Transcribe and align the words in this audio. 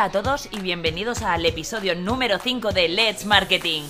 A 0.00 0.10
todos 0.10 0.48
y 0.50 0.60
bienvenidos 0.60 1.20
al 1.20 1.44
episodio 1.44 1.94
número 1.94 2.38
5 2.38 2.72
de 2.72 2.88
Let's 2.88 3.26
Marketing. 3.26 3.82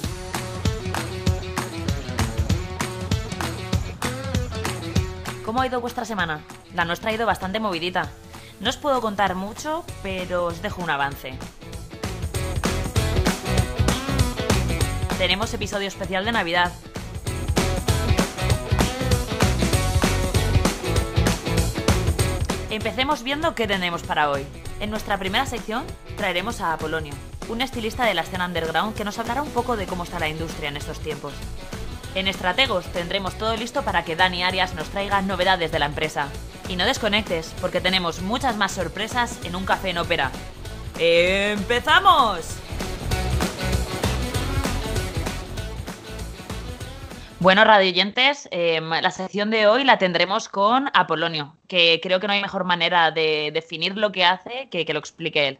¿Cómo 5.44 5.60
ha 5.60 5.68
ido 5.68 5.80
vuestra 5.80 6.04
semana? 6.04 6.40
La 6.74 6.84
nuestra 6.84 7.10
ha 7.10 7.14
ido 7.14 7.26
bastante 7.26 7.60
movidita. 7.60 8.10
No 8.58 8.70
os 8.70 8.76
puedo 8.76 9.00
contar 9.00 9.36
mucho, 9.36 9.84
pero 10.02 10.46
os 10.46 10.60
dejo 10.62 10.82
un 10.82 10.90
avance. 10.90 11.38
Tenemos 15.16 15.54
episodio 15.54 15.86
especial 15.86 16.24
de 16.24 16.32
Navidad. 16.32 16.72
Empecemos 22.68 23.22
viendo 23.22 23.54
qué 23.54 23.68
tenemos 23.68 24.02
para 24.02 24.28
hoy. 24.28 24.44
En 24.80 24.88
nuestra 24.88 25.18
primera 25.18 25.44
sección 25.44 25.84
traeremos 26.16 26.62
a 26.62 26.72
Apolonio, 26.72 27.12
un 27.50 27.60
estilista 27.60 28.06
de 28.06 28.14
la 28.14 28.22
escena 28.22 28.46
underground 28.46 28.96
que 28.96 29.04
nos 29.04 29.18
hablará 29.18 29.42
un 29.42 29.50
poco 29.50 29.76
de 29.76 29.86
cómo 29.86 30.04
está 30.04 30.18
la 30.18 30.28
industria 30.28 30.70
en 30.70 30.78
estos 30.78 31.00
tiempos. 31.00 31.34
En 32.14 32.26
Estrategos 32.26 32.86
tendremos 32.86 33.34
todo 33.34 33.56
listo 33.56 33.82
para 33.82 34.04
que 34.04 34.16
Dani 34.16 34.42
Arias 34.42 34.74
nos 34.74 34.88
traiga 34.88 35.20
novedades 35.20 35.70
de 35.70 35.78
la 35.78 35.86
empresa. 35.86 36.28
Y 36.66 36.76
no 36.76 36.86
desconectes, 36.86 37.52
porque 37.60 37.80
tenemos 37.82 38.22
muchas 38.22 38.56
más 38.56 38.72
sorpresas 38.72 39.38
en 39.44 39.54
un 39.54 39.66
café 39.66 39.90
en 39.90 39.98
ópera. 39.98 40.30
¡Empezamos! 40.98 42.59
Bueno, 47.40 47.64
radioyentes, 47.64 48.50
eh, 48.50 48.82
la 48.82 49.10
sección 49.10 49.50
de 49.50 49.66
hoy 49.66 49.82
la 49.82 49.96
tendremos 49.96 50.50
con 50.50 50.90
Apolonio, 50.92 51.56
que 51.68 51.98
creo 52.02 52.20
que 52.20 52.26
no 52.26 52.34
hay 52.34 52.42
mejor 52.42 52.64
manera 52.64 53.12
de 53.12 53.50
definir 53.54 53.96
lo 53.96 54.12
que 54.12 54.26
hace 54.26 54.68
que 54.70 54.84
que 54.84 54.92
lo 54.92 54.98
explique 54.98 55.48
él. 55.48 55.58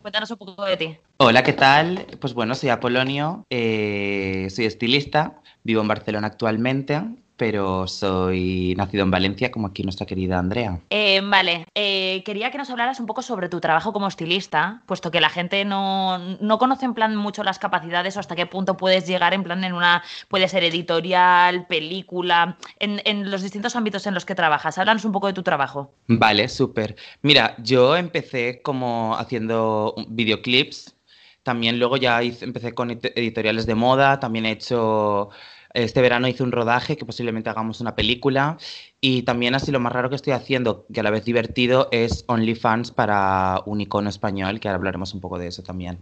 cuéntanos 0.00 0.30
un 0.30 0.38
poco 0.38 0.64
de 0.64 0.78
ti. 0.78 0.96
Hola, 1.18 1.42
¿qué 1.42 1.52
tal? 1.52 2.06
Pues 2.18 2.32
bueno, 2.32 2.54
soy 2.54 2.70
Apolonio, 2.70 3.44
eh, 3.50 4.48
soy 4.48 4.64
estilista, 4.64 5.42
vivo 5.62 5.82
en 5.82 5.88
Barcelona 5.88 6.28
actualmente 6.28 7.02
pero 7.38 7.86
soy 7.86 8.74
nacido 8.76 9.04
en 9.04 9.10
Valencia, 9.10 9.50
como 9.50 9.68
aquí 9.68 9.84
nuestra 9.84 10.06
querida 10.06 10.38
Andrea. 10.38 10.80
Eh, 10.90 11.22
vale, 11.24 11.66
eh, 11.74 12.22
quería 12.24 12.50
que 12.50 12.58
nos 12.58 12.68
hablaras 12.68 12.98
un 13.00 13.06
poco 13.06 13.22
sobre 13.22 13.48
tu 13.48 13.60
trabajo 13.60 13.92
como 13.92 14.08
estilista, 14.08 14.82
puesto 14.86 15.10
que 15.10 15.20
la 15.20 15.30
gente 15.30 15.64
no, 15.64 16.18
no, 16.18 16.58
conoce 16.58 16.84
en 16.84 16.94
plan 16.94 17.14
mucho 17.14 17.44
las 17.44 17.60
capacidades 17.60 18.16
o 18.16 18.20
hasta 18.20 18.34
qué 18.34 18.46
punto 18.46 18.76
puedes 18.76 19.06
llegar 19.06 19.32
en 19.34 19.44
plan 19.44 19.62
en 19.62 19.72
una, 19.72 20.02
puede 20.28 20.48
ser 20.48 20.64
editorial, 20.64 21.66
película, 21.68 22.58
en, 22.80 23.00
en 23.04 23.30
los 23.30 23.42
distintos 23.42 23.76
ámbitos 23.76 24.06
en 24.08 24.14
los 24.14 24.26
que 24.26 24.34
trabajas. 24.34 24.76
Háblanos 24.76 25.04
un 25.04 25.12
poco 25.12 25.28
de 25.28 25.32
tu 25.32 25.44
trabajo. 25.44 25.92
Vale, 26.08 26.48
súper. 26.48 26.96
Mira, 27.22 27.54
yo 27.58 27.96
empecé 27.96 28.60
como 28.62 29.16
haciendo 29.16 29.94
videoclips, 30.08 30.96
también 31.44 31.78
luego 31.78 31.96
ya 31.96 32.22
hice, 32.22 32.44
empecé 32.44 32.74
con 32.74 32.90
editoriales 32.90 33.64
de 33.64 33.76
moda, 33.76 34.18
también 34.18 34.44
he 34.44 34.50
hecho 34.50 35.30
este 35.74 36.00
verano 36.00 36.28
hice 36.28 36.42
un 36.42 36.52
rodaje 36.52 36.96
que 36.96 37.04
posiblemente 37.04 37.50
hagamos 37.50 37.80
una 37.80 37.94
película 37.94 38.58
y 39.00 39.22
también 39.22 39.54
así 39.54 39.70
lo 39.70 39.80
más 39.80 39.92
raro 39.92 40.08
que 40.08 40.16
estoy 40.16 40.32
haciendo, 40.32 40.86
que 40.92 41.00
a 41.00 41.02
la 41.02 41.10
vez 41.10 41.24
divertido, 41.24 41.88
es 41.92 42.24
OnlyFans 42.26 42.90
para 42.90 43.62
un 43.66 43.80
icono 43.80 44.08
español, 44.10 44.60
que 44.60 44.68
ahora 44.68 44.76
hablaremos 44.76 45.14
un 45.14 45.20
poco 45.20 45.38
de 45.38 45.48
eso 45.48 45.62
también. 45.62 45.98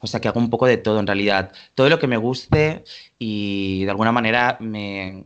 O 0.00 0.06
sea 0.06 0.20
que 0.20 0.28
hago 0.28 0.38
un 0.38 0.50
poco 0.50 0.66
de 0.66 0.76
todo 0.76 1.00
en 1.00 1.06
realidad, 1.06 1.52
todo 1.74 1.88
lo 1.88 1.98
que 1.98 2.06
me 2.06 2.16
guste 2.16 2.84
y 3.18 3.84
de 3.84 3.90
alguna 3.90 4.12
manera 4.12 4.58
me 4.60 5.24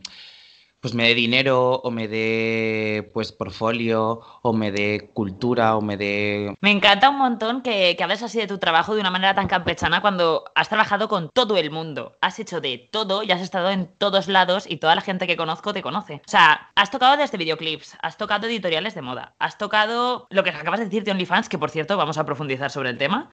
pues 0.81 0.95
me 0.95 1.07
dé 1.07 1.13
dinero 1.13 1.75
o 1.75 1.91
me 1.91 2.07
dé 2.07 3.09
pues 3.13 3.31
portfolio 3.31 4.19
o 4.41 4.51
me 4.51 4.71
dé 4.71 5.11
cultura 5.13 5.77
o 5.77 5.81
me 5.81 5.95
dé... 5.95 6.55
Me 6.59 6.71
encanta 6.71 7.09
un 7.09 7.19
montón 7.19 7.61
que, 7.61 7.95
que 7.95 8.03
hables 8.03 8.23
así 8.23 8.39
de 8.39 8.47
tu 8.47 8.57
trabajo 8.57 8.95
de 8.95 9.01
una 9.01 9.11
manera 9.11 9.35
tan 9.35 9.47
campechana 9.47 10.01
cuando 10.01 10.43
has 10.55 10.69
trabajado 10.69 11.07
con 11.07 11.29
todo 11.29 11.55
el 11.57 11.69
mundo, 11.69 12.17
has 12.19 12.39
hecho 12.39 12.61
de 12.61 12.89
todo 12.91 13.21
y 13.21 13.31
has 13.31 13.41
estado 13.41 13.69
en 13.69 13.91
todos 13.97 14.27
lados 14.27 14.65
y 14.67 14.77
toda 14.77 14.95
la 14.95 15.01
gente 15.01 15.27
que 15.27 15.37
conozco 15.37 15.71
te 15.71 15.83
conoce. 15.83 16.15
O 16.25 16.29
sea, 16.29 16.71
has 16.75 16.89
tocado 16.89 17.15
desde 17.15 17.37
videoclips, 17.37 17.95
has 18.01 18.17
tocado 18.17 18.47
editoriales 18.47 18.95
de 18.95 19.03
moda, 19.03 19.35
has 19.37 19.59
tocado 19.59 20.25
lo 20.31 20.43
que 20.43 20.49
acabas 20.49 20.79
de 20.79 20.85
decir 20.85 21.03
de 21.03 21.11
OnlyFans, 21.11 21.47
que 21.47 21.59
por 21.59 21.69
cierto 21.69 21.95
vamos 21.95 22.17
a 22.17 22.25
profundizar 22.25 22.71
sobre 22.71 22.89
el 22.89 22.97
tema, 22.97 23.29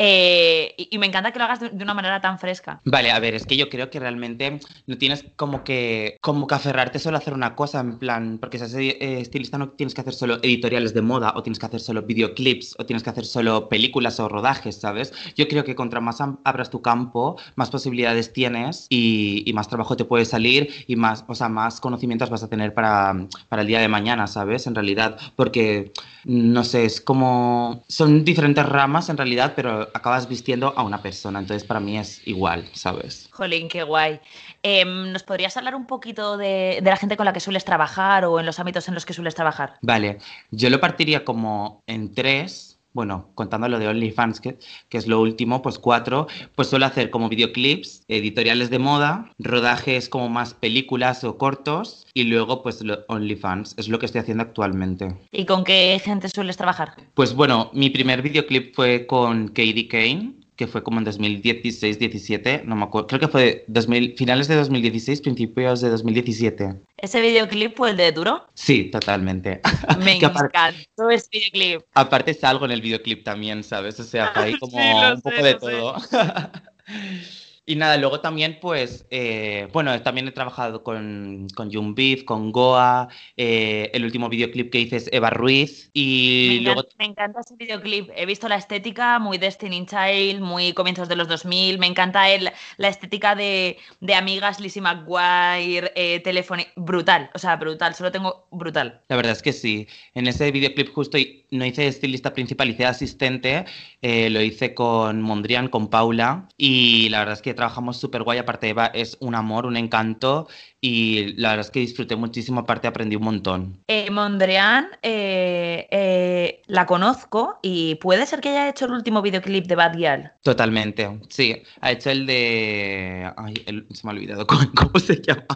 eh, 0.00 0.74
y, 0.76 0.96
me 0.98 1.06
encanta 1.06 1.32
que 1.32 1.40
lo 1.40 1.44
hagas 1.44 1.58
de, 1.58 1.82
una 1.82 1.92
manera 1.92 2.20
tan 2.20 2.38
fresca. 2.38 2.80
Vale, 2.84 3.10
a 3.10 3.18
ver, 3.18 3.34
es 3.34 3.44
que 3.44 3.56
yo 3.56 3.68
creo 3.68 3.90
que 3.90 3.98
realmente 3.98 4.60
no 4.86 4.96
tienes 4.96 5.24
como 5.34 5.64
que, 5.64 6.18
como 6.20 6.46
que 6.46 6.54
aferrarte 6.54 7.00
solo 7.00 7.16
a 7.16 7.20
hacer 7.20 7.34
una 7.34 7.56
cosa, 7.56 7.80
en 7.80 7.98
plan, 7.98 8.38
porque 8.38 8.58
si 8.58 8.64
eres 8.64 8.96
eh, 9.00 9.20
estilista 9.20 9.58
no 9.58 9.70
tienes 9.70 9.94
que 9.94 10.02
hacer 10.02 10.14
solo 10.14 10.38
editoriales 10.42 10.94
de 10.94 11.02
moda, 11.02 11.32
o 11.34 11.42
tienes 11.42 11.58
que 11.58 11.66
hacer 11.66 11.80
solo 11.80 12.02
videoclips, 12.02 12.76
o 12.78 12.86
tienes 12.86 13.02
que 13.02 13.10
hacer 13.10 13.26
solo 13.26 13.68
películas 13.68 14.20
o 14.20 14.28
rodajes, 14.28 14.76
¿sabes? 14.76 15.12
Yo 15.34 15.48
creo 15.48 15.64
que 15.64 15.74
contra 15.74 16.00
más 16.00 16.18
abras 16.44 16.70
tu 16.70 16.80
campo, 16.80 17.36
más 17.56 17.70
posibilidades 17.70 18.32
tienes 18.32 18.86
y, 18.88 19.42
y, 19.46 19.52
más 19.52 19.66
trabajo 19.66 19.96
te 19.96 20.04
puede 20.04 20.26
salir 20.26 20.72
y 20.86 20.94
más, 20.94 21.24
o 21.26 21.34
sea, 21.34 21.48
más 21.48 21.80
conocimientos 21.80 22.30
vas 22.30 22.44
a 22.44 22.48
tener 22.48 22.72
para, 22.72 23.26
para 23.48 23.62
el 23.62 23.68
día 23.68 23.80
de 23.80 23.88
mañana, 23.88 24.28
¿sabes? 24.28 24.68
En 24.68 24.76
realidad, 24.76 25.18
porque, 25.34 25.92
no 26.24 26.62
sé, 26.62 26.84
es 26.84 27.00
como, 27.00 27.82
son 27.88 28.24
diferentes 28.24 28.64
ramas 28.64 29.08
en 29.08 29.16
realidad, 29.16 29.54
pero 29.56 29.87
acabas 29.94 30.28
vistiendo 30.28 30.74
a 30.76 30.82
una 30.82 31.02
persona. 31.02 31.38
Entonces, 31.38 31.66
para 31.66 31.80
mí 31.80 31.98
es 31.98 32.26
igual, 32.26 32.68
¿sabes? 32.72 33.28
Jolín, 33.32 33.68
qué 33.68 33.82
guay. 33.82 34.20
Eh, 34.62 34.84
¿Nos 34.84 35.22
podrías 35.22 35.56
hablar 35.56 35.74
un 35.74 35.86
poquito 35.86 36.36
de, 36.36 36.80
de, 36.82 36.90
la 36.90 36.96
gente 36.96 37.16
con 37.16 37.26
la 37.26 37.32
que 37.32 37.40
sueles 37.40 37.64
trabajar 37.64 38.24
o 38.24 38.40
en 38.40 38.46
los 38.46 38.58
ámbitos 38.58 38.88
en 38.88 38.94
los 38.94 39.06
que 39.06 39.14
sueles 39.14 39.34
trabajar? 39.34 39.74
Vale, 39.82 40.18
yo 40.50 40.70
lo 40.70 40.80
partiría 40.80 41.24
como 41.24 41.82
en 41.86 42.14
tres. 42.14 42.67
Bueno, 42.98 43.30
contando 43.36 43.68
lo 43.68 43.78
de 43.78 43.86
OnlyFans, 43.86 44.40
que, 44.40 44.58
que 44.88 44.98
es 44.98 45.06
lo 45.06 45.20
último, 45.20 45.62
pues 45.62 45.78
cuatro, 45.78 46.26
pues 46.56 46.66
suelo 46.66 46.84
hacer 46.84 47.10
como 47.10 47.28
videoclips, 47.28 48.02
editoriales 48.08 48.70
de 48.70 48.80
moda, 48.80 49.30
rodajes 49.38 50.08
como 50.08 50.28
más 50.28 50.52
películas 50.52 51.22
o 51.22 51.38
cortos, 51.38 52.08
y 52.12 52.24
luego 52.24 52.60
pues 52.60 52.82
OnlyFans, 53.06 53.76
es 53.78 53.88
lo 53.88 54.00
que 54.00 54.06
estoy 54.06 54.22
haciendo 54.22 54.42
actualmente. 54.42 55.16
¿Y 55.30 55.44
con 55.44 55.62
qué 55.62 56.00
gente 56.04 56.28
sueles 56.28 56.56
trabajar? 56.56 56.94
Pues 57.14 57.34
bueno, 57.34 57.70
mi 57.72 57.88
primer 57.88 58.20
videoclip 58.20 58.74
fue 58.74 59.06
con 59.06 59.46
Katie 59.46 59.86
Kane, 59.86 60.32
que 60.58 60.66
fue 60.66 60.82
como 60.82 60.98
en 60.98 61.06
2016-17, 61.06 62.64
no 62.64 62.74
me 62.74 62.82
acuerdo, 62.82 63.06
creo 63.06 63.20
que 63.20 63.28
fue 63.28 63.64
2000, 63.68 64.16
finales 64.18 64.48
de 64.48 64.56
2016, 64.56 65.20
principios 65.20 65.80
de 65.80 65.88
2017. 65.88 66.74
¿Ese 66.96 67.20
videoclip 67.20 67.76
fue 67.76 67.90
el 67.90 67.96
de 67.96 68.10
Duro? 68.10 68.44
Sí, 68.54 68.90
totalmente. 68.90 69.60
Me 70.04 70.16
encantó 70.16 71.10
ese 71.10 71.28
videoclip. 71.30 71.82
Aparte 71.94 72.34
salgo 72.34 72.64
en 72.64 72.72
el 72.72 72.80
videoclip 72.80 73.22
también, 73.22 73.62
¿sabes? 73.62 74.00
O 74.00 74.04
sea, 74.04 74.32
hay 74.34 74.58
como 74.58 74.80
sí, 74.80 74.88
un 75.14 75.22
poco 75.22 75.36
sé, 75.36 75.42
de 75.44 75.54
todo. 75.54 75.96
Y 77.68 77.76
nada, 77.76 77.98
luego 77.98 78.20
también, 78.20 78.56
pues, 78.62 79.04
eh, 79.10 79.68
bueno, 79.74 80.00
también 80.00 80.26
he 80.26 80.32
trabajado 80.32 80.82
con, 80.82 81.48
con 81.54 81.94
Beef, 81.94 82.24
con 82.24 82.50
Goa, 82.50 83.08
eh, 83.36 83.90
el 83.92 84.06
último 84.06 84.30
videoclip 84.30 84.72
que 84.72 84.80
hice 84.80 84.96
es 84.96 85.10
Eva 85.12 85.28
Ruiz 85.28 85.90
y 85.92 86.60
me 86.60 86.60
luego... 86.62 86.80
Encanta, 86.80 86.96
me 86.98 87.04
encanta 87.04 87.40
ese 87.40 87.56
videoclip, 87.56 88.08
he 88.16 88.24
visto 88.24 88.48
la 88.48 88.56
estética 88.56 89.18
muy 89.18 89.36
Destiny 89.36 89.84
Child, 89.84 90.40
muy 90.40 90.72
comienzos 90.72 91.10
de 91.10 91.16
los 91.16 91.28
2000, 91.28 91.78
me 91.78 91.86
encanta 91.86 92.30
el, 92.30 92.50
la 92.78 92.88
estética 92.88 93.34
de, 93.34 93.76
de 94.00 94.14
amigas, 94.14 94.60
Lizzie 94.60 94.80
McGuire, 94.80 95.92
eh, 95.94 96.20
teléfono, 96.20 96.62
brutal, 96.74 97.28
o 97.34 97.38
sea, 97.38 97.56
brutal, 97.56 97.94
solo 97.94 98.10
tengo 98.10 98.48
brutal. 98.50 99.02
La 99.08 99.16
verdad 99.16 99.32
es 99.32 99.42
que 99.42 99.52
sí, 99.52 99.86
en 100.14 100.26
ese 100.26 100.50
videoclip 100.50 100.88
justo 100.94 101.18
no 101.50 101.66
hice 101.66 101.86
estilista 101.86 102.32
principal, 102.32 102.70
hice 102.70 102.86
asistente, 102.86 103.66
eh, 104.00 104.30
lo 104.30 104.40
hice 104.40 104.72
con 104.72 105.20
Mondrian, 105.20 105.68
con 105.68 105.88
Paula 105.88 106.48
y 106.56 107.10
la 107.10 107.18
verdad 107.18 107.34
es 107.34 107.42
que 107.42 107.57
trabajamos 107.58 107.96
súper 107.96 108.22
guay, 108.22 108.38
aparte 108.38 108.68
Eva 108.68 108.86
es 108.94 109.16
un 109.18 109.34
amor, 109.34 109.66
un 109.66 109.76
encanto 109.76 110.46
y 110.80 111.32
la 111.34 111.50
verdad 111.50 111.66
es 111.66 111.70
que 111.72 111.80
disfruté 111.80 112.14
muchísimo, 112.14 112.60
aparte 112.60 112.86
aprendí 112.86 113.16
un 113.16 113.24
montón. 113.24 113.82
Eh, 113.88 114.10
Mondrian 114.10 114.86
eh, 115.02 115.88
eh, 115.90 116.62
la 116.66 116.86
conozco 116.86 117.58
y 117.62 117.96
puede 117.96 118.26
ser 118.26 118.40
que 118.40 118.50
haya 118.50 118.68
hecho 118.68 118.84
el 118.84 118.92
último 118.92 119.20
videoclip 119.20 119.66
de 119.66 119.74
Bad 119.74 119.96
Gyal. 119.96 120.32
Totalmente, 120.42 121.20
sí, 121.30 121.62
ha 121.80 121.90
hecho 121.90 122.10
el 122.10 122.26
de... 122.26 123.28
Ay, 123.36 123.54
el... 123.66 123.86
se 123.90 124.06
me 124.06 124.12
ha 124.12 124.14
olvidado 124.14 124.46
cómo, 124.46 124.60
cómo 124.76 125.00
se 125.00 125.20
llama. 125.20 125.46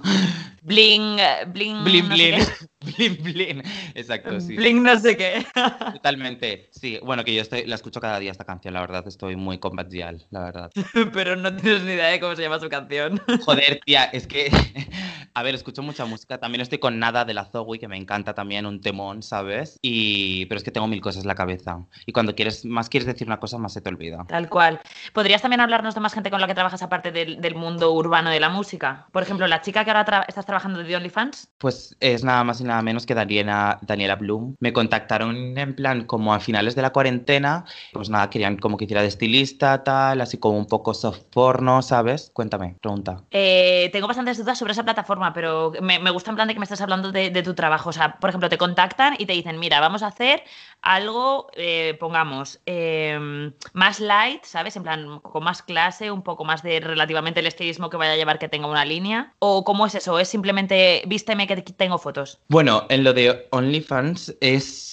Bling, 0.63 1.19
bling, 1.53 1.85
bling, 1.85 2.09
no 2.09 2.15
bling. 2.97 3.23
Bling. 3.23 3.63
Exacto, 3.95 4.41
sí. 4.41 4.57
Bling 4.57 4.83
no 4.83 4.99
sé 4.99 5.17
qué. 5.17 5.47
Totalmente, 5.93 6.69
sí. 6.73 6.99
Bueno, 7.03 7.25
que 7.25 7.35
yo 7.35 7.43
estoy, 7.43 7.65
la 7.67 7.77
escucho 7.77 8.01
cada 8.01 8.19
día 8.19 8.33
esta 8.33 8.45
canción, 8.45 8.75
la 8.75 8.81
verdad, 8.81 9.07
estoy 9.07 9.37
muy 9.37 9.59
con 9.59 9.77
Gyal, 9.89 10.27
la 10.31 10.41
verdad. 10.41 10.71
Pero 11.13 11.37
no 11.37 11.55
tienes 11.55 11.83
ni 11.83 11.93
idea 11.93 12.09
de 12.09 12.19
cómo 12.19 12.35
se 12.35 12.43
llama 12.43 12.59
su 12.59 12.69
canción. 12.69 13.21
Joder, 13.45 13.81
tía, 13.85 14.05
es 14.05 14.27
que... 14.27 14.51
A 15.35 15.43
ver, 15.43 15.55
escucho 15.55 15.83
mucha 15.83 16.05
música. 16.05 16.39
También 16.39 16.61
estoy 16.61 16.79
con 16.79 16.99
Nada 16.99 17.25
de 17.25 17.35
la 17.35 17.45
Zoe, 17.45 17.79
que 17.79 17.89
me 17.89 17.97
encanta 17.97 18.35
también, 18.35 18.67
un 18.67 18.81
temón, 18.81 19.23
¿sabes? 19.23 19.79
Y... 19.83 20.47
Pero 20.47 20.59
es 20.59 20.65
que 20.65 20.71
tengo 20.71 20.87
mil 20.87 21.01
cosas 21.01 21.23
en 21.23 21.29
la 21.29 21.35
cabeza. 21.35 21.79
Y 22.07 22.13
cuando 22.13 22.35
quieres, 22.35 22.65
más 22.65 22.89
quieres 22.89 23.07
decir 23.07 23.27
una 23.27 23.41
cosa, 23.41 23.59
más 23.59 23.73
se 23.73 23.81
te 23.81 23.89
olvida. 23.89 24.25
Tal 24.29 24.49
cual. 24.49 24.81
¿Podrías 25.13 25.43
también 25.43 25.61
hablarnos 25.61 25.95
de 25.95 26.01
más 26.01 26.15
gente 26.15 26.31
con 26.31 26.41
la 26.41 26.47
que 26.47 26.55
trabajas 26.55 26.83
aparte 26.83 27.13
del, 27.13 27.41
del 27.41 27.55
mundo 27.55 27.93
urbano 27.93 28.31
de 28.31 28.41
la 28.41 28.49
música? 28.49 29.07
Por 29.13 29.23
ejemplo, 29.23 29.47
la 29.47 29.61
chica 29.63 29.85
que 29.85 29.91
ahora 29.91 30.05
tra 30.05 30.23
estás 30.29 30.47
trabajando 30.47 30.83
de 30.83 30.97
OnlyFans. 30.97 31.49
Pues 31.59 31.97
es 32.01 32.25
nada 32.25 32.45
más 32.45 32.61
y 32.61 32.65
nada 32.65 32.83
menos 32.83 33.07
que 33.07 33.15
Daniela, 33.15 33.79
Daniela 33.83 34.17
Bloom. 34.17 34.57
Me 34.61 34.73
contactaron 34.73 35.57
en 35.59 35.75
plan 35.75 36.05
como 36.05 36.35
a 36.35 36.41
finales 36.41 36.75
de 36.75 36.83
la 36.83 36.91
cuarentena, 36.91 37.65
pues 37.93 38.09
nada, 38.11 38.31
querían 38.31 38.57
como 38.57 38.77
que 38.77 38.85
hiciera 38.85 39.03
de 39.03 39.09
estilista, 39.09 39.85
tal, 39.85 40.21
así 40.21 40.39
como 40.39 40.59
un 40.59 40.67
poco 40.67 40.95
soft 40.95 41.23
porno, 41.33 41.83
¿sabes? 41.83 42.31
Cuéntame, 42.33 42.77
pregunta. 42.81 43.25
Eh, 43.31 43.91
tengo 43.93 44.07
bastantes 44.07 44.39
dudas 44.39 44.59
sobre 44.59 44.73
esa 44.73 44.85
plataforma, 44.85 45.02
pero 45.35 45.73
me, 45.81 45.99
gusta 46.11 46.31
en 46.31 46.37
plan 46.37 46.49
de 46.49 46.55
que 46.55 46.61
me 46.61 46.65
estás 46.65 46.81
hablando 46.81 47.13
de, 47.13 47.43
tu 47.43 47.55
trabajo. 47.55 47.91
O 47.91 47.93
sea, 47.93 48.17
por 48.19 48.31
ejemplo, 48.31 48.49
te 48.49 48.59
contactan 48.59 49.15
y 49.19 49.27
te 49.27 49.33
dicen, 49.33 49.59
mira, 49.59 49.81
vamos 49.81 50.03
a 50.03 50.09
hacer 50.09 50.43
algo, 50.81 51.49
eh, 51.55 51.97
pongamos, 51.99 52.61
em, 52.67 53.53
más 53.73 54.01
light, 54.01 54.45
¿sabes? 54.45 54.77
En 54.77 54.83
plan, 54.83 55.21
con 55.21 55.45
más 55.45 55.63
clase, 55.63 56.11
un 56.11 56.23
poco 56.23 56.45
más 56.45 56.63
de 56.63 56.81
relativamente 56.81 57.41
el 57.41 57.47
estilismo 57.47 57.91
que 57.91 57.97
vaya 57.97 58.13
a 58.13 58.17
llevar 58.17 58.39
que 58.39 58.49
tenga 58.49 58.67
una 58.67 58.85
línea. 58.85 59.33
¿O 59.39 59.65
cómo 59.65 59.87
es 59.87 59.95
eso? 59.95 60.19
¿Es 60.19 60.29
simplemente 60.29 61.03
vísteme 61.07 61.47
que 61.47 61.57
tengo 61.63 61.99
fotos? 61.99 62.41
Bueno, 62.49 62.87
en 62.89 63.05
lo 63.05 63.13
de 63.13 63.49
OnlyFans 63.51 64.37
es 64.41 64.93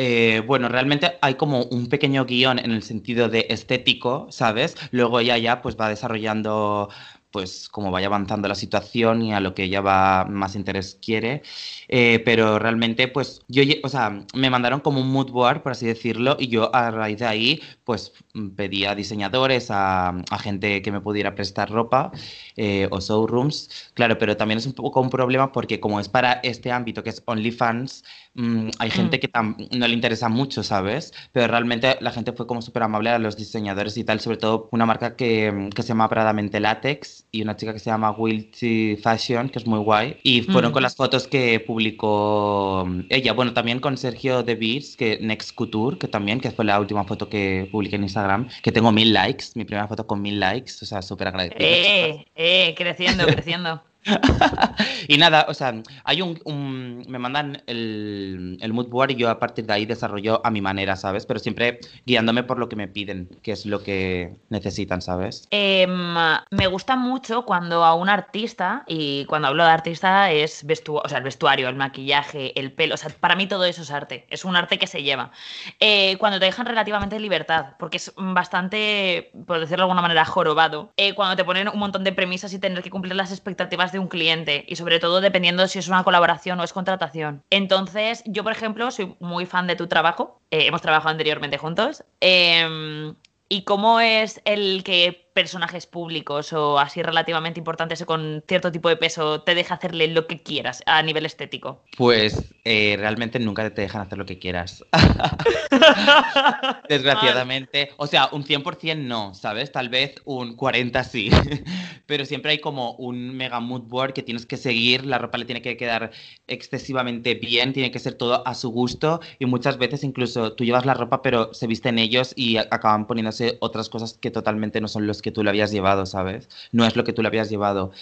eh, 0.00 0.44
bueno, 0.46 0.68
realmente 0.68 1.18
hay 1.20 1.34
como 1.34 1.64
un 1.64 1.88
pequeño 1.88 2.24
guion 2.24 2.60
en 2.60 2.70
el 2.70 2.84
sentido 2.84 3.28
de 3.28 3.46
estético, 3.50 4.28
¿sabes? 4.30 4.76
Luego 4.92 5.18
ella 5.18 5.36
ya 5.38 5.60
pues 5.60 5.76
va 5.76 5.88
desarrollando 5.88 6.88
pues 7.38 7.68
como 7.68 7.92
vaya 7.92 8.08
avanzando 8.08 8.48
la 8.48 8.56
situación 8.56 9.22
y 9.22 9.32
a 9.32 9.38
lo 9.38 9.54
que 9.54 9.62
ella 9.62 9.80
va 9.80 10.24
más 10.24 10.56
interés 10.56 10.98
quiere. 11.00 11.42
Eh, 11.86 12.20
pero 12.24 12.58
realmente, 12.58 13.06
pues 13.06 13.42
yo, 13.46 13.62
o 13.84 13.88
sea, 13.88 14.24
me 14.34 14.50
mandaron 14.50 14.80
como 14.80 15.00
un 15.00 15.12
mood 15.12 15.30
board, 15.30 15.62
por 15.62 15.70
así 15.70 15.86
decirlo, 15.86 16.36
y 16.40 16.48
yo 16.48 16.74
a 16.74 16.90
raíz 16.90 17.18
de 17.20 17.26
ahí, 17.26 17.60
pues 17.84 18.12
pedía 18.56 18.90
a 18.90 18.94
diseñadores, 18.96 19.68
a, 19.70 20.16
gente 20.40 20.82
que 20.82 20.90
me 20.90 21.00
pudiera 21.00 21.36
prestar 21.36 21.70
ropa 21.70 22.10
eh, 22.56 22.88
o 22.90 22.98
showrooms. 22.98 23.92
Claro, 23.94 24.18
pero 24.18 24.36
también 24.36 24.58
es 24.58 24.66
un 24.66 24.72
poco 24.72 25.00
un 25.00 25.10
problema 25.10 25.52
porque 25.52 25.78
como 25.78 26.00
es 26.00 26.08
para 26.08 26.40
este 26.42 26.72
ámbito 26.72 27.04
que 27.04 27.10
es 27.10 27.22
OnlyFans, 27.24 28.02
Mm, 28.38 28.70
hay 28.78 28.90
gente 28.90 29.16
mm. 29.16 29.20
que 29.20 29.78
no 29.78 29.88
le 29.88 29.94
interesa 29.94 30.28
mucho, 30.28 30.62
¿sabes? 30.62 31.12
Pero 31.32 31.48
realmente 31.48 31.96
la 32.00 32.12
gente 32.12 32.32
fue 32.32 32.46
como 32.46 32.62
súper 32.62 32.84
amable 32.84 33.10
a 33.10 33.18
los 33.18 33.36
diseñadores 33.36 33.96
y 33.96 34.04
tal, 34.04 34.20
sobre 34.20 34.36
todo 34.36 34.68
una 34.70 34.86
marca 34.86 35.16
que, 35.16 35.68
que 35.74 35.82
se 35.82 35.88
llama 35.88 36.08
Pradamente 36.08 36.60
Latex 36.60 37.26
y 37.30 37.42
una 37.42 37.56
chica 37.56 37.72
que 37.72 37.78
se 37.78 37.90
llama 37.90 38.10
Wilty 38.10 38.96
Fashion, 38.96 39.48
que 39.48 39.58
es 39.58 39.66
muy 39.66 39.80
guay. 39.80 40.16
Y 40.22 40.42
fueron 40.42 40.72
con 40.72 40.82
las 40.82 40.96
fotos 40.96 41.26
que 41.26 41.60
publicó 41.60 42.88
ella. 43.10 43.32
Bueno, 43.32 43.52
también 43.52 43.80
con 43.80 43.96
Sergio 43.96 44.42
De 44.42 44.54
Beers, 44.54 44.96
que 44.96 45.18
Next 45.20 45.54
Couture, 45.54 45.98
que 45.98 46.08
también, 46.08 46.40
que 46.40 46.50
fue 46.50 46.64
la 46.64 46.80
última 46.80 47.04
foto 47.04 47.28
que 47.28 47.68
publiqué 47.70 47.96
en 47.96 48.04
Instagram, 48.04 48.48
que 48.62 48.72
tengo 48.72 48.92
mil 48.92 49.12
likes, 49.12 49.46
mi 49.54 49.64
primera 49.64 49.86
foto 49.88 50.06
con 50.06 50.22
mil 50.22 50.40
likes, 50.40 50.72
o 50.82 50.86
sea, 50.86 51.02
súper 51.02 51.28
agradecido. 51.28 51.60
Eh, 51.60 52.26
eh, 52.34 52.74
creciendo, 52.76 53.26
creciendo. 53.26 53.82
y 55.08 55.18
nada, 55.18 55.46
o 55.48 55.54
sea, 55.54 55.74
hay 56.04 56.22
un, 56.22 57.04
me 57.08 57.18
mandan 57.18 57.62
el, 57.66 58.58
el, 58.60 58.72
mood 58.72 58.88
board 58.88 59.10
y 59.10 59.16
yo 59.16 59.28
a 59.28 59.38
partir 59.38 59.66
de 59.66 59.72
ahí 59.72 59.86
desarrollo 59.86 60.40
a 60.44 60.50
mi 60.50 60.60
manera, 60.60 60.96
¿sabes? 60.96 61.26
Pero 61.26 61.40
siempre 61.40 61.80
guiándome 62.06 62.42
por 62.42 62.58
lo 62.58 62.68
que 62.68 62.76
me 62.76 62.88
piden, 62.88 63.28
que 63.42 63.52
es 63.52 63.66
lo 63.66 63.82
que 63.82 64.36
necesitan, 64.48 65.02
¿sabes? 65.02 65.46
Em, 65.50 66.14
me 66.50 66.66
gusta 66.68 66.96
mucho 66.96 67.44
cuando 67.44 67.84
a 67.84 67.94
un 67.94 68.08
artista, 68.08 68.84
y 68.86 69.24
cuando 69.26 69.48
hablo 69.48 69.64
de 69.64 69.70
artista 69.70 70.30
es 70.30 70.64
vestuario, 70.64 71.02
o 71.04 71.08
sea, 71.08 71.18
el 71.18 71.24
vestuario, 71.24 71.68
el 71.68 71.76
maquillaje, 71.76 72.58
el 72.58 72.72
pelo, 72.72 72.94
o 72.94 72.98
sea, 72.98 73.10
para 73.20 73.36
mí 73.36 73.46
todo 73.46 73.64
eso 73.64 73.82
es 73.82 73.90
arte, 73.90 74.26
es 74.30 74.44
un 74.44 74.56
arte 74.56 74.78
que 74.78 74.86
se 74.86 75.02
lleva. 75.02 75.32
Eh, 75.80 76.16
cuando 76.18 76.38
te 76.38 76.46
dejan 76.46 76.66
relativamente 76.66 77.18
libertad, 77.20 77.74
porque 77.78 77.98
es 77.98 78.12
bastante, 78.16 79.30
por 79.46 79.60
decirlo 79.60 79.82
de 79.82 79.90
alguna 79.90 80.02
manera, 80.02 80.24
jorobado, 80.24 80.92
eh, 80.96 81.14
cuando 81.14 81.36
te 81.36 81.44
ponen 81.44 81.68
un 81.68 81.78
montón 81.78 82.04
de 82.04 82.12
premisas 82.12 82.52
y 82.52 82.58
tener 82.58 82.82
que 82.82 82.90
cumplir 82.90 83.14
las 83.14 83.32
expectativas 83.32 83.87
de 83.92 83.98
un 83.98 84.08
cliente 84.08 84.64
y 84.66 84.76
sobre 84.76 84.98
todo 84.98 85.20
dependiendo 85.20 85.66
si 85.66 85.78
es 85.78 85.88
una 85.88 86.04
colaboración 86.04 86.58
o 86.60 86.64
es 86.64 86.72
contratación. 86.72 87.42
Entonces, 87.50 88.22
yo, 88.26 88.42
por 88.44 88.52
ejemplo, 88.52 88.90
soy 88.90 89.16
muy 89.20 89.46
fan 89.46 89.66
de 89.66 89.76
tu 89.76 89.86
trabajo. 89.86 90.40
Eh, 90.50 90.66
hemos 90.66 90.82
trabajado 90.82 91.10
anteriormente 91.10 91.58
juntos. 91.58 92.04
Em, 92.20 93.14
¿Y 93.50 93.62
cómo 93.62 93.98
es 94.00 94.42
el 94.44 94.84
que 94.84 95.27
personajes 95.38 95.86
públicos 95.86 96.52
o 96.52 96.80
así 96.80 97.00
relativamente 97.00 97.60
importantes 97.60 98.02
o 98.02 98.06
con 98.06 98.42
cierto 98.48 98.72
tipo 98.72 98.88
de 98.88 98.96
peso 98.96 99.42
te 99.42 99.54
deja 99.54 99.74
hacerle 99.74 100.08
lo 100.08 100.26
que 100.26 100.42
quieras 100.42 100.82
a 100.84 101.00
nivel 101.00 101.26
estético? 101.26 101.84
Pues 101.96 102.52
eh, 102.64 102.96
realmente 102.98 103.38
nunca 103.38 103.70
te 103.70 103.82
dejan 103.82 104.02
hacer 104.02 104.18
lo 104.18 104.26
que 104.26 104.40
quieras. 104.40 104.84
Desgraciadamente. 106.88 107.90
O 107.98 108.08
sea, 108.08 108.30
un 108.32 108.44
100% 108.44 108.96
no, 108.96 109.32
¿sabes? 109.32 109.70
Tal 109.70 109.88
vez 109.90 110.16
un 110.24 110.56
40 110.56 111.04
sí. 111.04 111.30
Pero 112.06 112.24
siempre 112.24 112.50
hay 112.50 112.58
como 112.58 112.94
un 112.94 113.36
mega 113.36 113.60
mood 113.60 113.82
board 113.82 114.14
que 114.14 114.24
tienes 114.24 114.44
que 114.44 114.56
seguir, 114.56 115.06
la 115.06 115.18
ropa 115.18 115.38
le 115.38 115.44
tiene 115.44 115.62
que 115.62 115.76
quedar 115.76 116.10
excesivamente 116.48 117.36
bien, 117.36 117.72
tiene 117.72 117.92
que 117.92 118.00
ser 118.00 118.14
todo 118.14 118.44
a 118.44 118.54
su 118.54 118.70
gusto 118.70 119.20
y 119.38 119.46
muchas 119.46 119.78
veces 119.78 120.02
incluso 120.02 120.54
tú 120.54 120.64
llevas 120.64 120.84
la 120.84 120.94
ropa 120.94 121.22
pero 121.22 121.54
se 121.54 121.68
visten 121.68 121.98
ellos 121.98 122.32
y 122.34 122.56
acaban 122.56 123.06
poniéndose 123.06 123.58
otras 123.60 123.88
cosas 123.88 124.14
que 124.14 124.32
totalmente 124.32 124.80
no 124.80 124.88
son 124.88 125.06
los 125.06 125.22
que 125.22 125.27
tú 125.32 125.42
lo 125.42 125.50
habías 125.50 125.70
llevado, 125.70 126.06
¿sabes? 126.06 126.48
No 126.72 126.84
es 126.84 126.96
lo 126.96 127.04
que 127.04 127.12
tú 127.12 127.22
lo 127.22 127.28
habías 127.28 127.50
llevado. 127.50 127.92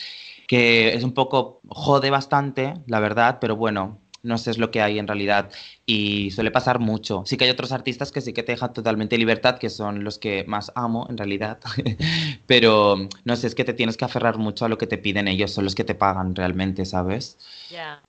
Que 0.48 0.94
es 0.94 1.04
un 1.04 1.12
poco, 1.12 1.60
jode 1.68 2.10
bastante, 2.10 2.74
la 2.86 3.00
verdad, 3.00 3.38
pero 3.40 3.56
bueno, 3.56 3.98
no 4.22 4.38
sé 4.38 4.50
es 4.50 4.58
lo 4.58 4.70
que 4.70 4.82
hay 4.82 4.98
en 4.98 5.06
realidad 5.06 5.50
y 5.86 6.30
suele 6.32 6.50
pasar 6.50 6.80
mucho. 6.80 7.22
Sí 7.26 7.36
que 7.36 7.44
hay 7.44 7.50
otros 7.50 7.72
artistas 7.72 8.10
que 8.10 8.20
sí 8.20 8.32
que 8.32 8.42
te 8.42 8.52
dejan 8.52 8.72
totalmente 8.72 9.16
libertad, 9.16 9.58
que 9.58 9.70
son 9.70 10.02
los 10.02 10.18
que 10.18 10.44
más 10.46 10.72
amo 10.74 11.06
en 11.08 11.16
realidad, 11.16 11.58
pero 12.46 12.96
no 13.24 13.36
sé, 13.36 13.46
es 13.46 13.54
que 13.54 13.64
te 13.64 13.72
tienes 13.72 13.96
que 13.96 14.04
aferrar 14.04 14.36
mucho 14.36 14.64
a 14.64 14.68
lo 14.68 14.78
que 14.78 14.86
te 14.86 14.98
piden 14.98 15.28
ellos, 15.28 15.52
son 15.52 15.64
los 15.64 15.74
que 15.74 15.84
te 15.84 15.94
pagan 15.94 16.34
realmente, 16.34 16.84
¿sabes? 16.84 17.38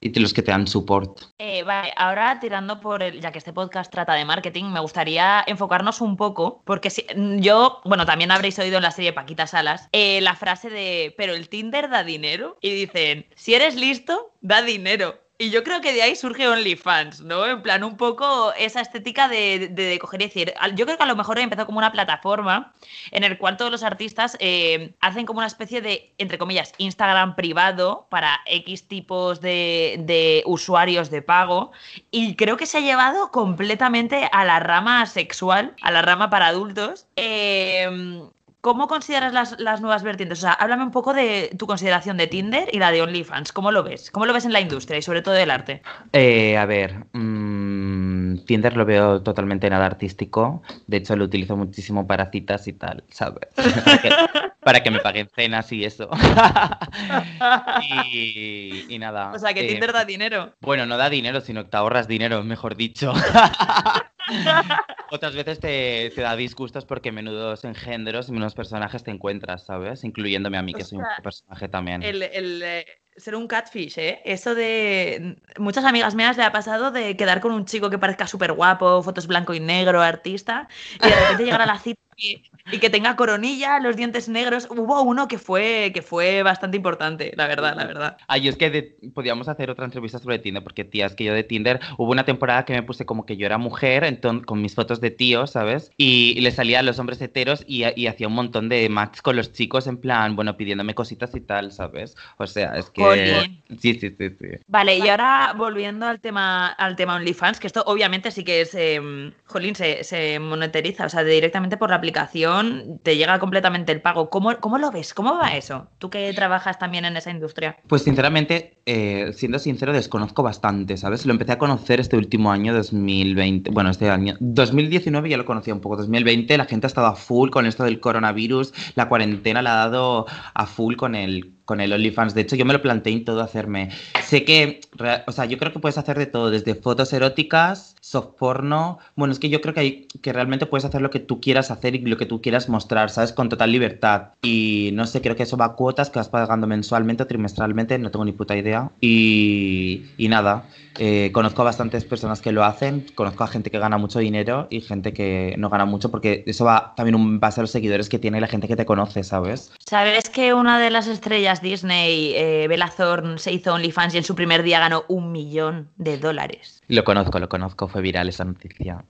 Y 0.01 0.17
los 0.17 0.33
que 0.33 0.41
te 0.41 0.51
dan 0.51 0.67
support. 0.67 1.21
Eh, 1.37 1.63
vale, 1.63 1.93
ahora 1.95 2.39
tirando 2.39 2.79
por 2.79 3.03
el, 3.03 3.21
ya 3.21 3.31
que 3.31 3.37
este 3.37 3.53
podcast 3.53 3.91
trata 3.91 4.13
de 4.13 4.25
marketing, 4.25 4.65
me 4.65 4.79
gustaría 4.79 5.43
enfocarnos 5.45 6.01
un 6.01 6.17
poco, 6.17 6.61
porque 6.65 6.89
si, 6.89 7.05
yo, 7.39 7.81
bueno, 7.85 8.05
también 8.05 8.31
habréis 8.31 8.57
oído 8.57 8.77
en 8.77 8.83
la 8.83 8.91
serie 8.91 9.13
Paquita 9.13 9.45
Salas, 9.45 9.89
eh, 9.91 10.21
la 10.21 10.35
frase 10.35 10.69
de, 10.69 11.13
pero 11.17 11.33
el 11.33 11.49
Tinder 11.49 11.89
da 11.89 12.03
dinero, 12.03 12.57
y 12.61 12.71
dicen, 12.71 13.27
si 13.35 13.53
eres 13.53 13.75
listo, 13.75 14.31
da 14.41 14.61
dinero. 14.61 15.26
Y 15.39 15.51
yo 15.51 15.63
creo 15.63 15.81
que 15.81 15.93
de 15.93 16.01
ahí 16.01 16.15
surge 16.15 16.47
OnlyFans, 16.47 17.21
¿no? 17.21 17.45
En 17.45 17.61
plan, 17.61 17.83
un 17.83 17.95
poco 17.95 18.53
esa 18.53 18.81
estética 18.81 19.27
de, 19.27 19.69
de, 19.71 19.99
coger 19.99 20.21
y 20.23 20.25
decir. 20.25 20.53
Yo 20.73 20.85
creo 20.85 20.97
que 20.97 21.03
a 21.03 21.07
lo 21.07 21.15
mejor 21.15 21.37
empezó 21.37 21.67
como 21.67 21.77
una 21.77 21.91
plataforma 21.91 22.73
en 23.11 23.23
el 23.23 23.37
cual 23.37 23.55
todos 23.55 23.69
los 23.69 23.83
artistas 23.83 24.35
eh, 24.39 24.95
hacen 24.99 25.27
como 25.27 25.37
una 25.37 25.47
especie 25.47 25.79
de, 25.81 26.11
entre 26.17 26.39
comillas, 26.39 26.73
Instagram 26.79 27.35
privado 27.35 28.07
para 28.09 28.39
X 28.47 28.87
tipos 28.87 29.39
de, 29.39 29.97
de, 29.99 30.41
usuarios 30.47 31.11
de 31.11 31.21
pago. 31.21 31.71
Y 32.09 32.35
creo 32.35 32.57
que 32.57 32.65
se 32.65 32.79
ha 32.79 32.81
llevado 32.81 33.29
completamente 33.29 34.27
a 34.31 34.43
la 34.43 34.59
rama 34.59 35.05
sexual, 35.05 35.75
a 35.83 35.91
la 35.91 36.01
rama 36.01 36.31
para 36.31 36.47
adultos. 36.47 37.05
Eh, 37.15 38.27
¿Cómo 38.67 38.89
consideras 38.89 39.31
las, 39.57 39.79
nuevas 39.79 40.03
vertientes? 40.03 40.39
O 40.39 40.41
sea, 40.41 40.51
háblame 40.51 40.83
un 40.83 40.91
poco 40.91 41.13
de 41.13 41.55
tu 41.57 41.67
consideración 41.67 42.17
de 42.17 42.27
Tinder 42.27 42.67
y 42.69 42.79
la 42.79 42.91
de 42.91 43.01
OnlyFans. 43.01 43.53
¿Cómo 43.53 43.71
lo 43.71 43.81
ves? 43.81 44.11
¿Cómo 44.11 44.25
lo 44.25 44.33
ves 44.33 44.43
en 44.43 44.51
la 44.51 44.59
industria 44.59 44.97
y 44.97 45.01
sobre 45.01 45.21
todo 45.21 45.35
del 45.35 45.51
arte? 45.51 45.81
Eh, 46.11 46.57
a 46.57 46.65
ver, 46.65 47.05
mm, 47.13 48.16
Tinder 48.45 48.75
lo 48.75 48.85
veo 48.85 49.21
totalmente 49.21 49.69
nada 49.69 49.85
artístico. 49.85 50.61
De 50.87 50.97
hecho, 50.97 51.15
lo 51.15 51.25
utilizo 51.25 51.55
muchísimo 51.55 52.07
para 52.07 52.29
citas 52.31 52.67
y 52.67 52.73
tal, 52.73 53.03
¿sabes? 53.09 53.49
para, 54.61 54.81
que, 54.81 54.91
me 54.91 54.99
paguen 54.99 55.29
cenas 55.35 55.71
y 55.71 55.85
eso. 55.85 56.09
y, 58.19 58.97
nada. 58.99 59.31
O 59.33 59.39
sea, 59.39 59.53
que 59.53 59.63
Tinder 59.63 59.89
eh, 59.89 59.93
da 59.93 60.05
dinero. 60.05 60.53
Bueno, 60.61 60.85
no 60.85 60.97
da 60.97 61.09
dinero, 61.09 61.41
sino 61.41 61.63
que 61.63 61.69
te 61.69 61.77
ahorras 61.77 62.07
dinero, 62.07 62.43
mejor 62.43 62.75
dicho. 62.75 63.13
Otras 65.11 65.35
veces 65.35 65.59
te, 65.59 66.11
da 66.15 66.35
disgustos 66.35 66.85
porque 66.85 67.11
menudos 67.11 67.63
engendros 67.63 68.29
y 68.29 68.33
menudos 68.33 68.55
personajes 68.55 69.03
te 69.03 69.11
encuentras, 69.11 69.65
¿sabes? 69.65 70.03
Incluyéndome 70.03 70.57
a 70.57 70.61
mí, 70.61 70.73
que 70.73 70.83
soy 70.83 70.99
un 70.99 71.05
personaje 71.23 71.69
también. 71.69 72.03
El, 72.03 72.21
eh, 72.23 72.85
ser 73.17 73.35
un 73.35 73.47
catfish, 73.47 73.97
¿eh? 73.97 74.21
Eso 74.25 74.55
de... 74.55 75.37
Muchas 75.57 75.85
amigas 75.85 76.15
mías 76.15 76.37
le 76.37 76.43
ha 76.43 76.51
pasado 76.51 76.91
de 76.91 77.17
quedar 77.17 77.41
con 77.41 77.51
un 77.51 77.65
chico 77.65 77.89
que 77.89 77.97
parezca 77.97 78.27
súper 78.27 78.53
guapo, 78.53 79.03
fotos 79.03 79.27
blanco 79.27 79.53
y 79.53 79.59
negro, 79.59 80.01
artista, 80.01 80.67
y 81.03 81.07
de 81.07 81.15
repente 81.15 81.43
llegar 81.45 81.61
a 81.61 81.65
la 81.65 81.79
cita 81.79 82.06
y, 82.17 82.41
que 82.79 82.89
tenga 82.89 83.15
coronilla, 83.15 83.79
los 83.79 83.95
dientes 83.95 84.27
negros. 84.27 84.67
Hubo 84.69 85.03
uno 85.03 85.27
que 85.27 85.37
fue, 85.37 85.91
que 85.93 86.01
fue 86.01 86.41
bastante 86.41 86.75
importante, 86.75 87.31
la 87.35 87.47
verdad, 87.47 87.75
la 87.75 87.85
verdad. 87.85 88.17
Ay, 88.27 88.47
es 88.47 88.57
que 88.57 88.97
podíamos 89.13 89.47
hacer 89.47 89.69
otra 89.69 89.85
entrevista 89.85 90.17
sobre 90.17 90.39
Tinder, 90.39 90.63
porque 90.63 90.83
tía, 90.83 91.05
es 91.05 91.15
que 91.15 91.25
yo 91.25 91.33
de 91.33 91.43
Tinder 91.43 91.79
hubo 91.97 92.11
una 92.11 92.25
temporada 92.25 92.65
que 92.65 92.73
me 92.73 92.83
puse 92.83 93.05
como 93.05 93.25
que 93.25 93.37
yo 93.37 93.45
era 93.45 93.57
mujer, 93.57 94.03
entonces, 94.03 94.45
con 94.45 94.61
mis 94.61 94.73
fotos 94.73 94.99
de 94.99 95.11
tío, 95.11 95.45
¿sabes? 95.47 95.91
Y, 95.97 96.39
le 96.41 96.51
salía 96.51 96.79
a 96.79 96.83
los 96.83 96.97
hombres 96.99 97.21
heteros 97.21 97.63
y, 97.67 97.83
hacía 97.83 98.27
un 98.27 98.33
montón 98.33 98.69
de 98.69 98.89
match 98.89 99.19
con 99.21 99.35
los 99.35 99.53
chicos, 99.53 99.85
en 99.85 99.97
plan, 99.97 100.35
bueno, 100.35 100.57
pidiéndome 100.57 100.95
cositas 100.95 101.35
y 101.35 101.41
tal, 101.41 101.71
¿sabes? 101.71 102.15
O 102.37 102.47
sea, 102.47 102.77
es 102.77 102.89
que. 102.89 103.51
Sí, 103.79 103.93
sí, 103.95 104.15
sí, 104.17 104.29
sí. 104.29 104.47
Vale, 104.67 104.97
y 104.97 105.07
ahora 105.07 105.53
volviendo 105.55 106.07
al 106.07 106.19
tema, 106.19 106.67
al 106.67 106.95
tema 106.95 107.15
OnlyFans, 107.15 107.59
que 107.59 107.67
esto 107.67 107.83
obviamente 107.85 108.31
sí 108.31 108.43
que 108.43 108.61
es. 108.61 108.73
Eh, 108.73 109.31
jolín, 109.45 109.75
se, 109.75 110.03
se 110.03 110.39
monetiza, 110.39 111.05
o 111.05 111.09
sea, 111.09 111.23
directamente 111.23 111.77
por 111.77 111.89
la 111.89 111.97
aplicación 111.97 112.06
aplicación 112.07 113.01
te 113.03 113.17
llega 113.17 113.37
completamente 113.37 113.91
el 113.91 114.01
pago. 114.01 114.29
¿Cómo, 114.29 114.55
cómo 114.59 114.77
lo 114.77 114.91
ves? 114.91 115.13
¿Cómo 115.13 115.37
va 115.37 115.57
eso? 115.57 115.89
Tú 115.97 116.09
que 116.09 116.31
trabajas 116.33 116.79
también 116.79 117.03
en 117.03 117.17
esa 117.17 117.31
industria. 117.31 117.77
Pues 117.87 118.03
sinceramente, 118.03 118.79
eh, 118.85 119.31
siendo 119.33 119.59
sincero, 119.59 119.91
desconozco 119.91 120.41
bastante, 120.41 120.95
¿sabes? 120.95 121.25
Lo 121.25 121.33
empecé 121.33 121.51
a 121.51 121.57
conocer 121.57 121.99
este 121.99 122.15
último 122.15 122.49
año, 122.49 122.73
2020. 122.73 123.71
Bueno, 123.71 123.89
este 123.89 124.09
año. 124.09 124.35
2019 124.39 125.29
ya 125.29 125.37
lo 125.37 125.45
conocía 125.45 125.73
un 125.73 125.81
poco. 125.81 125.97
2020 125.97 126.57
la 126.57 126.65
gente 126.65 126.87
ha 126.87 126.89
estado 126.89 127.07
a 127.07 127.15
full 127.15 127.49
con 127.49 127.65
esto 127.65 127.83
del 127.83 127.99
coronavirus. 127.99 128.73
La 128.95 129.09
cuarentena 129.09 129.61
la 129.61 129.73
ha 129.73 129.89
dado 129.89 130.25
a 130.53 130.65
full 130.65 130.95
con 130.95 131.13
el 131.13 131.56
con 131.67 131.81
el 131.81 131.91
OnlyFans. 131.91 132.33
De 132.33 132.41
hecho, 132.41 132.55
yo 132.55 132.63
me 132.63 132.73
lo 132.73 132.81
planteé 132.81 133.11
en 133.11 133.25
todo 133.25 133.41
hacerme. 133.41 133.89
Sé 134.23 134.45
que, 134.45 134.79
o 135.27 135.31
sea, 135.33 135.45
yo 135.45 135.57
creo 135.57 135.73
que 135.73 135.79
puedes 135.79 135.97
hacer 135.97 136.17
de 136.17 136.25
todo, 136.25 136.49
desde 136.49 136.75
fotos 136.75 137.11
eróticas, 137.11 137.95
soft 137.99 138.37
porno. 138.39 138.99
Bueno, 139.17 139.33
es 139.33 139.39
que 139.39 139.49
yo 139.49 139.59
creo 139.59 139.73
que, 139.73 139.79
hay, 139.81 140.07
que 140.21 140.31
realmente 140.31 140.65
puedes 140.65 140.85
hacer 140.85 141.01
lo 141.01 141.09
que 141.09 141.19
tú 141.19 141.41
quieras 141.41 141.69
hacer 141.69 141.93
y 141.93 141.99
lo 141.99 142.15
que 142.15 142.25
tú 142.25 142.41
quieras 142.41 142.69
mostrar, 142.69 143.09
¿sabes? 143.09 143.33
Con 143.33 143.49
total 143.49 143.73
libertad. 143.73 144.29
Y 144.41 144.91
no 144.93 145.05
sé, 145.05 145.21
creo 145.21 145.35
que 145.35 145.43
eso 145.43 145.57
va 145.57 145.65
a 145.65 145.73
cuotas 145.73 146.09
que 146.09 146.19
vas 146.19 146.29
pagando 146.29 146.67
mensualmente 146.67 147.23
o 147.23 147.27
trimestralmente, 147.27 147.99
no 147.99 148.11
tengo 148.11 148.23
ni 148.23 148.31
puta 148.31 148.55
idea. 148.55 148.89
Y, 149.01 150.05
y 150.17 150.29
nada, 150.29 150.63
eh, 150.99 151.31
conozco 151.31 151.61
a 151.61 151.65
bastantes 151.65 152.05
personas 152.05 152.41
que 152.41 152.51
lo 152.51 152.63
hacen, 152.63 153.05
conozco 153.13 153.43
a 153.43 153.47
gente 153.47 153.69
que 153.69 153.77
gana 153.77 153.97
mucho 153.97 154.19
dinero 154.19 154.67
y 154.69 154.81
gente 154.81 155.13
que 155.13 155.53
no 155.57 155.69
gana 155.69 155.85
mucho 155.85 156.09
porque 156.09 156.43
eso 156.47 156.65
va 156.65 156.93
también 156.95 157.15
un 157.15 157.39
base 157.39 157.59
a 157.59 157.63
los 157.63 157.71
seguidores 157.71 158.09
que 158.09 158.17
tiene 158.17 158.41
la 158.41 158.47
gente 158.47 158.67
que 158.67 158.75
te 158.75 158.85
conoce, 158.85 159.23
¿sabes? 159.23 159.71
¿Sabes 159.85 160.29
que 160.29 160.53
una 160.53 160.79
de 160.79 160.89
las 160.89 161.07
estrellas 161.07 161.56
Disney, 161.61 162.33
eh, 162.35 162.67
Bella 162.67 162.91
Thorne, 162.95 163.37
se 163.37 163.51
hizo 163.51 163.73
OnlyFans 163.73 164.13
y 164.13 164.17
en 164.17 164.23
su 164.23 164.35
primer 164.35 164.63
día 164.63 164.79
ganó 164.79 165.05
un 165.07 165.31
millón 165.31 165.89
de 165.97 166.17
dólares? 166.17 166.81
Lo 166.87 167.03
conozco, 167.03 167.39
lo 167.39 167.49
conozco, 167.49 167.87
fue 167.87 168.01
viral 168.01 168.29
esa 168.29 168.45
noticia. 168.45 169.03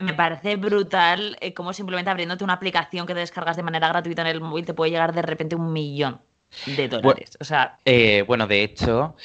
me, 0.00 0.12
parece 0.16 0.56
brutal 0.56 1.36
eh, 1.40 1.54
cómo 1.54 1.72
simplemente 1.72 2.10
abriéndote 2.10 2.44
una 2.44 2.54
aplicación 2.54 3.06
que 3.06 3.14
te 3.14 3.20
descargas 3.20 3.56
de 3.56 3.62
manera 3.62 3.88
gratuita 3.88 4.22
en 4.22 4.28
el 4.28 4.40
móvil 4.40 4.64
te 4.64 4.74
puede 4.74 4.90
llegar 4.90 5.14
de 5.14 5.22
repente 5.22 5.56
un 5.56 5.72
millón 5.72 6.20
de 6.66 6.88
dólares. 6.88 7.36
o 7.40 7.44
sea, 7.44 7.78
eh, 7.84 8.24
bueno, 8.26 8.46
de 8.46 8.62
hecho, 8.62 9.16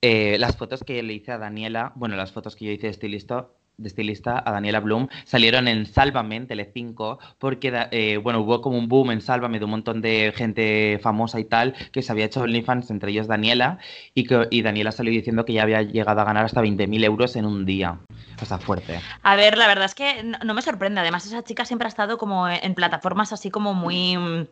eh, 0.00 0.36
las 0.38 0.56
fotos 0.56 0.82
que 0.82 1.02
le 1.02 1.12
hice 1.12 1.32
a 1.32 1.38
Daniela, 1.38 1.92
bueno, 1.94 2.16
las 2.16 2.32
fotos 2.32 2.56
que 2.56 2.64
yo 2.64 2.72
hice 2.72 2.88
de 2.88 2.90
estilista, 2.90 3.46
de 3.82 3.88
estilista 3.88 4.42
a 4.44 4.52
Daniela 4.52 4.80
Bloom 4.80 5.08
salieron 5.24 5.68
en 5.68 5.86
Sálvame, 5.86 6.36
en 6.36 6.48
Tele5, 6.48 7.18
porque, 7.38 7.88
eh, 7.90 8.16
bueno, 8.18 8.40
hubo 8.40 8.60
como 8.60 8.78
un 8.78 8.88
boom 8.88 9.10
en 9.10 9.20
Sálvame 9.20 9.58
de 9.58 9.64
un 9.64 9.70
montón 9.72 10.00
de 10.00 10.32
gente 10.34 10.98
famosa 11.02 11.40
y 11.40 11.44
tal 11.44 11.74
que 11.92 12.02
se 12.02 12.12
había 12.12 12.26
hecho 12.26 12.40
OnlyFans, 12.40 12.90
entre 12.90 13.10
ellos 13.10 13.26
Daniela, 13.26 13.78
y, 14.14 14.24
que, 14.24 14.48
y 14.50 14.62
Daniela 14.62 14.92
salió 14.92 15.12
diciendo 15.12 15.44
que 15.44 15.52
ya 15.52 15.62
había 15.62 15.82
llegado 15.82 16.20
a 16.20 16.24
ganar 16.24 16.44
hasta 16.44 16.62
20.000 16.62 17.04
euros 17.04 17.36
en 17.36 17.44
un 17.44 17.64
día. 17.64 17.98
O 18.40 18.44
sea, 18.44 18.58
fuerte. 18.58 19.00
A 19.22 19.36
ver, 19.36 19.58
la 19.58 19.66
verdad 19.66 19.84
es 19.84 19.94
que 19.94 20.22
no, 20.22 20.54
me 20.54 20.62
sorprende. 20.62 21.00
Además, 21.00 21.26
esa 21.26 21.44
chica 21.44 21.64
siempre 21.64 21.86
ha 21.86 21.88
estado 21.88 22.18
como 22.18 22.48
en 22.48 22.74
plataformas 22.74 23.32
así 23.32 23.50
como 23.50 23.74
muy 23.74 24.16
mm, 24.16 24.46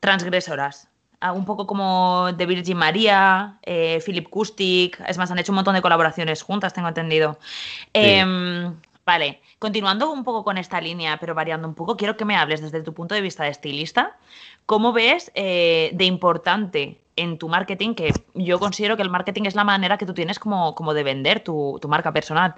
transgresoras 0.00 0.88
un 1.34 1.44
poco 1.44 1.66
como 1.66 2.30
de 2.36 2.46
Virgin 2.46 2.76
María, 2.76 3.58
eh, 3.62 4.00
Philip 4.04 4.28
Kustik, 4.28 5.00
es 5.06 5.18
más, 5.18 5.30
han 5.30 5.38
hecho 5.38 5.52
un 5.52 5.56
montón 5.56 5.74
de 5.74 5.82
colaboraciones 5.82 6.42
juntas, 6.42 6.74
tengo 6.74 6.88
entendido. 6.88 7.38
Em, 7.92 8.74
vale, 9.04 9.40
continuando 9.58 10.10
un 10.10 10.24
poco 10.24 10.44
con 10.44 10.58
esta 10.58 10.80
línea, 10.80 11.16
pero 11.18 11.34
variando 11.34 11.66
un 11.66 11.74
poco, 11.74 11.96
quiero 11.96 12.16
que 12.16 12.24
me 12.24 12.36
hables 12.36 12.60
desde 12.60 12.82
tu 12.82 12.92
punto 12.92 13.14
de 13.14 13.22
vista 13.22 13.44
de 13.44 13.50
estilista, 13.50 14.16
¿cómo 14.66 14.92
ves 14.92 15.32
eh, 15.34 15.90
de 15.94 16.04
importante 16.04 17.00
en 17.16 17.38
tu 17.38 17.48
marketing, 17.48 17.94
que 17.94 18.26
yo 18.34 18.58
considero 18.58 18.96
que 18.96 19.02
el 19.02 19.10
marketing 19.10 19.44
es 19.46 19.54
la 19.54 19.64
manera 19.64 19.96
que 19.96 20.04
tú 20.04 20.12
tienes 20.12 20.38
como, 20.38 20.74
como 20.74 20.92
de 20.92 21.02
vender 21.02 21.40
tu, 21.40 21.80
marca 21.88 22.12
personal? 22.12 22.54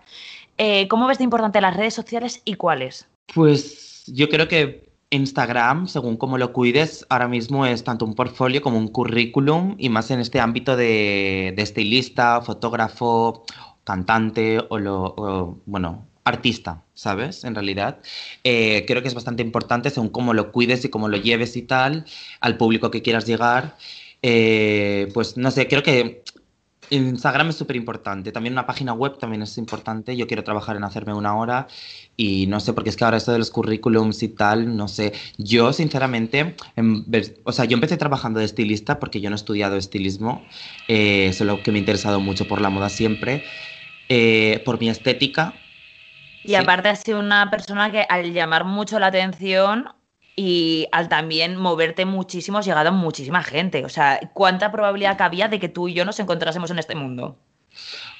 Eh, 0.56 0.88
¿Cómo 0.88 1.06
ves 1.06 1.18
de 1.18 1.24
importante 1.24 1.60
las 1.60 1.76
redes 1.76 1.94
sociales 1.94 2.42
y 2.44 2.54
cuáles? 2.54 3.08
Pues 3.32 4.04
yo 4.06 4.28
creo 4.28 4.48
que 4.48 4.87
Instagram, 5.10 5.88
según 5.88 6.16
cómo 6.16 6.36
lo 6.36 6.52
cuides, 6.52 7.06
ahora 7.08 7.28
mismo 7.28 7.64
es 7.64 7.82
tanto 7.84 8.04
un 8.04 8.14
portfolio 8.14 8.60
como 8.60 8.78
un 8.78 8.88
currículum 8.88 9.74
y 9.78 9.88
más 9.88 10.10
en 10.10 10.20
este 10.20 10.38
ámbito 10.40 10.76
de, 10.76 11.54
estilista, 11.56 12.42
fotógrafo, 12.42 13.44
cantante 13.84 14.58
o, 14.68 14.78
lo, 14.78 15.60
bueno, 15.64 16.06
artista, 16.24 16.82
¿sabes? 16.92 17.44
En 17.44 17.54
realidad, 17.54 18.00
eh, 18.44 18.84
creo 18.86 19.00
que 19.00 19.08
es 19.08 19.14
bastante 19.14 19.42
importante 19.42 19.88
según 19.90 20.10
cómo 20.10 20.34
lo 20.34 20.52
cuides 20.52 20.84
y 20.84 20.90
cómo 20.90 21.08
lo 21.08 21.16
lleves 21.16 21.56
y 21.56 21.62
tal, 21.62 22.04
al 22.40 22.58
público 22.58 22.90
que 22.90 23.02
quieras 23.02 23.26
llegar. 23.26 23.76
Eh, 24.20 25.08
pues 25.14 25.36
no 25.36 25.50
sé, 25.50 25.68
creo 25.68 25.82
que 25.82 26.22
Instagram 26.90 27.50
es 27.50 27.56
súper 27.56 27.76
importante. 27.76 28.32
También 28.32 28.54
una 28.54 28.66
página 28.66 28.92
web 28.92 29.18
también 29.18 29.42
es 29.42 29.58
importante. 29.58 30.16
Yo 30.16 30.26
quiero 30.26 30.44
trabajar 30.44 30.76
en 30.76 30.84
hacerme 30.84 31.14
una 31.14 31.36
hora 31.36 31.68
y 32.16 32.46
no 32.46 32.60
sé, 32.60 32.72
porque 32.72 32.90
es 32.90 32.96
que 32.96 33.04
ahora 33.04 33.16
esto 33.16 33.32
de 33.32 33.38
los 33.38 33.50
currículums 33.50 34.22
y 34.22 34.28
tal, 34.28 34.76
no 34.76 34.88
sé. 34.88 35.12
Yo, 35.36 35.72
sinceramente, 35.72 36.56
o 37.44 37.52
sea, 37.52 37.64
yo 37.64 37.74
empecé 37.74 37.96
trabajando 37.96 38.40
de 38.40 38.46
estilista 38.46 38.98
porque 38.98 39.20
yo 39.20 39.30
no 39.30 39.36
he 39.36 39.38
estudiado 39.38 39.76
estilismo, 39.76 40.44
eh, 40.88 41.32
solo 41.32 41.62
que 41.62 41.70
me 41.70 41.78
he 41.78 41.80
interesado 41.80 42.20
mucho 42.20 42.48
por 42.48 42.60
la 42.60 42.70
moda 42.70 42.88
siempre, 42.88 43.44
eh, 44.08 44.62
por 44.64 44.80
mi 44.80 44.88
estética. 44.88 45.54
Y 46.44 46.54
aparte 46.54 46.88
has 46.88 47.02
sido 47.02 47.20
una 47.20 47.50
persona 47.50 47.90
que 47.90 48.06
al 48.08 48.32
llamar 48.32 48.64
mucho 48.64 48.98
la 48.98 49.08
atención 49.08 49.88
y 50.38 50.86
al 50.92 51.08
también 51.08 51.56
moverte 51.56 52.04
muchísimo 52.04 52.58
has 52.58 52.64
llegado 52.64 52.92
muchísima 52.92 53.42
gente. 53.42 53.84
O 53.84 53.88
sea, 53.88 54.20
¿cuánta 54.34 54.70
probabilidad 54.70 55.18
cabía 55.18 55.48
de 55.48 55.58
que 55.58 55.68
tú 55.68 55.88
y 55.88 55.94
yo 55.94 56.04
nos 56.04 56.20
encontrásemos 56.20 56.70
en 56.70 56.78
este 56.78 56.94
mundo? 56.94 57.36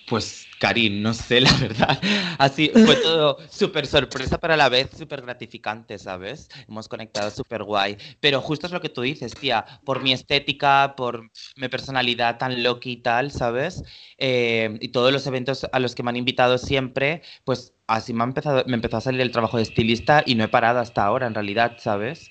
Pues 0.09 0.48
Karim, 0.59 1.03
no 1.03 1.15
sé, 1.15 1.41
la 1.41 1.53
verdad. 1.53 1.99
Así 2.39 2.71
fue 2.71 2.97
todo 3.03 3.39
súper 3.51 3.87
sorpresa, 3.87 4.39
pero 4.39 4.55
a 4.55 4.57
la 4.57 4.69
vez 4.69 4.91
súper 4.97 5.23
gratificante, 5.23 5.99
¿sabes? 5.99 6.49
Hemos 6.69 6.89
conectado 6.89 7.31
súper 7.31 7.63
guay. 7.63 7.97
Pero 8.21 8.41
justo 8.41 8.67
es 8.67 8.73
lo 8.73 8.81
que 8.81 8.89
tú 8.89 9.03
dices, 9.03 9.33
tía, 9.33 9.65
por 9.85 10.03
mi 10.03 10.13
estética, 10.13 10.95
por 10.97 11.31
mi 11.57 11.69
personalidad 11.69 12.39
tan 12.39 12.63
loca 12.63 12.89
y 12.89 12.97
tal, 12.99 13.31
¿sabes? 13.31 13.83
Eh, 14.19 14.77
y 14.81 14.89
todos 14.89 15.13
los 15.13 15.27
eventos 15.27 15.67
a 15.71 15.79
los 15.79 15.95
que 15.95 16.03
me 16.03 16.11
han 16.11 16.17
invitado 16.17 16.59
siempre, 16.59 17.23
pues 17.45 17.75
así 17.87 18.13
me, 18.13 18.23
ha 18.23 18.27
empezado, 18.27 18.65
me 18.67 18.75
empezó 18.75 18.99
a 18.99 19.01
salir 19.01 19.21
el 19.21 19.31
trabajo 19.31 19.57
de 19.57 19.63
estilista 19.65 20.23
y 20.27 20.35
no 20.35 20.45
he 20.45 20.49
parado 20.49 20.81
hasta 20.81 21.05
ahora, 21.05 21.27
en 21.27 21.35
realidad, 21.35 21.77
¿sabes? 21.79 22.31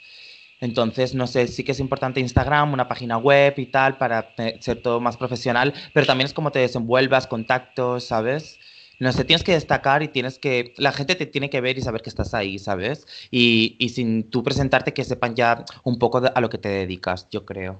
Entonces, 0.60 1.14
no 1.14 1.28
sé, 1.28 1.48
sí 1.48 1.64
que 1.64 1.74
es 1.74 1.80
importante 1.80 2.20
Instagram, 2.20 2.74
una 2.74 2.88
página 2.88 3.18
web 3.18 3.54
y 3.58 3.68
tal, 3.68 3.98
para 3.98 4.34
ser 4.60 4.82
todo 4.82 5.00
más 5.00 5.18
profesional, 5.18 5.74
pero 5.94 6.08
también 6.08 6.26
es 6.26 6.34
como 6.34 6.52
te 6.52 6.60
desenvuelvas, 6.60 7.28
contactos, 7.28 8.06
¿sabes? 8.06 8.60
No 9.00 9.12
sé, 9.12 9.24
tienes 9.26 9.44
que 9.44 9.54
destacar 9.54 10.02
y 10.02 10.08
tienes 10.08 10.40
que. 10.40 10.74
La 10.78 10.92
gente 10.92 11.14
te 11.14 11.28
tiene 11.28 11.52
que 11.52 11.62
ver 11.62 11.78
y 11.78 11.82
saber 11.82 12.02
que 12.02 12.10
estás 12.10 12.34
ahí, 12.34 12.58
¿sabes? 12.58 13.06
Y, 13.30 13.76
y 13.80 13.90
sin 13.90 14.30
tú 14.32 14.44
presentarte, 14.44 14.94
que 14.94 15.04
sepan 15.04 15.36
ya 15.36 15.66
un 15.84 16.00
poco 16.00 16.22
a 16.34 16.42
lo 16.42 16.50
que 16.50 16.58
te 16.58 16.70
dedicas, 16.70 17.28
yo 17.30 17.46
creo. 17.46 17.80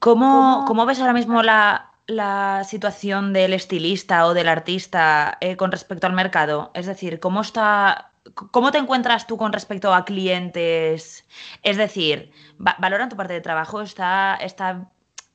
¿Cómo, 0.00 0.64
cómo 0.66 0.86
ves 0.86 0.98
ahora 0.98 1.12
mismo 1.12 1.42
la, 1.42 1.92
la, 2.06 2.64
situación 2.64 3.32
del 3.32 3.54
estilista 3.54 4.26
o 4.26 4.34
del 4.34 4.48
artista 4.48 5.38
eh, 5.40 5.56
con 5.56 5.70
respecto 5.70 6.06
al 6.08 6.12
mercado? 6.12 6.72
Es 6.74 6.86
decir, 6.86 7.20
¿cómo 7.20 7.40
está 7.40 8.10
¿Cómo 8.32 8.72
te 8.72 8.78
encuentras 8.78 9.26
tú 9.26 9.36
con 9.36 9.52
respecto 9.52 9.92
a 9.92 10.04
clientes? 10.04 11.24
Es 11.62 11.76
decir, 11.76 12.32
¿valoran 12.58 13.10
tu 13.10 13.16
parte 13.16 13.34
de 13.34 13.40
trabajo? 13.42 13.82
¿Está, 13.82 14.36
está, 14.36 14.90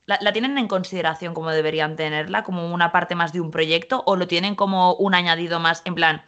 la, 0.06 0.32
tienen 0.32 0.58
en 0.58 0.66
consideración 0.66 1.34
como 1.34 1.50
deberían 1.50 1.96
tenerla, 1.96 2.42
como 2.42 2.72
una 2.72 2.90
parte 2.90 3.14
más 3.14 3.32
de 3.32 3.40
un 3.40 3.50
proyecto, 3.50 4.02
o 4.06 4.16
lo 4.16 4.26
tienen 4.26 4.54
como 4.54 4.94
un 4.94 5.14
añadido 5.14 5.60
más 5.60 5.82
en 5.84 5.94
plan, 5.94 6.22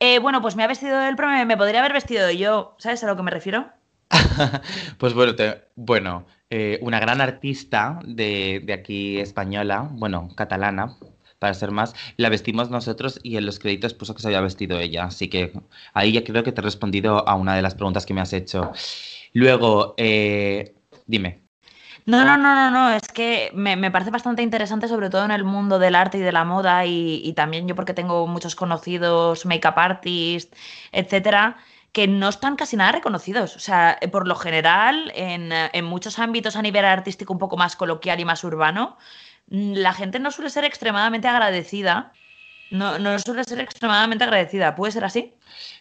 eh, 0.00 0.18
bueno, 0.18 0.42
pues 0.42 0.56
me 0.56 0.64
ha 0.64 0.66
vestido 0.66 1.00
el 1.02 1.16
pro, 1.16 1.28
me, 1.28 1.56
podría 1.56 1.80
haber 1.80 1.92
vestido 1.92 2.30
yo, 2.30 2.74
¿sabes 2.78 3.02
a 3.04 3.06
lo 3.06 3.16
que 3.16 3.22
me 3.22 3.30
refiero? 3.30 3.68
pues 4.98 5.14
bueno, 5.14 5.32
bueno 5.76 6.26
eh, 6.50 6.78
una 6.82 7.00
gran 7.00 7.20
artista 7.20 8.00
de, 8.04 8.60
de 8.64 8.72
aquí 8.72 9.18
española, 9.18 9.88
bueno, 9.90 10.28
catalana, 10.36 10.96
para 11.44 11.52
ser 11.52 11.72
más, 11.72 11.94
la 12.16 12.30
vestimos 12.30 12.70
nosotros 12.70 13.20
y 13.22 13.36
en 13.36 13.44
los 13.44 13.58
créditos 13.58 13.92
puso 13.92 14.14
que 14.14 14.22
se 14.22 14.28
había 14.28 14.40
vestido 14.40 14.78
ella. 14.78 15.04
Así 15.04 15.28
que 15.28 15.52
ahí 15.92 16.10
ya 16.10 16.24
creo 16.24 16.42
que 16.42 16.52
te 16.52 16.62
he 16.62 16.64
respondido 16.64 17.28
a 17.28 17.34
una 17.34 17.54
de 17.54 17.60
las 17.60 17.74
preguntas 17.74 18.06
que 18.06 18.14
me 18.14 18.22
has 18.22 18.32
hecho. 18.32 18.72
Luego, 19.34 19.94
eh, 19.98 20.74
dime. 21.04 21.42
No, 22.06 22.24
no, 22.24 22.38
no, 22.38 22.54
no, 22.54 22.70
no, 22.70 22.90
es 22.94 23.08
que 23.08 23.50
me, 23.52 23.90
parece 23.90 24.10
bastante 24.10 24.42
interesante, 24.42 24.88
sobre 24.88 25.10
todo 25.10 25.26
en 25.26 25.32
el 25.32 25.44
mundo 25.44 25.78
del 25.78 25.94
arte 25.94 26.16
y 26.16 26.22
de 26.22 26.32
la 26.32 26.46
moda, 26.46 26.86
y, 26.86 27.30
también 27.34 27.68
yo 27.68 27.74
porque 27.74 27.92
tengo 27.92 28.26
muchos 28.26 28.56
conocidos, 28.56 29.44
make-up 29.44 29.74
artists, 29.76 30.56
etcétera, 30.92 31.58
que 31.92 32.08
no 32.08 32.30
están 32.30 32.56
casi 32.56 32.76
nada 32.76 32.92
reconocidos. 32.92 33.54
O 33.56 33.58
sea, 33.58 33.98
por 34.10 34.26
lo 34.26 34.34
general, 34.34 35.12
en, 35.14 35.50
en 35.52 35.84
muchos 35.84 36.18
ámbitos 36.18 36.56
a 36.56 36.62
nivel 36.62 36.86
artístico 36.86 37.34
un 37.34 37.38
poco 37.38 37.58
más 37.58 37.76
coloquial 37.76 38.18
y 38.20 38.24
más 38.24 38.44
urbano, 38.44 38.96
la 39.48 39.92
gente 39.92 40.18
no 40.18 40.30
suele 40.30 40.50
ser 40.50 40.64
extremadamente 40.64 41.28
agradecida 41.28 42.12
no, 42.74 42.98
no 42.98 43.18
suele 43.18 43.44
ser 43.44 43.60
extremadamente 43.60 44.24
agradecida. 44.24 44.74
¿Puede 44.74 44.92
ser 44.92 45.04
así? 45.04 45.32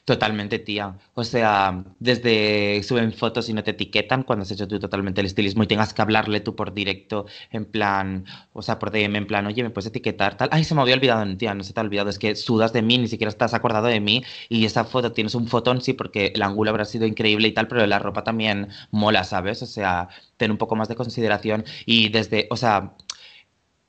Totalmente, 0.05 0.59
tía. 0.59 0.95
O 1.15 1.23
sea, 1.23 1.83
desde 1.99 2.83
suben 2.83 3.13
fotos 3.13 3.49
y 3.49 3.53
no 3.53 3.63
te 3.63 3.71
etiquetan 3.71 4.23
cuando 4.23 4.43
has 4.43 4.51
hecho 4.51 4.67
tú 4.67 4.79
totalmente 4.79 5.21
el 5.21 5.27
estilismo 5.27 5.63
y 5.63 5.67
tengas 5.67 5.93
que 5.93 6.01
hablarle 6.01 6.41
tú 6.41 6.55
por 6.55 6.73
directo, 6.73 7.25
en 7.51 7.65
plan, 7.65 8.25
o 8.51 8.61
sea, 8.61 8.79
por 8.79 8.91
DM, 8.91 9.17
en 9.17 9.27
plan, 9.27 9.45
oye, 9.47 9.63
¿me 9.63 9.69
puedes 9.69 9.87
etiquetar? 9.87 10.37
Tal. 10.37 10.49
Ay, 10.51 10.63
se 10.65 10.75
me 10.75 10.81
había 10.81 10.95
olvidado, 10.95 11.25
tía, 11.37 11.53
no 11.53 11.63
se 11.63 11.73
te 11.73 11.79
ha 11.79 11.83
olvidado. 11.83 12.09
Es 12.09 12.19
que 12.19 12.35
sudas 12.35 12.73
de 12.73 12.81
mí, 12.81 12.97
ni 12.97 13.07
siquiera 13.07 13.29
estás 13.29 13.53
acordado 13.53 13.87
de 13.87 13.99
mí. 13.99 14.23
Y 14.49 14.65
esa 14.65 14.83
foto 14.83 15.13
tienes 15.13 15.35
un 15.35 15.47
fotón, 15.47 15.81
sí, 15.81 15.93
porque 15.93 16.33
el 16.35 16.41
ángulo 16.43 16.69
habrá 16.69 16.85
sido 16.85 17.07
increíble 17.07 17.47
y 17.47 17.53
tal, 17.53 17.67
pero 17.67 17.85
la 17.87 17.99
ropa 17.99 18.23
también 18.23 18.69
mola, 18.91 19.23
¿sabes? 19.23 19.63
O 19.63 19.65
sea, 19.65 20.09
ten 20.37 20.51
un 20.51 20.57
poco 20.57 20.75
más 20.75 20.89
de 20.89 20.95
consideración. 20.95 21.65
Y 21.85 22.09
desde, 22.09 22.47
o 22.51 22.57
sea, 22.57 22.93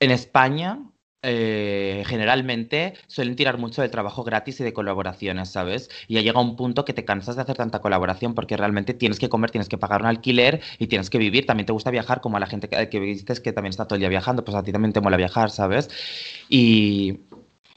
en 0.04 0.10
España 0.10 0.78
eh, 1.26 2.02
generalmente 2.06 2.92
suelen 3.06 3.34
tirar 3.34 3.56
mucho 3.56 3.80
de 3.80 3.88
trabajo 3.88 4.24
gratis 4.24 4.60
y 4.60 4.64
de 4.64 4.74
colaboraciones, 4.74 5.48
¿sabes? 5.50 5.88
Y 6.06 6.14
ya 6.14 6.20
llega 6.20 6.38
un 6.38 6.54
punto 6.54 6.84
que 6.84 6.92
te 6.92 7.06
cansas 7.06 7.36
de 7.36 7.42
hacer 7.42 7.56
tanta 7.56 7.80
colaboración 7.80 8.34
porque 8.34 8.58
realmente 8.58 8.92
tienes 8.92 9.18
que 9.18 9.30
comer, 9.30 9.50
tienes 9.50 9.70
que 9.70 9.78
pagar 9.78 10.02
un 10.02 10.08
alquiler 10.08 10.60
y 10.78 10.86
tienes 10.86 11.08
que 11.08 11.16
vivir. 11.16 11.46
También 11.46 11.64
te 11.64 11.72
gusta 11.72 11.90
viajar, 11.90 12.20
como 12.20 12.36
a 12.36 12.40
la 12.40 12.46
gente 12.46 12.68
que, 12.68 12.90
que 12.90 13.00
viste 13.00 13.32
que 13.42 13.52
también 13.54 13.70
está 13.70 13.86
todo 13.86 13.94
el 13.96 14.00
día 14.00 14.10
viajando, 14.10 14.44
pues 14.44 14.54
a 14.54 14.62
ti 14.62 14.70
también 14.70 14.92
te 14.92 15.00
mola 15.00 15.16
viajar, 15.16 15.50
¿sabes? 15.50 15.88
Y 16.50 17.20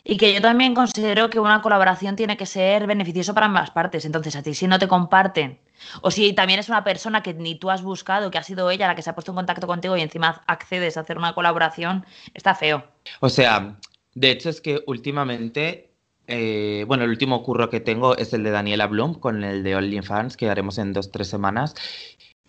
y 0.10 0.16
que 0.16 0.34
yo 0.34 0.42
también 0.42 0.74
considero 0.74 1.30
que 1.30 1.38
una 1.38 1.62
colaboración 1.62 2.16
tiene 2.16 2.38
que 2.38 2.46
ser 2.46 2.88
beneficioso 2.88 3.34
para 3.34 3.48
ambas 3.48 3.72
partes. 3.72 4.06
Entonces, 4.06 4.38
a 4.38 4.42
ti 4.42 4.54
si 4.54 4.66
no 4.66 4.80
te 4.80 4.88
comparten, 4.88 5.60
o 6.02 6.12
si 6.12 6.32
también 6.32 6.60
es 6.60 6.70
una 6.70 6.86
persona 6.86 7.22
que 7.22 7.34
ni 7.34 7.56
tú 7.56 7.70
has 7.70 7.82
buscado, 7.82 8.32
que 8.32 8.38
ha 8.38 8.44
sido 8.44 8.72
ella 8.72 8.88
la 8.88 8.96
que 8.96 9.02
se 9.02 9.10
ha 9.10 9.16
puesto 9.16 9.34
en 9.34 9.36
contacto 9.36 9.68
contigo 9.68 9.98
y 9.98 10.02
encima 10.02 10.44
accedes 10.48 10.96
a 10.96 11.02
hacer 11.02 11.18
una 11.18 11.36
colaboración, 11.36 12.06
está 12.34 12.56
feo. 12.56 12.86
O 13.20 13.28
sea, 13.28 13.76
de 14.16 14.32
hecho 14.32 14.50
es 14.50 14.62
que 14.62 14.82
últimamente, 14.88 15.92
eh, 16.28 16.86
bueno, 16.88 17.04
el 17.04 17.10
último 17.10 17.44
curro 17.44 17.70
que 17.70 17.82
tengo 17.82 18.16
es 18.16 18.32
el 18.32 18.44
de 18.44 18.52
Daniela 18.52 18.88
Bloom 18.88 19.16
con 19.16 19.44
el 19.44 19.62
de 19.62 19.76
OnlyFans, 19.76 20.38
que 20.38 20.50
haremos 20.50 20.78
en 20.78 20.94
dos, 20.94 21.12
tres 21.12 21.28
semanas. 21.28 21.76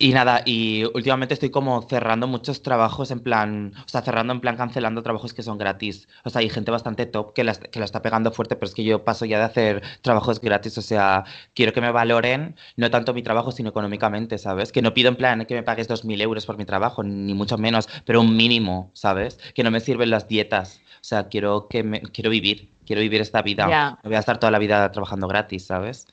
Y 0.01 0.13
nada, 0.13 0.43
y 0.45 0.85
últimamente 0.93 1.33
estoy 1.33 1.49
como 1.49 1.81
cerrando 1.81 2.25
muchos 2.25 2.63
trabajos 2.63 3.11
en 3.11 3.19
plan, 3.19 3.73
o 3.85 3.89
sea, 3.89 4.01
cerrando 4.01 4.31
en 4.31 4.39
plan 4.39 4.55
cancelando 4.55 5.03
trabajos 5.03 5.33
que 5.33 5.43
son 5.43 5.57
gratis. 5.57 6.07
O 6.23 6.29
sea, 6.29 6.39
hay 6.39 6.49
gente 6.49 6.71
bastante 6.71 7.05
top 7.05 7.33
que 7.33 7.43
la, 7.43 7.53
que 7.53 7.79
la 7.79 7.85
está 7.85 8.01
pegando 8.01 8.31
fuerte, 8.31 8.55
pero 8.55 8.69
es 8.69 8.73
que 8.73 8.85
yo 8.85 9.03
paso 9.03 9.25
ya 9.25 9.39
de 9.39 9.43
hacer 9.43 9.83
trabajos 10.01 10.39
gratis, 10.39 10.77
o 10.77 10.81
sea, 10.81 11.25
quiero 11.53 11.73
que 11.73 11.81
me 11.81 11.91
valoren, 11.91 12.55
no 12.77 12.89
tanto 12.89 13.13
mi 13.13 13.23
trabajo, 13.23 13.51
sino 13.51 13.71
económicamente, 13.71 14.37
¿sabes? 14.37 14.71
Que 14.71 14.81
no 14.81 14.93
pido 14.93 15.09
en 15.09 15.17
plan 15.17 15.45
que 15.45 15.55
me 15.55 15.63
pagues 15.63 15.89
2.000 15.89 16.21
euros 16.21 16.45
por 16.45 16.57
mi 16.57 16.63
trabajo, 16.63 17.03
ni 17.03 17.33
mucho 17.33 17.57
menos, 17.57 17.89
pero 18.05 18.21
un 18.21 18.37
mínimo, 18.37 18.91
¿sabes? 18.93 19.37
Que 19.53 19.63
no 19.63 19.71
me 19.71 19.81
sirven 19.81 20.11
las 20.11 20.29
dietas. 20.29 20.79
O 21.01 21.03
sea, 21.03 21.27
quiero, 21.27 21.67
que 21.67 21.83
me, 21.83 22.01
quiero 22.03 22.29
vivir, 22.29 22.69
quiero 22.85 23.01
vivir 23.01 23.19
esta 23.19 23.41
vida. 23.41 23.65
No 24.01 24.09
voy 24.09 24.15
a 24.15 24.19
estar 24.19 24.39
toda 24.39 24.51
la 24.51 24.59
vida 24.59 24.89
trabajando 24.93 25.27
gratis, 25.27 25.65
¿sabes? 25.65 26.07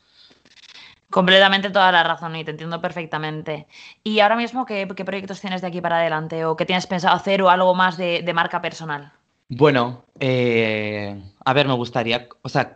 Completamente 1.10 1.70
toda 1.70 1.92
la 1.92 2.02
razón 2.02 2.34
y 2.36 2.44
te 2.44 2.50
entiendo 2.50 2.80
perfectamente. 2.80 3.66
¿Y 4.02 4.20
ahora 4.20 4.36
mismo 4.36 4.66
qué, 4.66 4.86
proyectos 4.86 5.40
tienes 5.40 5.60
de 5.60 5.68
aquí 5.68 5.80
para 5.80 5.98
adelante 5.98 6.44
o 6.44 6.56
qué 6.56 6.66
tienes 6.66 6.86
pensado 6.86 7.14
hacer 7.14 7.42
o 7.42 7.48
algo 7.48 7.74
más 7.74 7.96
de, 7.96 8.30
marca 8.34 8.60
personal? 8.60 9.12
Bueno, 9.48 10.04
eh, 10.18 11.22
a 11.44 11.52
ver, 11.52 11.68
me 11.68 11.74
gustaría, 11.74 12.28
o 12.42 12.48
sea, 12.48 12.74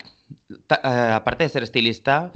eh, 0.48 1.12
aparte 1.12 1.44
de 1.44 1.50
ser 1.50 1.64
estilista, 1.64 2.30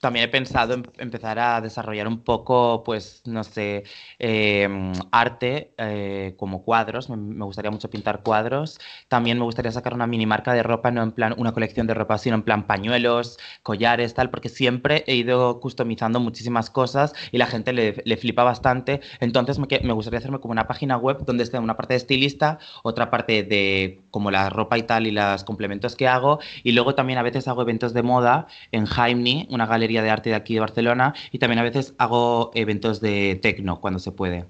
también 0.00 0.26
he 0.26 0.28
pensado 0.28 0.74
en 0.74 0.90
empezar 0.98 1.38
a 1.38 1.60
desarrollar 1.60 2.06
un 2.08 2.20
poco, 2.20 2.82
pues, 2.84 3.22
no 3.24 3.42
sé, 3.42 3.84
em, 4.18 4.92
arte 5.10 5.72
eh, 5.78 6.34
como 6.36 6.62
cuadros. 6.62 7.08
Me, 7.08 7.44
gustaría 7.44 7.70
mucho 7.70 7.88
pintar 7.90 8.22
cuadros. 8.22 8.78
También 9.08 9.38
me 9.38 9.44
gustaría 9.44 9.72
sacar 9.72 9.94
una 9.94 10.06
mini 10.06 10.26
marca 10.26 10.52
de 10.52 10.62
ropa, 10.62 10.90
no 10.90 11.02
en 11.02 11.12
plan 11.12 11.34
una 11.38 11.52
colección 11.52 11.86
de 11.86 11.94
ropa, 11.94 12.18
sino 12.18 12.36
en 12.36 12.42
plan 12.42 12.66
pañuelos, 12.66 13.38
collares, 13.62 14.14
tal, 14.14 14.30
porque 14.30 14.48
siempre 14.48 15.04
he 15.06 15.14
ido 15.16 15.60
customizando 15.60 16.20
muchísimas 16.20 16.70
cosas 16.70 17.14
y 17.32 17.38
la 17.38 17.46
gente 17.46 17.72
le, 17.72 18.02
le 18.04 18.16
flipa 18.16 18.44
bastante. 18.44 19.00
Entonces 19.20 19.58
me, 19.58 19.66
me, 19.82 19.92
gustaría 19.92 20.18
hacerme 20.18 20.40
como 20.40 20.52
una 20.52 20.66
página 20.66 20.96
web 20.98 21.24
donde 21.24 21.44
esté 21.44 21.58
una 21.58 21.76
parte 21.76 21.94
de 21.94 21.98
estilista, 21.98 22.58
otra 22.82 23.10
parte 23.10 23.42
de 23.42 24.02
como 24.10 24.30
la 24.30 24.50
ropa 24.50 24.78
y 24.78 24.82
tal 24.82 25.06
y 25.06 25.10
los 25.12 25.44
complementos 25.44 25.96
que 25.96 26.08
hago. 26.08 26.40
Y 26.62 26.72
luego 26.72 26.94
también 26.94 27.18
a 27.18 27.22
veces 27.22 27.48
hago 27.48 27.62
eventos 27.62 27.94
de 27.94 28.02
moda 28.02 28.46
en 28.72 28.84
Jaime, 28.86 29.46
una 29.50 29.66
galería 29.66 29.77
Galería 29.78 30.02
de 30.02 30.10
Arte 30.10 30.30
de 30.30 30.36
aquí 30.36 30.54
de 30.54 30.60
Barcelona 30.60 31.14
y 31.30 31.38
también 31.38 31.60
a 31.60 31.62
veces 31.62 31.94
hago 31.98 32.50
eventos 32.54 33.00
de 33.00 33.38
tecno 33.40 33.80
cuando 33.80 34.00
se 34.00 34.12
puede. 34.12 34.46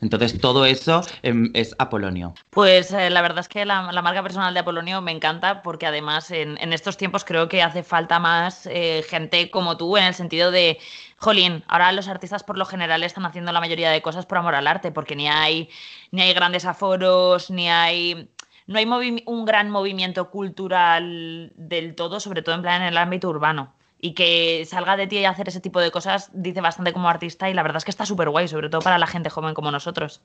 Entonces, 0.00 0.40
todo 0.40 0.64
eso 0.64 1.02
em, 1.22 1.50
es 1.54 1.74
Apolonio. 1.78 2.34
Pues 2.50 2.92
eh, 2.92 3.10
la 3.10 3.22
verdad 3.22 3.40
es 3.40 3.48
que 3.48 3.64
la, 3.64 3.82
marca 4.02 4.22
personal 4.22 4.54
de 4.54 4.60
Apolonio 4.60 5.00
me 5.00 5.12
encanta 5.12 5.62
porque 5.62 5.86
además 5.86 6.30
en, 6.30 6.56
estos 6.72 6.96
tiempos 6.96 7.24
creo 7.24 7.48
que 7.48 7.62
hace 7.62 7.82
falta 7.82 8.18
más 8.18 8.66
eh, 8.66 9.04
gente 9.08 9.50
como 9.50 9.76
tú 9.76 9.96
en 9.96 10.04
el 10.04 10.14
sentido 10.14 10.50
de, 10.50 10.78
jolín, 11.18 11.62
ahora 11.68 11.92
los 11.92 12.08
artistas 12.08 12.42
por 12.42 12.58
lo 12.58 12.64
general 12.64 13.04
están 13.04 13.26
haciendo 13.26 13.52
la 13.52 13.60
mayoría 13.60 13.90
de 13.90 14.02
cosas 14.02 14.26
por 14.26 14.38
amor 14.38 14.54
al 14.54 14.66
arte 14.66 14.90
porque 14.90 15.14
ni 15.14 15.28
hay, 15.28 15.68
ni 16.10 16.22
hay 16.22 16.34
grandes 16.34 16.64
aforos, 16.64 17.50
ni 17.50 17.68
hay... 17.68 18.28
No 18.68 18.78
hay 18.78 18.86
un 19.26 19.44
gran 19.44 19.70
movimiento 19.70 20.30
cultural 20.30 21.52
del 21.56 21.96
todo, 21.96 22.20
sobre 22.20 22.42
todo 22.42 22.54
en 22.54 22.62
plan 22.62 22.82
en 22.82 22.88
el 22.88 22.96
ámbito 22.96 23.28
urbano 23.28 23.74
y 24.02 24.14
que 24.14 24.66
salga 24.66 24.96
de 24.96 25.06
ti 25.06 25.18
y 25.18 25.24
hacer 25.24 25.48
ese 25.48 25.60
tipo 25.60 25.80
de 25.80 25.92
cosas 25.92 26.28
dice 26.34 26.60
bastante 26.60 26.92
como 26.92 27.08
artista 27.08 27.48
y 27.48 27.54
la 27.54 27.62
verdad 27.62 27.78
es 27.78 27.84
que 27.84 27.92
está 27.92 28.04
súper 28.04 28.28
guay, 28.28 28.48
sobre 28.48 28.68
todo 28.68 28.82
para 28.82 28.98
la 28.98 29.06
gente 29.06 29.30
joven 29.30 29.54
como 29.54 29.70
nosotros. 29.70 30.20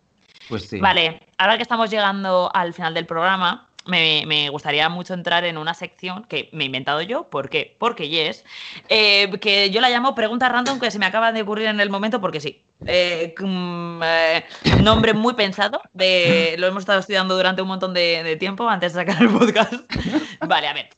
Pues 0.50 0.68
sí. 0.68 0.80
Vale, 0.80 1.22
ahora 1.38 1.58
que 1.58 1.62
estamos 1.62 1.92
llegando 1.92 2.50
al 2.54 2.74
final 2.74 2.96
del 2.96 3.06
programa, 3.06 3.70
me, 3.86 4.50
gustaría 4.50 4.90
mucho 4.90 5.14
entrar 5.14 5.46
en 5.46 5.60
una 5.60 5.76
sección 5.76 6.24
que 6.24 6.50
me 6.54 6.64
he 6.64 6.66
inventado 6.66 7.04
yo. 7.04 7.30
¿Por 7.30 7.50
qué? 7.50 7.76
Porque 7.78 8.10
yes. 8.10 8.44
Eh, 8.90 9.30
que 9.40 9.70
yo 9.70 9.80
la 9.80 9.92
llamo 9.92 10.16
pregunta 10.16 10.50
random 10.50 10.80
que 10.80 10.90
se 10.90 10.98
me 10.98 11.06
acaba 11.06 11.32
de 11.32 11.44
ocurrir 11.44 11.68
en 11.68 11.80
el 11.80 11.92
momento 11.92 12.20
porque 12.20 12.42
sí. 12.42 12.64
Eh, 12.88 13.36
eh, 13.40 14.44
nombre 14.82 15.14
muy 15.14 15.36
pensado. 15.36 15.82
De, 15.94 16.56
lo 16.58 16.66
hemos 16.66 16.82
estado 16.82 17.00
estudiando 17.00 17.36
durante 17.36 17.62
un 17.62 17.68
montón 17.68 17.94
de 17.94 18.36
tiempo 18.40 18.68
antes 18.68 18.94
de 18.94 19.02
sacar 19.02 19.22
el 19.22 19.30
podcast. 19.30 19.74
Vale, 20.48 20.68
a 20.68 20.74
ver. 20.74 20.90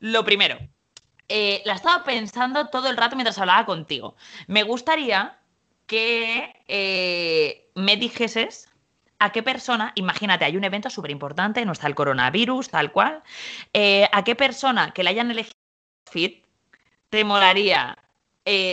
Lo 0.00 0.22
primero, 0.24 0.58
eh, 1.30 1.62
la 1.64 1.74
estaba 1.74 2.02
pensando 2.02 2.66
todo 2.66 2.90
el 2.90 2.96
rato 2.96 3.14
mientras 3.14 3.38
hablaba 3.38 3.64
contigo. 3.64 4.16
Me 4.48 4.64
gustaría 4.64 5.38
que 5.86 6.60
eh, 6.66 7.70
me 7.76 7.96
dijeses 7.96 8.68
a 9.20 9.30
qué 9.30 9.42
persona, 9.42 9.92
imagínate, 9.94 10.44
hay 10.44 10.56
un 10.56 10.64
evento 10.64 10.90
súper 10.90 11.12
importante, 11.12 11.64
no 11.64 11.72
está 11.72 11.86
el 11.86 11.94
coronavirus, 11.94 12.70
tal 12.70 12.90
cual, 12.90 13.22
eh, 13.72 14.08
a 14.12 14.24
qué 14.24 14.34
persona 14.34 14.92
que 14.92 15.04
le 15.04 15.10
hayan 15.10 15.30
elegido 15.30 15.54
fit 16.10 16.44
te 17.10 17.24
molaría 17.24 17.96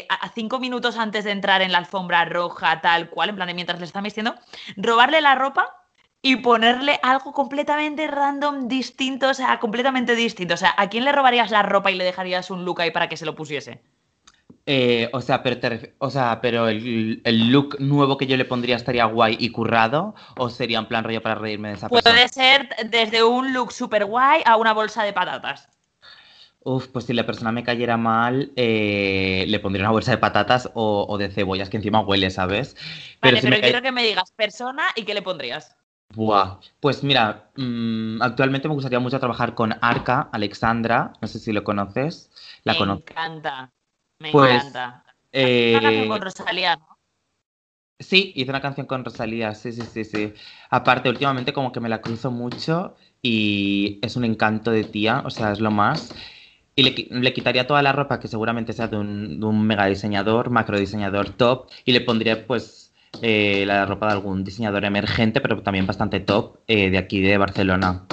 a 0.10 0.30
cinco 0.30 0.60
minutos 0.60 0.98
antes 0.98 1.24
de 1.24 1.32
entrar 1.32 1.62
en 1.62 1.72
la 1.72 1.78
alfombra 1.78 2.26
roja, 2.26 2.82
tal 2.82 3.12
cual, 3.12 3.30
en 3.30 3.36
plan 3.36 3.48
de 3.48 3.54
mientras 3.54 3.80
le 3.80 3.86
están 3.86 4.04
vistiendo, 4.04 4.34
robarle 4.76 5.22
la 5.22 5.36
ropa 5.36 5.87
y 6.21 6.38
ponerle 6.38 6.99
algo 7.03 7.32
completamente 7.32 8.08
random, 8.08 8.67
distinto, 8.67 9.30
o 9.30 9.34
sea, 9.34 9.60
completamente 9.60 10.15
distinto. 10.15 10.56
O 10.56 10.58
sea, 10.58 10.73
¿a 10.77 10.89
quién 10.89 11.06
le 11.06 11.12
robarías 11.12 11.51
la 11.51 11.63
ropa 11.63 11.91
y 11.91 11.95
le 11.95 12.03
dejarías 12.03 12.49
un 12.51 12.65
look 12.65 12.82
ahí 12.82 12.91
para 12.91 13.08
que 13.08 13.17
se 13.17 13.25
lo 13.25 13.36
pusiese? 13.36 13.82
Eh, 14.69 15.10
o 15.13 15.21
sea, 15.21 15.43
pero, 15.43 15.80
o 15.99 16.10
sea, 16.10 16.41
pero 16.41 16.67
el, 16.67 17.21
look 17.23 17.80
nuevo 17.80 18.17
que 18.17 18.27
yo 18.27 18.36
le 18.36 18.43
pondría 18.43 18.75
estaría 18.75 19.06
guay 19.06 19.38
y 19.39 19.49
currado, 19.49 20.13
o 20.38 20.49
sería 20.49 20.80
en 20.80 20.88
plan 20.88 21.06
rollo 21.06 21.21
para 21.21 21.36
reírme 21.36 21.69
de 21.69 21.75
esa 21.75 21.88
persona. 21.88 22.13
Puede 22.13 22.27
ser 22.27 22.69
desde 22.89 23.23
un 23.23 23.53
look 23.53 23.71
súper 23.71 24.03
guay 24.03 24.41
a 24.45 24.58
una 24.58 24.73
bolsa 24.73 25.03
de 25.03 25.13
patatas. 25.13 25.69
Uf, 26.63 26.88
pues 26.89 27.06
si 27.06 27.13
la 27.13 27.25
persona 27.25 27.53
me 27.53 27.63
cayera 27.63 27.95
mal, 27.95 28.51
eh, 28.58 29.45
le 29.47 29.60
pondría 29.62 29.86
una 29.86 29.91
bolsa 29.91 30.12
de 30.12 30.17
patatas 30.17 30.69
o, 30.73 31.17
de 31.17 31.30
cebollas, 31.30 31.69
que 31.69 31.77
encima 31.77 32.01
huele, 32.01 32.30
¿sabes? 32.30 32.75
Pero 33.21 33.38
vale, 33.38 33.49
pero 33.49 33.62
quiero 33.62 33.82
que 33.82 33.93
me 33.93 34.03
digas 34.03 34.34
persona 34.34 34.84
y 34.97 35.03
qué 35.03 35.13
le 35.13 35.21
pondrías. 35.21 35.77
Buah. 36.17 36.58
Pues 36.80 37.03
mira, 37.03 37.51
mm, 37.58 38.23
actualmente 38.23 38.67
me 38.67 38.73
gustaría 38.73 38.99
mucho 38.99 39.19
trabajar 39.19 39.53
con 39.53 39.75
Arca, 39.82 40.30
Alexandra, 40.32 41.13
no 41.21 41.27
sé 41.27 41.38
si 41.38 41.53
lo 41.53 41.63
conoces. 41.63 42.32
La 42.63 42.73
me 42.73 42.91
encanta, 42.91 43.71
me 44.17 44.32
pues, 44.32 44.56
encanta. 44.56 45.03
Eh... 45.32 45.75
Una 45.77 45.82
canción 45.84 46.08
con 46.10 46.21
Rosalía, 46.21 46.75
¿no? 46.75 46.97
Sí, 47.99 48.34
hice 48.36 48.49
una 48.49 48.62
canción 48.62 48.88
con 48.88 49.06
Rosalía, 49.06 49.53
sí, 49.53 49.71
sí, 49.71 49.84
sí, 49.84 50.06
sí. 50.06 50.34
Aparte, 50.71 51.08
últimamente 51.08 51.53
como 51.53 51.71
que 51.71 51.82
me 51.82 51.89
la 51.89 52.01
cruzo 52.01 52.32
mucho 52.32 52.95
y 53.21 53.99
es 54.01 54.15
un 54.15 54.25
encanto 54.25 54.71
de 54.71 54.86
tía, 54.86 55.21
o 55.23 55.30
sea, 55.30 55.51
es 55.51 55.60
lo 55.60 55.69
más. 55.69 56.15
Y 56.75 56.82
le, 56.82 57.34
quitaría 57.34 57.67
toda 57.67 57.84
la 57.84 57.91
ropa 57.91 58.19
que 58.19 58.27
seguramente 58.27 58.73
sea 58.73 58.88
de 58.88 58.97
un, 58.97 59.39
de 59.39 59.45
un 59.45 59.62
mega 59.67 59.86
diseñador, 59.86 60.49
macro 60.49 60.80
diseñador 60.80 61.30
top, 61.30 61.69
y 61.86 61.91
le 61.91 62.01
pondría 62.01 62.47
pues 62.47 62.87
eh, 63.22 63.63
la 63.65 63.86
ropa 63.86 64.08
de 64.08 64.13
algún 64.13 64.43
diseñador 64.43 64.86
emergente, 64.86 65.41
pero 65.41 65.62
también 65.63 65.88
bastante 65.88 66.20
top 66.20 66.60
eh, 66.67 66.89
de 66.89 66.98
aquí 66.98 67.22
de 67.22 67.38
Barcelona. 67.38 68.06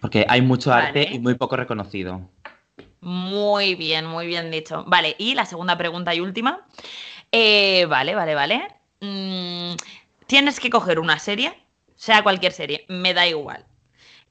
Porque 0.00 0.24
hay 0.28 0.40
mucho 0.40 0.72
arte 0.72 1.08
y 1.12 1.18
muy 1.18 1.34
poco 1.34 1.56
reconocido. 1.56 2.28
Muy 3.00 3.74
bien, 3.74 4.06
muy 4.06 4.26
bien 4.26 4.50
dicho. 4.50 4.84
Vale, 4.86 5.14
y 5.18 5.34
la 5.34 5.46
segunda 5.46 5.76
pregunta 5.76 6.14
y 6.14 6.20
última. 6.20 6.66
Eh, 7.32 7.86
vale, 7.86 8.14
vale, 8.14 8.34
vale. 8.34 8.68
Mm, 9.00 9.74
tienes 10.26 10.60
que 10.60 10.70
coger 10.70 10.98
una 10.98 11.18
serie, 11.18 11.52
sea 11.96 12.22
cualquier 12.22 12.52
serie, 12.52 12.84
me 12.88 13.14
da 13.14 13.26
igual. 13.26 13.64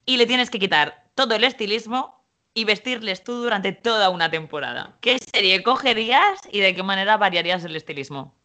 Y 0.06 0.17
le 0.17 0.26
tienes 0.26 0.50
que 0.50 0.60
quitar 0.60 1.06
todo 1.15 1.36
el 1.36 1.43
estilismo 1.43 2.24
y 2.54 2.65
vestirles 2.65 3.24
tú 3.24 3.34
durante 3.34 3.72
toda 3.72 4.10
una 4.10 4.30
temporada. 4.30 4.98
¿Qué 5.02 5.17
serie 5.19 5.63
cogerías 5.63 6.39
y 6.52 6.60
de 6.60 6.76
qué 6.76 6.84
manera 6.84 7.17
variarías 7.17 7.63
el 7.63 7.76
estilismo? 7.76 8.38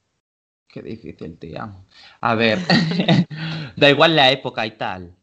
Qué 0.75 0.83
difícil, 0.83 1.39
tía. 1.39 1.71
A 2.21 2.35
ver, 2.35 2.59
da 3.77 3.89
igual 3.91 4.17
la 4.17 4.33
época 4.33 4.67
y 4.67 4.73
tal. 4.73 5.15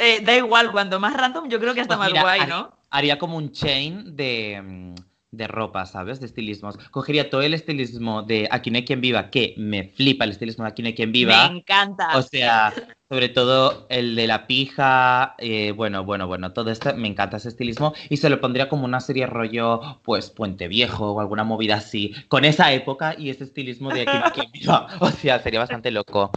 Eh, 0.00 0.20
da 0.24 0.34
igual, 0.34 0.72
cuanto 0.72 0.98
más 0.98 1.14
random, 1.14 1.50
yo 1.50 1.60
creo 1.60 1.74
que 1.74 1.80
está 1.82 1.96
Pues 1.98 2.06
más 2.06 2.08
mira, 2.08 2.22
guay, 2.22 2.40
har- 2.40 2.48
¿no? 2.48 2.72
Haría 2.88 3.18
como 3.18 3.36
un 3.36 3.52
chain 3.52 4.16
de, 4.16 4.62
mm, 4.64 4.94
de 5.32 5.46
ropa, 5.48 5.84
¿sabes? 5.84 6.18
De 6.18 6.24
estilismos. 6.24 6.78
Cogería 6.90 7.28
todo 7.28 7.42
el 7.42 7.52
estilismo 7.52 8.22
de 8.22 8.48
Aquí 8.50 8.70
no 8.70 8.78
hay 8.78 8.86
quien 8.86 9.02
viva, 9.02 9.28
que 9.30 9.52
me 9.58 9.84
flipa 9.88 10.24
el 10.24 10.30
estilismo 10.30 10.64
de 10.64 10.70
Aquí 10.70 10.80
no 10.80 10.88
hay 10.88 10.94
quien 10.94 11.12
viva. 11.12 11.50
Me 11.50 11.58
encanta. 11.58 12.16
O 12.16 12.22
sea, 12.22 12.72
sobre 13.14 13.28
todo 13.28 13.86
el 13.90 14.16
de 14.16 14.26
la 14.26 14.48
pija, 14.48 15.36
eh, 15.38 15.70
bueno, 15.70 16.02
bueno, 16.02 16.26
bueno, 16.26 16.52
todo 16.52 16.72
esto, 16.72 16.92
me 16.96 17.06
encanta 17.06 17.36
ese 17.36 17.48
estilismo 17.50 17.94
y 18.08 18.16
se 18.16 18.28
lo 18.28 18.40
pondría 18.40 18.68
como 18.68 18.84
una 18.86 18.98
serie 18.98 19.26
rollo, 19.26 20.00
pues, 20.02 20.30
Puente 20.30 20.66
Viejo 20.66 21.12
o 21.12 21.20
alguna 21.20 21.44
movida 21.44 21.76
así, 21.76 22.12
con 22.26 22.44
esa 22.44 22.72
época 22.72 23.14
y 23.16 23.30
ese 23.30 23.44
estilismo 23.44 23.90
de 23.90 24.00
Aquí 24.02 24.40
quien 24.40 24.50
viva. 24.50 24.88
O 24.98 25.10
sea, 25.10 25.38
sería 25.40 25.60
bastante 25.60 25.92
loco. 25.92 26.32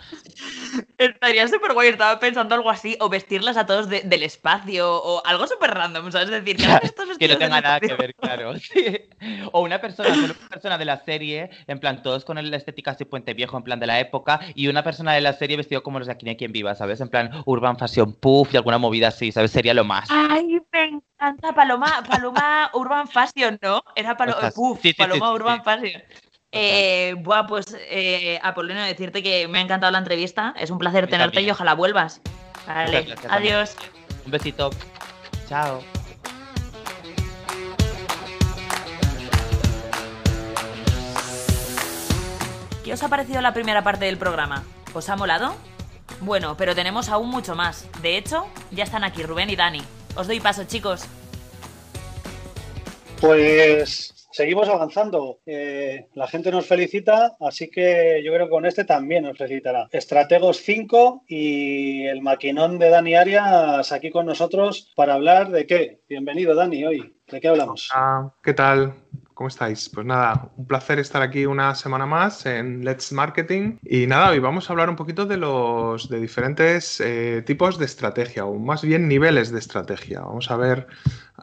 Estaría 1.00 1.48
súper 1.48 1.74
guay, 1.74 1.90
estaba 1.90 2.20
pensando 2.20 2.54
algo 2.54 2.70
así, 2.70 2.96
o 3.00 3.10
vestirlas 3.10 3.58
a 3.58 3.66
todos 3.66 3.90
de- 3.90 4.02
del 4.02 4.22
espacio, 4.22 5.02
o 5.02 5.26
algo 5.26 5.48
súper 5.48 5.72
random, 5.72 6.12
¿sabes? 6.12 6.30
Es 6.30 6.44
decir, 6.44 6.58
estos 6.84 7.08
Que 7.18 7.28
no 7.28 7.38
tenga 7.38 7.60
nada 7.60 7.80
que 7.80 7.96
ver, 7.96 8.14
claro. 8.14 8.54
sí. 8.60 9.00
O 9.52 9.62
una 9.62 9.82
persona, 9.82 10.14
solo 10.14 10.36
una 10.40 10.50
persona 10.50 10.78
de 10.78 10.86
la 10.86 11.04
serie, 11.04 11.50
en 11.66 11.80
plan, 11.80 12.04
todos 12.04 12.24
con 12.24 12.38
la 12.38 12.58
estética 12.58 12.92
así 12.92 13.06
Puente 13.06 13.34
Viejo, 13.34 13.58
en 13.58 13.64
plan 13.64 13.80
de 13.80 13.88
la 13.88 14.00
época, 14.00 14.40
y 14.54 14.68
una 14.68 14.84
persona 14.84 15.14
de 15.14 15.22
la 15.22 15.34
serie 15.34 15.58
vestido 15.58 15.82
como 15.82 15.98
los 15.98 16.08
de 16.08 16.14
Aquí 16.14 16.26
no 16.26 16.32
hay 16.32 16.38
quien 16.38 16.52
¿sabes? 16.76 17.02
En 17.02 17.10
plan, 17.10 17.30
Urban 17.46 17.78
Fashion 17.78 18.14
Puff 18.14 18.54
y 18.54 18.58
alguna 18.58 18.78
movida 18.78 19.10
así, 19.10 19.32
¿sabes? 19.32 19.52
Sería 19.52 19.74
lo 19.74 19.84
más. 19.86 20.10
Ay, 20.12 20.60
me 20.72 20.84
encanta 20.84 21.54
Paloma, 21.54 22.04
Paloma 22.08 22.70
Urban 22.74 23.08
Fashion, 23.08 23.58
¿no? 23.62 23.82
Era 23.96 24.16
Palo- 24.18 24.34
Ostras, 24.34 24.54
Uf, 24.58 24.80
sí, 24.82 24.90
sí, 24.90 24.94
sí, 24.94 24.98
Paloma 24.98 25.28
sí, 25.28 25.34
Urban. 25.36 25.64
Fashion. 25.64 26.02
Eh, 26.52 27.14
buah, 27.20 27.46
pues 27.46 27.66
eh, 27.90 28.40
Apolonio, 28.42 28.82
decirte 28.84 29.22
que 29.22 29.48
me 29.48 29.60
ha 29.60 29.62
encantado 29.62 29.92
la 29.92 29.98
entrevista. 30.00 30.54
Es 30.58 30.70
un 30.72 30.78
placer 30.78 31.06
tenerte 31.08 31.36
también. 31.36 31.50
y 31.50 31.52
ojalá 31.52 31.74
vuelvas. 31.76 32.22
Vale, 32.66 33.02
gracias, 33.04 33.32
adiós. 33.32 33.76
Un 34.26 34.32
besito. 34.32 34.70
Chao. 35.48 35.82
¿Qué 42.84 42.94
os 42.94 43.04
ha 43.04 43.10
parecido 43.10 43.42
la 43.42 43.54
primera 43.54 43.84
parte 43.84 44.06
del 44.06 44.18
programa? 44.18 44.64
¿Os 44.94 45.10
ha 45.10 45.16
molado? 45.18 45.56
Bueno, 46.22 46.56
pero 46.58 46.74
tenemos 46.74 47.10
aún 47.10 47.30
mucho 47.30 47.56
más. 47.56 47.88
De 48.02 48.18
hecho, 48.18 48.48
ya 48.72 48.84
están 48.84 49.04
aquí 49.04 49.24
Rubén 49.24 49.50
y 49.50 49.56
Dani. 49.56 49.82
Os 50.16 50.28
doy 50.28 50.40
paso, 50.40 50.64
chicos. 50.66 51.08
Pues 53.22 54.18
seguimos 54.32 54.70
avanzando. 54.70 55.40
Eh, 55.46 56.08
la 56.14 56.28
gente 56.28 56.52
nos 56.52 56.68
felicita, 56.68 57.36
así 57.40 57.70
que 57.70 58.22
yo 58.24 58.32
creo 58.34 58.46
que 58.46 58.52
con 58.52 58.66
este 58.66 58.86
también 58.86 59.24
nos 59.24 59.38
felicitará. 59.38 59.88
Estrategos 59.92 60.58
5 60.58 61.24
y 61.28 62.06
el 62.06 62.22
maquinón 62.22 62.78
de 62.78 62.90
Dani 62.90 63.16
Arias 63.16 63.92
aquí 63.92 64.12
con 64.12 64.26
nosotros 64.26 64.92
para 64.96 65.16
hablar 65.16 65.50
de 65.50 65.66
qué. 65.66 66.02
Bienvenido, 66.08 66.56
Dani, 66.56 66.86
hoy. 66.86 67.14
¿De 67.28 67.42
qué 67.42 67.48
hablamos? 67.50 67.90
Ah, 67.94 68.32
¿qué 68.42 68.54
tal? 68.54 68.94
¿Cómo 69.38 69.50
estáis? 69.50 69.88
Pues 69.90 70.04
nada, 70.04 70.50
un 70.58 70.66
placer 70.66 70.98
estar 70.98 71.22
aquí 71.22 71.46
una 71.46 71.76
semana 71.76 72.08
más 72.08 72.48
en 72.48 72.84
Let's 72.84 73.12
Marketing. 73.12 73.78
Y 73.84 74.08
nada, 74.08 74.32
hoy 74.32 74.40
vamos 74.40 74.68
a 74.68 74.74
hablar 74.74 74.90
un 74.90 74.96
poquito 74.96 75.28
de 75.28 75.38
los 75.38 76.10
de 76.10 76.20
diferentes 76.20 77.00
eh, 77.00 77.44
tipos 77.46 77.78
de 77.78 77.86
estrategia, 77.86 78.46
o 78.46 78.58
más 78.58 78.82
bien 78.82 79.08
niveles 79.08 79.52
de 79.52 79.60
estrategia. 79.60 80.22
Vamos 80.22 80.50
a 80.50 80.58
ver, 80.58 80.88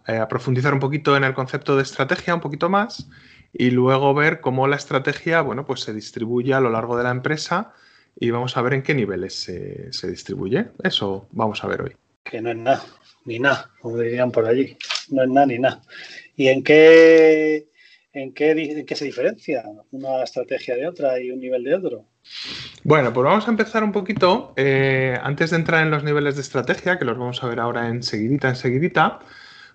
eh, 0.08 0.16
a 0.16 0.26
profundizar 0.26 0.74
un 0.74 0.80
poquito 0.80 1.16
en 1.16 1.22
el 1.22 1.34
concepto 1.34 1.76
de 1.76 1.84
estrategia, 1.84 2.34
un 2.34 2.40
poquito 2.40 2.68
más, 2.68 3.08
y 3.52 3.70
luego 3.70 4.12
ver 4.12 4.40
cómo 4.40 4.66
la 4.66 4.74
estrategia, 4.74 5.40
bueno, 5.42 5.64
pues 5.64 5.82
se 5.82 5.94
distribuye 5.94 6.52
a 6.52 6.58
lo 6.58 6.70
largo 6.70 6.96
de 6.96 7.04
la 7.04 7.12
empresa 7.12 7.74
y 8.18 8.30
vamos 8.30 8.56
a 8.56 8.62
ver 8.62 8.74
en 8.74 8.82
qué 8.82 8.96
niveles 8.96 9.34
se, 9.40 9.92
se 9.92 10.10
distribuye. 10.10 10.66
Eso 10.82 11.28
vamos 11.30 11.62
a 11.62 11.68
ver 11.68 11.82
hoy. 11.82 11.96
Que 12.24 12.42
no 12.42 12.50
es 12.50 12.56
nada, 12.56 12.82
ni 13.24 13.38
nada, 13.38 13.70
como 13.80 13.98
dirían 13.98 14.32
por 14.32 14.46
allí. 14.46 14.76
No 15.10 15.22
es 15.22 15.28
nada 15.28 15.46
ni 15.46 15.60
nada. 15.60 15.80
¿Y 16.34 16.48
en 16.48 16.64
qué, 16.64 17.68
en 18.14 18.32
qué, 18.32 18.86
se 18.94 19.04
diferencia 19.04 19.64
una 19.90 20.22
estrategia 20.22 20.76
de 20.76 20.86
otra 20.86 21.20
y 21.20 21.30
un 21.30 21.40
nivel 21.40 21.64
de 21.64 21.74
otro? 21.74 22.04
Bueno, 22.84 23.12
pues 23.12 23.24
vamos 23.24 23.46
a 23.46 23.50
empezar 23.50 23.82
un 23.82 23.92
poquito, 23.92 24.54
eh, 24.56 25.18
antes 25.22 25.50
de 25.50 25.56
entrar 25.56 25.82
en 25.82 25.90
los 25.90 26.04
niveles 26.04 26.36
de 26.36 26.42
estrategia, 26.42 26.98
que 26.98 27.04
los 27.04 27.18
vamos 27.18 27.42
a 27.42 27.48
ver 27.48 27.60
ahora 27.60 27.88
enseguidita, 27.88 28.48
enseguidita, 28.48 29.18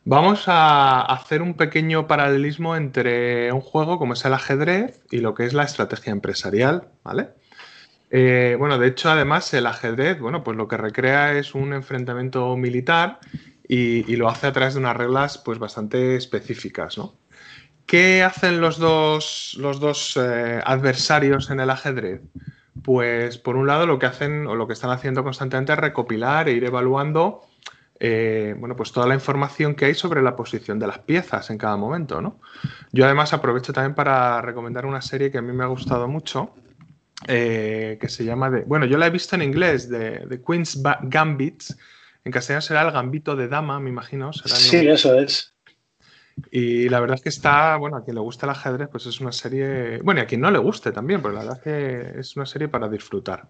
vamos 0.06 0.46
a 0.48 1.02
hacer 1.02 1.42
un 1.42 1.56
pequeño 1.56 2.08
paralelismo 2.08 2.78
entre 2.78 3.52
un 3.52 3.62
juego 3.62 4.00
como 4.00 4.14
es 4.14 4.24
el 4.24 4.34
ajedrez 4.34 5.04
y 5.12 5.18
lo 5.18 5.34
que 5.34 5.46
es 5.46 5.54
la 5.54 5.64
estrategia 5.64 6.12
empresarial, 6.12 6.88
¿vale? 7.04 7.30
Eh, 8.10 8.56
bueno, 8.58 8.80
de 8.80 8.88
hecho, 8.88 9.12
además, 9.12 9.54
el 9.54 9.68
ajedrez, 9.68 10.20
bueno, 10.20 10.44
pues 10.44 10.58
lo 10.58 10.68
que 10.68 10.78
recrea 10.78 11.38
es 11.38 11.54
un 11.54 11.74
enfrentamiento 11.74 12.56
militar 12.56 13.20
y, 13.68 14.12
y 14.12 14.16
lo 14.16 14.30
hace 14.30 14.48
a 14.48 14.54
través 14.54 14.76
de 14.76 14.80
unas 14.80 14.98
reglas, 14.98 15.38
pues 15.38 15.60
bastante 15.60 16.16
específicas, 16.16 16.98
¿no? 16.98 17.19
¿Qué 17.90 18.22
hacen 18.22 18.62
los 18.62 18.78
dos, 18.78 19.58
los 19.60 19.80
dos 19.80 20.16
eh, 20.16 20.62
adversarios 20.64 21.50
en 21.50 21.60
el 21.60 21.72
ajedrez? 21.72 22.22
Pues 22.84 23.40
por 23.40 23.56
un 23.56 23.66
lado 23.66 23.88
lo 23.88 23.98
que 23.98 24.06
hacen 24.06 24.46
o 24.46 24.54
lo 24.54 24.68
que 24.68 24.74
están 24.74 24.92
haciendo 24.92 25.24
constantemente 25.24 25.74
es 25.74 25.80
recopilar 25.80 26.48
e 26.48 26.52
ir 26.52 26.64
evaluando 26.66 27.42
eh, 28.00 28.54
bueno, 28.60 28.76
pues 28.76 28.92
toda 28.92 29.08
la 29.08 29.16
información 29.16 29.74
que 29.74 29.86
hay 29.86 29.96
sobre 29.96 30.22
la 30.22 30.36
posición 30.36 30.78
de 30.78 30.86
las 30.86 31.00
piezas 31.00 31.50
en 31.50 31.58
cada 31.58 31.78
momento, 31.78 32.22
¿no? 32.22 32.40
Yo 32.92 33.06
además 33.06 33.34
aprovecho 33.34 33.74
también 33.74 33.96
para 33.96 34.40
recomendar 34.44 34.86
una 34.86 35.02
serie 35.02 35.32
que 35.32 35.40
a 35.40 35.42
mí 35.42 35.52
me 35.52 35.64
ha 35.64 35.68
gustado 35.68 36.08
mucho, 36.08 36.54
eh, 37.28 37.98
que 38.00 38.08
se 38.08 38.24
llama, 38.24 38.52
de, 38.52 38.62
bueno, 38.62 38.86
yo 38.86 39.00
la 39.00 39.08
he 39.08 39.10
visto 39.10 39.36
en 39.36 39.42
inglés, 39.42 39.90
de, 39.90 40.28
de 40.28 40.42
Queen's 40.44 40.80
Gambits, 41.02 41.76
en 42.24 42.32
castellano 42.32 42.62
será 42.62 42.84
el 42.84 42.92
Gambito 42.92 43.36
de 43.36 43.48
Dama, 43.48 43.80
me 43.80 43.90
imagino. 43.90 44.32
Será 44.32 44.56
Sí, 44.56 44.78
nombre. 44.78 44.94
eso 44.94 45.20
es. 45.20 45.54
Y 46.52 46.90
la 46.90 47.00
verdad 47.00 47.16
es 47.16 47.22
que 47.22 47.30
está, 47.30 47.78
bueno, 47.78 47.98
a 47.98 48.04
quien 48.04 48.16
le 48.16 48.22
gusta 48.22 48.46
el 48.46 48.52
ajedrez, 48.52 48.90
pues 48.90 49.06
es 49.06 49.20
una 49.20 49.32
serie, 49.32 50.00
bueno, 50.02 50.20
y 50.20 50.24
a 50.24 50.28
quien 50.28 50.42
no 50.42 50.52
le 50.52 50.60
guste 50.60 50.92
también, 50.92 51.22
pero 51.22 51.34
la 51.34 51.42
verdad 51.42 51.62
que 51.62 52.20
es 52.20 52.36
una 52.36 52.46
serie 52.46 52.68
para 52.68 52.90
disfrutar. 52.90 53.48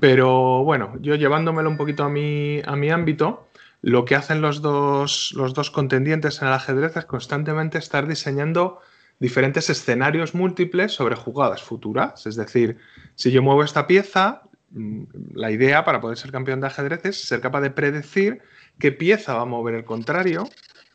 Pero 0.00 0.64
bueno, 0.64 0.94
yo 1.00 1.14
llevándomelo 1.14 1.70
un 1.70 1.76
poquito 1.76 2.04
a 2.04 2.08
mi, 2.08 2.60
a 2.64 2.76
mi 2.76 2.90
ámbito, 2.90 3.48
lo 3.80 4.04
que 4.04 4.16
hacen 4.16 4.40
los 4.40 4.62
dos, 4.62 5.32
los 5.36 5.54
dos 5.54 5.70
contendientes 5.70 6.40
en 6.40 6.48
el 6.48 6.54
ajedrez 6.54 6.96
es 6.96 7.04
constantemente 7.04 7.78
estar 7.78 8.08
diseñando 8.08 8.80
diferentes 9.20 9.70
escenarios 9.70 10.34
múltiples 10.34 10.92
sobre 10.92 11.16
jugadas 11.16 11.62
futuras. 11.62 12.26
Es 12.26 12.36
decir, 12.36 12.78
si 13.14 13.30
yo 13.30 13.42
muevo 13.42 13.62
esta 13.62 13.86
pieza, 13.86 14.42
mm, 14.70 15.02
la 15.34 15.50
idea 15.50 15.84
para 15.84 16.00
poder 16.00 16.18
ser 16.18 16.32
campeón 16.32 16.60
de 16.60 16.66
ajedrez 16.66 17.04
es 17.04 17.24
ser 17.24 17.40
capaz 17.40 17.60
de 17.60 17.70
predecir 17.70 18.42
qué 18.78 18.90
pieza 18.90 19.34
va 19.34 19.42
a 19.42 19.46
mover 19.46 19.74
el 19.74 19.84
contrario 19.84 20.48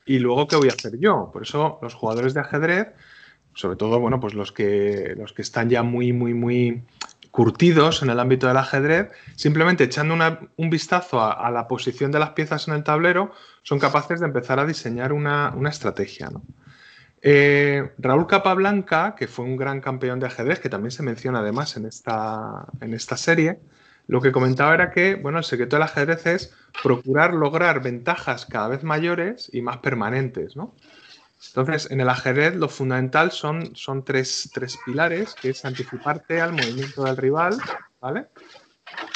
y 0.10 0.18
luego 0.18 0.48
qué 0.48 0.56
voy 0.56 0.70
a 0.70 0.74
hacer 0.74 0.98
yo. 0.98 1.30
Por 1.32 1.44
eso 1.44 1.78
los 1.84 1.94
jugadores 1.94 2.34
de 2.34 2.40
ajedrez, 2.40 2.88
sobre 3.54 3.76
todo, 3.76 4.00
bueno, 4.00 4.20
pues 4.20 4.34
los 4.34 4.52
que, 4.52 5.14
los 5.16 5.34
que 5.34 5.44
están 5.44 5.70
ya 5.70 5.84
muy, 5.84 6.14
muy, 6.14 6.34
muy 6.34 6.82
curtidos 7.30 8.02
en 8.02 8.10
el 8.10 8.20
ámbito 8.20 8.48
del 8.48 8.58
ajedrez, 8.58 9.12
simplemente 9.36 9.84
echando 9.84 10.16
un 10.58 10.70
vistazo 10.72 11.22
a, 11.22 11.34
a 11.34 11.52
la 11.52 11.68
posición 11.68 12.12
de 12.12 12.18
las 12.18 12.32
piezas 12.32 12.68
en 12.68 12.74
el 12.74 12.84
tablero, 12.84 13.34
son 13.62 13.78
capaces 13.78 14.20
de 14.20 14.26
empezar 14.26 14.60
a 14.60 14.66
diseñar 14.66 15.14
una, 15.14 15.54
una 15.56 15.70
estrategia, 15.70 16.32
¿no? 16.32 16.42
Eh, 17.22 17.92
Raúl 18.00 18.26
Capablanca, 18.26 19.14
que 19.16 19.28
fue 19.28 19.46
un 19.46 19.58
gran 19.58 19.80
campeón 19.80 20.20
de 20.20 20.26
ajedrez, 20.26 20.60
que 20.60 20.70
también 20.70 20.92
se 20.92 21.04
menciona 21.04 21.40
además 21.40 21.78
en 21.78 21.86
esta, 21.86 22.66
en 22.82 22.96
esta 22.96 23.16
serie, 23.16 23.60
lo 24.10 24.22
que 24.22 24.34
comentaba 24.34 24.76
era 24.76 24.92
que, 24.92 25.16
bueno, 25.16 25.40
el 25.40 25.46
secreto 25.46 25.78
del 25.78 25.84
ajedrez 25.84 26.28
es 26.28 26.56
procurar 26.82 27.34
lograr 27.36 27.82
ventajas 27.84 28.46
cada 28.48 28.70
vez 28.70 28.84
mayores 28.84 29.50
y 29.54 29.62
más 29.64 29.80
permanentes, 29.80 30.56
¿no? 30.58 30.82
Entonces, 31.54 31.92
en 31.92 32.02
el 32.02 32.10
ajedrez 32.10 32.56
lo 32.56 32.70
fundamental 32.70 33.32
son, 33.32 33.76
son 33.76 34.06
tres, 34.06 34.52
tres 34.54 34.78
pilares, 34.78 35.38
que 35.42 35.50
es 35.52 35.66
anticiparte 35.66 36.42
al 36.42 36.54
movimiento 36.54 37.06
del 37.06 37.18
rival, 37.18 37.66
¿vale? 38.02 38.28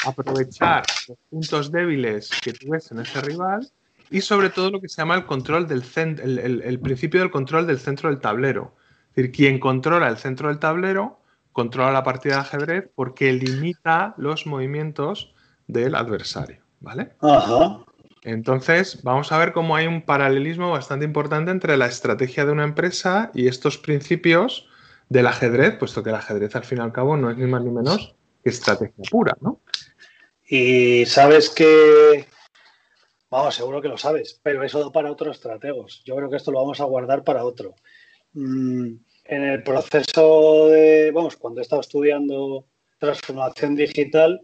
Aprovechar 0.02 0.92
los 1.06 1.18
puntos 1.30 1.72
débiles 1.72 2.40
que 2.44 2.52
tú 2.54 2.68
ves 2.70 2.90
en 2.92 3.00
ese 3.00 3.20
rival 3.22 3.70
y 4.10 4.20
sobre 4.20 4.50
todo 4.50 4.70
lo 4.70 4.80
que 4.80 4.88
se 4.88 5.00
llama 5.00 5.14
el 5.16 5.26
control 5.26 5.66
del 5.66 5.82
el, 5.96 6.38
el- 6.38 6.62
el 6.62 6.80
principio 6.80 7.20
del 7.20 7.30
control 7.30 7.66
del 7.66 7.78
centro 7.78 8.10
del 8.10 8.20
tablero. 8.20 8.76
Es 9.10 9.16
decir, 9.16 9.32
quien 9.32 9.58
controla 9.60 10.08
el 10.08 10.18
centro 10.18 10.48
del 10.48 10.58
tablero 10.58 11.20
controla 11.54 11.90
la 11.90 12.02
partida 12.02 12.34
de 12.34 12.40
ajedrez 12.40 12.90
porque 12.94 13.32
limita 13.32 14.12
los 14.18 14.46
movimientos 14.46 15.34
del 15.66 15.94
adversario, 15.94 16.60
¿vale? 16.80 17.12
Ajá. 17.22 17.78
Entonces, 18.22 19.02
vamos 19.02 19.32
a 19.32 19.38
ver 19.38 19.52
cómo 19.54 19.76
hay 19.76 19.86
un 19.86 20.02
paralelismo 20.02 20.70
bastante 20.70 21.06
importante 21.06 21.50
entre 21.50 21.78
la 21.78 21.86
estrategia 21.86 22.44
de 22.44 22.52
una 22.52 22.64
empresa 22.64 23.30
y 23.32 23.48
estos 23.48 23.78
principios 23.78 24.68
del 25.08 25.26
ajedrez, 25.26 25.76
puesto 25.78 26.02
que 26.02 26.10
el 26.10 26.16
ajedrez 26.16 26.54
al 26.56 26.64
fin 26.64 26.78
y 26.78 26.80
al 26.82 26.92
cabo 26.92 27.16
no 27.16 27.30
es 27.30 27.38
ni 27.38 27.46
más 27.46 27.62
ni 27.62 27.70
menos 27.70 28.14
que 28.42 28.50
estrategia 28.50 29.04
pura, 29.10 29.36
¿no? 29.40 29.60
Y 30.46 31.06
sabes 31.06 31.48
que, 31.48 32.26
Vamos, 33.34 33.56
seguro 33.56 33.82
que 33.82 33.88
lo 33.88 33.98
sabes, 33.98 34.38
pero 34.44 34.62
eso 34.62 34.78
da 34.78 34.92
para 34.92 35.10
otros 35.10 35.36
estrategos. 35.36 36.02
Yo 36.04 36.14
creo 36.14 36.30
que 36.30 36.36
esto 36.36 36.52
lo 36.52 36.60
vamos 36.60 36.80
a 36.80 36.84
guardar 36.84 37.24
para 37.24 37.44
otro. 37.44 37.74
Mm, 38.32 38.94
en 39.24 39.42
el 39.42 39.62
proceso 39.62 40.68
de, 40.68 41.10
vamos, 41.10 41.36
cuando 41.36 41.60
he 41.60 41.62
estado 41.62 41.80
estudiando 41.80 42.66
transformación 42.98 43.74
digital, 43.74 44.42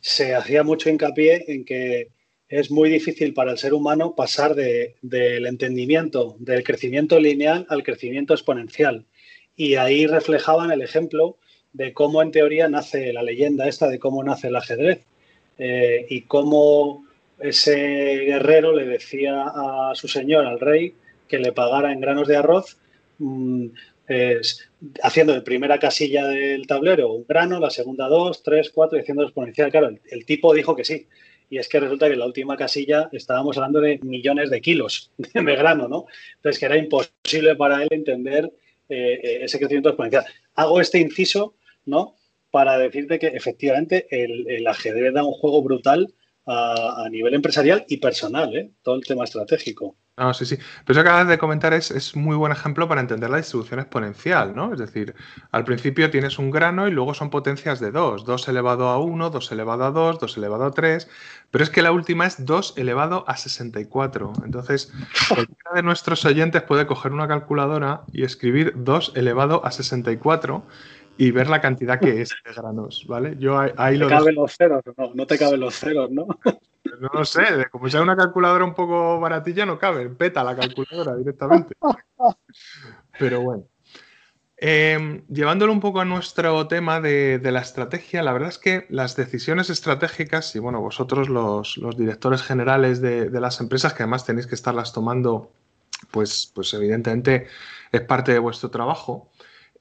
se 0.00 0.34
hacía 0.34 0.62
mucho 0.62 0.88
hincapié 0.88 1.44
en 1.48 1.64
que 1.64 2.08
es 2.48 2.70
muy 2.70 2.88
difícil 2.88 3.34
para 3.34 3.52
el 3.52 3.58
ser 3.58 3.74
humano 3.74 4.14
pasar 4.14 4.54
del 4.54 5.46
entendimiento 5.46 6.36
del 6.38 6.62
crecimiento 6.62 7.18
lineal 7.18 7.66
al 7.68 7.82
crecimiento 7.82 8.34
exponencial. 8.34 9.04
Y 9.56 9.74
ahí 9.74 10.06
reflejaban 10.06 10.70
el 10.70 10.82
ejemplo 10.82 11.38
de 11.72 11.92
cómo 11.92 12.22
en 12.22 12.30
teoría 12.30 12.68
nace 12.68 13.12
la 13.12 13.22
leyenda 13.22 13.68
esta 13.68 13.88
de 13.88 13.98
cómo 13.98 14.22
nace 14.22 14.48
el 14.48 14.56
ajedrez 14.56 15.00
eh, 15.58 16.06
y 16.08 16.22
cómo 16.22 17.04
ese 17.38 17.76
guerrero 17.76 18.74
le 18.74 18.86
decía 18.86 19.44
a 19.44 19.92
su 19.94 20.08
señor, 20.08 20.46
al 20.46 20.60
rey, 20.60 20.94
que 21.28 21.38
le 21.38 21.52
pagara 21.52 21.92
en 21.92 22.00
granos 22.00 22.28
de 22.28 22.36
arroz, 22.36 22.78
haciendo 25.02 25.32
de 25.32 25.42
primera 25.42 25.78
casilla 25.78 26.26
del 26.26 26.66
tablero 26.66 27.12
un 27.12 27.24
grano, 27.26 27.58
la 27.58 27.70
segunda 27.70 28.08
dos, 28.08 28.42
tres, 28.42 28.70
cuatro, 28.70 28.98
y 28.98 29.02
haciendo 29.02 29.24
exponencial. 29.24 29.70
Claro, 29.70 29.90
el, 30.10 30.26
tipo 30.26 30.54
dijo 30.54 30.76
que 30.76 30.84
sí. 30.84 31.06
Y 31.48 31.58
es 31.58 31.68
que 31.68 31.78
resulta 31.78 32.06
que 32.06 32.14
en 32.14 32.18
la 32.18 32.26
última 32.26 32.56
casilla 32.56 33.08
estábamos 33.12 33.56
hablando 33.56 33.80
de 33.80 33.98
millones 34.02 34.50
de 34.50 34.60
kilos 34.60 35.12
de 35.18 35.56
grano, 35.56 35.88
¿no? 35.88 36.06
Entonces, 36.36 36.58
que 36.58 36.66
era 36.66 36.76
imposible 36.76 37.54
para 37.56 37.82
él 37.82 37.88
entender 37.90 38.52
eh, 38.88 39.20
eh, 39.22 39.38
ese 39.42 39.58
crecimiento 39.58 39.90
exponencial. 39.90 40.24
Hago 40.54 40.80
este 40.80 40.98
inciso, 40.98 41.54
¿no? 41.84 42.16
Para 42.50 42.78
decirte 42.78 43.18
que 43.18 43.28
efectivamente 43.28 44.06
el, 44.10 44.66
ajedrez 44.66 45.12
da 45.12 45.24
un 45.24 45.32
juego 45.32 45.62
brutal 45.62 46.12
a, 46.46 47.08
nivel 47.10 47.34
empresarial 47.34 47.84
y 47.88 47.96
personal, 47.96 48.56
¿eh? 48.56 48.70
Todo 48.82 48.96
el 48.96 49.04
tema 49.04 49.24
estratégico. 49.24 49.96
No, 50.18 50.32
sí, 50.32 50.46
sí. 50.46 50.56
Pero 50.56 50.98
eso 50.98 51.04
que 51.04 51.10
acabas 51.10 51.28
de 51.28 51.36
comentar 51.36 51.74
es, 51.74 51.90
es, 51.90 52.16
muy 52.16 52.36
buen 52.36 52.50
ejemplo 52.50 52.88
para 52.88 53.02
entender 53.02 53.28
la 53.28 53.36
distribución 53.36 53.80
exponencial, 53.80 54.56
¿no? 54.56 54.72
Es 54.72 54.78
decir, 54.78 55.14
al 55.52 55.64
principio 55.64 56.10
tienes 56.10 56.38
un 56.38 56.50
grano 56.50 56.88
y 56.88 56.90
luego 56.90 57.12
son 57.12 57.28
potencias 57.28 57.80
de 57.80 57.90
2. 57.90 58.24
2 58.24 58.48
elevado 58.48 58.88
a 58.88 58.98
1, 58.98 59.28
2 59.28 59.52
elevado 59.52 59.84
a 59.84 59.90
2, 59.90 60.18
2 60.18 60.36
elevado 60.38 60.64
a 60.64 60.70
3. 60.70 61.06
Pero 61.50 61.64
es 61.64 61.68
que 61.68 61.82
la 61.82 61.92
última 61.92 62.24
es 62.24 62.46
2 62.46 62.74
elevado 62.78 63.24
a 63.28 63.36
64. 63.36 64.32
Entonces, 64.42 64.90
cualquiera 65.28 65.70
de 65.74 65.82
nuestros 65.82 66.24
oyentes 66.24 66.62
puede 66.62 66.86
coger 66.86 67.12
una 67.12 67.28
calculadora 67.28 68.00
y 68.10 68.24
escribir 68.24 68.72
2 68.74 69.12
elevado 69.16 69.66
a 69.66 69.70
64 69.70 70.64
y 71.16 71.30
ver 71.30 71.48
la 71.48 71.60
cantidad 71.60 71.98
que 71.98 72.22
es 72.22 72.30
de 72.44 72.52
granos, 72.52 73.04
¿vale? 73.08 73.36
Yo 73.38 73.58
ahí, 73.58 73.96
lo... 73.96 74.08
Te 74.08 74.14
caben 74.14 74.34
los 74.34 74.56
ceros, 74.56 74.82
no, 74.96 75.12
no 75.14 75.26
te 75.26 75.38
caben 75.38 75.60
los 75.60 75.74
ceros, 75.74 76.10
¿no? 76.10 76.26
No 77.00 77.10
lo 77.12 77.24
sé, 77.24 77.42
como 77.70 77.90
sea 77.90 78.00
una 78.00 78.16
calculadora 78.16 78.64
un 78.64 78.72
poco 78.72 79.18
baratilla, 79.20 79.66
no 79.66 79.78
cabe, 79.78 80.08
peta 80.08 80.44
la 80.44 80.56
calculadora 80.56 81.16
directamente. 81.16 81.74
Pero 83.18 83.42
bueno. 83.42 83.64
Em, 84.58 85.22
llevándolo 85.28 85.70
un 85.70 85.80
poco 85.80 86.00
a 86.00 86.06
nuestro 86.06 86.66
tema 86.66 87.00
de, 87.00 87.38
la 87.42 87.60
estrategia, 87.60 88.22
la 88.22 88.32
verdad 88.32 88.48
es 88.48 88.58
que 88.58 88.86
las 88.88 89.14
decisiones 89.14 89.68
estratégicas, 89.68 90.56
y 90.56 90.60
bueno, 90.60 90.80
vosotros 90.80 91.28
los, 91.28 91.78
directores 91.96 92.42
generales 92.42 93.02
de, 93.02 93.28
las 93.32 93.60
empresas, 93.60 93.92
que 93.92 94.02
además 94.02 94.24
tenéis 94.24 94.46
que 94.46 94.54
estarlas 94.54 94.94
tomando, 94.94 95.52
pues, 96.10 96.50
pues 96.54 96.72
evidentemente 96.72 97.48
es 97.92 98.00
parte 98.02 98.32
de 98.32 98.38
vuestro 98.38 98.70
trabajo, 98.70 99.28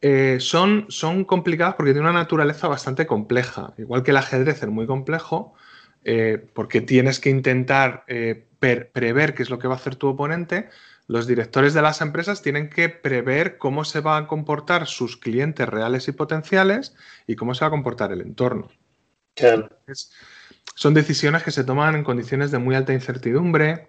eh, 0.07 0.39
son, 0.39 0.85
son 0.89 1.25
complicadas 1.25 1.73
porque 1.73 1.91
tienen 1.91 2.07
una 2.07 2.19
naturaleza 2.19 2.67
bastante 2.67 3.07
compleja. 3.07 3.73
Igual 3.79 4.03
que 4.03 4.11
el 4.11 4.17
ajedrez 4.17 4.61
es 4.61 4.69
muy 4.69 4.85
complejo, 4.85 5.55
eh, 6.03 6.45
porque 6.53 6.79
tienes 6.81 7.19
que 7.19 7.31
intentar 7.31 8.03
eh, 8.07 8.45
prever 8.59 9.33
qué 9.33 9.41
es 9.41 9.49
lo 9.49 9.57
que 9.57 9.67
va 9.67 9.73
a 9.73 9.77
hacer 9.77 9.95
tu 9.95 10.07
oponente, 10.07 10.69
los 11.07 11.25
directores 11.25 11.73
de 11.73 11.81
las 11.81 12.01
empresas 12.01 12.43
tienen 12.43 12.69
que 12.69 12.87
prever 12.87 13.57
cómo 13.57 13.83
se 13.83 13.99
van 13.99 14.25
a 14.25 14.27
comportar 14.27 14.85
sus 14.85 15.17
clientes 15.17 15.67
reales 15.67 16.07
y 16.07 16.11
potenciales 16.11 16.95
y 17.25 17.35
cómo 17.35 17.55
se 17.55 17.61
va 17.61 17.69
a 17.69 17.71
comportar 17.71 18.11
el 18.11 18.21
entorno. 18.21 18.69
son 20.75 20.93
decisiones 20.93 21.41
que 21.41 21.49
se 21.49 21.63
toman 21.63 21.95
en 21.95 22.03
condiciones 22.03 22.51
de 22.51 22.59
muy 22.59 22.75
alta 22.75 22.93
incertidumbre, 22.93 23.87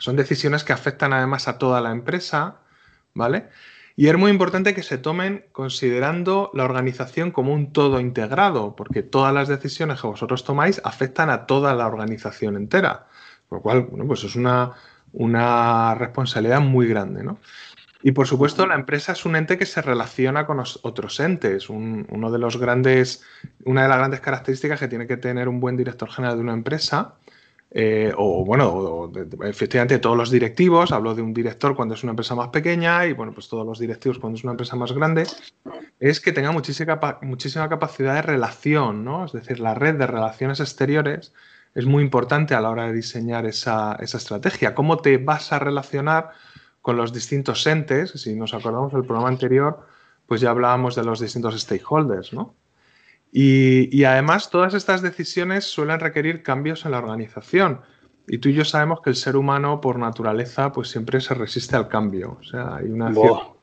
son 0.00 0.16
decisiones 0.16 0.64
que 0.64 0.72
afectan 0.72 1.12
además 1.12 1.46
a 1.46 1.58
toda 1.58 1.80
la 1.80 1.92
empresa, 1.92 2.56
¿vale? 3.14 3.50
Y 3.98 4.06
es 4.06 4.16
muy 4.16 4.30
importante 4.30 4.76
que 4.76 4.84
se 4.84 4.96
tomen 4.96 5.46
considerando 5.50 6.52
la 6.54 6.62
organización 6.62 7.32
como 7.32 7.52
un 7.52 7.72
todo 7.72 7.98
integrado, 7.98 8.76
porque 8.76 9.02
todas 9.02 9.34
las 9.34 9.48
decisiones 9.48 10.00
que 10.00 10.06
vosotros 10.06 10.44
tomáis 10.44 10.80
afectan 10.84 11.30
a 11.30 11.46
toda 11.46 11.74
la 11.74 11.88
organización 11.88 12.54
entera. 12.54 13.08
Por 13.48 13.58
lo 13.58 13.62
cual, 13.62 13.88
pues 14.06 14.22
es 14.22 14.36
una, 14.36 14.70
una 15.12 15.96
responsabilidad 15.96 16.60
muy 16.60 16.86
grande, 16.86 17.24
¿no? 17.24 17.40
Y 18.00 18.12
por 18.12 18.28
supuesto, 18.28 18.68
la 18.68 18.76
empresa 18.76 19.10
es 19.10 19.26
un 19.26 19.34
ente 19.34 19.58
que 19.58 19.66
se 19.66 19.82
relaciona 19.82 20.46
con 20.46 20.60
otros 20.60 21.18
entes. 21.18 21.68
uno 21.68 22.30
de 22.30 22.38
los 22.38 22.56
grandes, 22.56 23.24
una 23.64 23.82
de 23.82 23.88
las 23.88 23.98
grandes 23.98 24.20
características 24.20 24.78
que 24.78 24.86
tiene 24.86 25.08
que 25.08 25.16
tener 25.16 25.48
un 25.48 25.58
buen 25.58 25.76
director 25.76 26.08
general 26.08 26.36
de 26.36 26.42
una 26.44 26.52
empresa 26.52 27.16
eh, 27.70 28.12
o 28.16 28.44
bueno, 28.44 29.12
efectivamente 29.42 29.98
todos 29.98 30.16
los 30.16 30.30
directivos, 30.30 30.90
hablo 30.90 31.14
de 31.14 31.20
un 31.20 31.34
director 31.34 31.76
cuando 31.76 31.94
es 31.94 32.02
una 32.02 32.10
empresa 32.10 32.34
más 32.34 32.48
pequeña 32.48 33.04
y 33.06 33.12
bueno, 33.12 33.32
pues 33.32 33.48
todos 33.48 33.66
los 33.66 33.78
directivos 33.78 34.18
cuando 34.18 34.38
es 34.38 34.44
una 34.44 34.52
empresa 34.52 34.74
más 34.76 34.92
grande, 34.92 35.26
es 36.00 36.20
que 36.20 36.32
tenga 36.32 36.50
muchísima, 36.50 36.98
muchísima 37.22 37.68
capacidad 37.68 38.14
de 38.14 38.22
relación, 38.22 39.04
¿no? 39.04 39.26
Es 39.26 39.32
decir, 39.32 39.60
la 39.60 39.74
red 39.74 39.96
de 39.96 40.06
relaciones 40.06 40.60
exteriores 40.60 41.34
es 41.74 41.84
muy 41.84 42.02
importante 42.02 42.54
a 42.54 42.60
la 42.60 42.70
hora 42.70 42.86
de 42.86 42.94
diseñar 42.94 43.44
esa, 43.44 43.96
esa 44.00 44.16
estrategia. 44.16 44.74
¿Cómo 44.74 44.98
te 44.98 45.18
vas 45.18 45.52
a 45.52 45.58
relacionar 45.58 46.30
con 46.80 46.96
los 46.96 47.12
distintos 47.12 47.66
entes? 47.66 48.12
Si 48.12 48.34
nos 48.34 48.54
acordamos 48.54 48.92
del 48.92 49.04
programa 49.04 49.28
anterior, 49.28 49.86
pues 50.26 50.40
ya 50.40 50.50
hablábamos 50.50 50.94
de 50.94 51.04
los 51.04 51.20
distintos 51.20 51.60
stakeholders, 51.60 52.32
¿no? 52.32 52.54
Y, 53.32 54.04
además 54.04 54.50
todas 54.50 54.74
estas 54.74 55.02
decisiones 55.02 55.64
suelen 55.64 56.00
requerir 56.00 56.42
cambios 56.42 56.84
en 56.84 56.92
la 56.92 56.98
organización. 56.98 57.82
Y 58.26 58.38
tú 58.38 58.48
y 58.48 58.54
yo 58.54 58.64
sabemos 58.64 59.00
que 59.00 59.10
el 59.10 59.16
ser 59.16 59.36
humano 59.36 59.80
por 59.80 59.98
naturaleza 59.98 60.72
pues 60.72 60.88
siempre 60.88 61.20
se 61.20 61.34
resiste 61.34 61.76
al 61.76 61.88
cambio. 61.88 62.38
O 62.40 62.44
sea, 62.44 62.76
hay 62.76 62.86
una 62.86 63.12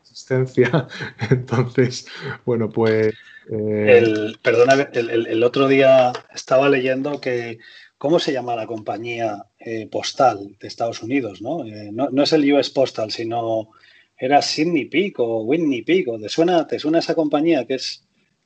resistencia. 0.02 0.88
Entonces, 1.30 2.08
bueno, 2.46 2.70
pues... 2.70 3.14
Eh, 3.52 3.98
el, 3.98 4.40
perdona, 4.42 4.90
el, 4.94 5.44
otro 5.44 5.68
día 5.68 6.14
estaba 6.34 6.70
leyendo 6.70 7.20
que... 7.20 7.60
¿Cómo 7.98 8.20
se 8.20 8.34
llama 8.34 8.58
la 8.58 8.68
compañía 8.68 9.46
eh, 9.58 9.88
postal 9.90 10.58
de 10.60 10.68
Estados 10.68 11.02
Unidos? 11.02 11.42
¿no? 11.42 11.66
Eh, 11.66 11.92
¿no? 11.94 12.10
¿no? 12.12 12.24
es 12.24 12.34
el 12.34 12.52
US 12.54 12.70
Postal, 12.70 13.10
sino 13.10 13.70
era 14.18 14.42
Sydney 14.42 14.86
Peak 14.86 15.20
o 15.20 15.44
Whitney 15.44 15.82
Peak. 15.82 16.08
¿Te 16.22 16.30
suena, 16.30 16.68
¿Te 16.68 16.78
suena 16.78 17.00
esa 17.00 17.16
compañía 17.16 17.66
que 17.66 17.76
es 17.76 18.05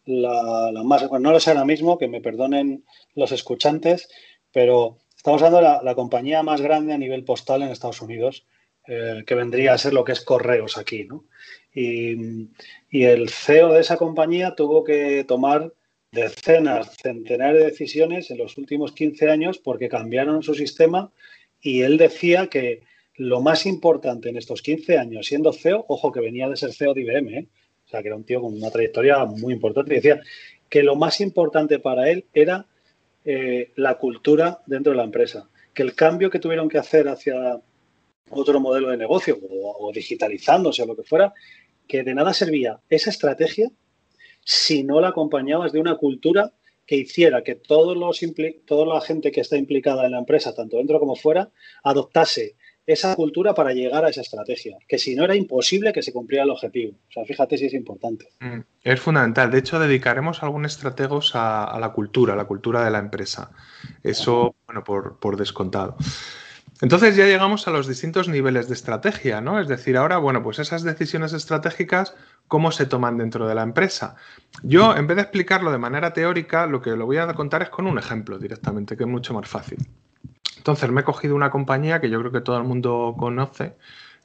la, 0.09 0.71
más, 0.83 1.09
no 1.11 1.31
lo 1.31 1.39
sé 1.39 1.51
ahora 1.51 1.65
mismo, 1.65 1.97
que 1.97 2.07
me 2.07 2.21
perdonen 2.21 2.83
los 3.15 3.31
escuchantes, 3.31 4.09
pero 4.51 4.97
estamos 5.15 5.41
hablando 5.41 5.79
de 5.79 5.85
la, 5.85 5.95
compañía 5.95 6.43
más 6.43 6.61
grande 6.61 6.93
a 6.93 6.97
nivel 6.97 7.23
postal 7.23 7.61
en 7.61 7.69
Estados 7.69 8.01
Unidos, 8.01 8.45
eh, 8.87 9.23
que 9.25 9.35
vendría 9.35 9.73
a 9.73 9.77
ser 9.77 9.93
lo 9.93 10.03
que 10.03 10.13
es 10.13 10.21
correos 10.21 10.77
aquí, 10.77 11.05
¿no? 11.05 11.25
Y, 11.73 12.47
el 12.91 13.29
CEO 13.29 13.73
de 13.73 13.81
esa 13.81 13.97
compañía 13.97 14.55
tuvo 14.55 14.83
que 14.83 15.23
tomar 15.27 15.71
decenas, 16.11 16.97
centenares 16.97 17.59
de 17.59 17.69
decisiones 17.69 18.31
en 18.31 18.39
los 18.39 18.57
últimos 18.57 18.93
15 18.93 19.29
años 19.29 19.59
porque 19.59 19.89
cambiaron 19.89 20.41
su 20.41 20.55
sistema 20.55 21.11
y 21.61 21.81
él 21.81 21.97
decía 21.97 22.47
que 22.47 22.81
lo 23.13 23.41
más 23.41 23.67
importante 23.67 24.29
en 24.29 24.37
estos 24.37 24.63
15 24.63 24.97
años 24.97 25.27
siendo 25.27 25.53
CEO, 25.53 25.85
ojo 25.87 26.11
que 26.11 26.19
venía 26.19 26.49
de 26.49 26.57
ser 26.57 26.73
CEO 26.73 26.95
de 26.95 27.01
IBM, 27.01 27.37
¿eh? 27.37 27.47
O 27.89 27.91
sea, 27.91 28.03
que 28.03 28.09
era 28.09 28.15
un 28.15 28.23
tío 28.23 28.39
con 28.39 28.53
una 28.53 28.69
trayectoria 28.69 29.25
muy 29.25 29.51
importante. 29.51 29.93
Y 29.93 29.95
decía 29.95 30.21
que 30.69 30.83
lo 30.83 30.95
más 30.95 31.21
importante 31.21 31.79
para 31.79 32.07
él 32.11 32.25
era 32.35 32.67
eh, 33.25 33.71
la 33.77 33.95
cultura 33.95 34.61
dentro 34.67 34.91
de 34.91 34.97
la 34.97 35.05
empresa. 35.05 35.49
Que 35.73 35.81
el 35.81 35.95
cambio 35.95 36.29
que 36.29 36.37
tuvieron 36.37 36.69
que 36.69 36.77
hacer 36.77 37.07
hacia 37.07 37.59
otro 38.29 38.59
modelo 38.59 38.89
de 38.89 38.97
negocio 38.97 39.39
o, 39.41 39.91
digitalizándose 39.91 40.83
o 40.83 40.85
lo 40.85 40.95
que 40.95 41.01
fuera, 41.01 41.33
que 41.87 42.03
de 42.03 42.13
nada 42.13 42.31
servía 42.31 42.79
esa 42.89 43.09
estrategia 43.09 43.71
si 44.45 44.83
no 44.83 45.01
la 45.01 45.07
acompañabas 45.07 45.71
de 45.71 45.79
una 45.79 45.95
cultura 45.95 46.53
que 46.85 46.95
hiciera 46.95 47.43
que 47.43 47.55
toda 47.55 47.95
la 47.95 49.01
gente 49.01 49.31
que 49.31 49.41
está 49.41 49.57
implicada 49.57 50.05
en 50.05 50.11
la 50.11 50.19
empresa, 50.19 50.53
tanto 50.53 50.77
dentro 50.77 50.99
como 50.99 51.15
fuera, 51.15 51.49
adoptase 51.83 52.55
esa 52.85 53.15
cultura 53.15 53.53
para 53.53 53.73
llegar 53.73 54.03
a 54.03 54.09
esa 54.09 54.21
estrategia, 54.21 54.77
que 54.87 54.97
si 54.97 55.15
no 55.15 55.23
era 55.23 55.35
imposible 55.35 55.93
que 55.93 56.01
se 56.01 56.11
cumpliera 56.11 56.43
el 56.43 56.49
objetivo. 56.49 56.93
O 57.09 57.11
sea, 57.11 57.23
fíjate 57.23 57.57
si 57.57 57.65
es 57.65 57.73
importante. 57.73 58.29
Mm, 58.39 58.61
es 58.83 58.99
fundamental. 58.99 59.51
De 59.51 59.59
hecho, 59.59 59.79
dedicaremos 59.79 60.41
algunos 60.41 60.73
estrategos 60.73 61.31
a, 61.35 61.77
la 61.79 61.89
cultura, 61.93 62.33
a 62.33 62.35
la 62.35 62.45
cultura 62.45 62.83
de 62.83 62.91
la 62.91 62.99
empresa. 62.99 63.51
Eso, 64.03 64.55
bueno, 64.65 64.83
por, 64.83 65.37
descontado. 65.37 65.97
Entonces 66.81 67.15
ya 67.15 67.25
llegamos 67.25 67.67
a 67.67 67.71
los 67.71 67.87
distintos 67.87 68.29
niveles 68.29 68.69
de 68.69 68.73
estrategia, 68.73 69.41
¿no? 69.41 69.59
Es 69.59 69.67
decir, 69.67 69.97
ahora, 69.97 70.17
bueno, 70.17 70.41
pues 70.41 70.59
esas 70.59 70.83
decisiones 70.83 71.33
estratégicas, 71.33 72.15
¿cómo 72.47 72.71
se 72.71 72.85
toman 72.85 73.17
dentro 73.17 73.47
de 73.47 73.53
la 73.53 73.63
empresa? 73.63 74.15
Yo, 74.63 74.95
en 74.95 75.05
vez 75.05 75.17
de 75.17 75.23
explicarlo 75.23 75.71
de 75.71 75.77
manera 75.77 76.13
teórica, 76.13 76.65
lo 76.67 76.81
que 76.81 76.91
lo 76.91 77.05
voy 77.05 77.17
a 77.17 77.27
contar 77.33 77.61
es 77.61 77.69
con 77.69 77.85
un 77.85 77.99
ejemplo 77.99 78.39
directamente, 78.39 78.95
que 78.95 79.03
es 79.03 79.09
mucho 79.09 79.33
más 79.33 79.47
fácil. 79.47 79.77
Entonces 80.69 80.91
me 80.91 81.01
he 81.01 81.03
cogido 81.03 81.35
una 81.35 81.49
compañía 81.49 81.99
que 81.99 82.11
yo 82.11 82.19
creo 82.19 82.31
que 82.31 82.41
todo 82.41 82.57
el 82.57 82.63
mundo 82.63 83.15
conoce, 83.17 83.75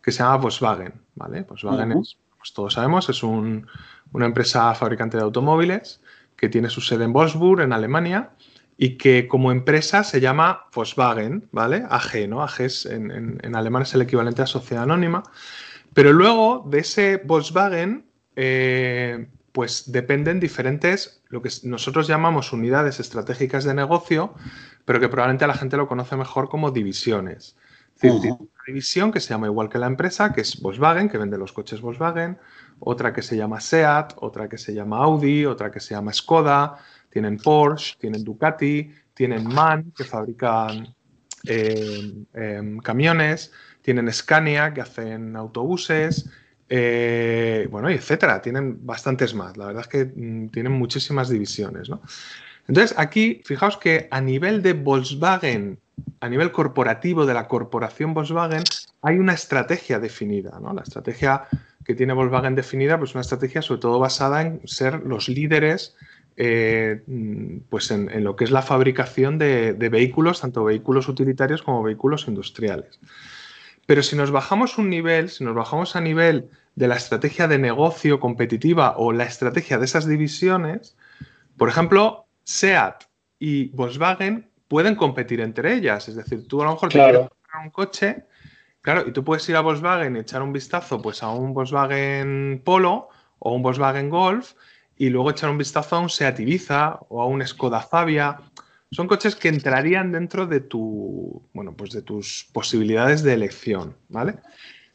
que 0.02 0.12
se 0.12 0.18
llama 0.18 0.36
Volkswagen, 0.36 0.92
¿vale? 1.14 1.42
Volkswagen 1.42 1.92
es, 1.92 2.18
pues 2.36 2.52
todos 2.52 2.74
sabemos, 2.74 3.08
es 3.08 3.22
una 3.22 3.66
empresa 4.12 4.74
fabricante 4.74 5.16
de 5.16 5.22
automóviles 5.22 6.02
que 6.36 6.50
tiene 6.50 6.68
su 6.68 6.82
sede 6.82 7.04
en 7.04 7.14
Wolfsburg, 7.14 7.62
en 7.62 7.72
Alemania, 7.72 8.32
y 8.76 8.98
que 8.98 9.26
como 9.26 9.52
empresa 9.52 10.04
se 10.04 10.20
llama 10.20 10.66
Volkswagen, 10.74 11.48
¿vale? 11.50 11.84
AG, 11.88 12.28
¿no? 12.28 12.42
AG 12.42 12.60
es, 12.60 12.84
en, 12.84 13.56
alemán 13.56 13.82
es 13.82 13.94
el 13.94 14.02
equivalente 14.02 14.42
a 14.42 14.46
sociedad 14.46 14.82
anónima. 14.82 15.22
Pero 15.94 16.12
luego 16.12 16.62
de 16.68 16.80
ese 16.80 17.22
Volkswagen, 17.24 18.04
eh, 18.36 19.28
pues 19.52 19.90
dependen 19.92 20.40
diferentes, 20.40 21.22
lo 21.28 21.40
que 21.40 21.48
nosotros 21.62 22.06
llamamos 22.06 22.52
unidades 22.52 23.00
estratégicas 23.00 23.64
de 23.64 23.72
negocio, 23.72 24.34
pero 24.84 25.00
que 25.00 25.08
probablemente 25.08 25.46
la 25.46 25.54
gente 25.54 25.76
lo 25.76 25.88
conoce 25.88 26.16
mejor 26.16 26.48
como 26.48 26.70
divisiones. 26.70 27.56
Es 28.00 28.12
decir, 28.12 28.32
una 28.32 28.48
división 28.66 29.12
que 29.12 29.20
se 29.20 29.30
llama 29.30 29.46
igual 29.46 29.68
que 29.68 29.78
la 29.78 29.86
empresa, 29.86 30.32
que 30.32 30.40
es 30.40 30.60
Volkswagen, 30.60 31.08
que 31.08 31.16
vende 31.16 31.38
los 31.38 31.52
coches 31.52 31.80
Volkswagen, 31.80 32.38
otra 32.80 33.12
que 33.12 33.22
se 33.22 33.36
llama 33.36 33.60
SEAT, 33.60 34.14
otra 34.16 34.48
que 34.48 34.58
se 34.58 34.74
llama 34.74 34.98
Audi, 34.98 35.46
otra 35.46 35.70
que 35.70 35.80
se 35.80 35.94
llama 35.94 36.12
Skoda, 36.12 36.78
tienen 37.08 37.38
Porsche, 37.38 37.96
tienen 37.98 38.24
Ducati, 38.24 38.90
tienen 39.14 39.46
MAN, 39.46 39.92
que 39.96 40.04
fabrican 40.04 40.94
em, 41.44 42.26
em, 42.34 42.78
camiones, 42.78 43.52
tienen 43.80 44.12
Scania, 44.12 44.74
que 44.74 44.80
hacen 44.80 45.36
autobuses, 45.36 46.28
eh, 46.68 47.68
bueno, 47.70 47.88
etcétera. 47.88 48.42
Tienen 48.42 48.84
bastantes 48.84 49.34
más. 49.34 49.56
La 49.56 49.66
verdad 49.66 49.82
es 49.82 49.88
que 49.88 50.04
mm, 50.04 50.48
tienen 50.48 50.72
muchísimas 50.72 51.28
divisiones, 51.28 51.88
¿no? 51.88 52.02
Entonces, 52.68 52.96
aquí, 52.98 53.42
fijaos 53.44 53.76
que 53.76 54.08
a 54.10 54.20
nivel 54.20 54.62
de 54.62 54.72
Volkswagen, 54.72 55.78
a 56.20 56.28
nivel 56.28 56.50
corporativo 56.52 57.26
de 57.26 57.34
la 57.34 57.46
corporación 57.46 58.14
Volkswagen, 58.14 58.64
hay 59.02 59.18
una 59.18 59.34
estrategia 59.34 59.98
definida, 59.98 60.58
¿no? 60.60 60.72
La 60.72 60.82
estrategia 60.82 61.44
que 61.84 61.94
tiene 61.94 62.14
Volkswagen 62.14 62.54
definida, 62.54 62.98
pues 62.98 63.14
una 63.14 63.20
estrategia 63.20 63.60
sobre 63.60 63.80
todo 63.80 63.98
basada 63.98 64.42
en 64.42 64.60
ser 64.66 65.02
los 65.04 65.28
líderes 65.28 65.94
eh, 66.36 67.00
pues 67.68 67.92
en, 67.92 68.24
lo 68.24 68.34
que 68.34 68.44
es 68.44 68.50
la 68.50 68.62
fabricación 68.62 69.38
de, 69.38 69.72
vehículos, 69.72 70.40
tanto 70.40 70.64
vehículos 70.64 71.08
utilitarios 71.08 71.62
como 71.62 71.82
vehículos 71.82 72.26
industriales. 72.26 72.98
Pero 73.86 74.02
si 74.02 74.16
nos 74.16 74.30
bajamos 74.30 74.78
un 74.78 74.90
nivel, 74.90 75.28
si 75.28 75.44
nos 75.44 75.54
bajamos 75.54 75.94
a 75.94 76.00
nivel 76.00 76.48
de 76.74 76.88
la 76.88 76.96
estrategia 76.96 77.46
de 77.46 77.58
negocio 77.58 78.18
competitiva 78.18 78.94
o 78.96 79.12
la 79.12 79.24
estrategia 79.24 79.78
de 79.78 79.84
esas 79.84 80.08
divisiones, 80.08 80.96
por 81.56 81.68
ejemplo, 81.68 82.23
SEAT 82.44 83.04
y 83.38 83.68
Volkswagen 83.70 84.48
pueden 84.68 84.94
competir 84.94 85.40
entre 85.40 85.74
ellas. 85.74 86.08
Es 86.08 86.16
decir, 86.16 86.46
tú 86.46 86.62
a 86.62 86.66
lo 86.66 86.72
mejor 86.72 86.90
te 86.90 86.98
quieres 86.98 87.28
comprar 87.28 87.64
un 87.64 87.70
coche, 87.70 88.24
claro, 88.80 89.04
y 89.06 89.12
tú 89.12 89.24
puedes 89.24 89.48
ir 89.48 89.56
a 89.56 89.60
Volkswagen 89.60 90.16
y 90.16 90.20
echar 90.20 90.42
un 90.42 90.52
vistazo 90.52 91.00
pues, 91.02 91.22
a 91.22 91.30
un 91.30 91.52
Volkswagen 91.54 92.62
Polo 92.64 93.08
o 93.38 93.54
un 93.54 93.62
Volkswagen 93.62 94.10
Golf 94.10 94.52
y 94.96 95.10
luego 95.10 95.30
echar 95.30 95.50
un 95.50 95.58
vistazo 95.58 95.96
a 95.96 96.00
un 96.00 96.10
Seat 96.10 96.40
Ibiza 96.40 96.98
o 97.08 97.20
a 97.22 97.26
un 97.26 97.44
Skoda 97.46 97.80
Fabia. 97.80 98.38
Son 98.90 99.08
coches 99.08 99.34
que 99.34 99.48
entrarían 99.48 100.12
dentro 100.12 100.46
de 100.46 100.60
tu, 100.60 101.42
bueno, 101.52 101.74
pues 101.76 101.90
de 101.90 102.02
tus 102.02 102.48
posibilidades 102.52 103.22
de 103.24 103.32
elección, 103.32 103.96
¿vale? 104.08 104.36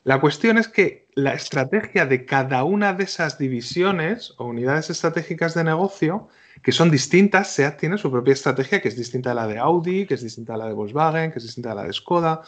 La 0.05 0.21
cuestión 0.21 0.57
es 0.57 0.69
que 0.69 1.09
la 1.15 1.33
estrategia 1.33 2.05
de 2.05 2.25
cada 2.25 2.63
una 2.63 2.93
de 2.93 3.03
esas 3.03 3.37
divisiones 3.37 4.33
o 4.37 4.45
unidades 4.45 4.89
estratégicas 4.89 5.53
de 5.53 5.65
negocio, 5.65 6.29
que 6.61 6.71
son 6.71 6.91
distintas, 6.91 7.51
SEAT 7.53 7.79
tiene 7.79 7.97
su 7.97 8.11
propia 8.11 8.33
estrategia 8.33 8.81
que 8.81 8.89
es 8.89 8.97
distinta 8.97 9.31
a 9.31 9.33
la 9.33 9.47
de 9.47 9.57
Audi, 9.57 10.05
que 10.05 10.15
es 10.15 10.23
distinta 10.23 10.55
a 10.55 10.57
la 10.57 10.67
de 10.67 10.73
Volkswagen, 10.73 11.31
que 11.31 11.39
es 11.39 11.43
distinta 11.43 11.71
a 11.71 11.75
la 11.75 11.83
de 11.83 11.93
Skoda, 11.93 12.41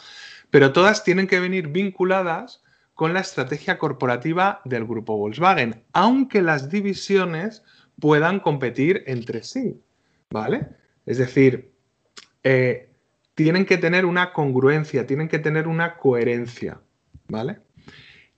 pero 0.50 0.72
todas 0.72 1.02
tienen 1.04 1.26
que 1.26 1.40
venir 1.40 1.68
vinculadas 1.68 2.62
con 2.94 3.14
la 3.14 3.20
estrategia 3.20 3.78
corporativa 3.78 4.60
del 4.64 4.84
grupo 4.84 5.16
Volkswagen, 5.16 5.82
aunque 5.92 6.42
las 6.42 6.68
divisiones 6.70 7.62
puedan 7.98 8.40
competir 8.40 9.02
entre 9.06 9.42
sí, 9.42 9.80
¿vale? 10.30 10.68
Es 11.06 11.18
decir, 11.18 11.72
eh, 12.42 12.90
tienen 13.34 13.64
que 13.64 13.78
tener 13.78 14.04
una 14.04 14.32
congruencia, 14.32 15.06
tienen 15.06 15.28
que 15.28 15.38
tener 15.38 15.66
una 15.66 15.96
coherencia, 15.96 16.80
¿vale? 17.28 17.58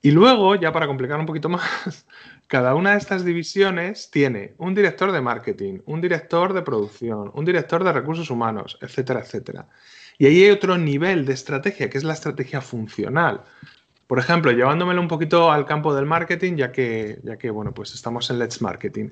Y 0.02 0.10
luego, 0.10 0.54
ya 0.54 0.70
para 0.70 0.87
complicar 0.87 1.18
un 1.18 1.26
poquito 1.26 1.48
más, 1.50 2.06
cada 2.46 2.74
una 2.74 2.92
de 2.92 2.98
estas 2.98 3.24
divisiones 3.24 4.11
tiene 4.11 4.54
un 4.59 4.74
director 4.74 5.12
de 5.12 5.20
marketing, 5.20 5.80
un 5.87 6.00
director 6.00 6.52
de 6.52 6.62
producción, 6.62 7.30
un 7.35 7.44
director 7.44 7.85
de 7.85 7.92
recursos 7.92 8.30
humanos, 8.30 8.78
etcétera, 8.80 9.20
etcétera. 9.20 9.66
Y 10.18 10.26
ahí 10.26 10.44
hay 10.44 10.50
otro 10.50 10.78
nivel 10.78 11.24
de 11.24 11.33
estrategia, 11.33 11.90
que 11.90 11.98
es 11.98 12.04
la 12.04 12.12
estrategia 12.12 12.61
funcional. 12.61 13.42
Por 14.07 14.18
ejemplo, 14.18 14.52
llevándomelo 14.52 15.00
un 15.00 15.09
poquito 15.09 15.50
al 15.50 15.64
campo 15.64 15.94
del 15.94 16.07
marketing, 16.07 16.57
ya 16.57 16.70
que, 16.70 17.18
ya 17.24 17.37
que 17.37 17.50
bueno, 17.50 17.72
pues 17.72 17.94
estamos 17.94 18.30
en 18.30 18.38
Let's 18.38 18.61
Marketing. 18.61 19.11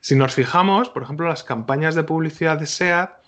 Si 0.00 0.16
nos 0.16 0.34
fijamos, 0.34 0.90
por 0.90 1.04
ejemplo, 1.04 1.28
las 1.28 1.44
campañas 1.44 1.94
de 1.94 2.02
publicidad 2.02 2.58
de 2.58 2.66
SEAT 2.66 3.22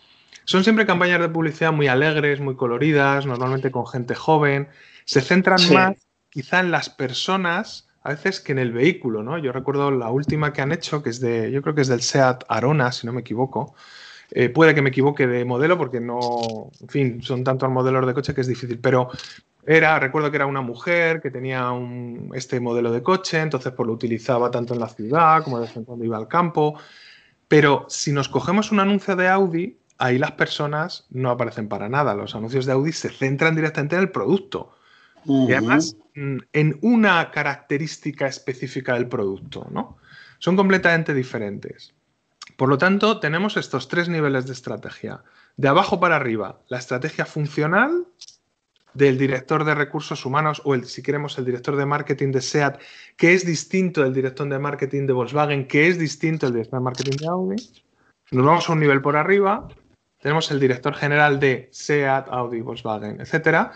son 0.45 0.65
siempre 0.65 0.85
campañas 0.85 1.21
de 1.21 1.29
publicidad 1.29 1.73
muy 1.73 1.87
alegres, 1.87 2.41
muy 2.41 2.57
coloridas, 2.57 3.25
normalmente 3.25 3.71
con 3.71 3.87
gente 3.87 4.15
joven. 4.15 4.69
Se 5.05 5.21
centran 5.21 5.61
más 5.73 5.97
quizá 6.29 6.61
en 6.61 6.71
las 6.71 6.91
personas 6.91 7.89
a 8.05 8.11
veces 8.11 8.41
que 8.41 8.53
en 8.53 8.59
el 8.59 8.71
vehículo, 8.73 9.23
¿no? 9.23 9.39
Yo 9.39 9.51
recuerdo 9.51 9.91
la 9.91 10.11
última 10.11 10.53
que 10.53 10.61
han 10.61 10.73
hecho, 10.73 11.03
que 11.03 11.09
es 11.09 11.21
de, 11.21 11.51
yo 11.51 11.63
creo 11.63 11.75
que 11.75 11.81
es 11.81 11.89
del 11.89 12.03
SEAT 12.03 12.45
Arona, 12.49 12.93
si 12.93 13.07
no 13.07 13.15
me 13.15 13.23
equivoco. 13.23 13.75
Eh, 14.31 14.51
puede 14.51 14.75
que 14.75 14.83
me 14.83 14.91
equivoque 14.91 15.27
de 15.27 15.45
modelo 15.47 15.79
porque 15.79 16.01
no, 16.01 16.71
en 16.81 16.89
fin, 16.89 17.23
son 17.23 17.45
tantos 17.45 17.71
modelos 17.71 18.07
de 18.07 18.13
coche 18.13 18.35
que 18.35 18.43
es 18.43 18.47
difícil, 18.47 18.79
pero 18.79 19.09
era, 19.67 19.99
recuerdo 19.99 20.31
que 20.31 20.37
era 20.37 20.45
una 20.45 20.61
mujer 20.61 21.23
que 21.23 21.31
tenía 21.31 21.73
este 22.35 22.61
modelo 22.61 22.93
de 22.93 23.03
coche, 23.03 23.41
entonces 23.41 23.73
pues, 23.73 23.87
lo 23.87 23.95
utilizaba 23.95 24.51
tanto 24.51 24.75
en 24.75 24.81
la 24.81 24.89
ciudad 24.89 25.43
como 25.43 25.59
de 25.59 25.67
vez 25.67 25.77
en 25.77 25.85
cuando 25.85 26.05
iba 26.05 26.19
al 26.19 26.29
campo. 26.29 26.79
Pero 27.49 27.87
si 27.89 28.13
nos 28.13 28.29
cogemos 28.29 28.71
un 28.71 28.81
anuncio 28.81 29.17
de 29.17 29.29
Audi, 29.29 29.79
ahí 29.97 30.19
las 30.19 30.33
personas 30.33 31.07
no 31.11 31.31
aparecen 31.31 31.69
para 31.69 31.89
nada. 31.89 32.15
Los 32.15 32.35
anuncios 32.35 32.67
de 32.67 32.73
Audi 32.73 32.93
se 32.93 33.09
centran 33.09 33.57
directamente 33.57 33.97
en 33.97 34.03
el 34.03 34.11
producto. 34.11 34.73
Y 35.27 35.53
además 35.53 35.97
mm, 36.15 36.39
en 36.53 36.79
una 36.83 37.31
característica 37.31 38.27
específica 38.27 38.95
del 38.95 39.09
producto, 39.09 39.67
¿no? 39.71 39.99
Son 40.39 40.57
completamente 40.57 41.15
diferentes. 41.15 41.95
Por 42.57 42.69
lo 42.69 42.79
tanto, 42.79 43.21
tenemos 43.21 43.57
estos 43.57 43.89
tres 43.89 44.09
niveles 44.09 44.47
de 44.47 44.53
estrategia. 44.53 45.23
De 45.57 45.69
abajo 45.69 45.99
para 45.99 46.17
arriba, 46.17 46.61
la 46.69 46.79
estrategia 46.79 47.25
funcional, 47.25 48.07
del 48.95 49.19
director 49.19 49.65
de 49.65 49.75
recursos 49.75 50.25
humanos 50.25 50.63
o 50.65 50.75
el, 50.75 50.85
si 50.87 51.03
queremos 51.03 51.37
el 51.39 51.45
director 51.45 51.77
de 51.77 51.85
marketing 51.85 52.31
de 52.31 52.41
SEAT, 52.41 52.81
que 53.17 53.35
es 53.35 53.45
distinto 53.45 54.03
del 54.03 54.15
director 54.15 54.49
de 54.49 54.59
marketing 54.59 55.07
de 55.07 55.13
Volkswagen, 55.13 55.67
que 55.67 55.89
es 55.89 55.99
distinto 55.99 56.47
del 56.47 56.55
director 56.55 56.79
de 56.79 56.85
marketing 56.85 57.17
de 57.17 57.27
Audi. 57.27 57.57
Nos 58.31 58.47
vamos 58.47 58.69
a 58.69 58.73
un 58.73 58.81
nivel 58.81 59.03
por 59.03 59.17
arriba, 59.17 59.69
tenemos 60.21 60.51
el 60.51 60.61
director 60.61 60.95
general 60.95 61.39
de 61.39 61.69
SEAT, 61.73 62.29
Audi, 62.31 62.61
Volkswagen, 62.61 63.21
etcétera. 63.21 63.73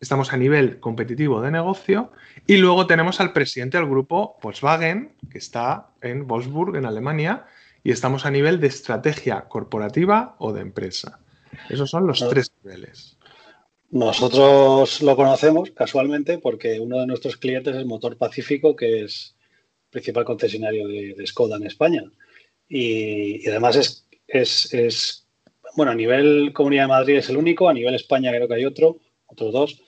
Estamos 0.00 0.32
a 0.32 0.36
nivel 0.36 0.80
competitivo 0.80 1.40
de 1.40 1.50
negocio 1.50 2.12
y 2.46 2.56
luego 2.56 2.86
tenemos 2.86 3.20
al 3.20 3.32
presidente 3.32 3.78
del 3.78 3.88
grupo 3.88 4.36
Volkswagen, 4.42 5.14
que 5.30 5.38
está 5.38 5.90
en 6.02 6.26
Wolfsburg, 6.26 6.76
en 6.76 6.84
Alemania, 6.84 7.46
y 7.82 7.90
estamos 7.90 8.26
a 8.26 8.30
nivel 8.30 8.60
de 8.60 8.66
estrategia 8.66 9.42
corporativa 9.42 10.36
o 10.38 10.52
de 10.52 10.62
empresa. 10.62 11.20
Esos 11.68 11.90
son 11.90 12.06
los 12.06 12.26
tres 12.28 12.52
niveles. 12.62 13.16
Nosotros 13.90 15.02
lo 15.02 15.14
conocemos 15.14 15.70
casualmente 15.70 16.38
porque 16.38 16.80
uno 16.80 16.98
de 16.98 17.06
nuestros 17.06 17.36
clientes 17.36 17.76
es 17.76 17.86
Motor 17.86 18.16
Pacífico, 18.16 18.74
que 18.74 19.04
es 19.04 19.36
principal 19.90 20.24
concesionario 20.24 20.88
de, 20.88 21.26
Skoda 21.26 21.56
en 21.56 21.66
España. 21.66 22.02
Y, 22.68 23.48
además 23.48 23.76
es, 24.26 24.72
es, 24.72 25.26
bueno, 25.76 25.92
a 25.92 25.94
nivel 25.94 26.52
Comunidad 26.52 26.84
de 26.84 26.88
Madrid 26.88 27.16
es 27.18 27.28
el 27.28 27.36
único, 27.36 27.68
a 27.68 27.74
nivel 27.74 27.94
España 27.94 28.32
creo 28.32 28.48
que 28.48 28.54
hay 28.54 28.64
otro, 28.64 28.98
otros 29.26 29.52
dos, 29.52 29.82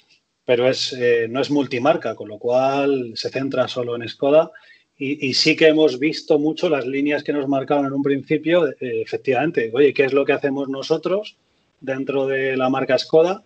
pero 0.46 0.68
es, 0.68 0.94
eh, 0.94 1.26
no 1.28 1.40
es 1.40 1.50
multimarca, 1.50 2.14
con 2.14 2.28
lo 2.28 2.38
cual 2.38 3.12
se 3.16 3.28
centra 3.28 3.68
solo 3.68 3.96
en 3.96 4.08
Skoda. 4.08 4.50
Y, 4.98 5.34
sí 5.34 5.56
que 5.56 5.66
hemos 5.66 5.98
visto 5.98 6.38
mucho 6.38 6.70
las 6.70 6.86
líneas 6.86 7.22
que 7.22 7.34
nos 7.34 7.46
marcaron 7.46 7.84
en 7.84 7.92
un 7.92 8.02
principio, 8.02 8.66
eh, 8.66 8.74
efectivamente, 8.80 9.70
oye, 9.74 9.92
¿qué 9.92 10.04
es 10.04 10.14
lo 10.14 10.24
que 10.24 10.32
hacemos 10.32 10.70
nosotros 10.70 11.36
dentro 11.82 12.26
de 12.26 12.56
la 12.56 12.70
marca 12.70 12.96
Skoda? 12.96 13.44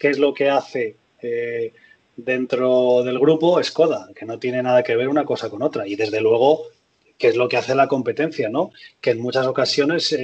qué 0.00 0.08
es 0.08 0.18
lo 0.18 0.32
que 0.34 0.48
hace 0.48 0.96
eh, 1.22 1.72
dentro 2.16 3.02
del 3.04 3.18
grupo 3.18 3.62
Skoda, 3.62 4.08
que 4.16 4.24
no 4.24 4.38
tiene 4.38 4.62
nada 4.62 4.82
que 4.82 4.96
ver 4.96 5.08
una 5.08 5.24
cosa 5.24 5.50
con 5.50 5.62
otra. 5.62 5.86
Y 5.86 5.94
desde 5.94 6.22
luego, 6.22 6.64
qué 7.18 7.28
es 7.28 7.36
lo 7.36 7.48
que 7.48 7.58
hace 7.58 7.74
la 7.74 7.86
competencia, 7.86 8.48
¿no? 8.48 8.72
Que 9.00 9.10
en 9.10 9.20
muchas 9.20 9.46
ocasiones 9.46 10.16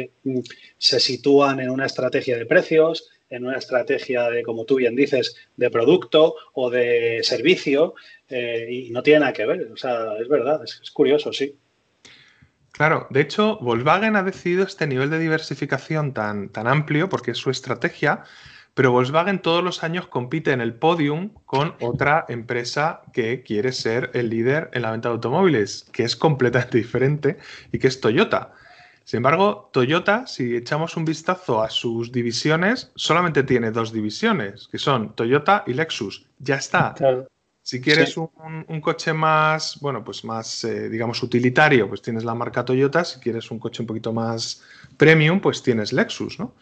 se 0.79 1.01
sitúan 1.01 1.61
en 1.61 1.71
una 1.71 1.87
estrategia 1.87 2.39
de 2.39 2.47
precios, 2.47 3.11
en 3.31 3.47
una 3.47 3.59
estrategia 3.59 4.31
de, 4.31 4.43
como 4.43 4.65
tú 4.65 4.77
bien 4.77 4.97
dices, 4.97 5.37
de 5.57 5.71
producto 5.71 6.35
o 6.55 6.71
de 6.71 7.21
servicio, 7.23 7.95
eh, 8.29 8.67
y 8.71 8.91
no 8.91 9.03
tiene 9.03 9.21
nada 9.21 9.33
que 9.33 9.47
ver. 9.47 9.71
O 9.73 9.77
sea, 9.77 10.17
es 10.21 10.29
verdad, 10.29 10.63
es, 10.65 10.81
es 10.83 10.91
curioso, 10.91 11.33
sí. 11.33 11.57
Claro, 12.73 13.07
de 13.11 13.23
hecho, 13.23 13.59
Volkswagen 13.63 14.17
ha 14.17 14.23
decidido 14.23 14.65
este 14.65 14.87
nivel 14.87 15.09
de 15.11 15.19
diversificación 15.19 16.13
tan, 16.13 16.51
tan 16.51 16.67
amplio 16.67 17.09
porque 17.09 17.31
es 17.31 17.39
su 17.39 17.51
estrategia 17.51 18.25
pero 18.77 18.93
Volkswagen 18.93 19.41
todos 19.41 19.65
los 19.65 19.83
años 19.83 20.07
compite 20.07 20.53
en 20.53 20.61
el 20.61 20.75
podium 20.75 21.31
con 21.47 21.75
otra 21.81 22.27
empresa 22.29 23.01
que 23.15 23.43
quiere 23.43 23.73
ser 23.73 24.11
el 24.13 24.29
líder 24.29 24.69
en 24.75 24.83
la 24.83 24.91
venta 24.91 25.09
de 25.09 25.15
automóviles, 25.15 25.87
que 25.93 26.03
es 26.03 26.15
completamente 26.15 26.77
diferente 26.85 27.39
y 27.73 27.79
que 27.79 27.87
es 27.87 28.03
Toyota. 28.03 28.53
Sin 29.07 29.19
embargo, 29.19 29.71
Toyota, 29.73 30.27
si 30.27 30.57
echamos 30.57 30.97
un 30.97 31.05
vistazo 31.05 31.63
a 31.63 31.71
sus 31.71 32.11
divisiones, 32.11 32.91
solamente 32.97 33.45
tiene 33.45 33.71
dos 33.71 33.93
divisiones, 33.93 34.67
que 34.67 34.79
son 34.79 35.15
Toyota 35.15 35.63
y 35.65 35.75
Lexus. 35.75 36.27
Ya 36.41 36.57
está. 36.57 36.93
Si 37.63 37.81
quieres 37.81 38.17
un, 38.17 38.81
coche 38.81 39.13
más, 39.13 39.79
bueno, 39.81 40.03
pues 40.03 40.25
más, 40.25 40.65
eh, 40.65 40.89
digamos, 40.89 41.23
utilitario, 41.23 41.89
pues 41.89 42.03
tienes 42.03 42.25
la 42.25 42.35
marca 42.35 42.65
Toyota. 42.65 43.05
Si 43.05 43.21
quieres 43.21 43.49
un 43.53 43.61
coche 43.61 43.81
un 43.85 43.87
poquito 43.87 44.13
más 44.13 44.65
premium, 44.97 45.39
pues 45.39 45.63
tienes 45.63 45.93
Lexus, 45.93 46.41
¿no? 46.41 46.55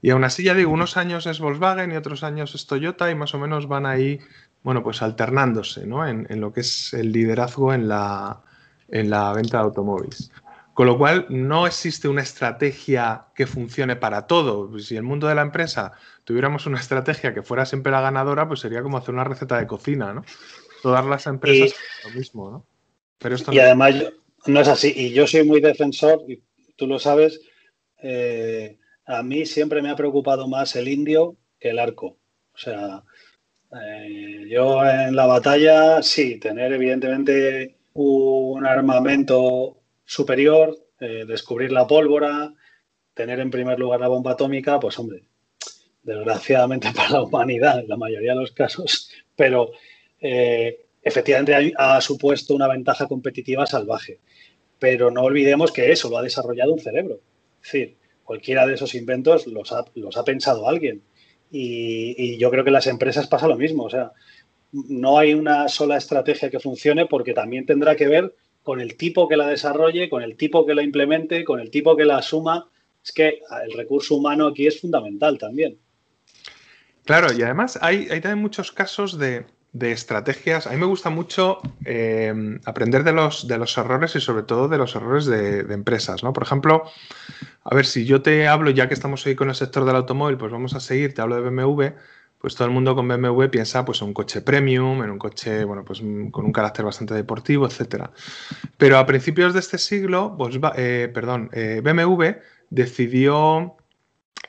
Y 0.00 0.08
aún 0.08 0.24
así, 0.24 0.42
ya 0.42 0.54
digo, 0.54 0.72
unos 0.72 0.96
años 0.96 1.26
es 1.26 1.38
Volkswagen 1.38 1.92
y 1.92 1.96
otros 1.96 2.22
años 2.22 2.54
es 2.54 2.66
Toyota 2.66 3.10
y 3.10 3.14
más 3.14 3.34
o 3.34 3.38
menos 3.38 3.68
van 3.68 3.84
ahí, 3.84 4.20
bueno, 4.62 4.82
pues 4.82 5.02
alternándose, 5.02 5.86
¿no? 5.86 6.08
En, 6.08 6.26
en 6.30 6.40
lo 6.40 6.50
que 6.50 6.60
es 6.60 6.94
el 6.94 7.12
liderazgo 7.12 7.74
en 7.74 7.88
la, 7.88 8.40
en 8.88 9.10
la 9.10 9.34
venta 9.34 9.58
de 9.58 9.64
automóviles. 9.64 10.30
Con 10.80 10.86
lo 10.86 10.96
cual, 10.96 11.26
no 11.28 11.66
existe 11.66 12.08
una 12.08 12.22
estrategia 12.22 13.26
que 13.34 13.46
funcione 13.46 13.96
para 13.96 14.26
todo. 14.26 14.78
Si 14.78 14.96
el 14.96 15.02
mundo 15.02 15.28
de 15.28 15.34
la 15.34 15.42
empresa 15.42 15.92
tuviéramos 16.24 16.64
una 16.64 16.80
estrategia 16.80 17.34
que 17.34 17.42
fuera 17.42 17.66
siempre 17.66 17.92
la 17.92 18.00
ganadora, 18.00 18.48
pues 18.48 18.60
sería 18.60 18.82
como 18.82 18.96
hacer 18.96 19.12
una 19.12 19.24
receta 19.24 19.58
de 19.58 19.66
cocina, 19.66 20.14
¿no? 20.14 20.24
Todas 20.82 21.04
las 21.04 21.26
empresas 21.26 21.78
lo 22.06 22.18
mismo, 22.18 22.50
¿no? 22.50 22.66
Pero 23.18 23.34
esto 23.34 23.52
y 23.52 23.58
además 23.58 23.94
no 24.46 24.58
es 24.58 24.68
así. 24.68 24.94
Y 24.96 25.10
yo 25.10 25.26
soy 25.26 25.44
muy 25.44 25.60
defensor, 25.60 26.24
y 26.26 26.42
tú 26.76 26.86
lo 26.86 26.98
sabes, 26.98 27.42
eh, 28.02 28.78
a 29.04 29.22
mí 29.22 29.44
siempre 29.44 29.82
me 29.82 29.90
ha 29.90 29.96
preocupado 29.96 30.48
más 30.48 30.76
el 30.76 30.88
indio 30.88 31.36
que 31.58 31.68
el 31.68 31.78
arco. 31.78 32.16
O 32.54 32.56
sea, 32.56 33.02
eh, 33.84 34.46
yo 34.48 34.82
en 34.82 35.14
la 35.14 35.26
batalla, 35.26 36.02
sí, 36.02 36.38
tener 36.38 36.72
evidentemente 36.72 37.76
un 37.92 38.64
armamento 38.64 39.79
superior, 40.10 40.76
eh, 40.98 41.24
descubrir 41.24 41.70
la 41.70 41.86
pólvora, 41.86 42.52
tener 43.14 43.38
en 43.38 43.48
primer 43.48 43.78
lugar 43.78 44.00
la 44.00 44.08
bomba 44.08 44.32
atómica, 44.32 44.80
pues 44.80 44.98
hombre, 44.98 45.22
desgraciadamente 46.02 46.88
para 46.96 47.10
la 47.10 47.22
humanidad 47.22 47.78
en 47.78 47.88
la 47.88 47.96
mayoría 47.96 48.32
de 48.32 48.40
los 48.40 48.50
casos, 48.50 49.08
pero 49.36 49.70
eh, 50.20 50.80
efectivamente 51.00 51.72
ha, 51.76 52.00
supuesto 52.00 52.56
una 52.56 52.66
ventaja 52.66 53.06
competitiva 53.06 53.66
salvaje. 53.66 54.18
Pero 54.80 55.12
no 55.12 55.22
olvidemos 55.22 55.70
que 55.70 55.92
eso 55.92 56.10
lo 56.10 56.18
ha 56.18 56.22
desarrollado 56.22 56.72
un 56.72 56.80
cerebro. 56.80 57.20
Es 57.62 57.70
decir, 57.70 57.96
cualquiera 58.24 58.66
de 58.66 58.74
esos 58.74 58.96
inventos 58.96 59.46
los 59.46 59.70
ha, 59.70 59.84
los 59.94 60.16
ha 60.16 60.24
pensado 60.24 60.68
alguien. 60.68 61.02
Y, 61.52 62.16
y, 62.18 62.36
yo 62.36 62.50
creo 62.50 62.64
que 62.64 62.72
las 62.72 62.88
empresas 62.88 63.28
pasa 63.28 63.46
lo 63.46 63.56
mismo. 63.56 63.84
O 63.84 63.90
sea, 63.90 64.10
no 64.72 65.18
hay 65.18 65.34
una 65.34 65.68
sola 65.68 65.98
estrategia 65.98 66.50
que 66.50 66.58
funcione 66.58 67.06
porque 67.06 67.34
también 67.34 67.66
tendrá 67.66 67.94
que 67.94 68.08
ver 68.08 68.34
con 68.62 68.80
el 68.80 68.96
tipo 68.96 69.28
que 69.28 69.36
la 69.36 69.48
desarrolle, 69.48 70.08
con 70.08 70.22
el 70.22 70.36
tipo 70.36 70.66
que 70.66 70.74
la 70.74 70.82
implemente, 70.82 71.44
con 71.44 71.60
el 71.60 71.70
tipo 71.70 71.96
que 71.96 72.04
la 72.04 72.18
asuma. 72.18 72.68
Es 73.02 73.12
que 73.12 73.40
el 73.64 73.72
recurso 73.76 74.16
humano 74.16 74.48
aquí 74.48 74.66
es 74.66 74.80
fundamental 74.80 75.38
también. 75.38 75.78
Claro, 77.04 77.32
y 77.32 77.42
además 77.42 77.78
hay, 77.80 78.06
también 78.06 78.38
muchos 78.38 78.72
casos 78.72 79.18
de, 79.18 79.46
estrategias. 79.80 80.66
A 80.66 80.70
mí 80.70 80.76
me 80.76 80.86
gusta 80.86 81.08
mucho 81.08 81.60
eh, 81.84 82.32
aprender 82.66 83.04
de 83.04 83.12
los, 83.12 83.48
de 83.48 83.56
los 83.56 83.76
errores 83.78 84.14
y 84.16 84.20
sobre 84.20 84.42
todo 84.42 84.68
de 84.68 84.78
los 84.78 84.94
errores 84.94 85.26
de, 85.26 85.62
de, 85.62 85.74
empresas. 85.74 86.22
¿no? 86.22 86.32
Por 86.32 86.42
ejemplo, 86.42 86.84
a 87.64 87.74
ver, 87.74 87.86
si 87.86 88.04
yo 88.04 88.20
te 88.20 88.46
hablo, 88.46 88.70
ya 88.70 88.88
que 88.88 88.94
estamos 88.94 89.24
hoy 89.26 89.34
con 89.34 89.48
el 89.48 89.54
sector 89.54 89.84
del 89.84 89.96
automóvil, 89.96 90.36
pues 90.36 90.52
vamos 90.52 90.74
a 90.74 90.80
seguir, 90.80 91.14
te 91.14 91.22
hablo 91.22 91.36
de 91.36 91.48
BMW 91.48 91.94
pues 92.40 92.54
todo 92.54 92.66
el 92.66 92.72
mundo 92.72 92.94
con 92.94 93.06
BMW 93.06 93.44
piensa 93.50 93.84
pues, 93.84 94.00
en 94.00 94.08
un 94.08 94.14
coche 94.14 94.40
premium, 94.40 95.02
en 95.02 95.10
un 95.10 95.18
coche 95.18 95.64
bueno, 95.64 95.84
pues, 95.84 96.02
mm, 96.02 96.30
con 96.30 96.46
un 96.46 96.52
carácter 96.52 96.84
bastante 96.84 97.14
deportivo, 97.14 97.66
etc. 97.66 98.08
Pero 98.78 98.98
a 98.98 99.06
principios 99.06 99.52
de 99.52 99.60
este 99.60 99.76
siglo, 99.76 100.36
eh, 100.76 101.10
perdón, 101.12 101.50
eh, 101.52 101.82
BMW 101.84 102.40
decidió 102.70 103.76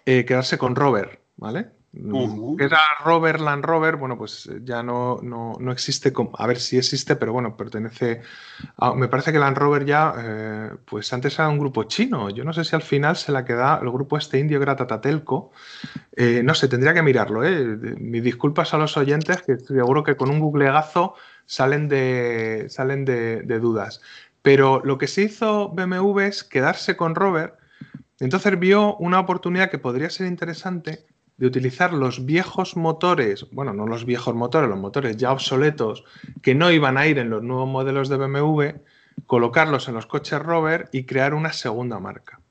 eh, 0.06 0.24
quedarse 0.26 0.58
con 0.58 0.76
Rover, 0.76 1.22
¿vale? 1.36 1.72
Que 1.94 2.64
era 2.64 2.80
Rover 3.04 3.42
Land 3.42 3.66
Rover, 3.66 3.98
bueno, 3.98 4.18
pues 4.18 4.46
eh, 4.48 4.62
ya 4.64 4.82
no, 4.82 5.20
no, 5.22 5.72
existe, 5.74 6.14
como, 6.14 6.32
a 6.38 6.48
ver 6.48 6.58
si 6.58 6.78
existe, 6.78 7.18
pero 7.18 7.34
bueno, 7.34 7.58
pertenece 7.58 8.22
a, 8.78 8.94
me 8.94 9.10
parece 9.10 9.34
que 9.34 9.40
Land 9.40 9.58
Rover 9.58 9.84
ya, 9.84 10.14
eh, 10.18 10.70
pues 10.86 11.12
antes 11.12 11.38
era 11.38 11.50
un 11.50 11.60
grupo 11.60 11.84
chino, 11.84 12.30
yo 12.30 12.46
no 12.46 12.54
sé 12.54 12.64
si 12.64 12.78
al 12.78 12.82
final 12.82 13.18
se 13.18 13.34
la 13.34 13.44
queda 13.44 13.78
el 13.82 13.92
grupo 13.92 14.18
este 14.18 14.40
indio 14.40 14.58
que 14.58 14.64
era 14.64 14.78
Tatatelco, 14.78 15.52
eh, 16.16 16.42
no 16.44 16.54
sé, 16.54 16.70
tendría 16.70 16.94
que 16.94 17.04
mirarlo, 17.04 17.44
¿eh? 17.44 17.78
Mis 17.98 18.24
disculpas 18.24 18.74
a 18.74 18.78
los 18.78 18.96
oyentes, 18.96 19.42
que 19.42 19.60
seguro 19.60 20.04
que 20.04 20.16
con 20.16 20.30
un 20.30 20.40
googleazo 20.40 21.16
salen 21.46 21.90
de, 21.90 22.68
salen 22.70 23.04
de 23.04 23.60
dudas. 23.60 24.02
Pero 24.42 24.82
lo 24.86 24.98
que 24.98 25.08
se 25.08 25.24
hizo 25.24 25.70
BMW 25.70 26.22
es 26.22 26.46
quedarse 26.46 26.96
con 26.96 27.16
Rover, 27.16 27.58
entonces 28.22 28.58
vio 28.58 28.96
una 28.96 29.20
oportunidad 29.20 29.70
que 29.70 29.78
podría 29.78 30.10
ser 30.10 30.28
interesante 30.28 31.11
de 31.42 31.48
utilizar 31.48 31.92
los 31.92 32.24
viejos 32.28 32.78
motores, 32.78 33.48
bueno, 33.52 33.74
no 33.74 33.88
los 33.88 34.06
viejos 34.06 34.36
motores, 34.36 34.70
los 34.70 34.78
motores 34.78 35.18
ya 35.18 35.32
obsoletos, 35.32 36.04
que 36.44 36.54
no 36.54 36.70
iban 36.70 37.00
a 37.00 37.08
ir 37.08 37.18
en 37.18 37.32
los 37.32 37.42
nuevos 37.42 37.68
modelos 37.68 38.10
de 38.10 38.18
BMW, 38.18 38.64
colocarlos 39.26 39.88
en 39.88 39.96
los 39.96 40.06
coches 40.06 40.40
Rover 40.40 40.88
y 40.92 41.06
crear 41.06 41.34
una 41.34 41.52
segunda 41.52 41.98
marca. 41.98 42.42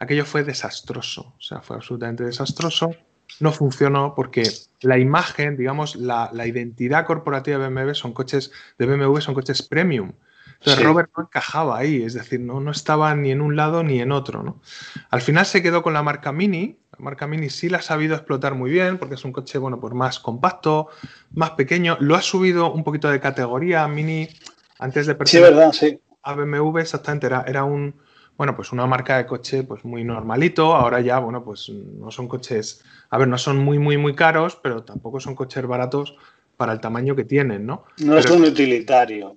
Aquello 0.00 0.24
fue 0.24 0.42
desastroso, 0.42 1.32
o 1.38 1.40
sea, 1.40 1.60
fue 1.60 1.76
absolutamente 1.76 2.24
desastroso. 2.24 2.90
No 3.38 3.52
funcionó 3.52 4.16
porque 4.16 4.42
la 4.80 4.98
imagen, 4.98 5.56
digamos, 5.56 5.94
la, 5.94 6.28
identidad 6.44 7.06
corporativa 7.06 7.56
de 7.56 7.68
BMW 7.68 7.92
son 7.94 8.12
coches 8.12 8.50
de 8.78 8.86
BMW 8.86 9.20
son 9.20 9.34
coches 9.34 9.62
premium. 9.62 10.10
Entonces 10.60 10.84
Robert 10.84 11.10
no 11.16 11.24
encajaba 11.24 11.78
ahí, 11.78 12.02
es 12.02 12.12
decir, 12.12 12.38
no, 12.38 12.60
no 12.60 12.70
estaba 12.70 13.14
ni 13.14 13.30
en 13.30 13.40
un 13.40 13.56
lado 13.56 13.82
ni 13.82 14.00
en 14.00 14.12
otro. 14.12 14.42
¿no? 14.42 14.60
Al 15.08 15.22
final 15.22 15.46
se 15.46 15.62
quedó 15.62 15.82
con 15.82 15.94
la 15.94 16.02
marca 16.02 16.32
Mini, 16.32 16.76
marca 17.00 17.26
Mini 17.26 17.50
sí 17.50 17.68
la 17.68 17.78
ha 17.78 17.82
sabido 17.82 18.14
explotar 18.14 18.54
muy 18.54 18.70
bien 18.70 18.98
porque 18.98 19.14
es 19.14 19.24
un 19.24 19.32
coche, 19.32 19.58
bueno, 19.58 19.80
pues 19.80 19.94
más 19.94 20.20
compacto, 20.20 20.88
más 21.32 21.50
pequeño. 21.50 21.96
Lo 22.00 22.14
ha 22.14 22.22
subido 22.22 22.72
un 22.72 22.84
poquito 22.84 23.10
de 23.10 23.20
categoría. 23.20 23.86
Mini, 23.88 24.28
antes 24.78 25.06
de 25.06 25.16
sí, 25.24 25.40
verdad, 25.40 25.72
sí. 25.72 25.98
a 26.22 26.34
BMW, 26.34 26.78
exactamente, 26.78 27.26
era, 27.26 27.44
era 27.46 27.64
un, 27.64 27.94
bueno, 28.36 28.54
pues 28.54 28.72
una 28.72 28.86
marca 28.86 29.16
de 29.16 29.26
coche 29.26 29.62
pues 29.62 29.84
muy 29.84 30.04
normalito. 30.04 30.74
Ahora 30.74 31.00
ya, 31.00 31.18
bueno, 31.18 31.42
pues 31.42 31.68
no 31.70 32.10
son 32.10 32.28
coches, 32.28 32.84
a 33.08 33.18
ver, 33.18 33.28
no 33.28 33.38
son 33.38 33.58
muy, 33.58 33.78
muy, 33.78 33.96
muy 33.96 34.14
caros, 34.14 34.58
pero 34.62 34.82
tampoco 34.84 35.20
son 35.20 35.34
coches 35.34 35.66
baratos 35.66 36.16
para 36.56 36.72
el 36.72 36.80
tamaño 36.80 37.16
que 37.16 37.24
tienen, 37.24 37.66
¿no? 37.66 37.84
No 37.98 38.18
es 38.18 38.26
un 38.30 38.44
utilitario. 38.44 39.36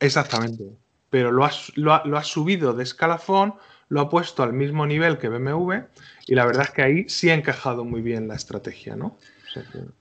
Exactamente. 0.00 0.64
Pero 1.10 1.30
lo 1.32 1.48
lo, 1.76 2.04
lo 2.04 2.18
ha 2.18 2.24
subido 2.24 2.72
de 2.72 2.82
escalafón, 2.82 3.54
lo 3.88 4.00
ha 4.00 4.08
puesto 4.08 4.42
al 4.42 4.52
mismo 4.52 4.86
nivel 4.86 5.18
que 5.18 5.28
BMW 5.28 5.74
y 6.26 6.34
la 6.34 6.46
verdad 6.46 6.66
es 6.66 6.70
que 6.70 6.82
ahí 6.82 7.08
sí 7.08 7.28
ha 7.30 7.34
encajado 7.34 7.84
muy 7.84 8.00
bien 8.00 8.28
la 8.28 8.36
estrategia, 8.36 8.96
¿no? 8.96 9.18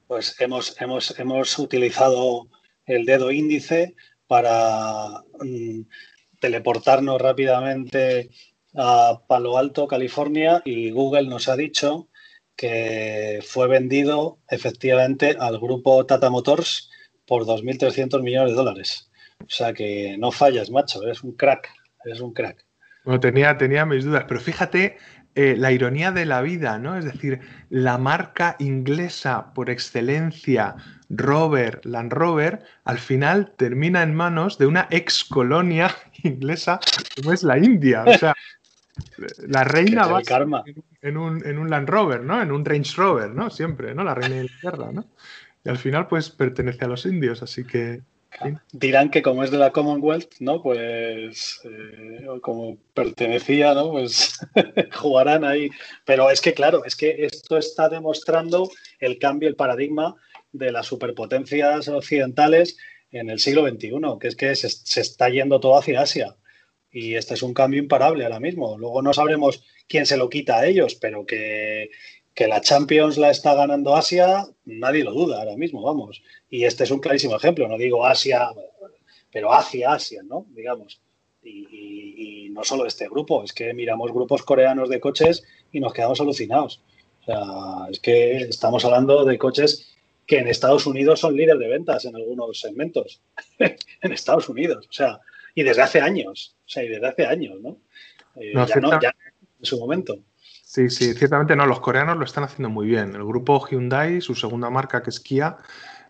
Pues 0.07 0.39
hemos, 0.39 0.79
hemos, 0.79 1.19
hemos 1.19 1.57
utilizado 1.57 2.47
el 2.85 3.05
dedo 3.05 3.31
índice 3.31 3.95
para 4.27 5.23
mm, 5.41 5.81
teleportarnos 6.39 7.19
rápidamente 7.19 8.29
a 8.75 9.21
Palo 9.27 9.57
Alto, 9.57 9.87
California, 9.87 10.61
y 10.65 10.91
Google 10.91 11.27
nos 11.27 11.49
ha 11.49 11.55
dicho 11.55 12.09
que 12.55 13.39
fue 13.43 13.67
vendido 13.67 14.37
efectivamente 14.49 15.35
al 15.39 15.59
grupo 15.59 16.05
Tata 16.05 16.29
Motors 16.29 16.91
por 17.25 17.45
2.300 17.45 18.21
millones 18.21 18.51
de 18.51 18.55
dólares. 18.55 19.08
O 19.41 19.49
sea 19.49 19.73
que 19.73 20.15
no 20.19 20.31
fallas, 20.31 20.69
macho, 20.69 21.01
eres 21.03 21.23
un 21.23 21.33
crack, 21.33 21.69
eres 22.05 22.19
un 22.19 22.33
crack. 22.33 22.65
Bueno, 23.05 23.19
tenía, 23.19 23.57
tenía 23.57 23.85
mis 23.85 24.03
dudas, 24.03 24.25
pero 24.27 24.39
fíjate 24.39 24.97
eh, 25.35 25.55
la 25.57 25.71
ironía 25.71 26.11
de 26.11 26.25
la 26.25 26.41
vida, 26.41 26.79
¿no? 26.79 26.97
Es 26.97 27.05
decir, 27.05 27.39
la 27.69 27.97
marca 27.97 28.55
inglesa 28.59 29.53
por 29.53 29.69
excelencia, 29.69 30.75
Rover, 31.09 31.79
Land 31.85 32.11
Rover, 32.11 32.63
al 32.83 32.99
final 32.99 33.53
termina 33.55 34.03
en 34.03 34.13
manos 34.13 34.57
de 34.57 34.65
una 34.65 34.87
ex 34.89 35.23
colonia 35.23 35.95
inglesa 36.23 36.79
como 37.15 37.31
es 37.31 37.43
la 37.43 37.57
India. 37.57 38.03
O 38.05 38.17
sea, 38.17 38.35
la 39.47 39.63
reina 39.63 40.07
va 40.07 40.21
en 41.01 41.17
un, 41.17 41.45
en 41.45 41.57
un 41.57 41.69
Land 41.69 41.89
Rover, 41.89 42.21
¿no? 42.21 42.41
En 42.41 42.51
un 42.51 42.65
Range 42.65 42.91
Rover, 42.97 43.29
¿no? 43.29 43.49
Siempre, 43.49 43.95
¿no? 43.95 44.03
La 44.03 44.15
reina 44.15 44.35
de 44.35 44.41
Inglaterra, 44.43 44.91
¿no? 44.91 45.05
Y 45.63 45.69
al 45.69 45.77
final, 45.77 46.07
pues 46.07 46.29
pertenece 46.29 46.85
a 46.85 46.87
los 46.87 47.05
indios, 47.05 47.43
así 47.43 47.63
que 47.63 48.01
Dirán 48.71 49.09
que 49.09 49.21
como 49.21 49.43
es 49.43 49.51
de 49.51 49.57
la 49.57 49.71
Commonwealth, 49.71 50.35
¿no? 50.39 50.61
Pues 50.61 51.59
eh, 51.65 52.25
como 52.41 52.77
pertenecía, 52.93 53.73
¿no? 53.73 53.91
Pues 53.91 54.39
jugarán 54.93 55.43
ahí. 55.43 55.69
Pero 56.05 56.29
es 56.29 56.39
que, 56.39 56.53
claro, 56.53 56.85
es 56.85 56.95
que 56.95 57.25
esto 57.25 57.57
está 57.57 57.89
demostrando 57.89 58.69
el 58.99 59.19
cambio, 59.19 59.49
el 59.49 59.55
paradigma 59.55 60.15
de 60.51 60.71
las 60.71 60.87
superpotencias 60.87 61.87
occidentales 61.87 62.77
en 63.11 63.29
el 63.29 63.39
siglo 63.39 63.67
XXI, 63.67 63.91
que 64.19 64.27
es 64.27 64.35
que 64.35 64.55
se, 64.55 64.69
se 64.69 65.01
está 65.01 65.29
yendo 65.29 65.59
todo 65.59 65.77
hacia 65.77 66.01
Asia. 66.01 66.35
Y 66.91 67.15
este 67.15 67.33
es 67.35 67.43
un 67.43 67.53
cambio 67.53 67.79
imparable 67.79 68.23
ahora 68.23 68.39
mismo. 68.39 68.77
Luego 68.77 69.01
no 69.01 69.13
sabremos 69.13 69.63
quién 69.87 70.05
se 70.05 70.17
lo 70.17 70.29
quita 70.29 70.57
a 70.57 70.65
ellos, 70.65 70.95
pero 70.95 71.25
que, 71.25 71.89
Que 72.39 72.47
la 72.47 72.61
Champions 72.61 73.17
la 73.17 73.31
está 73.31 73.53
ganando 73.53 73.97
Asia, 73.97 74.47
nadie 74.63 75.03
lo 75.03 75.11
duda 75.11 75.39
ahora 75.39 75.57
mismo, 75.57 75.81
vamos. 75.81 76.23
Y 76.49 76.63
este 76.63 76.85
es 76.85 76.91
un 76.91 76.99
clarísimo 76.99 77.35
ejemplo, 77.35 77.67
no 77.67 77.77
digo 77.77 78.05
Asia, 78.05 78.47
pero 79.29 79.51
hacia 79.51 79.91
Asia, 79.91 80.21
¿no? 80.23 80.45
Digamos. 80.55 81.01
Y, 81.43 82.45
y 82.45 82.49
no 82.51 82.63
solo 82.63 82.85
este 82.85 83.09
grupo, 83.09 83.43
es 83.43 83.51
que 83.51 83.73
miramos 83.73 84.13
grupos 84.13 84.43
coreanos 84.43 84.87
de 84.87 85.01
coches 85.01 85.43
y 85.73 85.81
nos 85.81 85.91
quedamos 85.91 86.21
alucinados. 86.21 86.81
O 87.23 87.25
sea, 87.25 87.91
es 87.91 87.99
que 87.99 88.37
estamos 88.37 88.85
hablando 88.85 89.25
de 89.25 89.37
coches 89.37 89.93
que 90.25 90.37
en 90.37 90.47
Estados 90.47 90.87
Unidos 90.87 91.19
son 91.19 91.35
líderes 91.35 91.59
de 91.59 91.67
ventas 91.67 92.05
en 92.05 92.15
algunos 92.15 92.61
segmentos. 92.61 93.21
en 93.59 94.13
Estados 94.13 94.47
Unidos, 94.47 94.87
o 94.89 94.93
sea, 94.93 95.19
y 95.55 95.63
desde 95.63 95.81
hace 95.81 95.99
años, 95.99 96.55
o 96.65 96.69
sea, 96.69 96.85
y 96.85 96.87
desde 96.87 97.05
hace 97.05 97.25
años, 97.25 97.59
¿no? 97.59 97.75
Eh, 98.37 98.53
ya 98.65 98.77
no, 98.77 98.97
ya 99.01 99.13
en 99.59 99.65
su 99.65 99.77
momento. 99.77 100.19
Sí, 100.71 100.91
sí, 100.91 101.15
ciertamente 101.15 101.55
no, 101.55 101.65
los 101.65 101.79
coreanos 101.79 102.15
lo 102.17 102.23
están 102.23 102.43
haciendo 102.43 102.69
muy 102.69 102.85
bien. 102.85 103.15
El 103.15 103.25
grupo 103.25 103.59
Hyundai, 103.65 104.21
su 104.21 104.35
segunda 104.35 104.69
marca 104.69 105.01
que 105.01 105.09
es 105.09 105.19
Kia, 105.19 105.57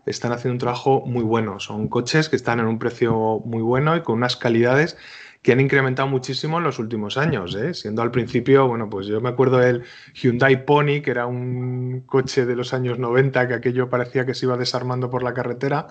están 0.05 0.33
haciendo 0.33 0.55
un 0.55 0.57
trabajo 0.57 1.05
muy 1.05 1.23
bueno. 1.23 1.61
Son 1.61 1.87
coches 1.87 2.27
que 2.27 2.35
están 2.35 2.59
en 2.59 2.65
un 2.65 2.77
precio 2.77 3.41
muy 3.45 3.61
bueno 3.61 3.95
y 3.95 4.01
con 4.01 4.15
unas 4.15 4.35
calidades 4.35 4.97
que 5.41 5.53
han 5.53 5.59
incrementado 5.61 6.07
muchísimo 6.07 6.57
en 6.57 6.65
los 6.65 6.79
últimos 6.79 7.17
años, 7.17 7.55
¿eh? 7.55 7.73
siendo 7.73 8.01
al 8.01 8.11
principio, 8.11 8.67
bueno, 8.67 8.89
pues 8.89 9.07
yo 9.07 9.21
me 9.21 9.29
acuerdo 9.29 9.57
del 9.57 9.83
Hyundai 10.13 10.65
Pony, 10.65 11.01
que 11.01 11.11
era 11.11 11.27
un 11.27 12.01
coche 12.05 12.45
de 12.45 12.55
los 12.55 12.73
años 12.73 12.99
90, 12.99 13.47
que 13.47 13.53
aquello 13.53 13.89
parecía 13.89 14.25
que 14.25 14.33
se 14.33 14.45
iba 14.45 14.57
desarmando 14.57 15.09
por 15.09 15.23
la 15.23 15.33
carretera, 15.33 15.87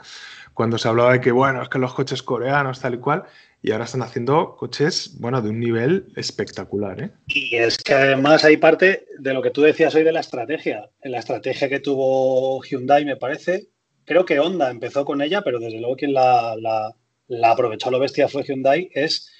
cuando 0.53 0.76
se 0.76 0.88
hablaba 0.88 1.12
de 1.12 1.20
que, 1.20 1.32
bueno, 1.32 1.62
es 1.62 1.68
que 1.68 1.78
los 1.78 1.94
coches 1.94 2.22
coreanos, 2.22 2.80
tal 2.80 2.94
y 2.94 2.99
cual, 2.99 3.24
y 3.62 3.72
ahora 3.72 3.84
están 3.84 4.03
haciendo 4.03 4.55
coches, 4.57 5.16
bueno, 5.18 5.40
de 5.40 5.49
un 5.49 5.61
nivel 5.61 6.12
espectacular. 6.14 7.01
¿eh? 7.01 7.11
Y 7.28 7.57
es 7.57 7.78
que 7.78 7.94
además 7.94 8.44
hay 8.44 8.59
parte 8.59 9.07
de 9.18 9.32
lo 9.32 9.40
que 9.40 9.51
tú 9.51 9.62
decías 9.62 9.94
hoy 9.94 10.03
de 10.03 10.12
la 10.12 10.20
estrategia. 10.20 10.90
En 11.01 11.12
la 11.12 11.20
estrategia 11.20 11.68
que 11.68 11.80
tuvo 11.80 12.62
Hyundai, 12.62 13.05
me 13.05 13.16
parece, 13.16 13.68
creo 14.05 14.24
que 14.24 14.40
Honda 14.40 14.70
empezó 14.70 15.05
con 15.05 15.22
ella, 15.22 15.40
pero 15.42 15.59
desde 15.59 15.80
luego 15.80 15.96
quien 15.96 16.12
la, 16.12 16.55
la, 16.57 16.94
la 17.28 17.51
aprovechó 17.51 17.88
a 17.88 17.92
lo 17.92 17.99
bestia 17.99 18.28
fue 18.28 18.44
Hyundai, 18.44 18.90
es 18.92 19.30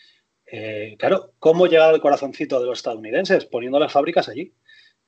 eh, 0.51 0.97
claro, 0.99 1.35
¿cómo 1.39 1.67
llegar 1.67 1.95
al 1.95 2.01
corazoncito 2.01 2.61
de 2.61 2.67
los 2.67 2.79
estadounidenses? 2.79 3.45
Poniendo 3.45 3.79
las 3.79 3.93
fábricas 3.93 4.29
allí. 4.29 4.55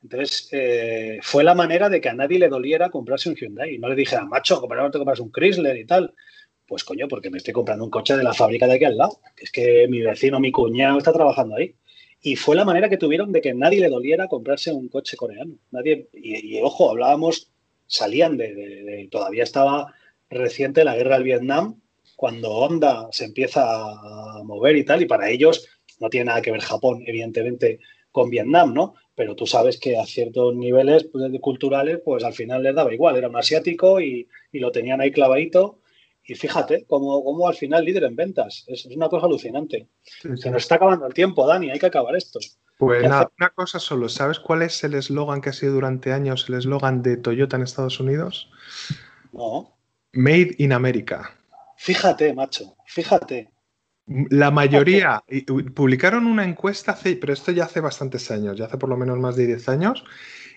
Entonces, 0.03 0.49
eh, 0.53 1.19
fue 1.23 1.45
la 1.45 1.55
manera 1.55 1.89
de 1.89 2.01
que 2.01 2.09
a 2.09 2.15
nadie 2.15 2.39
le 2.39 2.49
doliera 2.49 2.91
comprarse 2.91 3.29
un 3.29 3.37
Hyundai. 3.37 3.79
No 3.79 3.89
le 3.89 3.97
dije, 3.97 4.17
a 4.17 4.25
macho, 4.25 4.61
te 4.61 4.99
compras 4.99 5.21
un 5.21 5.31
Chrysler 5.31 5.77
y 5.77 5.87
tal. 5.87 6.15
Pues 6.67 6.85
coño, 6.85 7.09
porque 7.09 7.31
me 7.31 7.39
estoy 7.39 7.53
comprando 7.53 7.85
un 7.85 7.91
coche 7.91 8.17
de 8.17 8.23
la 8.23 8.33
fábrica 8.33 8.67
de 8.67 8.75
aquí 8.75 8.85
al 8.85 8.97
lado. 8.97 9.21
es 9.37 9.51
que 9.51 9.89
mi 9.89 10.01
vecino, 10.03 10.41
mi 10.41 10.53
cuñado 10.53 10.99
está 10.99 11.13
trabajando 11.13 11.57
ahí. 11.57 11.75
Y 12.23 12.37
fue 12.37 12.55
la 12.55 12.65
manera 12.65 12.89
que 12.89 12.99
tuvieron 12.99 13.33
de 13.33 13.41
que 13.41 13.55
nadie 13.55 13.81
le 13.81 13.89
doliera 13.89 14.29
comprarse 14.29 14.73
un 14.73 14.89
coche 14.89 15.17
coreano. 15.17 15.55
Nadie, 15.71 16.09
y, 16.13 16.61
ojo, 16.61 16.91
hablábamos, 16.91 17.51
salían 17.87 18.37
de, 18.37 19.09
Todavía 19.11 19.43
estaba 19.43 19.95
reciente 20.29 20.85
la 20.85 20.97
guerra 20.97 21.17
del 21.17 21.25
Vietnam 21.25 21.81
cuando 22.21 22.51
Honda 22.51 23.09
se 23.13 23.25
empieza 23.25 23.63
a 23.65 24.43
mover 24.45 24.77
y 24.77 24.85
tal, 24.85 25.01
y 25.01 25.07
para 25.07 25.31
ellos 25.31 25.67
no 26.01 26.11
tiene 26.11 26.27
nada 26.27 26.43
que 26.43 26.51
ver 26.51 26.61
Japón, 26.61 27.03
evidentemente, 27.07 27.81
con 28.13 28.29
Vietnam, 28.29 28.75
¿no? 28.75 28.95
Pero 29.15 29.35
tú 29.35 29.47
sabes 29.47 29.81
que 29.81 29.97
a 29.97 30.05
ciertos 30.05 30.55
niveles 30.55 31.09
pues, 31.11 31.33
culturales, 31.41 32.03
pues 32.05 32.23
al 32.23 32.35
final 32.35 32.63
les 32.63 32.75
daba 32.75 32.93
igual, 32.93 33.17
era 33.17 33.31
un 33.31 33.37
asiático 33.37 34.03
y, 34.03 34.29
lo 34.53 34.71
tenían 34.71 35.01
ahí 35.01 35.11
clavadito. 35.13 35.81
Y 36.23 36.35
fíjate, 36.35 36.85
como, 36.85 37.49
al 37.49 37.55
final 37.55 37.87
líder 37.87 38.05
en 38.05 38.17
ventas. 38.17 38.65
Es, 38.67 38.85
una 38.85 39.09
cosa 39.09 39.25
alucinante. 39.25 39.89
Se 40.05 40.51
nos 40.51 40.65
está 40.65 40.75
acabando 40.75 41.07
el 41.07 41.15
tiempo, 41.15 41.47
Dani, 41.47 41.71
hay 41.71 41.79
que 41.79 41.87
acabar 41.87 42.15
esto. 42.17 42.39
Pues 42.77 43.09
nada, 43.09 43.31
una 43.39 43.49
cosa 43.49 43.79
solo, 43.79 44.11
¿sabes 44.11 44.39
cuál 44.39 44.61
es 44.61 44.85
el 44.85 44.93
eslogan 44.93 45.41
que 45.41 45.49
ha 45.49 45.55
sido 45.55 45.73
durante 45.73 46.13
años 46.13 46.45
el 46.51 46.57
eslogan 46.57 47.03
de 47.03 47.17
Toyota 47.17 47.57
en 47.57 47.63
Estados 47.63 47.99
Unidos? 47.99 48.51
No. 49.33 49.75
Made 50.13 50.57
in 50.59 50.75
America. 50.75 51.40
Fíjate, 51.83 52.35
macho, 52.35 52.77
fíjate. 52.85 53.49
La 54.29 54.51
mayoría 54.51 55.25
publicaron 55.75 56.27
una 56.27 56.45
encuesta, 56.45 56.93
hace, 56.93 57.17
pero 57.17 57.33
esto 57.33 57.53
ya 57.53 57.65
hace 57.65 57.81
bastantes 57.81 58.31
años, 58.31 58.59
ya 58.59 58.67
hace 58.67 58.77
por 58.77 58.91
lo 58.91 58.99
menos 58.99 59.19
más 59.19 59.35
de 59.35 59.47
10 59.47 59.67
años, 59.71 60.05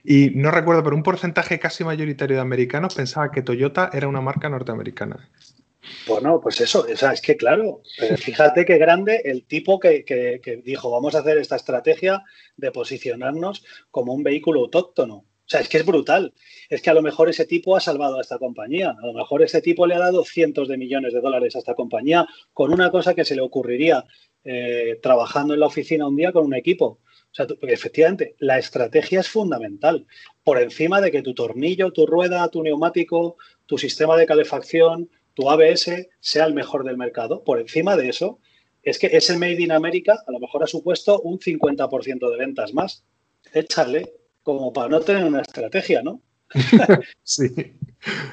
y 0.04 0.32
no 0.32 0.52
recuerdo, 0.52 0.84
pero 0.84 0.98
un 0.98 1.04
porcentaje 1.04 1.60
casi 1.60 1.86
mayoritario 1.86 2.36
de 2.36 2.42
americanos 2.42 2.96
pensaba 2.96 3.32
que 3.32 3.42
Toyota 3.42 3.90
era 3.94 4.10
una 4.10 4.20
marca 4.20 4.50
norteamericana. 4.50 5.30
Bueno, 6.08 6.42
pues 6.42 6.60
eso, 6.60 6.86
es 6.88 7.22
que 7.22 7.38
claro, 7.38 7.84
pero 7.98 8.18
fíjate 8.18 8.66
qué 8.66 8.78
grande 8.78 9.22
el 9.24 9.46
tipo 9.46 9.80
que, 9.80 10.04
que 10.04 10.62
dijo, 10.66 10.92
vamos 10.92 11.16
a 11.16 11.20
hacer 11.20 11.38
esta 11.38 11.56
estrategia 11.56 12.22
de 12.58 12.72
posicionarnos 12.72 13.64
como 13.92 14.14
un 14.14 14.24
vehículo 14.24 14.60
autóctono. 14.60 15.24
O 15.46 15.50
sea, 15.50 15.60
es 15.60 15.70
que 15.70 15.78
es 15.78 15.86
brutal. 15.86 16.34
Es 16.70 16.82
que 16.82 16.90
a 16.90 16.94
lo 16.94 17.02
mejor 17.02 17.30
ese 17.30 17.46
tipo 17.46 17.76
ha 17.76 17.80
salvado 17.80 18.18
a 18.18 18.22
esta 18.22 18.40
compañía. 18.40 18.96
A 19.02 19.06
lo 19.06 19.14
mejor 19.14 19.44
ese 19.44 19.62
tipo 19.62 19.86
le 19.86 19.96
ha 19.96 20.00
dado 20.00 20.24
cientos 20.24 20.68
de 20.68 20.78
millones 20.78 21.14
de 21.14 21.22
dólares 21.22 21.56
a 21.56 21.60
esta 21.60 21.76
compañía 21.76 22.26
con 22.54 22.72
una 22.72 22.90
cosa 22.92 23.14
que 23.14 23.26
se 23.26 23.36
le 23.36 23.42
ocurriría 23.42 24.06
eh, 24.46 25.00
trabajando 25.02 25.54
en 25.54 25.60
la 25.60 25.68
oficina 25.68 26.08
un 26.08 26.16
día 26.16 26.32
con 26.32 26.46
un 26.46 26.56
equipo. 26.56 27.00
O 27.34 27.36
sea, 27.36 27.48
efectivamente, 27.64 28.36
la 28.40 28.58
estrategia 28.58 29.20
es 29.20 29.28
fundamental. 29.28 30.06
Por 30.44 30.62
encima 30.62 31.02
de 31.02 31.12
que 31.12 31.22
tu 31.22 31.34
tornillo, 31.34 31.92
tu 31.92 32.06
rueda, 32.06 32.48
tu 32.50 32.64
neumático, 32.64 33.38
tu 33.66 33.78
sistema 33.78 34.16
de 34.16 34.26
calefacción, 34.26 35.10
tu 35.34 35.50
ABS 35.50 36.08
sea 36.20 36.46
el 36.46 36.54
mejor 36.54 36.84
del 36.84 36.98
mercado. 36.98 37.44
Por 37.44 37.60
encima 37.60 37.98
de 37.98 38.10
eso, 38.10 38.40
es 38.84 39.00
que 39.00 39.08
ese 39.08 39.38
Made 39.38 39.62
in 39.62 39.72
America 39.72 40.24
a 40.26 40.32
lo 40.32 40.40
mejor 40.40 40.64
ha 40.64 40.68
supuesto 40.68 41.20
un 41.22 41.40
50% 41.40 42.30
de 42.30 42.38
ventas 42.38 42.74
más. 42.74 43.04
Échale, 43.54 44.14
como 44.44 44.72
para 44.72 44.90
no 44.90 45.00
tener 45.00 45.24
una 45.24 45.42
estrategia, 45.42 46.02
¿no? 46.04 46.22
sí. 47.24 47.50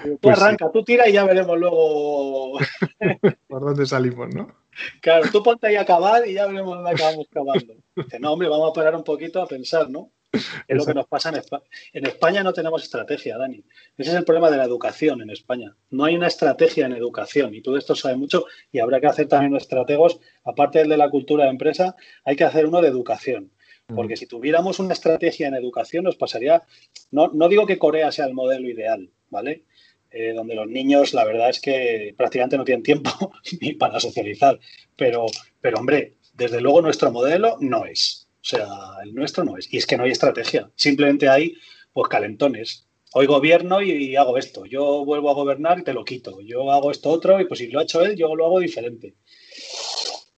Tú 0.03 0.19
pues 0.21 0.39
arranca, 0.39 0.71
tú 0.73 0.85
tira 0.85 1.09
y 1.09 1.13
ya 1.13 1.25
veremos 1.25 1.59
luego 1.59 2.59
por 3.49 3.61
dónde 3.61 3.87
salimos, 3.87 4.35
¿no? 4.35 4.55
Claro, 5.01 5.31
tú 5.31 5.43
ponte 5.43 5.67
ahí 5.67 5.77
a 5.77 5.83
acabar 5.83 6.27
y 6.27 6.35
ya 6.35 6.47
veremos 6.47 6.77
dónde 6.77 6.91
acabamos 6.91 7.27
cavando. 7.31 7.75
Dice, 7.97 8.19
no, 8.19 8.33
hombre, 8.33 8.49
vamos 8.49 8.71
a 8.71 8.73
parar 8.73 8.95
un 8.97 9.05
poquito 9.05 9.41
a 9.41 9.47
pensar, 9.47 9.89
¿no? 9.91 10.11
Es 10.33 10.77
lo 10.77 10.87
que 10.87 10.95
nos 10.95 11.07
pasa 11.07 11.31
en 11.31 11.37
España. 11.37 11.65
En 11.93 12.07
España 12.07 12.43
no 12.43 12.53
tenemos 12.53 12.85
estrategia, 12.85 13.37
Dani. 13.37 13.65
Ese 13.99 14.11
es 14.11 14.17
el 14.17 14.25
problema 14.25 14.51
de 14.51 14.59
la 14.59 14.65
educación 14.65 15.21
en 15.23 15.31
España. 15.31 15.75
No 15.91 16.05
hay 16.05 16.15
una 16.15 16.29
estrategia 16.29 16.87
en 16.87 16.93
educación 16.93 17.55
y 17.55 17.63
tú 17.63 17.73
de 17.73 17.81
esto 17.81 17.97
sabes 17.97 18.17
mucho 18.17 18.45
y 18.71 18.79
habrá 18.79 19.01
que 19.01 19.09
hacer 19.09 19.29
también 19.29 19.57
estrategos, 19.57 20.21
aparte 20.45 20.79
del 20.79 20.89
de 20.89 20.97
la 20.97 21.11
cultura 21.11 21.45
de 21.45 21.51
empresa, 21.51 21.97
hay 22.25 22.37
que 22.37 22.45
hacer 22.45 22.67
uno 22.67 22.81
de 22.81 22.89
educación. 22.89 23.51
Porque 23.95 24.17
si 24.17 24.27
tuviéramos 24.27 24.79
una 24.79 24.93
estrategia 24.93 25.49
en 25.49 25.55
educación, 25.55 26.05
nos 26.05 26.17
pasaría. 26.17 26.63
No, 27.11 27.29
no 27.29 27.49
digo 27.49 27.67
que 27.67 27.79
Corea 27.79 28.13
sea 28.13 28.27
el 28.27 28.35
modelo 28.35 28.69
ideal, 28.69 29.11
¿vale? 29.31 29.65
Eh, 30.13 30.33
donde 30.35 30.57
los 30.57 30.67
niños, 30.67 31.15
la 31.15 31.25
verdad 31.25 31.51
es 31.51 31.61
que 31.61 32.15
prácticamente 32.17 32.57
no 32.57 32.65
tienen 32.65 32.83
tiempo 32.83 33.11
ni 33.61 33.75
para 33.75 34.01
socializar. 34.01 34.59
Pero, 34.97 35.27
pero, 35.61 35.79
hombre, 35.79 36.15
desde 36.35 36.61
luego 36.61 36.83
nuestro 36.83 37.13
modelo 37.13 37.57
no 37.61 37.87
es. 37.87 38.29
O 38.41 38.45
sea, 38.45 38.67
el 39.05 39.15
nuestro 39.15 39.45
no 39.45 39.57
es. 39.57 39.73
Y 39.73 39.77
es 39.77 39.87
que 39.87 39.97
no 39.97 40.05
hay 40.05 40.11
estrategia. 40.11 40.71
Simplemente 40.75 41.29
hay, 41.29 41.55
pues, 41.93 42.09
calentones. 42.09 42.87
Hoy 43.13 43.27
gobierno 43.27 43.83
y, 43.83 44.17
hago 44.17 44.39
esto. 44.39 44.67
Yo 44.67 45.05
vuelvo 45.05 45.31
a 45.31 45.35
gobernar 45.35 45.81
y 45.81 45.85
te 45.85 45.93
lo 45.93 46.05
quito. 46.05 46.41
Yo 46.41 46.71
hago 46.71 46.91
esto 46.91 47.11
otro 47.11 47.41
y 47.41 47.45
pues 47.45 47.59
si 47.59 47.67
lo 47.69 47.81
ha 47.81 47.83
hecho 47.83 48.03
él, 48.03 48.17
yo 48.17 48.35
lo 48.35 48.47
hago 48.47 48.61
diferente. 48.61 49.15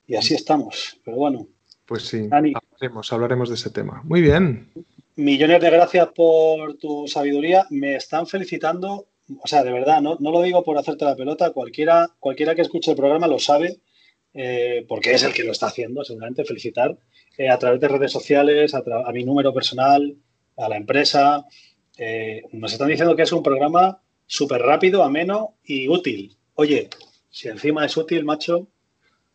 Y 0.06 0.16
así 0.16 0.34
estamos. 0.34 0.98
Pero 1.04 1.18
bueno, 1.18 1.48
pues 1.92 2.04
sí, 2.04 2.26
hablaremos, 2.30 3.12
hablaremos 3.12 3.48
de 3.50 3.54
ese 3.54 3.68
tema. 3.68 4.00
Muy 4.04 4.22
bien. 4.22 4.72
Millones 5.16 5.60
de 5.60 5.68
gracias 5.68 6.08
por 6.14 6.78
tu 6.78 7.06
sabiduría. 7.06 7.66
Me 7.68 7.96
están 7.96 8.26
felicitando, 8.26 9.08
o 9.38 9.46
sea, 9.46 9.62
de 9.62 9.72
verdad, 9.72 10.00
no, 10.00 10.16
no 10.18 10.30
lo 10.30 10.40
digo 10.40 10.64
por 10.64 10.78
hacerte 10.78 11.04
la 11.04 11.14
pelota, 11.14 11.50
cualquiera, 11.50 12.08
cualquiera 12.18 12.54
que 12.54 12.62
escuche 12.62 12.92
el 12.92 12.96
programa 12.96 13.26
lo 13.26 13.38
sabe, 13.38 13.80
eh, 14.32 14.86
porque 14.88 15.12
es 15.12 15.22
el 15.22 15.34
que 15.34 15.44
lo 15.44 15.52
está 15.52 15.66
haciendo, 15.66 16.02
seguramente, 16.02 16.46
felicitar 16.46 16.96
eh, 17.36 17.50
a 17.50 17.58
través 17.58 17.78
de 17.78 17.88
redes 17.88 18.10
sociales, 18.10 18.72
a, 18.74 19.12
mi 19.12 19.22
número 19.22 19.52
personal, 19.52 20.16
a 20.56 20.70
la 20.70 20.78
empresa. 20.78 21.44
Eh, 21.98 22.40
nos 22.52 22.72
están 22.72 22.88
diciendo 22.88 23.14
que 23.14 23.24
es 23.24 23.32
un 23.32 23.42
programa 23.42 24.00
súper 24.26 24.62
rápido, 24.62 25.02
ameno 25.02 25.56
y 25.62 25.88
útil. 25.88 26.38
Oye, 26.54 26.88
si 27.28 27.48
encima 27.48 27.84
es 27.84 27.94
útil, 27.98 28.24
macho, 28.24 28.68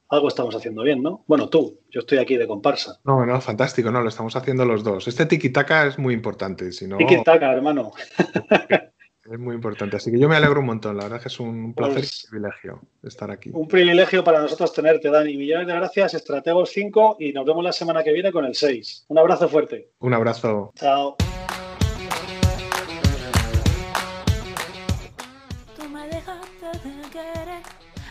algo 0.09 0.27
estamos 0.27 0.55
haciendo 0.55 0.83
bien, 0.83 1.01
¿no? 1.01 1.23
Bueno, 1.27 1.49
tú, 1.49 1.79
yo 1.89 2.01
estoy 2.01 2.17
aquí 2.17 2.37
de 2.37 2.47
comparsa. 2.47 2.99
No, 3.03 3.25
no, 3.25 3.39
fantástico, 3.41 3.91
no, 3.91 4.01
lo 4.01 4.09
estamos 4.09 4.35
haciendo 4.35 4.65
los 4.65 4.83
dos. 4.83 5.07
Este 5.07 5.25
tiki-taka 5.25 5.87
es 5.87 5.99
muy 5.99 6.13
importante, 6.13 6.71
si 6.71 6.87
no... 6.87 6.97
Tiki-taka, 6.97 7.53
hermano. 7.53 7.91
Es 9.29 9.37
muy 9.37 9.55
importante, 9.55 9.97
así 9.97 10.09
que 10.09 10.19
yo 10.19 10.29
me 10.29 10.37
alegro 10.37 10.61
un 10.61 10.67
montón, 10.67 10.95
la 10.95 11.03
verdad 11.03 11.21
que 11.21 11.27
es 11.27 11.37
un 11.37 11.73
placer 11.73 11.97
y 11.97 12.01
pues 12.01 12.23
un 12.23 12.29
privilegio 12.29 12.81
estar 13.03 13.29
aquí. 13.29 13.49
Un 13.53 13.67
privilegio 13.67 14.23
para 14.23 14.39
nosotros 14.39 14.71
tenerte, 14.71 15.09
Dani. 15.09 15.35
Millones 15.35 15.67
de 15.67 15.73
gracias, 15.73 16.13
Estrategos 16.13 16.69
5 16.69 17.17
y 17.19 17.33
nos 17.33 17.45
vemos 17.45 17.61
la 17.61 17.73
semana 17.73 18.05
que 18.05 18.13
viene 18.13 18.31
con 18.31 18.45
el 18.45 18.55
6. 18.55 19.07
Un 19.09 19.17
abrazo 19.17 19.49
fuerte. 19.49 19.89
Un 19.99 20.13
abrazo. 20.13 20.71
Chao. 20.75 21.17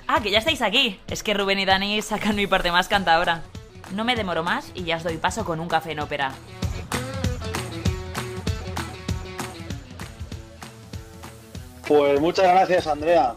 Ah, 0.09 0.21
que 0.23 0.31
ya 0.31 0.39
estáis 0.39 0.63
aquí. 0.63 1.01
Es 1.09 1.25
que 1.25 1.35
Rubén 1.35 1.59
y 1.59 1.65
Dani 1.65 2.01
sacan 2.01 2.37
mi 2.37 2.47
parte 2.47 2.71
más 2.71 2.87
cantadora. 2.87 3.43
No 3.93 4.05
me 4.05 4.15
demoro 4.15 4.45
más 4.45 4.71
y 4.75 4.85
ya 4.85 4.99
os 4.99 5.05
doy 5.05 5.17
paso 5.17 5.45
con 5.45 5.59
un 5.59 5.69
café 5.69 5.93
en 5.93 6.01
ópera. 6.01 6.33
Pues 11.89 12.21
muchas 12.21 12.47
gracias, 12.47 12.87
Andrea. 12.87 13.37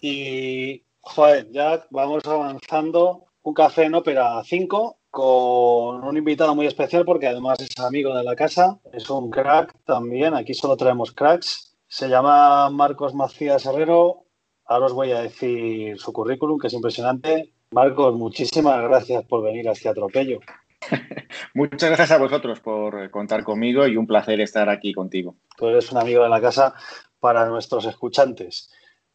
Y, 0.00 0.82
joder, 1.00 1.50
ya 1.52 1.86
vamos 1.90 2.24
avanzando. 2.26 3.26
Un 3.42 3.54
café 3.54 3.84
en 3.84 3.94
ópera 3.94 4.42
5 4.44 4.98
con 5.10 6.04
un 6.04 6.16
invitado 6.16 6.54
muy 6.54 6.66
especial 6.66 7.04
porque 7.04 7.28
además 7.28 7.60
es 7.60 7.78
amigo 7.78 8.14
de 8.14 8.24
la 8.24 8.36
casa. 8.36 8.78
Es 8.92 9.08
un 9.08 9.30
crack 9.30 9.74
también. 9.84 10.34
Aquí 10.34 10.52
solo 10.52 10.76
traemos 10.76 11.12
cracks. 11.12 11.76
Se 11.88 12.08
llama 12.08 12.68
Marcos 12.70 13.14
Macías 13.14 13.64
Herrero. 13.64 14.26
Ahora 14.70 14.86
os 14.86 14.92
voy 14.92 15.10
a 15.10 15.22
decir 15.22 15.98
su 15.98 16.12
currículum, 16.12 16.56
que 16.56 16.68
es 16.68 16.72
impresionante. 16.72 17.52
Marcos, 17.72 18.14
muchísimas 18.14 18.80
gracias 18.80 19.24
por 19.24 19.42
venir 19.42 19.68
a 19.68 19.72
este 19.72 19.88
atropello. 19.88 20.38
Muchas 21.54 21.90
gracias 21.90 22.12
a 22.12 22.18
vosotros 22.18 22.60
por 22.60 23.10
contar 23.10 23.42
conmigo 23.42 23.88
y 23.88 23.96
un 23.96 24.06
placer 24.06 24.40
estar 24.40 24.68
aquí 24.68 24.92
contigo. 24.92 25.34
Tú 25.56 25.66
eres 25.66 25.90
un 25.90 25.98
amigo 25.98 26.22
de 26.22 26.28
la 26.28 26.40
casa 26.40 26.74
para 27.18 27.46
nuestros 27.46 27.84
escuchantes. 27.84 28.70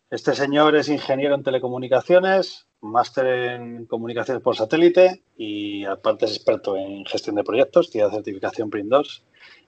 Este 0.10 0.36
señor 0.36 0.76
es 0.76 0.90
ingeniero 0.90 1.36
en 1.36 1.44
telecomunicaciones, 1.44 2.68
máster 2.82 3.26
en 3.26 3.86
comunicaciones 3.86 4.44
por 4.44 4.58
satélite 4.58 5.24
y 5.38 5.86
aparte 5.86 6.26
es 6.26 6.36
experto 6.36 6.76
en 6.76 7.06
gestión 7.06 7.38
de 7.38 7.46
proyectos, 7.46 7.90
tiene 7.90 8.12
certificación 8.12 8.70
PRIN 8.70 8.90
2. 8.90 9.24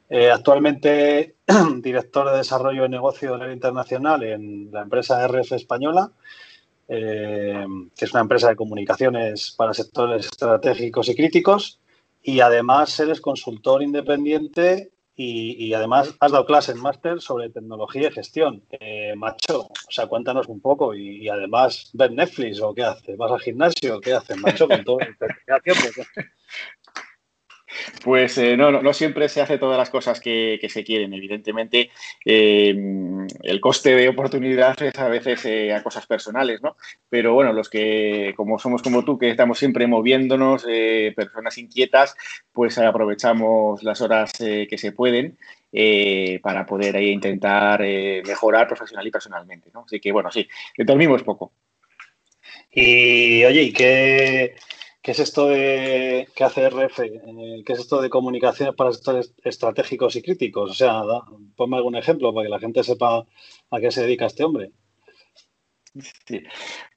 Eh, 0.10 0.32
actualmente 0.32 1.36
director 1.82 2.32
de 2.32 2.38
desarrollo 2.38 2.84
de 2.84 2.90
negocio 2.90 3.34
de 3.34 3.40
nivel 3.40 3.54
internacional 3.54 4.24
en 4.24 4.72
la 4.72 4.82
empresa 4.82 5.28
RF 5.28 5.52
Española, 5.54 6.12
eh, 6.88 7.66
que 7.96 8.06
es 8.06 8.12
una 8.14 8.22
empresa 8.22 8.50
de 8.50 8.56
comunicaciones 8.56 9.54
para 9.58 9.74
sectores 9.74 10.26
estratégicos 10.26 11.10
y 11.10 11.16
críticos. 11.16 11.80
Y 12.24 12.40
además 12.40 13.00
eres 13.00 13.22
consultor 13.22 13.84
independiente 13.84 14.92
y, 15.20 15.74
además 15.74 16.14
has 16.20 16.32
dado 16.32 16.46
clases 16.46 16.76
en 16.76 16.82
máster 16.82 17.20
sobre 17.22 17.50
tecnología 17.50 18.10
y 18.10 18.12
gestión. 18.12 18.64
Eh, 18.70 19.14
macho, 19.16 19.62
o 19.62 19.92
sea, 19.92 20.06
cuéntanos 20.06 20.48
un 20.48 20.60
poco 20.62 20.94
y, 20.94 21.28
además, 21.28 21.90
¿ves 21.94 22.12
Netflix 22.12 22.62
o 22.62 22.74
qué 22.74 22.84
haces? 22.84 23.18
¿Vas 23.18 23.32
al 23.32 23.40
gimnasio 23.40 24.00
qué 24.00 24.14
haces, 24.14 24.38
macho? 24.38 24.68
Con 24.68 24.84
todo 24.84 25.00
Pues 28.04 28.38
eh, 28.38 28.58
no, 28.58 28.72
no, 28.72 28.94
siempre 28.94 29.30
se 29.30 29.42
hace 29.42 29.58
todas 29.58 29.78
las 29.78 29.90
cosas 29.90 30.20
que, 30.20 30.60
se 30.70 30.84
quieren. 30.84 31.14
Evidentemente, 31.14 31.90
eh, 32.26 32.76
el 33.44 33.62
coste 33.62 33.96
de 33.96 34.10
oportunidad 34.10 34.82
es 34.82 34.98
a 35.00 35.08
veces 35.08 35.46
eh, 35.46 35.74
a 35.74 35.84
cosas 35.84 36.06
personales, 36.06 36.62
¿no? 36.62 36.76
Pero 37.10 37.34
bueno, 37.34 37.54
los 37.54 37.70
que, 37.70 38.34
como 38.36 38.60
somos 38.60 38.82
como 38.82 39.04
tú, 39.04 39.18
que 39.18 39.30
estamos 39.30 39.58
siempre 39.58 39.88
moviéndonos, 39.88 40.66
personas 41.16 41.58
inquietas, 41.58 42.16
pues 42.52 42.78
aprovechamos 42.78 43.84
las 43.84 44.02
horas 44.02 44.34
que 44.38 44.78
se 44.78 44.92
pueden 44.92 45.38
para 46.42 46.66
poder 46.66 47.02
intentar 47.02 47.82
mejorar 47.82 48.68
profesional 48.68 49.08
y 49.08 49.12
personalmente, 49.12 49.70
¿no? 49.74 49.84
Así 49.86 50.00
que 50.00 50.12
bueno, 50.12 50.32
sí, 50.32 50.48
es 50.78 51.24
poco. 51.24 51.52
Y 52.72 53.44
oye, 53.46 53.64
¿y 53.64 53.74
qué...? 53.74 54.56
¿Qué 55.08 55.12
es 55.12 55.20
esto 55.20 55.48
de 55.48 56.28
qué 56.36 56.44
hace 56.44 56.70
RF? 56.70 57.00
Eh, 57.00 57.64
¿Qué 57.66 57.72
es 57.72 57.80
esto 57.80 58.02
de 58.02 58.10
comunicaciones 58.10 58.76
para 58.76 58.92
sectores 58.92 59.34
estratégicos 59.42 60.18
y 60.18 60.22
críticos? 60.22 60.72
O 60.72 60.74
sea, 60.74 61.02
ponme 61.56 61.78
algún 61.78 61.96
ejemplo 61.96 62.34
para 62.34 62.44
que 62.44 62.50
la 62.50 62.60
gente 62.60 62.84
sepa 62.84 63.26
a 63.72 63.80
qué 63.80 63.90
se 63.90 64.02
dedica 64.02 64.26
este 64.26 64.44
hombre. 64.44 64.72
Sí. 66.28 66.44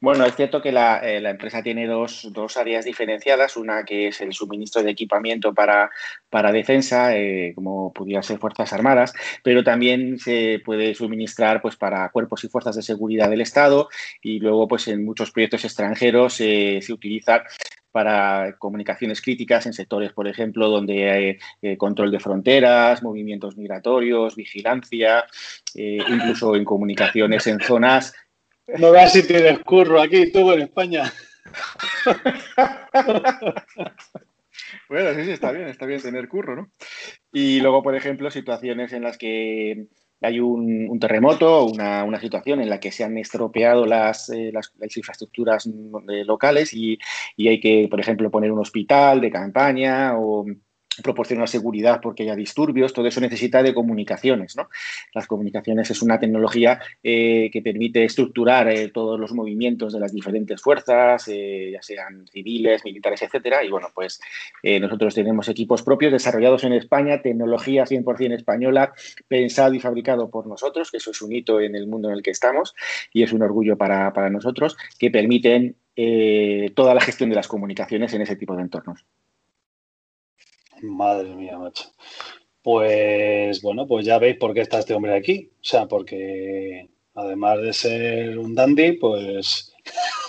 Bueno, 0.01 0.27
es 0.27 0.35
cierto 0.35 0.61
que 0.61 0.73
la, 0.73 0.99
eh, 1.09 1.19
empresa 1.25 1.63
tiene 1.63 1.87
dos, 1.87 2.27
áreas 2.57 2.85
diferenciadas, 2.85 3.57
una 3.57 3.85
que 3.85 4.09
es 4.09 4.21
el 4.21 4.33
suministro 4.33 4.83
de 4.83 4.91
equipamiento 4.91 5.55
para, 5.55 5.89
para 6.29 6.51
defensa, 6.51 7.17
eh, 7.17 7.53
como 7.55 7.93
pudiera 7.93 8.25
ser 8.25 8.39
Fuerzas 8.41 8.73
Armadas, 8.73 9.13
pero 9.45 9.63
también 9.63 10.19
se 10.19 10.61
puede 10.65 10.97
suministrar 10.97 11.63
pues, 11.63 11.77
para 11.77 12.11
cuerpos 12.11 12.43
y 12.43 12.49
fuerzas 12.49 12.75
de 12.75 12.83
seguridad 12.83 13.31
del 13.31 13.41
Estado 13.41 13.89
y 14.21 14.41
luego 14.41 14.67
pues, 14.67 14.89
en 14.89 15.05
muchos 15.05 15.31
proyectos 15.31 15.65
extranjeros 15.65 16.35
se 16.35 16.81
utiliza 16.91 17.45
para 17.93 18.57
comunicaciones 18.59 19.21
críticas 19.21 19.67
en 19.67 19.73
sectores, 19.73 20.13
por 20.13 20.29
ejemplo, 20.29 20.69
donde 20.69 21.11
hay 21.11 21.39
eh, 21.63 21.77
control 21.77 22.11
de 22.11 22.21
fronteras, 22.21 23.03
movimientos 23.03 23.57
migratorios, 23.57 24.37
vigilancia, 24.37 25.25
eh, 25.75 25.99
incluso 26.09 26.55
en 26.57 26.65
comunicaciones 26.65 27.47
en 27.47 27.61
zonas. 27.61 28.15
No 28.79 28.93
veas 28.93 29.13
si 29.13 29.27
tienes 29.27 29.59
curro 29.61 30.01
aquí, 30.01 30.31
tú 30.31 30.53
en 30.53 30.63
España. 30.63 31.13
bueno, 34.89 35.15
sí, 35.15 35.25
sí, 35.25 35.31
está 35.33 35.51
bien, 35.53 35.69
está 35.69 35.87
bien 35.87 36.01
tener 36.01 36.29
curro, 36.29 36.57
¿no? 36.57 36.71
Y 37.33 37.61
luego, 37.61 37.83
por 37.83 37.95
ejemplo, 37.97 38.31
situaciones 38.31 38.93
en 38.93 39.03
las 39.03 39.19
que 39.19 39.87
hay 40.21 40.41
un, 40.41 40.99
terremoto 41.01 41.65
o 41.65 41.73
una, 41.73 42.21
situación 42.21 42.61
en 42.61 42.69
la 42.69 42.81
que 42.81 42.93
se 42.93 43.05
han 43.05 43.17
estropeado 43.17 43.87
las, 43.87 44.29
eh, 44.31 44.51
las, 44.53 44.73
infraestructuras 44.97 45.67
eh, 45.67 46.25
locales 46.25 46.75
y, 46.75 46.99
y, 47.37 47.49
hay 47.49 47.61
que, 47.61 47.89
por 47.91 48.01
ejemplo, 48.01 48.31
poner 48.31 48.53
un 48.53 48.59
hospital 48.59 49.21
de 49.21 49.31
campaña 49.31 50.19
o 50.19 50.45
proporcionar 51.01 51.49
seguridad 51.49 52.01
porque 52.01 52.25
haya 52.25 52.37
disturbios, 52.37 52.93
todo 52.93 53.07
eso 53.07 53.21
necesita 53.21 53.63
de 53.63 53.75
comunicaciones. 53.75 54.57
¿no? 54.57 54.69
Las 55.15 55.27
comunicaciones 55.27 55.91
es 55.91 56.03
una 56.03 56.19
tecnología 56.19 56.81
eh, 57.03 57.51
que 57.53 57.63
permite 57.63 58.05
estructurar 58.05 58.69
eh, 58.69 58.89
todos 58.89 59.19
los 59.19 59.33
movimientos 59.33 59.93
de 59.93 60.01
las 60.01 60.13
diferentes 60.13 60.61
fuerzas, 60.61 61.29
eh, 61.29 61.71
ya 61.73 61.83
sean 61.83 62.27
civiles, 62.29 62.85
militares, 62.85 63.23
etcétera. 63.23 63.65
Y 63.65 63.71
bueno, 63.71 63.89
pues 63.95 64.21
nosotros 64.63 65.15
tenemos 65.15 65.49
equipos 65.49 65.83
propios 65.83 66.13
desarrollados 66.13 66.65
en 66.65 66.73
España, 66.73 67.23
tecnología 67.23 67.85
100% 67.85 68.35
española, 68.35 68.93
pensado 69.29 69.75
y 69.75 69.81
fabricado 69.81 70.31
por 70.31 70.47
nosotros, 70.47 70.91
que 70.91 70.99
eso 70.99 71.11
es 71.11 71.23
un 71.23 71.33
hito 71.33 71.61
en 71.61 71.75
el 71.75 71.87
mundo 71.87 72.09
en 72.09 72.15
el 72.15 72.23
que 72.23 72.31
estamos 72.31 72.75
y 73.13 73.23
es 73.23 73.33
un 73.33 73.43
orgullo 73.43 73.77
para, 73.77 74.13
para 74.13 74.31
nosotros, 74.31 74.77
que 74.99 75.11
permiten 75.11 75.77
toda 76.75 76.95
la 76.95 77.01
gestión 77.03 77.29
de 77.29 77.37
las 77.37 77.49
comunicaciones 77.49 78.15
en 78.15 78.23
ese 78.23 78.37
tipo 78.37 78.57
de 78.57 78.63
entornos. 78.63 79.05
Madre 80.83 81.35
mía, 81.35 81.59
macho. 81.59 81.85
Pues 82.63 83.63
bueno, 83.63 83.87
pues 83.87 84.05
ya 84.05 84.19
veis 84.19 84.37
por 84.37 84.55
qué 84.55 84.61
está 84.61 84.81
este 84.81 84.95
hombre 84.95 85.17
aquí. 85.17 85.51
O 85.55 85.65
sea, 85.65 85.87
porque 85.87 86.91
además 87.15 87.61
de 87.63 87.73
ser 87.73 88.39
un 88.39 88.55
dandy, 88.55 88.93
pues, 88.93 89.73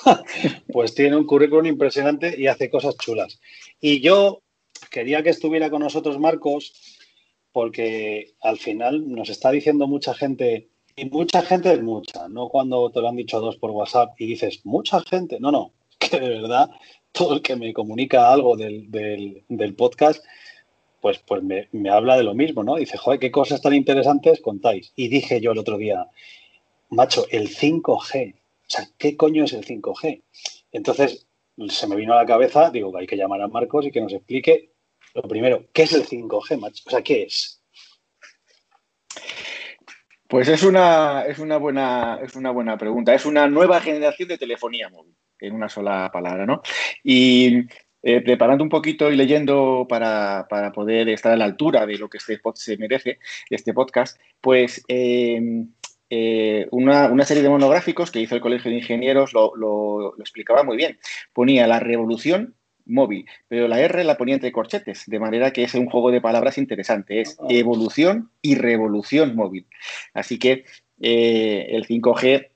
pues 0.71 0.95
tiene 0.95 1.15
un 1.15 1.25
currículum 1.25 1.65
impresionante 1.65 2.33
y 2.37 2.47
hace 2.47 2.69
cosas 2.69 2.97
chulas. 2.97 3.39
Y 3.79 4.01
yo 4.01 4.41
quería 4.89 5.23
que 5.23 5.29
estuviera 5.29 5.69
con 5.69 5.81
nosotros 5.81 6.19
Marcos, 6.19 6.73
porque 7.51 8.33
al 8.41 8.57
final 8.57 9.09
nos 9.11 9.29
está 9.29 9.51
diciendo 9.51 9.87
mucha 9.87 10.13
gente, 10.13 10.69
y 10.95 11.05
mucha 11.05 11.41
gente 11.41 11.73
es 11.73 11.81
mucha, 11.81 12.27
no 12.27 12.49
cuando 12.49 12.91
te 12.91 13.01
lo 13.01 13.09
han 13.09 13.15
dicho 13.15 13.39
dos 13.39 13.57
por 13.57 13.71
WhatsApp 13.71 14.13
y 14.19 14.27
dices, 14.27 14.61
mucha 14.65 15.01
gente, 15.01 15.39
no, 15.39 15.51
no, 15.51 15.73
que 15.99 16.19
de 16.19 16.29
verdad 16.29 16.69
todo 17.11 17.35
el 17.35 17.41
que 17.41 17.55
me 17.55 17.73
comunica 17.73 18.31
algo 18.31 18.55
del, 18.55 18.89
del 18.89 19.75
podcast 19.75 20.23
pues, 21.01 21.17
pues 21.17 21.41
me, 21.43 21.89
habla 21.89 22.15
de 22.15 22.23
lo 22.23 22.35
mismo, 22.35 22.63
¿no? 22.63 22.75
Dice, 22.75 22.97
joder, 22.97 23.19
qué 23.19 23.31
cosas 23.31 23.61
tan 23.61 23.73
interesantes 23.73 24.39
contáis. 24.39 24.93
Y 24.95 25.09
dije 25.09 25.41
yo 25.41 25.51
el 25.51 25.57
otro 25.57 25.77
día, 25.77 26.07
macho, 26.89 27.25
el 27.31 27.49
5G. 27.49 28.35
O 28.35 28.39
sea, 28.67 28.87
¿qué 28.97 29.17
coño 29.17 29.43
es 29.43 29.53
el 29.53 29.65
5G? 29.65 30.21
Entonces 30.71 31.27
se 31.67 31.87
me 31.87 31.95
vino 31.95 32.13
a 32.13 32.17
la 32.17 32.25
cabeza, 32.25 32.69
digo, 32.69 32.95
hay 32.95 33.07
que 33.07 33.17
llamar 33.17 33.41
a 33.41 33.47
Marcos 33.47 33.85
y 33.85 33.91
que 33.91 33.99
nos 33.99 34.13
explique 34.13 34.71
lo 35.13 35.23
primero, 35.23 35.65
¿qué 35.73 35.83
es 35.83 35.93
el 35.93 36.05
5G, 36.07 36.57
macho? 36.57 36.83
O 36.87 36.89
sea, 36.89 37.01
¿qué 37.01 37.23
es? 37.23 37.61
Pues 40.29 40.47
es 40.47 40.63
una, 40.63 41.25
es 41.25 41.39
una, 41.39 41.57
buena, 41.57 42.19
es 42.23 42.35
una 42.35 42.51
buena 42.51 42.77
pregunta. 42.77 43.13
Es 43.13 43.25
una 43.25 43.47
nueva 43.47 43.81
generación 43.81 44.29
de 44.29 44.37
telefonía 44.37 44.87
móvil, 44.87 45.13
en 45.41 45.53
una 45.53 45.67
sola 45.69 46.09
palabra, 46.13 46.45
¿no? 46.45 46.61
Y 47.03 47.65
eh, 48.03 48.21
preparando 48.21 48.63
un 48.63 48.69
poquito 48.69 49.11
y 49.11 49.15
leyendo 49.15 49.85
para, 49.87 50.47
poder 50.73 51.09
estar 51.09 51.33
a 51.33 51.37
la 51.37 51.45
altura 51.45 51.85
de 51.85 51.97
lo 51.97 52.09
que 52.09 52.17
este 52.17 52.39
podcast 52.39 52.65
se 52.65 52.77
merece, 52.77 53.19
este 53.49 53.73
podcast, 53.73 54.19
pues 54.39 54.83
em, 54.87 55.69
eh, 56.09 56.67
una, 56.71 57.25
serie 57.25 57.43
de 57.43 57.49
monográficos 57.49 58.09
que 58.09 58.19
hizo 58.19 58.35
el 58.35 58.41
Colegio 58.41 58.71
de 58.71 58.77
Ingenieros 58.77 59.33
lo, 59.33 60.15
explicaba 60.19 60.63
muy 60.63 60.77
bien. 60.77 60.97
Ponía 61.31 61.67
la 61.67 61.79
revolución 61.79 62.55
móvil, 62.85 63.27
pero 63.47 63.67
la 63.67 63.79
R 63.79 64.03
la 64.03 64.17
ponía 64.17 64.33
entre 64.33 64.51
corchetes, 64.51 65.03
de 65.05 65.19
manera 65.19 65.53
que 65.53 65.63
es 65.63 65.75
un 65.75 65.85
juego 65.85 66.11
de 66.11 66.21
palabras 66.21 66.57
interesante, 66.57 67.21
es 67.21 67.37
ah. 67.39 67.45
evolución 67.49 68.31
y 68.41 68.55
revolución 68.55 69.35
móvil. 69.35 69.67
Así 70.13 70.39
que 70.39 70.65
eh, 70.99 71.67
el 71.69 71.87
5G 71.87 72.50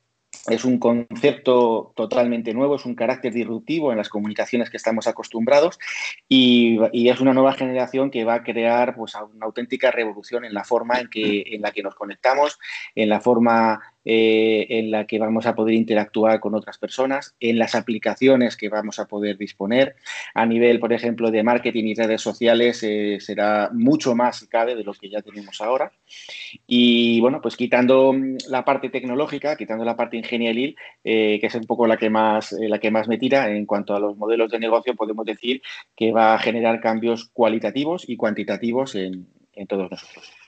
es 0.48 0.66
un 0.66 0.80
concepto 0.80 1.94
totalmente 1.96 2.54
nuevo, 2.54 2.76
es 2.76 2.86
un 2.86 2.96
carácter 2.96 3.34
disruptivo 3.34 3.92
en 3.92 3.98
las 3.98 4.10
comunicaciones 4.10 4.70
que 4.70 4.78
estamos 4.78 5.08
acostumbrados 5.08 5.80
y, 6.28 6.80
es 7.10 7.22
una 7.22 7.34
nueva 7.34 7.54
generación 7.54 8.12
que 8.12 8.26
va 8.26 8.36
a 8.36 8.44
crear 8.44 8.96
pues, 8.96 9.14
una 9.16 9.46
auténtica 9.46 9.92
revolución 9.92 10.44
en 10.44 10.54
la 10.54 10.64
forma 10.64 11.00
en, 11.00 11.08
que, 11.08 11.44
en 11.48 11.62
la 11.62 11.72
que 11.72 11.84
nos 11.84 11.96
conectamos, 11.96 12.60
en 12.96 13.10
la 13.10 13.22
forma 13.22 13.95
eh, 14.06 14.68
en 14.70 14.92
la 14.92 15.08
que 15.08 15.20
vamos 15.20 15.46
a 15.46 15.56
poder 15.56 15.74
interactuar 15.74 16.40
con 16.40 16.54
otras 16.54 16.78
personas, 16.78 17.36
en 17.40 17.58
las 17.58 17.76
aplicaciones 17.76 18.56
que 18.56 18.70
vamos 18.70 19.00
a 19.00 19.08
poder 19.08 19.38
disponer. 19.38 19.96
A 20.34 20.46
nivel, 20.46 20.80
por 20.80 20.94
ejemplo, 20.94 21.32
de 21.32 21.44
marketing 21.44 21.86
y 21.86 21.96
redes 21.96 22.22
sociales, 22.22 22.84
eh, 22.84 23.18
será 23.20 23.70
mucho 23.74 24.16
más, 24.16 24.38
si 24.38 24.48
cabe, 24.48 24.76
de 24.76 24.84
lo 24.84 24.94
que 24.94 25.10
ya 25.10 25.22
tenemos 25.22 25.60
ahora. 25.60 25.92
Y 26.68 27.20
bueno, 27.20 27.42
pues 27.42 27.56
quitando 27.56 28.14
mm, 28.14 28.38
la 28.50 28.64
parte 28.64 28.90
tecnológica, 28.90 29.56
quitando 29.56 29.84
la 29.84 29.96
parte 29.96 30.18
ingenieril, 30.18 30.76
que 31.04 31.40
es 31.42 31.56
un 31.56 31.66
poco 31.66 31.88
la 31.88 31.98
que, 31.98 32.10
más, 32.10 32.52
la 32.52 32.80
que 32.80 32.92
más 32.92 33.08
me 33.08 33.18
tira 33.18 33.50
en 33.50 33.66
cuanto 33.66 33.96
a 33.96 34.00
los 34.00 34.18
modelos 34.18 34.52
de 34.52 34.60
negocio, 34.60 34.96
podemos 34.96 35.26
decir 35.26 35.62
que 35.96 36.12
va 36.12 36.34
a 36.34 36.40
generar 36.40 36.80
cambios 36.80 37.30
cualitativos 37.34 38.08
y 38.08 38.18
cuantitativos 38.18 38.96
en, 38.96 39.28
en 39.56 39.68
todos 39.68 39.90
nosotros. 39.90 40.45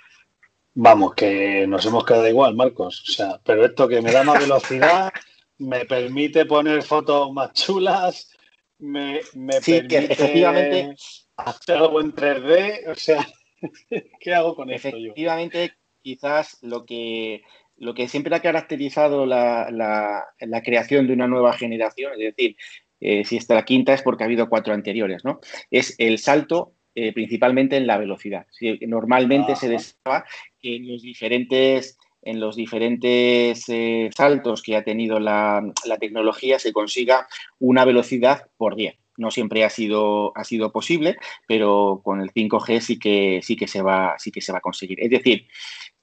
Vamos, 0.79 1.15
que 1.15 1.65
nos 1.65 1.83
hemos 1.87 2.05
quedado 2.05 2.27
igual, 2.27 2.55
Marcos. 2.55 3.03
O 3.09 3.11
sea, 3.11 3.41
pero 3.43 3.65
esto 3.65 3.87
que 3.87 3.99
me 3.99 4.11
da 4.11 4.23
más 4.23 4.39
velocidad, 4.39 5.11
me 5.57 5.85
permite 5.85 6.45
poner 6.45 6.83
fotos 6.83 7.31
más 7.33 7.51
chulas, 7.53 8.31
me, 8.77 9.21
me 9.33 9.59
permite 9.59 9.97
efectivamente 10.11 10.95
hacer 11.35 11.77
algo 11.77 11.99
en 11.99 12.13
3D. 12.13 12.91
O 12.91 12.93
sea, 12.93 13.25
¿qué 14.19 14.35
hago 14.35 14.55
con 14.55 14.69
esto 14.69 14.89
yo? 14.89 14.97
Efectivamente, 14.97 15.73
quizás 16.03 16.59
lo 16.61 16.85
que, 16.85 17.41
lo 17.77 17.95
que 17.95 18.07
siempre 18.07 18.35
ha 18.35 18.43
caracterizado 18.43 19.25
la, 19.25 19.71
la, 19.71 20.61
creación 20.61 21.07
de 21.07 21.13
una 21.13 21.27
nueva 21.27 21.53
generación, 21.53 22.11
es 22.21 22.35
decir, 22.35 22.55
eh, 22.99 23.25
si 23.25 23.37
esta 23.37 23.55
la 23.55 23.65
quinta 23.65 23.95
es 23.95 24.03
porque 24.03 24.23
ha 24.23 24.27
habido 24.27 24.47
cuatro 24.47 24.75
anteriores, 24.75 25.25
¿no? 25.25 25.39
Es 25.71 25.95
el 25.97 26.19
salto 26.19 26.76
eh, 26.99 27.13
principalmente 27.13 27.77
en 27.77 27.85
la 27.85 27.99
velocidad. 27.99 28.47
normalmente 28.87 29.55
se 29.55 29.69
deseaba 29.69 30.25
que 30.59 30.77
en 30.77 30.91
los 30.91 31.03
diferentes, 31.03 31.95
en 32.23 32.39
los 32.39 32.55
diferentes 32.55 33.65
eh, 33.69 34.09
saltos 34.17 34.63
que 34.63 34.75
ha 34.75 34.83
tenido 34.83 35.19
la, 35.19 35.61
tecnología 35.99 36.57
se 36.57 36.73
consiga 36.73 37.27
una 37.59 37.85
velocidad 37.85 38.47
por 38.57 38.75
10 38.75 38.95
no 39.17 39.29
siempre 39.29 39.63
ha 39.63 39.69
sido, 39.69 40.35
ha 40.35 40.43
sido 40.43 40.71
posible, 40.71 41.17
pero 41.47 42.01
con 42.03 42.19
el 42.19 42.31
5G 42.31 42.79
sí 42.81 42.97
que, 42.97 43.41
sí 43.43 43.55
que, 43.55 43.67
se, 43.67 43.83
va, 43.83 44.15
sí 44.17 44.31
que 44.31 44.41
se 44.41 44.51
va 44.51 44.57
a 44.57 44.61
conseguir. 44.61 44.99
Es 44.99 45.11
decir, 45.11 45.47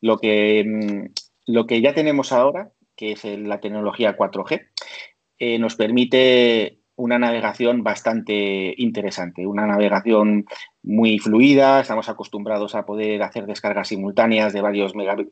lo 0.01 0.19
que, 0.19 0.65
mm, 0.65 1.53
lo 1.53 1.67
que 1.67 1.81
ya 1.81 1.93
tenemos 1.93 2.31
ahora, 2.31 2.73
que 2.97 3.13
es 3.13 3.25
la 3.25 3.61
tecnología 3.61 4.17
4G, 4.17 4.69
eh, 5.39 5.59
nos 5.59 5.75
permite 5.75 6.84
una 6.97 7.19
navegación 7.19 7.83
bastante 7.83 8.75
interesante, 8.77 9.47
una 9.47 9.67
navegación 9.67 10.47
muy 10.83 11.19
fluida, 11.19 11.81
estamos 11.81 12.09
acostumbrados 12.09 12.75
a 12.75 12.85
poder 12.85 13.23
hacer 13.23 13.47
descargas 13.47 13.89
simultáneas 13.89 14.53
de 14.53 14.61
varios 14.61 14.95
megabits, 14.95 15.31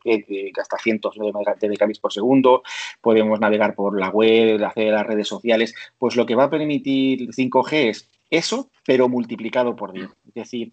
hasta 0.61 0.79
cientos 0.79 1.17
de 1.17 1.69
megabits 1.69 2.01
por 2.01 2.13
segundo, 2.13 2.63
podemos 3.01 3.39
navegar 3.39 3.75
por 3.75 3.99
la 3.99 4.09
web, 4.09 4.63
hacer 4.65 4.93
las 4.93 5.07
redes 5.07 5.29
sociales, 5.29 5.75
pues 5.99 6.17
lo 6.17 6.27
que 6.27 6.35
va 6.35 6.45
a 6.45 6.51
permitir 6.51 7.29
5G 7.29 7.73
es 7.91 8.09
eso, 8.31 8.71
pero 8.87 9.09
multiplicado 9.11 9.77
por 9.77 9.93
10. 9.93 10.09
Es 10.29 10.35
decir, 10.35 10.73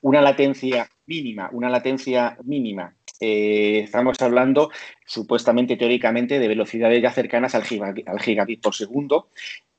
una 0.00 0.22
latencia 0.22 0.88
mínima, 1.06 1.50
una 1.52 1.68
latencia 1.68 2.38
mínima 2.44 2.96
eh, 3.20 3.80
estamos 3.84 4.20
hablando 4.22 4.70
supuestamente, 5.06 5.76
teóricamente, 5.76 6.38
de 6.38 6.48
velocidades 6.48 7.02
ya 7.02 7.12
cercanas 7.12 7.54
al, 7.54 7.64
gigabit 7.64 8.62
por 8.62 8.74
segundo, 8.74 9.28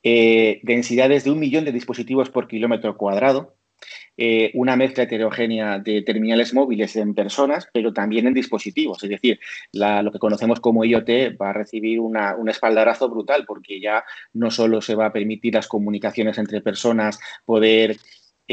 eh, 0.04 0.60
densidades 0.64 1.24
de 1.24 1.32
un 1.32 1.39
millón 1.39 1.66
de 1.66 1.72
dispositivos 1.72 2.30
por 2.30 2.48
kilómetro 2.48 2.98
cuadrado, 2.98 3.56
eh, 4.18 4.52
una 4.54 4.76
mezcla 4.76 5.04
heterogénea 5.04 5.80
de 5.80 6.04
terminales 6.04 6.54
móviles 6.54 6.96
en 6.96 7.16
personas, 7.16 7.68
pero 7.74 7.92
también 7.92 8.28
en 8.28 8.34
dispositivos. 8.34 9.04
Es 9.04 9.10
decir, 9.10 9.39
lo 9.74 10.12
que 10.12 10.20
conocemos 10.20 10.60
como 10.60 10.86
IoT 10.86 11.36
va 11.42 11.50
a 11.50 11.54
recibir 11.54 12.00
una, 12.00 12.36
un 12.36 12.50
espaldarazo 12.50 13.10
brutal 13.10 13.46
porque 13.48 13.80
ya 13.80 14.04
no 14.34 14.52
solo 14.52 14.82
se 14.82 14.96
va 14.96 15.08
a 15.08 15.14
permitir 15.14 15.56
las 15.56 15.68
comunicaciones 15.68 16.38
entre 16.38 16.62
personas, 16.62 17.20
poder 17.46 17.98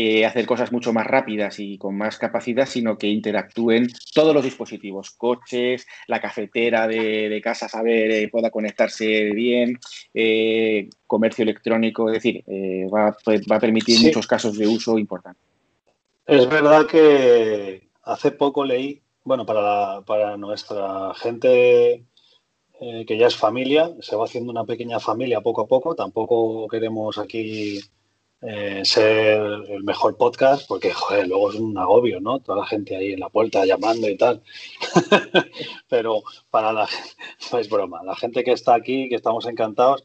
eh, 0.01 0.25
hacer 0.25 0.47
cosas 0.47 0.71
mucho 0.71 0.93
más 0.93 1.09
rápidas 1.09 1.59
y 1.59 1.77
con 1.77 1.99
más 1.99 2.19
capacidad, 2.19 2.67
sino 2.67 2.97
que 2.97 3.09
interactúen 3.09 3.89
todos 4.15 4.33
los 4.33 4.45
dispositivos, 4.45 5.11
coches, 5.11 5.89
la 6.07 6.21
cafetera 6.21 6.87
de, 6.87 7.41
casa, 7.43 7.69
saber, 7.69 8.13
eh, 8.13 8.29
pueda 8.29 8.53
conectarse 8.53 9.33
bien, 9.33 9.77
eh, 10.15 10.89
comercio 11.05 11.43
electrónico, 11.43 12.09
es 12.11 12.23
decir, 12.23 12.45
va, 12.95 13.09
a 13.09 13.59
permitir 13.59 14.01
muchos 14.01 14.29
casos 14.29 14.57
de 14.57 14.69
uso 14.69 15.01
importantes. 15.01 15.43
Es 16.27 16.49
verdad 16.49 16.87
que 16.87 17.89
hace 18.05 18.31
poco 18.31 18.65
leí, 18.65 19.03
bueno, 19.25 19.45
para, 19.45 20.03
para 20.03 20.37
nuestra 20.37 21.13
gente 21.17 22.05
que 22.79 23.19
ya 23.19 23.27
es 23.27 23.35
familia, 23.35 23.91
se 24.01 24.15
va 24.15 24.27
haciendo 24.27 24.53
una 24.53 24.63
pequeña 24.63 25.01
familia 25.01 25.41
poco 25.41 25.63
a 25.63 25.67
poco, 25.67 25.97
tampoco 25.97 26.69
queremos 26.69 27.19
aquí 27.19 27.81
eh, 28.41 28.83
ser 28.85 29.41
el 29.69 29.83
mejor 29.83 30.17
podcast, 30.17 30.69
porque, 30.69 30.93
luego 31.27 31.51
es 31.51 31.59
un 31.59 31.77
agobio, 31.77 32.21
¿no? 32.21 32.39
Toda 32.39 32.59
la 32.59 32.67
gente 32.67 32.95
ahí 32.97 33.13
en 33.13 33.21
la 33.21 33.29
puerta 33.29 33.67
llamando 33.67 34.09
y 34.09 34.17
tal. 34.17 34.43
Pero 35.89 36.23
para 36.51 36.73
la 36.73 36.89
es 37.59 37.69
broma, 37.69 38.03
la 38.05 38.15
gente 38.15 38.45
que 38.45 38.53
está 38.53 38.75
aquí, 38.75 39.09
que 39.09 39.17
estamos 39.17 39.47
encantados, 39.47 40.05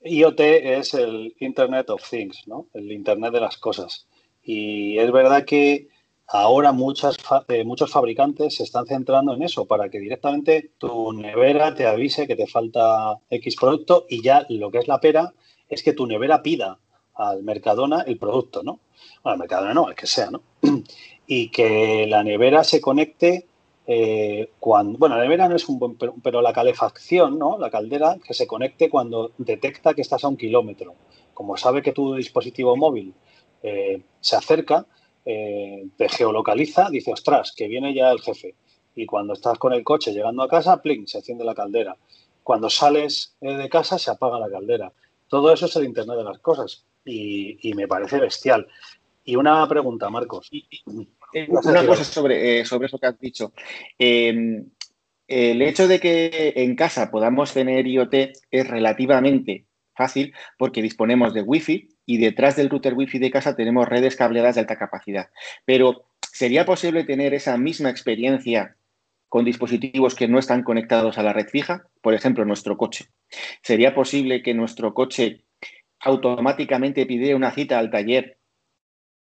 IoT 0.00 0.40
es 0.40 0.94
el 0.94 1.34
Internet 1.40 1.90
of 1.90 2.08
Things, 2.08 2.46
¿no? 2.46 2.68
El 2.72 2.92
Internet 2.92 3.32
de 3.32 3.40
las 3.40 3.56
cosas. 3.56 4.06
Y 4.42 4.98
es 4.98 5.10
verdad 5.10 5.44
que 5.44 5.88
ahora 6.28 6.70
muchas 6.72 7.16
eh, 7.48 7.64
muchos 7.64 7.90
fabricantes 7.90 8.56
se 8.56 8.62
están 8.62 8.86
centrando 8.86 9.34
en 9.34 9.42
eso, 9.42 9.66
para 9.66 9.88
que 9.88 9.98
directamente 9.98 10.70
tu 10.78 11.12
nevera 11.12 11.74
te 11.74 11.86
avise 11.86 12.28
que 12.28 12.36
te 12.36 12.46
falta 12.46 13.18
X 13.30 13.56
producto 13.56 14.06
y 14.08 14.22
ya 14.22 14.46
lo 14.50 14.70
que 14.70 14.78
es 14.78 14.88
la 14.88 15.00
pera 15.00 15.34
es 15.68 15.82
que 15.82 15.92
tu 15.92 16.06
nevera 16.06 16.42
pida 16.42 16.78
al 17.16 17.42
Mercadona 17.42 18.02
el 18.02 18.18
producto, 18.18 18.62
¿no? 18.62 18.80
Bueno, 19.22 19.34
al 19.34 19.38
Mercadona 19.38 19.74
no, 19.74 19.86
al 19.86 19.94
que 19.94 20.06
sea, 20.06 20.30
¿no? 20.30 20.42
Y 21.28 21.48
que 21.50 22.06
la 22.06 22.22
nevera 22.22 22.62
se 22.62 22.80
conecte 22.80 23.46
eh, 23.88 24.50
cuando, 24.60 24.98
bueno, 24.98 25.16
la 25.16 25.22
nevera 25.22 25.48
no 25.48 25.56
es 25.56 25.68
un 25.68 25.78
buen, 25.78 25.96
pero, 25.96 26.40
la 26.40 26.52
calefacción, 26.52 27.38
¿no? 27.38 27.58
La 27.58 27.70
caldera 27.70 28.16
que 28.24 28.32
se 28.32 28.46
conecte 28.46 28.88
cuando 28.88 29.32
detecta 29.38 29.94
que 29.94 30.02
estás 30.02 30.22
a 30.22 30.28
un 30.28 30.36
kilómetro. 30.36 30.94
Como 31.34 31.56
sabe 31.56 31.82
que 31.82 31.92
tu 31.92 32.14
dispositivo 32.14 32.76
móvil 32.76 33.12
eh, 33.62 34.02
se 34.20 34.36
acerca, 34.36 34.86
eh, 35.24 35.86
te 35.96 36.08
geolocaliza, 36.08 36.90
dice, 36.90 37.12
ostras, 37.12 37.52
que 37.56 37.66
viene 37.66 37.92
ya 37.92 38.12
el 38.12 38.20
jefe. 38.20 38.54
Y 38.94 39.04
cuando 39.06 39.34
estás 39.34 39.58
con 39.58 39.72
el 39.72 39.82
coche 39.82 40.12
llegando 40.12 40.42
a 40.42 40.48
casa, 40.48 40.80
pling, 40.80 41.06
se 41.08 41.18
enciende 41.18 41.44
la 41.44 41.54
caldera. 41.54 41.96
Cuando 42.42 42.70
sales 42.70 43.36
de 43.40 43.68
casa, 43.68 43.98
se 43.98 44.10
apaga 44.10 44.38
la 44.38 44.48
caldera. 44.48 44.92
Todo 45.28 45.52
eso 45.52 45.66
es 45.66 45.74
el 45.74 45.84
Internet 45.84 46.18
de 46.18 46.24
las 46.24 46.38
cosas 46.38 46.84
y, 47.06 47.72
me 47.74 47.88
parece 47.88 48.18
bestial. 48.18 48.66
Y 49.24 49.36
una 49.36 49.66
pregunta, 49.68 50.10
Marcos. 50.10 50.50
Una 51.48 51.86
cosa 51.86 52.04
sobre, 52.04 52.60
eh, 52.60 52.64
sobre 52.64 52.86
eso 52.86 52.98
que 52.98 53.06
has 53.06 53.18
dicho. 53.18 53.52
Em, 53.98 54.66
el 55.28 55.62
hecho 55.62 55.88
de 55.88 55.98
que 55.98 56.52
en 56.56 56.76
casa 56.76 57.10
podamos 57.10 57.52
tener 57.52 57.86
IoT 57.86 58.14
es 58.50 58.68
relativamente 58.68 59.66
fácil 59.94 60.34
porque 60.58 60.82
disponemos 60.82 61.34
de 61.34 61.42
Wi-Fi 61.42 61.88
y 62.04 62.18
detrás 62.18 62.54
del 62.54 62.70
router 62.70 62.94
Wi-Fi 62.94 63.18
de 63.18 63.30
casa 63.30 63.56
tenemos 63.56 63.88
redes 63.88 64.14
cableadas 64.14 64.54
de 64.54 64.60
alta 64.60 64.78
capacidad. 64.78 65.30
Pero, 65.64 66.06
¿sería 66.32 66.64
posible 66.64 67.04
tener 67.04 67.34
esa 67.34 67.56
misma 67.56 67.90
experiencia 67.90 68.76
con 69.28 69.44
dispositivos 69.44 70.14
que 70.14 70.28
no 70.28 70.38
están 70.38 70.62
conectados 70.62 71.18
a 71.18 71.22
la 71.24 71.32
red 71.32 71.48
fija? 71.48 71.88
Por 72.02 72.14
ejemplo, 72.14 72.44
nuestro 72.44 72.76
coche. 72.76 73.06
¿Sería 73.62 73.94
posible 73.94 74.42
que 74.42 74.54
nuestro 74.54 74.94
coche 74.94 75.45
automáticamente 76.06 77.04
pide 77.04 77.34
una 77.34 77.50
cita 77.50 77.78
al 77.80 77.90
taller 77.90 78.38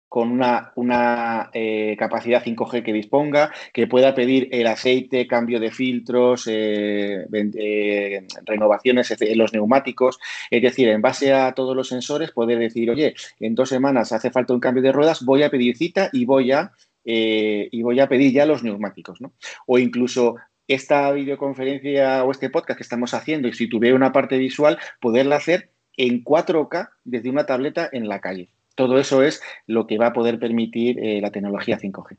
con 0.07 0.31
una, 0.31 0.71
una 0.75 1.51
eh, 1.53 1.95
capacidad 1.99 2.43
5G 2.43 2.83
que 2.83 2.93
disponga, 2.93 3.51
que 3.73 3.85
pueda 3.85 4.15
pedir 4.15 4.47
el 4.51 4.65
aceite, 4.65 5.27
cambio 5.27 5.59
de 5.59 5.71
filtros, 5.71 6.47
eh, 6.47 7.27
eh, 7.31 8.27
renovaciones 8.45 9.13
en 9.19 9.37
los 9.37 9.53
neumáticos. 9.53 10.17
Es 10.49 10.63
decir, 10.63 10.87
en 10.87 11.01
base 11.01 11.33
a 11.33 11.53
todos 11.53 11.75
los 11.75 11.89
sensores, 11.89 12.31
poder 12.31 12.57
decir, 12.57 12.89
oye, 12.89 13.13
en 13.39 13.53
dos 13.53 13.69
semanas 13.69 14.11
hace 14.13 14.31
falta 14.31 14.53
un 14.53 14.61
cambio 14.61 14.81
de 14.81 14.93
ruedas, 14.93 15.23
voy 15.23 15.43
a 15.43 15.51
pedir 15.51 15.77
cita 15.77 16.09
y 16.11 16.25
voy 16.25 16.53
a, 16.53 16.71
y 17.03 17.81
voy 17.83 17.99
a 17.99 18.07
pedir 18.07 18.33
ya 18.33 18.47
los 18.47 18.63
neumáticos. 18.63 19.21
¿no? 19.21 19.33
O 19.67 19.77
incluso 19.77 20.37
esta 20.67 21.11
videoconferencia 21.11 22.23
o 22.23 22.31
este 22.31 22.49
podcast 22.49 22.77
que 22.77 22.83
estamos 22.83 23.13
haciendo, 23.13 23.47
y 23.47 23.53
si 23.53 23.67
tuviera 23.67 23.95
una 23.95 24.11
parte 24.11 24.37
visual, 24.37 24.79
poderla 24.99 25.35
hacer 25.35 25.71
en 25.99 26.23
4K 26.23 26.89
desde 27.03 27.29
una 27.29 27.45
tableta 27.45 27.89
en 27.91 28.07
la 28.07 28.21
calle. 28.21 28.49
Todo 28.75 28.97
eso 28.97 29.21
es 29.21 29.41
lo 29.67 29.85
que 29.85 29.97
va 29.97 30.07
a 30.07 30.13
poder 30.13 30.39
permitir 30.39 30.97
eh, 30.97 31.19
la 31.21 31.31
tecnología 31.31 31.77
5G. 31.77 32.17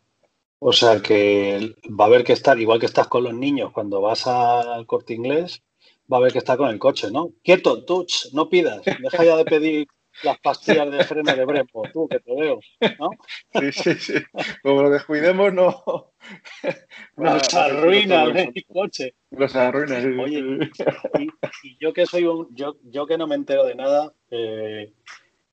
O 0.59 0.73
sea 0.75 1.01
que 1.01 1.75
va 1.99 2.05
a 2.05 2.09
haber 2.09 2.23
que 2.23 2.35
estar, 2.35 2.61
igual 2.61 2.79
que 2.79 2.87
estás 2.87 3.09
con 3.09 3.25
los 3.25 3.33
niños 3.33 3.73
cuando 3.73 4.03
vas 4.03 4.27
al 4.27 4.87
corte 4.87 5.15
inglés, 5.15 5.63
va 6.13 6.19
a 6.19 6.21
haber 6.21 6.33
que 6.33 6.39
estar 6.39 6.59
con 6.59 6.69
el 6.69 6.79
coche, 6.79 7.11
¿no? 7.11 7.33
Quieto, 7.43 7.83
touch, 7.87 8.27
no 8.35 8.51
pidas, 8.51 8.83
deja 8.85 9.25
ya 9.25 9.37
de 9.37 9.45
pedir 9.47 9.89
las 10.23 10.39
pastillas 10.39 10.91
de 10.91 11.05
freno 11.05 11.35
de 11.35 11.45
Brepo, 11.45 11.83
tú 11.93 12.09
que 12.09 12.21
te 12.21 12.35
veo, 12.35 12.61
¿no? 12.99 13.11
Sí, 13.55 13.73
sí, 13.73 13.95
sí. 13.95 14.15
Como 14.63 14.83
lo 14.83 14.91
descuidemos, 14.91 15.53
no. 15.53 16.13
Nos 17.17 17.55
arruina 17.55 18.25
el 18.25 18.53
coche. 18.67 19.15
Nos 19.31 19.55
arruina. 19.57 20.23
Oye, 20.23 20.71
y, 21.19 21.77
yo 21.79 21.93
que 21.93 22.07
soy 22.07 22.25
un, 22.25 22.49
yo, 22.55 22.77
yo 22.85 23.07
que 23.07 23.19
no 23.19 23.27
me 23.27 23.35
entero 23.35 23.65
de 23.65 23.75
nada, 23.75 24.13
eh, 24.31 24.93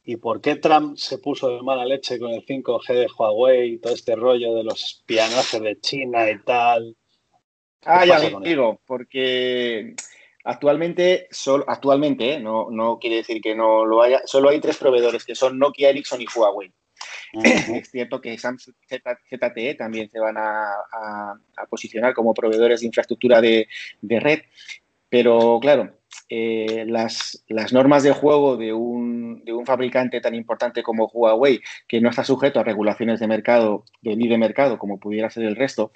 ¿Y 0.10 0.16
por 0.16 0.40
qué 0.40 0.56
Trump 0.56 0.96
se 0.96 1.18
puso 1.18 1.50
de 1.50 1.62
mala 1.62 1.84
leche 1.84 2.18
con 2.18 2.32
el 2.32 2.46
5G 2.46 2.94
de 2.94 3.08
Huawei 3.08 3.74
y 3.74 3.78
todo 3.78 3.94
este 3.94 4.16
rollo 4.16 4.56
de 4.56 4.64
los 4.64 4.82
espionajes 4.82 5.62
de 5.62 5.82
China 5.82 6.32
y 6.32 6.42
tal? 6.44 6.96
Ah, 7.84 8.06
ya 8.06 8.18
digo, 8.40 8.80
porque 8.86 9.96
actualmente, 10.48 11.28
actualmente 11.68 12.34
¿eh? 12.34 12.40
no, 12.40 12.70
no 12.72 12.98
quiere 13.00 13.18
decir 13.18 13.42
que 13.42 13.54
no 13.54 13.86
lo 13.86 14.02
haya, 14.02 14.22
solo 14.26 14.50
hay 14.50 14.60
tres 14.60 14.78
proveedores 14.78 15.26
que 15.26 15.36
son 15.36 15.60
Nokia, 15.60 15.90
Ericsson 15.90 16.22
y 16.22 16.26
Huawei. 16.34 16.72
Es 17.34 17.92
cierto 17.92 18.22
que 18.22 18.38
Samsung 18.38 18.74
y 18.90 19.36
ZTE 19.36 19.76
también 19.76 20.10
se 20.10 20.20
van 20.20 20.38
a, 20.38 21.34
posicionar 21.70 22.14
como 22.14 22.34
proveedores 22.34 22.80
de 22.80 22.88
infraestructura 22.88 23.42
de, 23.42 23.68
de 24.02 24.20
red, 24.20 24.40
pero 25.10 25.60
claro, 25.62 25.92
eh, 26.30 26.86
las, 26.88 27.44
normas 27.72 28.04
de 28.04 28.12
juego 28.12 28.58
de 28.58 28.74
un, 28.74 29.44
de 29.46 29.54
un, 29.54 29.66
fabricante 29.66 30.20
tan 30.20 30.36
importante 30.36 30.84
como 30.84 31.08
Huawei, 31.08 31.62
que 31.88 32.02
no 32.02 32.10
está 32.10 32.24
sujeto 32.24 32.60
a 32.60 32.64
regulaciones 32.64 33.20
de 33.20 33.28
mercado, 33.28 33.86
de 34.02 34.16
libre 34.16 34.38
mercado, 34.38 34.78
como 34.78 35.00
pudiera 35.00 35.30
ser 35.30 35.46
el 35.46 35.56
resto, 35.56 35.92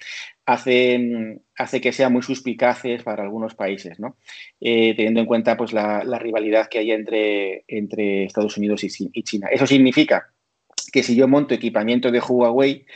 hacen, 0.46 1.42
hace 1.56 1.80
que 1.80 1.92
sean 1.92 2.12
muy 2.12 2.22
suspicaces 2.22 3.02
para 3.02 3.22
algunos 3.22 3.54
países, 3.54 4.00
¿no? 4.00 4.16
Eh, 4.60 4.94
teniendo 4.96 5.20
en 5.20 5.26
cuenta 5.26 5.56
pues, 5.56 5.72
la, 5.72 6.02
rivalidad 6.18 6.68
que 6.68 6.78
hay 6.78 6.92
entre, 6.92 7.64
entre 7.68 8.24
Estados 8.24 8.56
Unidos 8.56 8.84
y 8.84 9.22
China. 9.22 9.48
Eso 9.50 9.66
significa 9.66 10.32
que 10.92 11.02
si 11.02 11.16
yo 11.16 11.26
monto 11.28 11.54
equipamiento 11.54 12.10
de 12.10 12.20
Huawei, 12.20 12.86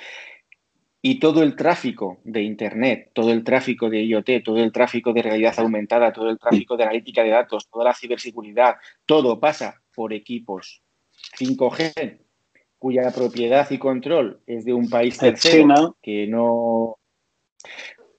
y 1.09 1.20
todo 1.20 1.44
el 1.44 1.54
tráfico 1.54 2.18
de 2.24 2.42
Internet, 2.42 3.12
todo 3.12 3.30
el 3.30 3.44
tráfico 3.44 3.88
de 3.88 4.02
IoT, 4.02 4.42
todo 4.44 4.59
el 4.59 4.72
tráfico 4.72 5.12
de 5.12 5.22
realidad 5.22 5.54
aumentada, 5.59 6.12
todo 6.12 6.28
el 6.28 6.36
tráfico 6.36 6.76
de 6.76 6.82
analítica 6.82 7.22
de 7.22 7.30
datos, 7.30 7.68
toda 7.70 7.84
la 7.84 7.94
ciberseguridad, 7.94 8.74
todo 9.07 9.38
pasa 9.38 9.80
por 9.94 10.12
equipos. 10.12 10.82
5G 11.38 12.18
cuya 12.76 13.12
propiedad 13.14 13.70
y 13.70 13.78
control 13.78 14.40
es 14.48 14.64
de 14.64 14.74
un 14.74 14.90
país 14.90 15.16
tercero 15.16 15.96
que 16.02 16.26
no 16.26 16.96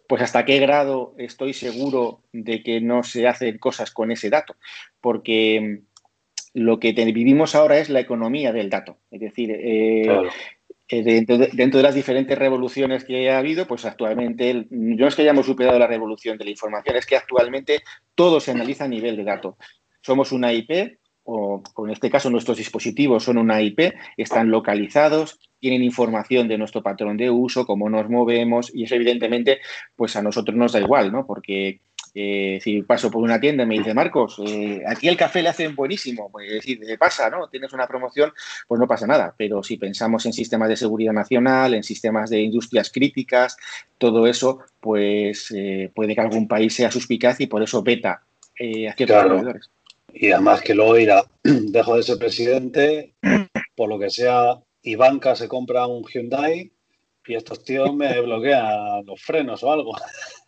pues 0.07 0.21
hasta 0.21 0.45
qué 0.45 0.57
grado 0.59 1.13
estoy 1.17 1.51
seguro 1.51 2.21
de 2.31 2.63
que 2.63 2.79
no 2.79 3.03
se 3.03 3.27
hacen 3.27 3.57
cosas 3.57 3.91
con 3.91 4.11
ese 4.11 4.29
dato, 4.29 4.55
porque 5.01 5.81
lo 6.53 6.79
que 6.79 6.93
vivimos 6.93 7.53
ahora 7.53 7.79
es 7.79 7.89
la 7.89 7.99
economía 7.99 8.53
del 8.53 8.69
dato, 8.69 8.97
es 9.11 9.19
decir, 9.19 9.51
eh, 9.51 10.07
eh, 10.89 11.03
dentro, 11.03 11.38
de, 11.38 11.83
las 11.83 11.95
diferentes 11.95 12.38
revoluciones 12.38 13.03
que 13.03 13.29
ha 13.29 13.39
habido, 13.39 13.67
pues 13.67 13.83
actualmente, 13.83 14.67
no 14.69 15.07
es 15.07 15.15
que 15.15 15.23
hayamos 15.23 15.45
superado 15.45 15.77
la 15.77 15.88
revolución 15.88 16.38
de 16.38 16.45
la 16.45 16.51
información, 16.51 16.95
es 16.95 17.05
que 17.05 17.17
actualmente 17.17 17.81
todo 18.15 18.39
se 18.39 18.51
analiza 18.51 18.85
a 18.85 18.88
nivel 18.88 19.17
de 19.17 19.25
datos. 19.25 19.55
Somos 20.01 20.31
una 20.31 20.53
IP, 20.53 20.97
o, 21.23 21.61
en 21.85 21.89
este 21.89 22.09
caso 22.09 22.29
nuestros 22.29 22.57
dispositivos 22.57 23.25
son 23.25 23.38
una 23.38 23.61
IP, 23.61 23.93
están 24.15 24.49
localizados, 24.49 25.39
tienen 25.59 25.83
información 25.83 26.47
de 26.47 26.57
nuestro 26.57 26.81
patrón 26.81 27.17
de 27.17 27.29
uso, 27.29 27.65
cómo 27.65 27.89
nos 27.89 28.09
movemos, 28.09 28.73
y 28.73 28.85
eso 28.85 28.95
evidentemente, 28.95 29.59
pues 29.93 30.15
a 30.15 30.21
nosotros 30.21 30.55
nos 30.55 30.71
da 30.71 30.79
igual, 30.79 31.11
¿no? 31.11 31.25
Porque 31.25 31.81
eh, 32.16 32.60
si 32.62 32.82
paso 32.82 33.12
por 33.12 33.24
una 33.24 33.39
tienda 33.39 33.64
y 33.64 33.66
me 33.66 33.78
dice, 33.78 33.93
Marcos, 33.93 34.41
eh, 34.45 34.84
aquí 34.88 35.08
el 35.08 35.18
café 35.18 35.41
le 35.41 35.49
hacen 35.49 35.76
buenísimo, 35.76 36.30
pues 36.32 36.64
si 36.64 36.80
pasa, 36.97 37.30
¿no? 37.30 37.47
Tienes 37.47 37.74
una 37.74 37.88
promoción, 37.88 38.32
pues 38.68 38.80
no 38.80 38.88
pasa 38.88 39.08
nada. 39.08 39.34
Pero 39.38 39.64
si 39.64 39.78
pensamos 39.78 40.26
en 40.26 40.34
sistemas 40.34 40.70
de 40.70 40.78
seguridad 40.78 41.14
nacional, 41.14 41.74
en 41.74 41.84
sistemas 41.84 42.30
de 42.30 42.41
industrias 42.41 42.91
críticas, 42.91 43.58
todo 43.97 44.28
eso, 44.28 44.60
pues 44.80 45.51
eh, 45.55 45.91
puede 45.93 46.16
que 46.16 46.22
algún 46.22 46.47
país 46.47 46.76
sea 46.76 46.91
suspicaz 46.91 47.39
y 47.41 47.47
por 47.47 47.64
eso 47.64 47.82
veta 47.84 48.22
a 48.60 48.93
ciertos 48.95 49.24
proveedores. 49.24 49.70
Y 50.14 50.32
además 50.32 50.62
que 50.62 50.74
luego 50.74 50.97
irá, 50.97 51.24
dejo 51.43 51.95
de 51.95 52.03
ser 52.03 52.18
presidente, 52.18 53.14
por 53.76 53.89
lo 53.89 53.99
que 53.99 54.10
sea, 54.10 54.58
Ivanka 54.82 55.36
se 55.36 55.47
compra 55.47 55.86
un 55.86 56.03
Hyundai 56.03 56.72
y 57.28 57.36
estos 57.36 57.64
tíos 57.64 57.93
me 57.93 58.22
bloquean 58.22 59.05
los 59.05 59.22
frenos 59.22 59.64
o 59.64 59.72
algo. 59.72 59.95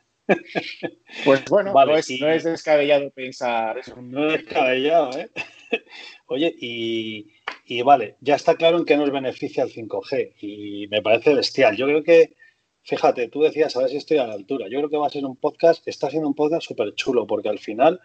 Pues 1.26 1.44
bueno, 1.46 1.74
no, 1.74 1.96
es, 1.96 2.44
descabellado 2.44 3.10
pensar 3.12 3.78
eso. 3.78 4.02
No 4.02 4.28
es 4.28 4.46
descabellado, 4.46 5.18
¿eh? 5.18 5.30
Oye, 6.28 6.56
y, 6.60 7.82
vale, 7.82 8.16
ya 8.22 8.36
está 8.36 8.56
claro 8.56 8.78
en 8.78 8.86
qué 8.86 8.98
nos 8.98 9.12
beneficia 9.12 9.64
el 9.64 9.74
5G 9.74 10.36
y 10.42 10.88
me 10.88 11.02
parece 11.02 11.34
bestial. 11.34 11.76
Yo 11.76 11.86
creo 11.86 12.04
que, 12.04 12.36
fíjate, 12.84 13.28
tú 13.30 13.42
decías, 13.42 13.76
a 13.76 13.82
ver 13.82 13.90
si 13.90 13.98
estoy 13.98 14.18
a 14.18 14.28
la 14.28 14.34
altura. 14.34 14.68
Yo 14.70 14.80
creo 14.80 14.90
que 14.90 14.98
va 14.98 15.08
a 15.08 15.12
ser 15.12 15.26
un 15.26 15.36
podcast, 15.36 15.88
está 15.88 16.10
siendo 16.10 16.28
un 16.28 16.36
podcast 16.36 16.68
súper 16.68 16.94
chulo 16.96 17.26
porque 17.28 17.50
al 17.50 17.60
final 17.60 18.00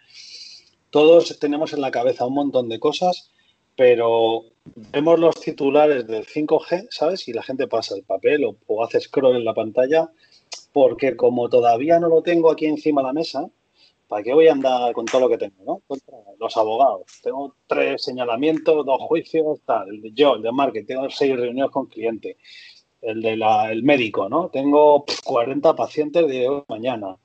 todos 0.90 1.38
tenemos 1.38 1.72
en 1.72 1.80
la 1.80 1.90
cabeza 1.90 2.26
un 2.26 2.34
montón 2.34 2.68
de 2.68 2.78
cosas, 2.78 3.30
pero 3.76 4.44
vemos 4.64 5.18
los 5.18 5.34
titulares 5.40 6.06
del 6.06 6.24
5G, 6.24 6.88
¿sabes? 6.90 7.28
Y 7.28 7.32
la 7.32 7.42
gente 7.42 7.66
pasa 7.66 7.94
el 7.94 8.04
papel 8.04 8.44
o, 8.44 8.56
o 8.66 8.84
hace 8.84 9.00
scroll 9.00 9.36
en 9.36 9.44
la 9.44 9.54
pantalla 9.54 10.10
porque 10.74 11.16
como 11.16 11.48
todavía 11.48 12.00
no 12.00 12.08
lo 12.08 12.20
tengo 12.20 12.50
aquí 12.50 12.66
encima 12.66 13.00
de 13.00 13.06
la 13.06 13.12
mesa, 13.12 13.48
¿para 14.08 14.24
qué 14.24 14.34
voy 14.34 14.48
a 14.48 14.52
andar 14.52 14.92
con 14.92 15.06
todo 15.06 15.20
lo 15.20 15.28
que 15.28 15.38
tengo? 15.38 15.82
los 16.40 16.56
abogados. 16.56 17.06
Tengo 17.22 17.54
tres 17.68 18.02
señalamientos, 18.02 18.84
dos 18.84 19.00
juicios, 19.02 19.60
tal. 19.64 19.86
Yo, 20.14 20.34
el 20.34 20.42
de 20.42 20.50
marketing, 20.50 20.86
tengo 20.86 21.10
seis 21.10 21.36
reuniones 21.36 21.70
con 21.70 21.86
clientes. 21.86 22.36
El 23.00 23.22
del 23.22 23.84
médico, 23.84 24.28
¿no? 24.28 24.48
Tengo 24.48 25.04
40 25.24 25.76
pacientes 25.76 26.26
de 26.26 26.48
hoy 26.48 26.64
mañana. 26.68 27.18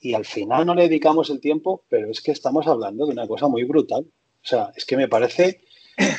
Y 0.00 0.14
al 0.14 0.24
final 0.24 0.64
no 0.64 0.74
le 0.74 0.84
dedicamos 0.84 1.28
el 1.28 1.38
tiempo, 1.38 1.84
pero 1.90 2.10
es 2.10 2.22
que 2.22 2.32
estamos 2.32 2.66
hablando 2.66 3.04
de 3.04 3.12
una 3.12 3.28
cosa 3.28 3.46
muy 3.46 3.64
brutal. 3.64 4.06
O 4.06 4.46
sea, 4.48 4.72
es 4.74 4.86
que 4.86 4.96
me 4.96 5.08
parece 5.08 5.60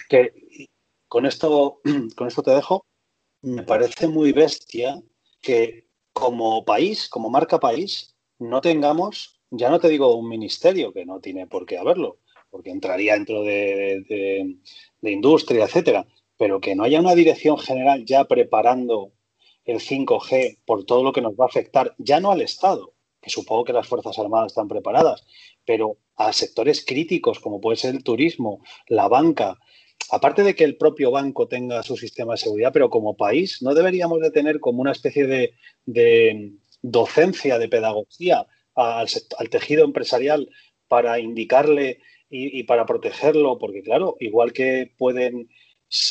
que 0.10 0.68
con 1.08 1.26
esto, 1.26 1.80
con 2.16 2.28
esto 2.28 2.44
te 2.44 2.52
dejo, 2.52 2.86
me 3.42 3.64
parece 3.64 4.08
muy 4.08 4.32
bestia 4.32 5.02
que 5.42 5.87
como 6.20 6.66
país, 6.66 7.10
como 7.10 7.30
marca 7.30 7.60
país, 7.60 8.16
no 8.40 8.62
tengamos, 8.62 9.40
ya 9.52 9.70
no 9.70 9.80
te 9.80 9.90
digo 9.90 10.16
un 10.16 10.28
ministerio, 10.28 10.92
que 10.92 11.06
no 11.06 11.20
tiene 11.20 11.48
por 11.48 11.66
qué 11.66 11.78
haberlo, 11.78 12.20
porque 12.50 12.72
entraría 12.72 13.14
dentro 13.14 13.44
de, 13.44 14.58
industria, 15.02 15.66
etcétera, 15.66 16.08
pero 16.38 16.60
que 16.60 16.76
no 16.76 16.84
haya 16.84 17.00
una 17.00 17.16
dirección 17.16 17.58
general 17.58 18.06
ya 18.06 18.26
preparando 18.26 19.14
el 19.66 19.80
5G 19.80 20.60
por 20.66 20.86
todo 20.86 21.04
lo 21.04 21.12
que 21.12 21.22
nos 21.22 21.34
va 21.34 21.46
a 21.46 21.50
afectar, 21.50 21.94
ya 21.98 22.20
no 22.20 22.32
al 22.32 22.42
Estado, 22.42 22.94
que 23.22 23.30
supongo 23.30 23.66
que 23.66 23.74
las 23.74 23.88
Fuerzas 23.88 24.18
Armadas 24.18 24.54
están 24.54 24.68
preparadas, 24.68 25.26
pero 25.66 25.98
a 26.16 26.34
sectores 26.34 26.84
críticos 26.86 27.40
como 27.40 27.62
puede 27.62 27.78
ser 27.78 27.96
el 27.96 28.04
turismo, 28.04 28.62
la 28.88 29.08
banca, 29.08 29.60
aparte 30.12 30.44
de 30.44 30.56
que 30.56 30.64
el 30.64 30.78
propio 30.78 31.12
banco 31.12 31.48
tenga 31.48 31.84
su 31.84 31.98
sistema 31.98 32.34
de 32.34 32.40
seguridad, 32.40 32.72
pero 32.74 32.90
como 32.90 33.18
país 33.18 33.62
no 33.62 33.74
deberíamos 33.74 34.22
de 34.22 34.32
tener 34.32 34.60
como 34.60 34.82
una 34.82 34.92
especie 34.92 35.28
de, 35.28 36.54
docencia, 36.82 37.58
de 37.58 37.70
pedagogía 37.70 38.48
al, 38.76 39.10
tejido 39.50 39.84
empresarial 39.84 40.50
para 40.88 41.20
indicarle 41.20 42.00
y, 42.30 42.64
para 42.64 42.86
protegerlo, 42.86 43.58
porque 43.58 43.82
claro, 43.82 44.18
igual 44.20 44.54
que 44.54 44.94
pueden 44.98 45.50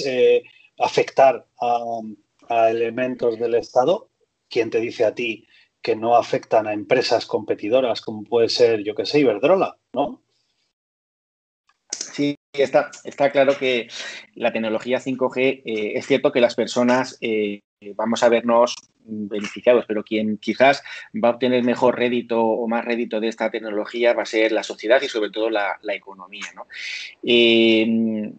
eh, 0.05 0.43
afectar 0.79 1.47
a, 1.61 2.01
a 2.49 2.71
elementos 2.71 3.39
del 3.39 3.55
Estado, 3.55 4.11
¿quién 4.49 4.71
te 4.71 4.81
dice 4.81 5.05
a 5.05 5.15
ti 5.15 5.47
que 5.83 5.95
no 5.95 6.17
afectan 6.17 6.67
a 6.67 6.73
empresas 6.73 7.27
competidoras 7.27 8.01
como 8.01 8.25
puede 8.25 8.49
ser, 8.49 8.83
yo 8.83 8.95
que 8.95 9.07
sé, 9.07 9.21
Iberdrola, 9.21 9.79
¿no? 9.93 10.26
Sí, 12.17 12.35
está, 12.55 12.91
claro 13.31 13.59
que 13.59 13.89
la 14.37 14.51
tecnología 14.51 15.01
5G, 15.01 15.37
eh, 15.67 15.93
es 15.97 16.07
cierto 16.07 16.33
que 16.33 16.41
las 16.41 16.55
personas 16.55 17.19
eh, 17.21 17.61
vamos 17.95 18.23
a 18.23 18.31
vernos 18.31 18.75
beneficiados, 19.05 19.85
pero 19.87 20.03
quien 20.03 20.39
quizás 20.39 20.83
va 21.15 21.29
a 21.29 21.33
obtener 21.33 21.63
mejor 21.63 21.99
rédito 21.99 22.43
o 22.43 22.67
más 22.69 22.87
rédito 22.87 23.21
de 23.21 23.29
esta 23.29 23.51
tecnología 23.51 24.15
va 24.15 24.23
a 24.23 24.25
ser 24.25 24.51
la 24.53 24.63
sociedad 24.63 25.03
y 25.03 25.09
sobre 25.09 25.29
todo 25.29 25.51
la, 25.51 25.79
economía. 25.89 26.47
¿no? 26.55 26.67
Eh, 27.23 28.33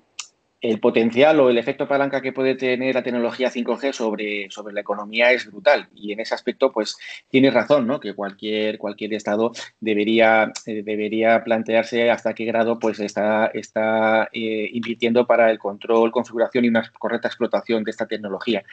el 0.62 0.80
potencial 0.80 1.40
o 1.40 1.50
el 1.50 1.58
efecto 1.58 1.88
palanca 1.88 2.22
que 2.22 2.34
puede 2.34 2.56
tener 2.56 2.96
la 2.96 3.04
tecnología 3.04 3.52
5G 3.52 3.94
sobre, 3.94 4.50
sobre 4.50 4.74
la 4.74 4.82
economía 4.82 5.32
es 5.32 5.46
brutal. 5.46 5.88
Y 5.94 6.12
en 6.12 6.20
ese 6.20 6.34
aspecto, 6.34 6.72
pues 6.72 6.98
tienes 7.30 7.54
razón, 7.54 7.86
¿no? 7.86 8.00
Que 8.00 8.16
cualquier, 8.16 8.78
cualquier 8.78 9.14
estado 9.14 9.52
debería, 9.80 10.52
eh, 10.66 10.82
debería 10.84 11.44
plantearse 11.44 12.10
hasta 12.10 12.34
qué 12.34 12.46
grado 12.46 12.80
pues 12.80 13.00
está, 13.00 13.48
está 13.54 14.30
eh, 14.34 14.70
invirtiendo 14.74 15.28
para 15.28 15.52
el 15.52 15.60
control, 15.60 16.12
configuración 16.12 16.66
y 16.66 16.70
una 16.70 16.92
correcta 16.98 17.28
explotación 17.28 17.84
de 17.84 17.92
esta 17.92 18.08
tecnología. 18.08 18.64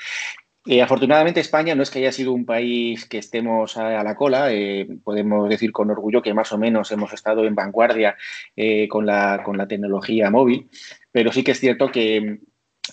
Eh, 0.66 0.80
afortunadamente 0.80 1.40
España 1.40 1.74
no 1.74 1.82
es 1.82 1.90
que 1.90 1.98
haya 1.98 2.12
sido 2.12 2.32
un 2.32 2.46
país 2.46 3.04
que 3.04 3.18
estemos 3.18 3.76
a, 3.76 4.02
la 4.02 4.16
cola, 4.16 4.50
eh, 4.50 4.88
podemos 5.04 5.46
decir 5.48 5.72
con 5.72 5.90
orgullo 5.90 6.22
que 6.22 6.32
más 6.32 6.52
o 6.52 6.58
menos 6.58 6.90
hemos 6.90 7.12
estado 7.12 7.44
en 7.44 7.54
vanguardia 7.54 8.16
eh, 8.56 8.88
con, 8.88 9.04
la, 9.04 9.42
con 9.44 9.58
la 9.58 9.68
tecnología 9.68 10.30
móvil, 10.30 10.70
pero 11.12 11.32
sí 11.32 11.44
que 11.44 11.50
es 11.50 11.60
cierto 11.60 11.92
que 11.92 12.38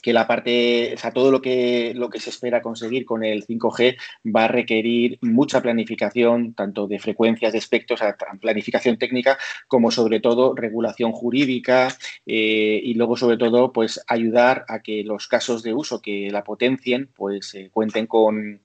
que 0.02 0.14
la 0.14 0.28
parte, 0.28 0.94
o 0.94 0.98
sea, 0.98 1.12
todo 1.12 1.32
lo 1.32 1.42
que, 1.42 1.94
lo 1.96 2.10
que 2.10 2.20
se 2.20 2.30
espera 2.30 2.62
conseguir 2.62 3.06
con 3.06 3.24
el 3.24 3.46
5G 3.46 3.98
va 4.34 4.46
a 4.46 4.48
requerir 4.48 5.18
mucha 5.22 5.62
planificación, 5.62 6.54
tanto 6.54 6.88
de 6.88 7.00
frecuencias, 7.00 7.52
de 7.52 7.58
espectros, 7.58 8.00
planificación 8.40 8.98
técnica, 8.98 9.38
como 9.68 9.92
sobre 9.92 10.20
todo 10.20 10.56
regulación 10.56 11.12
jurídica 11.12 11.90
eh, 12.26 12.80
y 12.84 12.94
luego 12.94 13.18
sobre 13.18 13.38
todo 13.38 13.74
pues 13.74 14.02
ayudar 14.08 14.66
a 14.68 14.82
que 14.82 15.04
los 15.04 15.28
casos 15.28 15.62
de 15.64 15.74
uso 15.74 16.02
que 16.02 16.30
la 16.32 16.44
potencien 16.44 17.10
pues 17.16 17.54
eh, 17.56 17.70
cuenten 17.72 18.08
con, 18.08 18.62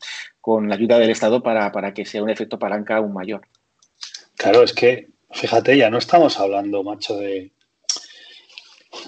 la 0.69 0.75
ayuda 0.75 0.99
del 0.99 1.11
Estado 1.11 1.43
para, 1.43 1.73
para 1.73 1.93
que 1.93 2.07
sea 2.07 2.23
un 2.23 2.31
efecto 2.31 2.59
palanca 2.59 2.97
aún 2.97 3.13
mayor. 3.13 3.43
Claro, 4.37 4.63
es 4.63 4.73
que, 4.73 5.09
fíjate, 5.33 5.77
ya 5.77 5.91
no 5.91 5.99
estamos 5.99 6.39
hablando, 6.39 6.85
macho, 6.85 7.17
de, 7.17 7.51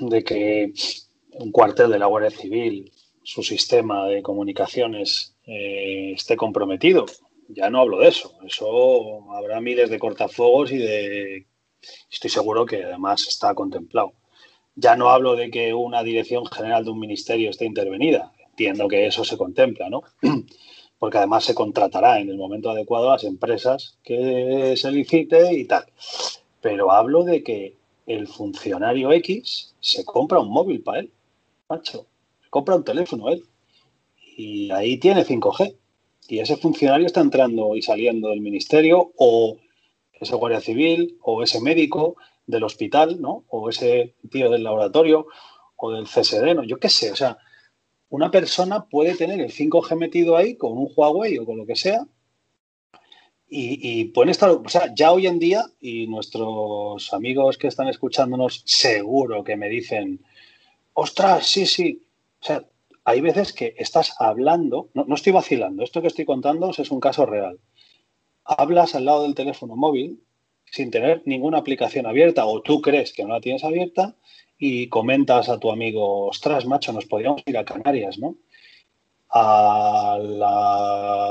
de 0.01 0.25
que 0.25 0.73
un 1.39 1.53
cuartel 1.53 1.91
de 1.91 1.99
la 1.99 2.07
Guardia 2.07 2.30
Civil, 2.30 2.93
su 3.22 3.43
sistema 3.43 4.07
de 4.07 4.22
comunicaciones 4.22 5.36
eh, 5.47 6.12
esté 6.14 6.36
comprometido. 6.36 7.07
Ya 7.49 7.70
no 7.70 7.80
hablo 7.80 7.99
de 7.99 8.09
eso. 8.09 8.34
Eso 8.45 9.32
habrá 9.32 9.61
miles 9.61 9.91
de 9.91 9.99
cortafuegos 9.99 10.72
y 10.72 10.78
de... 10.78 11.47
Estoy 12.11 12.30
seguro 12.30 12.66
que 12.66 12.84
además 12.84 13.26
está 13.28 13.55
contemplado. 13.55 14.12
Ya 14.74 14.97
no 14.97 15.11
hablo 15.11 15.36
de 15.36 15.51
que 15.51 15.74
una 15.74 16.03
dirección 16.03 16.47
general 16.47 16.84
de 16.84 16.91
un 16.91 17.01
ministerio 17.01 17.51
esté 17.51 17.64
intervenida. 17.64 18.32
Entiendo 18.51 18.89
que 18.89 19.07
eso 19.07 19.24
se 19.24 19.36
contempla, 19.36 19.89
¿no? 19.89 20.03
Porque 20.99 21.18
además 21.18 21.45
se 21.45 21.55
contratará 21.55 22.18
en 22.18 22.28
el 22.28 22.36
momento 22.36 22.70
adecuado 22.70 23.09
a 23.09 23.12
las 23.12 23.24
empresas 23.24 23.99
que 24.03 24.74
se 24.76 24.91
licite 24.91 25.55
y 25.55 25.64
tal. 25.64 25.84
Pero 26.61 26.91
hablo 26.91 27.22
de 27.22 27.43
que 27.45 27.76
el 28.07 28.26
funcionario 28.26 29.12
X 29.12 29.76
se 29.80 30.05
compra 30.05 30.41
un 30.41 30.51
móvil 30.51 30.82
para 30.82 31.01
él 31.01 31.12
macho, 31.69 32.07
compra 32.51 32.77
un 32.77 32.85
teléfono 32.85 33.29
él. 33.29 33.45
Y 34.37 34.71
ahí 34.71 34.99
tiene 34.99 35.25
5G. 35.25 35.77
Y 36.29 36.41
ese 36.41 36.57
funcionario 36.57 37.07
está 37.07 37.21
entrando 37.21 37.75
y 37.75 37.83
saliendo 37.83 38.29
del 38.29 38.41
ministerio 38.41 39.12
o 39.16 39.57
ese 40.12 40.35
guardia 40.35 40.61
civil 40.61 41.19
o 41.23 41.43
ese 41.43 41.61
médico 41.61 42.16
del 42.47 42.64
hospital, 42.64 43.21
¿no? 43.21 43.45
O 43.49 43.69
ese 43.69 44.14
tío 44.31 44.51
del 44.51 44.64
laboratorio 44.64 45.27
o 45.77 45.93
del 45.93 46.07
CSD, 46.07 46.55
¿no? 46.55 46.64
Yo 46.64 46.79
qué 46.79 46.89
sé, 46.89 47.12
o 47.12 47.16
sea, 47.16 47.39
una 48.11 48.31
persona 48.31 48.87
puede 48.87 49.14
tener 49.14 49.41
el 49.41 49.53
5G 49.53 49.97
metido 49.97 50.37
ahí 50.37 50.57
con 50.57 50.73
un 50.73 50.91
Huawei 50.95 51.39
o 51.39 51.47
con 51.47 51.59
lo 51.59 51.66
que 51.66 51.77
sea 51.77 52.07
y, 53.51 54.01
y, 54.01 54.05
pueden 54.07 54.31
estar, 54.31 54.51
o 54.51 54.69
sea, 54.69 54.93
ya 54.95 55.11
hoy 55.11 55.27
en 55.27 55.39
día, 55.39 55.64
y 55.81 56.07
nuestros 56.07 57.14
amigos 57.14 57.57
que 57.57 57.69
están 57.69 57.89
escuchándonos 57.89 58.62
seguro 58.66 59.43
que 59.43 59.57
me 59.57 59.71
dicen, 59.71 60.21
ostras, 60.99 61.46
sí, 61.46 61.64
sí. 61.64 62.03
O 62.40 62.44
sea, 62.44 62.64
hay 63.05 63.20
veces 63.20 63.53
que 63.53 63.74
estás 63.78 64.14
hablando, 64.18 64.90
no, 64.94 65.14
estoy 65.14 65.32
vacilando, 65.32 65.84
esto 65.84 66.03
que 66.03 66.09
estoy 66.09 66.24
contando 66.24 66.70
es 66.70 66.90
un 66.90 66.99
caso 66.99 67.24
real. 67.24 67.59
Hablas 68.44 68.94
al 68.94 69.05
lado 69.05 69.22
del 69.22 69.34
teléfono 69.36 69.76
móvil 69.76 70.20
sin 70.64 70.90
tener 70.90 71.22
ninguna 71.24 71.59
aplicación 71.59 72.07
abierta 72.07 72.46
o 72.46 72.62
tú 72.62 72.82
crees 72.82 73.12
que 73.12 73.22
no 73.22 73.30
la 73.30 73.40
tienes 73.40 73.64
abierta 73.64 74.16
y 74.59 74.88
comentas 74.88 75.49
a 75.49 75.59
tu 75.59 75.70
amigo, 75.70 76.26
ostras, 76.26 76.66
macho, 76.66 76.92
nos 76.92 77.07
podríamos 77.07 77.42
ir 77.46 77.57
a 77.57 77.64
Canarias, 77.64 78.18
¿no? 78.18 78.36
A 79.30 80.18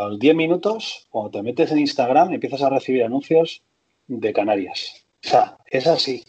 los 0.10 0.20
10 0.20 0.36
minutos, 0.36 1.08
cuando 1.10 1.32
te 1.32 1.44
metes 1.44 1.72
en 1.72 1.80
Instagram, 1.80 2.34
empiezas 2.34 2.62
a 2.62 2.70
recibir 2.70 3.04
anuncios 3.04 3.64
de 4.08 4.32
Canarias. 4.32 5.06
O 5.26 5.28
sea, 5.28 5.58
es 5.66 5.88
así. 5.88 6.24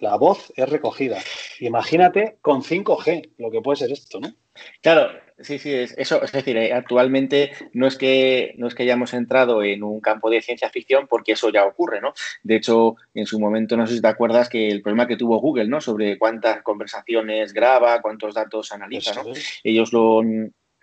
La 0.00 0.16
voz 0.16 0.52
es 0.56 0.68
recogida. 0.68 1.18
Imagínate 1.60 2.36
con 2.40 2.62
5G 2.62 3.30
lo 3.38 3.50
que 3.50 3.60
puede 3.60 3.76
ser 3.76 3.92
esto, 3.92 4.20
¿no? 4.20 4.34
Claro, 4.80 5.10
sí, 5.38 5.58
sí, 5.58 5.72
es, 5.72 5.94
eso, 5.98 6.22
es 6.22 6.30
decir, 6.30 6.56
eh, 6.56 6.72
actualmente 6.72 7.52
no 7.72 7.86
es 7.86 7.96
que 7.96 8.54
no 8.56 8.68
es 8.68 8.74
que 8.74 8.84
hayamos 8.84 9.12
entrado 9.14 9.62
en 9.62 9.82
un 9.82 10.00
campo 10.00 10.30
de 10.30 10.42
ciencia 10.42 10.70
ficción 10.70 11.06
porque 11.08 11.32
eso 11.32 11.50
ya 11.50 11.64
ocurre, 11.64 12.00
¿no? 12.00 12.12
De 12.42 12.56
hecho, 12.56 12.96
en 13.14 13.26
su 13.26 13.40
momento 13.40 13.76
no 13.76 13.86
sé 13.86 13.94
si 13.94 14.00
te 14.00 14.08
acuerdas 14.08 14.48
que 14.48 14.68
el 14.68 14.82
problema 14.82 15.08
que 15.08 15.16
tuvo 15.16 15.40
Google, 15.40 15.68
¿no? 15.68 15.80
Sobre 15.80 16.18
cuántas 16.18 16.62
conversaciones 16.62 17.52
graba, 17.52 18.00
cuántos 18.00 18.34
datos 18.34 18.72
analiza, 18.72 19.14
¿no? 19.14 19.32
Ellos 19.64 19.92
lo 19.92 20.22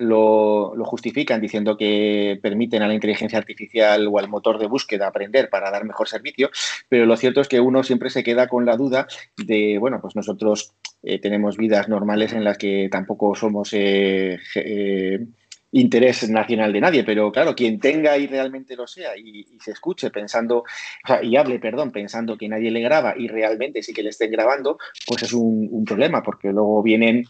lo, 0.01 0.73
justifican 0.85 1.39
diciendo 1.39 1.77
que 1.77 2.39
permiten 2.41 2.81
a 2.81 2.87
la 2.87 2.93
inteligencia 2.93 3.37
artificial 3.37 4.07
o 4.07 4.19
al 4.19 4.27
motor 4.27 4.59
de 4.59 4.67
búsqueda 4.67 5.07
aprender 5.07 5.49
para 5.49 5.71
dar 5.71 5.85
mejor 5.85 6.07
servicio, 6.07 6.49
pero 6.89 7.05
lo 7.05 7.15
cierto 7.15 7.41
es 7.41 7.47
que 7.47 7.59
uno 7.59 7.83
siempre 7.83 8.09
se 8.09 8.23
queda 8.23 8.47
con 8.47 8.65
la 8.65 8.77
duda 8.77 9.07
de, 9.37 9.77
bueno, 9.79 9.99
pues 10.01 10.15
nosotros 10.15 10.73
eh, 11.03 11.19
tenemos 11.19 11.57
vidas 11.57 11.87
normales 11.87 12.33
en 12.33 12.43
las 12.43 12.57
que 12.57 12.89
tampoco 12.91 13.35
somos 13.35 13.71
eh, 13.73 14.37
eh, 14.55 15.25
interés 15.71 16.29
nacional 16.29 16.73
de 16.73 16.81
nadie, 16.81 17.03
pero 17.03 17.31
claro, 17.31 17.55
quien 17.55 17.79
tenga 17.79 18.17
y 18.17 18.27
realmente 18.27 18.75
lo 18.75 18.87
sea 18.87 19.15
y, 19.17 19.45
se 19.61 19.71
escuche 19.71 20.09
pensando, 20.09 20.63
y 21.21 21.35
hable, 21.35 21.59
perdón, 21.59 21.91
pensando 21.91 22.37
que 22.37 22.49
nadie 22.49 22.71
le 22.71 22.81
graba 22.81 23.13
y 23.15 23.27
realmente 23.27 23.81
sí 23.83 23.93
que 23.93 24.03
le 24.03 24.09
estén 24.09 24.31
grabando, 24.31 24.77
pues 25.07 25.23
es 25.23 25.33
un 25.33 25.85
problema, 25.85 26.21
porque 26.23 26.51
luego 26.51 26.81
vienen 26.83 27.25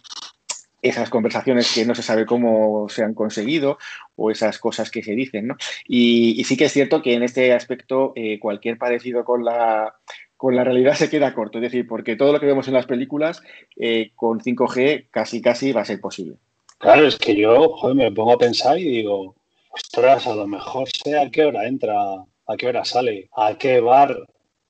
esas 0.82 1.10
conversaciones 1.10 1.72
que 1.74 1.86
no 1.86 1.96
se 1.96 2.02
sabe 2.02 2.26
cómo 2.26 2.90
se 2.90 3.04
han 3.04 3.14
conseguido 3.14 3.78
o 4.16 4.32
esas 4.32 4.58
cosas 4.58 4.90
que 4.90 5.04
se 5.04 5.14
dicen, 5.14 5.48
¿no? 5.48 5.56
Y, 5.88 6.44
sí 6.44 6.58
que 6.58 6.66
es 6.66 6.74
cierto 6.74 7.02
que 7.02 7.14
en 7.14 7.24
este 7.24 7.54
aspecto 7.54 8.14
eh, 8.16 8.40
cualquier 8.40 8.78
parecido 8.78 9.24
con 9.24 9.46
la, 9.46 9.96
con 10.38 10.56
la 10.56 10.64
realidad 10.64 10.96
se 10.96 11.10
queda 11.10 11.34
corto, 11.34 11.60
es 11.60 11.64
decir, 11.64 11.88
porque 11.88 12.16
todo 12.16 12.34
lo 12.34 12.40
que 12.40 12.48
vemos 12.48 12.68
en 12.68 12.74
las 12.74 12.88
películas 12.88 13.44
eh, 13.76 14.12
con 14.16 14.40
5G 14.40 15.10
casi 15.12 15.42
casi 15.42 15.72
va 15.72 15.82
a 15.82 15.86
ser 15.86 16.02
posible. 16.02 16.38
Claro, 16.80 17.06
es 17.06 17.18
que 17.18 17.36
yo 17.36 17.78
me 17.94 18.12
pongo 18.12 18.34
a 18.34 18.40
pensar 18.40 18.80
y 18.80 18.90
digo, 18.90 19.36
ostras, 19.70 20.26
a 20.26 20.34
lo 20.34 20.48
mejor 20.48 20.90
sé 20.90 21.16
a 21.20 21.30
qué 21.30 21.46
hora 21.46 21.68
entra, 21.68 21.94
a 22.48 22.58
qué 22.58 22.68
hora 22.68 22.86
sale, 22.86 23.30
a 23.36 23.56
qué 23.60 23.80
bar 23.82 24.18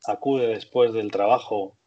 acude 0.05 0.47
después 0.47 0.91
del 0.91 1.09
trabajo, 1.09 1.77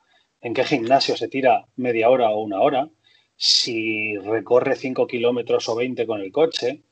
en 0.41 0.55
qué 0.55 0.64
gimnasio 0.64 1.16
se 1.18 1.29
tira 1.29 1.66
media 1.77 2.09
hora 2.09 2.31
o 2.31 2.43
una 2.43 2.61
hora 2.61 2.89
si 3.37 4.16
recorre 4.18 4.76
5 4.76 5.07
kilómetros 5.07 5.68
o 5.68 5.76
20 5.76 6.07
con 6.07 6.20
el 6.20 6.32
coche, 6.32 6.82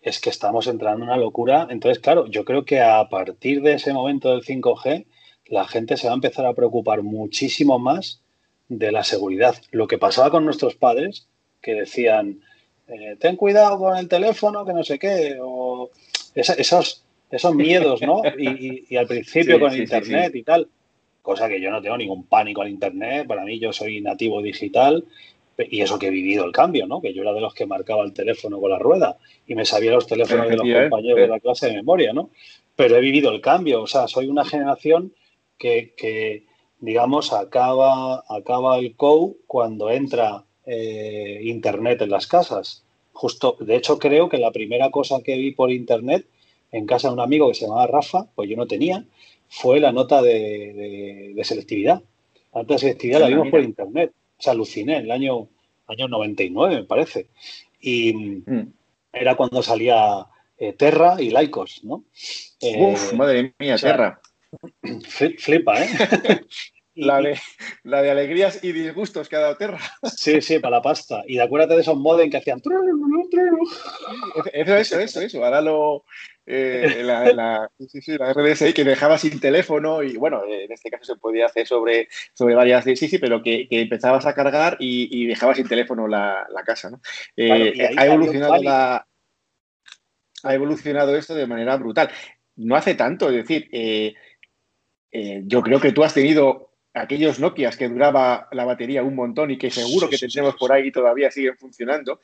es 0.00 0.20
que 0.20 0.30
estamos 0.30 0.66
entrando 0.66 1.04
en 1.04 1.10
una 1.10 1.16
locura. 1.16 1.68
Entonces, 1.70 2.00
claro, 2.00 2.26
yo 2.26 2.44
creo 2.44 2.64
que 2.64 2.80
a 2.80 3.08
partir 3.08 3.62
de 3.62 3.74
ese 3.74 3.92
momento 3.92 4.30
del 4.30 4.42
5G, 4.42 5.06
la 5.46 5.66
gente 5.66 5.96
se 5.96 6.06
va 6.06 6.12
a 6.12 6.16
empezar 6.16 6.46
a 6.46 6.54
preocupar 6.54 7.02
muchísimo 7.02 7.78
más 7.78 8.22
de 8.68 8.90
la 8.90 9.04
seguridad. 9.04 9.56
Lo 9.70 9.86
que 9.86 9.98
pasaba 9.98 10.30
con 10.30 10.44
nuestros 10.44 10.74
padres, 10.74 11.28
que 11.60 11.74
decían, 11.74 12.40
eh, 12.88 13.16
ten 13.18 13.36
cuidado 13.36 13.78
con 13.78 13.96
el 13.96 14.08
teléfono, 14.08 14.64
que 14.64 14.72
no 14.72 14.82
sé 14.82 14.98
qué, 14.98 15.38
o 15.40 15.90
esos, 16.34 17.04
esos 17.30 17.54
miedos, 17.54 18.02
¿no? 18.02 18.22
Y, 18.38 18.96
al 18.96 19.06
principio 19.06 19.60
con 19.60 19.76
Internet 19.76 20.34
y 20.34 20.42
tal, 20.42 20.68
cosa 21.20 21.48
que 21.48 21.60
yo 21.60 21.70
no 21.70 21.80
tengo 21.80 21.96
ningún 21.96 22.24
pánico 22.24 22.62
al 22.62 22.68
Internet, 22.68 23.26
para 23.26 23.44
mí 23.44 23.58
yo 23.58 23.72
soy 23.72 24.00
nativo 24.00 24.42
digital 24.42 25.04
y 25.70 25.82
eso 25.82 25.98
que 25.98 26.08
he 26.08 26.10
vivido 26.10 26.44
el 26.44 26.52
cambio, 26.52 26.86
¿no? 26.86 27.00
Que 27.00 27.12
yo 27.12 27.22
era 27.22 27.32
de 27.32 27.40
los 27.40 27.54
que 27.54 27.66
marcaba 27.66 28.04
el 28.04 28.12
teléfono 28.12 28.60
con 28.60 28.70
la 28.70 28.78
rueda 28.78 29.16
y 29.46 29.54
me 29.54 29.64
sabía 29.64 29.92
los 29.92 30.06
teléfonos 30.06 30.48
de 30.48 30.56
los 30.56 30.66
compañeros 30.66 31.20
de 31.20 31.28
la 31.28 31.40
clase 31.40 31.68
de 31.68 31.74
memoria, 31.74 32.12
¿no? 32.12 32.30
Pero 32.76 32.96
he 32.96 33.00
vivido 33.00 33.30
el 33.30 33.40
cambio, 33.40 33.82
o 33.82 33.86
sea, 33.86 34.08
soy 34.08 34.28
una 34.28 34.44
generación 34.44 35.12
que, 35.58 36.44
digamos, 36.80 37.32
acaba, 37.32 38.24
acaba 38.28 38.78
el 38.78 38.96
COU 38.96 39.36
cuando 39.46 39.90
entra 39.90 40.44
eh, 40.66 41.40
Internet 41.44 42.02
en 42.02 42.10
las 42.10 42.26
casas. 42.26 42.84
Justo, 43.12 43.56
de 43.60 43.76
hecho, 43.76 43.98
creo 43.98 44.28
que 44.28 44.38
la 44.38 44.50
primera 44.50 44.90
cosa 44.90 45.22
que 45.22 45.36
vi 45.36 45.52
por 45.52 45.70
Internet 45.70 46.26
en 46.72 46.86
casa 46.86 47.08
de 47.08 47.14
un 47.14 47.20
amigo 47.20 47.48
que 47.48 47.54
se 47.54 47.66
llamaba 47.66 47.86
Rafa, 47.86 48.26
pues 48.34 48.48
yo 48.48 48.56
no 48.56 48.66
tenía, 48.66 49.04
fue 49.48 49.78
la 49.78 49.92
nota 49.92 50.22
de, 50.22 51.38
selectividad. 51.44 52.02
La 52.54 52.62
nota 52.62 52.74
de 52.74 52.80
selectividad 52.80 53.20
la 53.20 53.28
vimos 53.28 53.48
por 53.48 53.62
Internet 53.62 54.12
se 54.42 54.50
aluciné 54.50 54.96
en 54.96 55.04
el 55.04 55.10
año, 55.12 55.48
año 55.86 56.08
99, 56.08 56.74
me 56.74 56.84
parece. 56.84 57.28
Y 57.80 58.12
mm. 58.44 58.72
era 59.12 59.36
cuando 59.36 59.62
salía 59.62 60.26
eh, 60.58 60.72
Terra 60.72 61.16
y 61.20 61.30
Laicos, 61.30 61.84
¿no? 61.84 62.04
Uf, 62.60 63.12
eh, 63.12 63.16
madre 63.16 63.54
mía, 63.58 63.76
Terra. 63.76 64.20
Flipa, 65.38 65.84
¿eh? 65.84 65.88
La 66.94 67.22
de, 67.22 67.38
la 67.84 68.02
de, 68.02 68.10
alegrías 68.10 68.62
y 68.62 68.70
disgustos 68.72 69.26
que 69.26 69.36
ha 69.36 69.40
dado 69.40 69.56
Terra. 69.56 69.78
Sí, 70.14 70.42
sí, 70.42 70.58
para 70.58 70.76
la 70.76 70.82
pasta. 70.82 71.22
Y 71.26 71.38
acuérdate 71.38 71.74
de 71.74 71.80
esos 71.80 71.96
modem 71.96 72.28
que 72.28 72.36
hacían. 72.36 72.60
Eso, 74.52 74.98
eso, 74.98 75.20
eso. 75.22 75.42
Ahora 75.42 75.62
lo, 75.62 76.04
eh, 76.44 77.02
la, 77.04 77.32
la, 77.32 77.70
RDSI 77.78 78.72
que 78.72 78.84
dejaba 78.84 79.16
sin 79.16 79.38
teléfono 79.38 80.02
y 80.02 80.16
bueno, 80.16 80.42
en 80.46 80.72
este 80.72 80.90
caso 80.90 81.14
se 81.14 81.20
podía 81.20 81.46
hacer 81.46 81.66
sobre, 81.66 82.08
sobre 82.34 82.54
varias, 82.54 82.84
sí, 82.84 82.96
sí, 82.96 83.18
pero 83.18 83.42
que, 83.42 83.68
empezabas 83.70 84.26
a 84.26 84.34
cargar 84.34 84.76
y, 84.80 85.08
y 85.22 85.26
dejabas 85.26 85.56
sin 85.56 85.68
teléfono 85.68 86.08
la, 86.08 86.46
casa, 86.66 86.90
¿no? 86.90 87.00
Eh, 87.36 87.90
ha 87.96 88.06
evolucionado 88.06 88.62
la... 88.62 89.06
ha 90.42 90.54
evolucionado 90.54 91.16
esto 91.16 91.34
de 91.34 91.46
manera 91.46 91.76
brutal. 91.76 92.10
No 92.56 92.76
hace 92.76 92.94
tanto, 92.94 93.28
es 93.28 93.36
decir, 93.36 93.68
eh, 93.72 94.14
eh, 95.10 95.42
yo 95.44 95.62
creo 95.62 95.80
que 95.80 95.92
tú 95.92 96.04
has 96.04 96.14
tenido 96.14 96.70
aquellos 96.94 97.38
Nokias 97.40 97.76
que 97.76 97.88
duraba 97.88 98.48
la 98.52 98.64
batería 98.64 99.02
un 99.02 99.14
montón 99.14 99.50
y 99.50 99.58
que 99.58 99.70
seguro 99.70 100.10
que 100.10 100.18
tendremos 100.18 100.56
por 100.56 100.72
ahí 100.72 100.88
y 100.88 100.92
todavía 100.92 101.30
siguen 101.30 101.56
funcionando. 101.56 102.20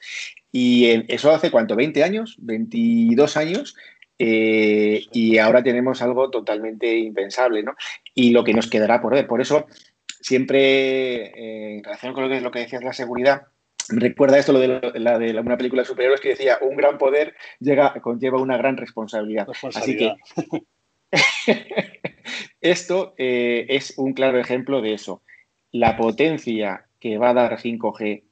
Y 0.53 0.87
eso 1.13 1.31
hace 1.31 1.51
cuánto, 1.51 1.75
20 1.77 2.03
años, 2.03 2.37
22 2.41 3.37
años. 3.37 3.77
Eh, 4.19 5.07
y 5.13 5.39
ahora 5.39 5.63
tenemos 5.63 6.03
algo 6.03 6.31
totalmente 6.31 6.97
impensable, 6.97 7.63
¿no? 7.63 7.75
Y 8.15 8.31
lo 8.31 8.43
que 8.43 8.53
nos 8.53 8.69
quedará 8.69 9.01
por 9.01 9.15
ver. 9.15 9.27
Por 9.27 9.41
eso, 9.41 9.67
siempre 10.07 11.27
eh, 11.27 11.77
en 11.77 11.85
relación 11.85 12.13
con 12.13 12.25
lo 12.25 12.29
que, 12.29 12.41
lo 12.41 12.51
que 12.51 12.61
decías, 12.61 12.83
la 12.83 12.93
seguridad, 12.93 13.43
recuerda 13.89 14.39
esto 14.39 14.53
lo 14.53 14.59
de, 14.59 14.81
la 14.95 15.19
de 15.19 15.39
una 15.39 15.57
película 15.57 15.83
de 15.83 15.89
superhéroes 15.89 16.21
que 16.21 16.31
decía 16.31 16.59
un 16.61 16.77
gran 16.77 16.99
poder 16.99 17.35
llega, 17.61 17.95
conlleva 18.01 18.41
una 18.41 18.57
gran 18.57 18.77
responsabilidad. 18.77 19.49
Así 19.75 19.97
que 19.97 20.15
esto 22.61 23.15
eh, 23.17 23.67
es 23.69 23.95
un 23.99 24.13
claro 24.13 24.39
ejemplo 24.39 24.81
de 24.83 24.95
eso. 24.95 25.23
La 25.71 25.97
potencia 25.97 26.87
que 27.01 27.19
va 27.19 27.31
a 27.31 27.35
dar 27.35 27.59
5G, 27.59 28.25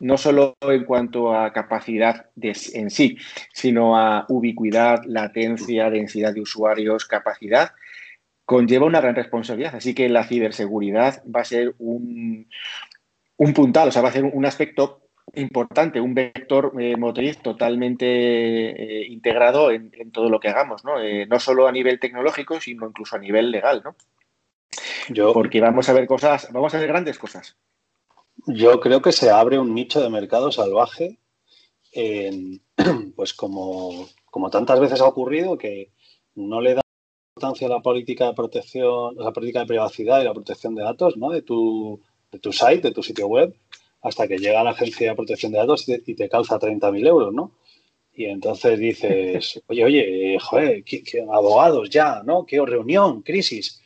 no 0.00 0.16
solo 0.16 0.56
en 0.60 0.84
cuanto 0.84 1.34
a 1.34 1.52
capacidad 1.52 2.26
en 2.40 2.90
sí, 2.90 3.18
sino 3.52 3.96
a 3.96 4.26
ubicuidad, 4.28 5.02
latencia, 5.04 5.90
densidad 5.90 6.32
de 6.34 6.40
usuarios, 6.40 7.04
capacidad, 7.04 7.72
conlleva 8.44 8.86
una 8.86 9.00
gran 9.00 9.14
responsabilidad. 9.14 9.76
Así 9.76 9.94
que 9.94 10.08
la 10.08 10.24
ciberseguridad 10.24 11.22
va 11.24 11.40
a 11.40 11.44
ser 11.44 11.74
un, 11.78 12.48
un 13.36 13.52
puntal, 13.54 13.88
o 13.88 13.92
sea, 13.92 14.02
va 14.02 14.08
a 14.08 14.12
ser 14.12 14.24
un 14.24 14.46
aspecto 14.46 15.08
importante, 15.34 16.00
un 16.00 16.14
vector 16.14 16.72
eh, 16.78 16.96
motriz 16.96 17.38
totalmente 17.38 18.06
eh, 18.06 19.06
integrado 19.08 19.70
en, 19.70 19.90
todo 20.12 20.28
lo 20.28 20.40
que 20.40 20.48
hagamos, 20.48 20.84
¿no? 20.84 21.00
Eh, 21.00 21.26
no 21.26 21.38
solo 21.38 21.66
a 21.66 21.72
nivel 21.72 22.00
tecnológico, 22.00 22.60
sino 22.60 22.86
incluso 22.86 23.16
a 23.16 23.18
nivel 23.18 23.50
legal, 23.50 23.82
¿no? 23.84 23.96
Yo, 25.08 25.32
Porque 25.32 25.60
vamos 25.60 25.88
a 25.88 25.92
ver 25.92 26.06
cosas, 26.06 26.48
vamos 26.52 26.74
a 26.74 26.78
ver 26.78 26.88
grandes 26.88 27.18
cosas. 27.18 27.56
Yo 28.50 28.80
creo 28.80 29.02
que 29.02 29.12
se 29.12 29.28
abre 29.28 29.58
un 29.58 29.74
nicho 29.74 30.00
de 30.00 30.08
mercado 30.08 30.50
salvaje, 30.50 31.18
pues 33.14 33.34
como, 33.34 34.08
como 34.30 34.48
tantas 34.48 34.80
veces 34.80 35.02
ha 35.02 35.06
ocurrido, 35.06 35.58
que 35.58 35.92
no 36.34 36.62
le 36.62 36.74
da 36.74 36.80
importancia 37.36 37.66
a 37.66 37.70
la 37.70 37.80
política 37.80 38.26
de 38.26 38.32
protección, 38.32 39.16
la 39.16 39.32
política 39.32 39.60
de 39.60 39.66
privacidad 39.66 40.22
y 40.22 40.24
la 40.24 40.32
protección 40.32 40.74
de 40.74 40.82
datos, 40.82 41.18
¿no? 41.18 41.28
De 41.28 41.42
tu, 41.42 42.00
de 42.32 42.38
tu 42.38 42.50
site, 42.50 42.88
de 42.88 42.92
tu 42.92 43.02
sitio 43.02 43.26
web, 43.26 43.54
hasta 44.00 44.26
que 44.26 44.38
llega 44.38 44.64
la 44.64 44.70
agencia 44.70 45.10
de 45.10 45.16
protección 45.16 45.52
de 45.52 45.58
datos 45.58 45.86
y 45.86 46.14
te, 46.14 46.28
calza 46.30 46.58
30.000 46.58 47.06
euros, 47.06 47.34
¿no? 47.34 47.52
Y 48.14 48.24
entonces 48.24 48.78
dices, 48.78 49.62
oye, 49.68 49.84
oye, 49.84 50.38
joder, 50.40 50.84
¿qué, 50.84 51.02
abogados 51.30 51.90
ya, 51.90 52.22
¿no? 52.24 52.46
¿Qué 52.46 52.64
reunión, 52.64 53.20
crisis? 53.20 53.82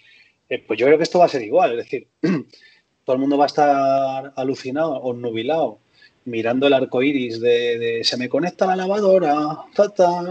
Eh, 0.49 0.61
pues 0.65 0.79
yo 0.79 0.87
creo 0.87 0.99
que 0.99 1.05
esto 1.05 1.19
va 1.19 1.25
a 1.25 1.29
ser 1.29 1.43
igual, 1.43 1.73
es 1.73 1.79
decir, 1.79 2.09
todo 3.13 3.17
el 3.19 3.21
mundo 3.21 3.37
va 3.37 3.45
a 3.45 3.47
estar 3.47 4.33
alucinado 4.37 4.95
o 4.95 5.13
nubilado 5.13 5.81
mirando 6.25 6.67
el 6.67 6.73
arco 6.73 7.03
iris 7.03 7.41
de, 7.41 8.01
se 8.05 8.17
me 8.17 8.31
conecta 8.31 8.65
la 8.65 8.75
lavadora, 8.75 9.67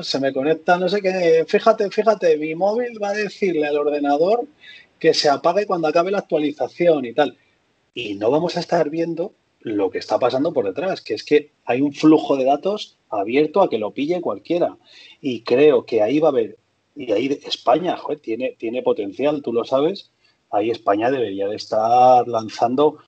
se 0.01 0.19
me 0.19 0.33
conecta 0.33 0.79
no 0.79 0.89
sé 0.89 0.99
qué, 0.99 1.45
fíjate, 1.47 1.91
fíjate, 1.91 2.37
mi 2.37 2.55
móvil 2.55 2.97
va 2.99 3.09
a 3.09 3.13
decirle 3.13 3.67
al 3.67 3.77
ordenador 3.77 4.47
que 4.97 5.13
se 5.13 5.29
apague 5.29 5.67
cuando 5.67 5.89
acabe 5.89 6.09
la 6.09 6.17
actualización 6.17 7.05
y 7.05 7.13
tal. 7.13 7.37
Y 7.93 8.15
no 8.15 8.31
vamos 8.31 8.57
a 8.57 8.61
estar 8.61 8.89
viendo 8.89 9.33
lo 9.59 9.91
que 9.91 9.99
está 9.99 10.17
pasando 10.17 10.51
por 10.51 10.65
detrás, 10.65 11.01
que 11.01 11.13
es 11.13 11.23
que 11.23 11.51
hay 11.65 11.81
un 11.81 11.93
flujo 11.93 12.35
de 12.35 12.45
datos 12.45 12.97
abierto 13.09 13.61
a 13.61 13.69
que 13.69 13.77
lo 13.77 13.91
pille 13.91 14.21
cualquiera. 14.21 14.75
Y 15.21 15.43
creo 15.43 15.85
que 15.85 16.01
ahí 16.01 16.19
va 16.19 16.29
a 16.29 16.31
haber, 16.31 16.57
y 16.95 17.11
ahí 17.11 17.39
España, 17.45 17.95
tiene, 18.23 18.55
tiene 18.57 18.81
potencial, 18.81 19.43
tú 19.43 19.53
lo 19.53 19.65
sabes, 19.65 20.09
ahí 20.51 20.69
España 20.69 21.09
debería 21.09 21.47
de 21.47 21.55
estar 21.55 22.27
lanzando, 22.27 22.99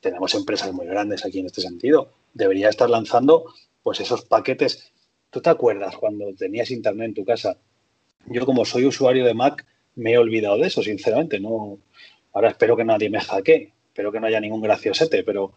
tenemos 0.00 0.34
empresas 0.34 0.72
muy 0.72 0.86
grandes 0.86 1.24
aquí 1.24 1.40
en 1.40 1.46
este 1.46 1.62
sentido, 1.62 2.12
debería 2.34 2.68
estar 2.68 2.88
lanzando 2.88 3.52
pues 3.82 4.00
esos 4.00 4.24
paquetes. 4.24 4.92
¿Tú 5.30 5.40
te 5.40 5.50
acuerdas 5.50 5.96
cuando 5.96 6.34
tenías 6.34 6.70
internet 6.70 7.08
en 7.08 7.14
tu 7.14 7.24
casa? 7.24 7.56
Yo 8.26 8.44
como 8.46 8.64
soy 8.64 8.84
usuario 8.84 9.24
de 9.24 9.34
Mac 9.34 9.66
me 9.94 10.12
he 10.12 10.18
olvidado 10.18 10.58
de 10.58 10.66
eso, 10.66 10.82
sinceramente. 10.82 11.40
No, 11.40 11.78
ahora 12.32 12.50
espero 12.50 12.76
que 12.76 12.84
nadie 12.84 13.10
me 13.10 13.20
hackee, 13.20 13.72
espero 13.88 14.12
que 14.12 14.20
no 14.20 14.26
haya 14.26 14.40
ningún 14.40 14.62
graciosete, 14.62 15.24
pero 15.24 15.54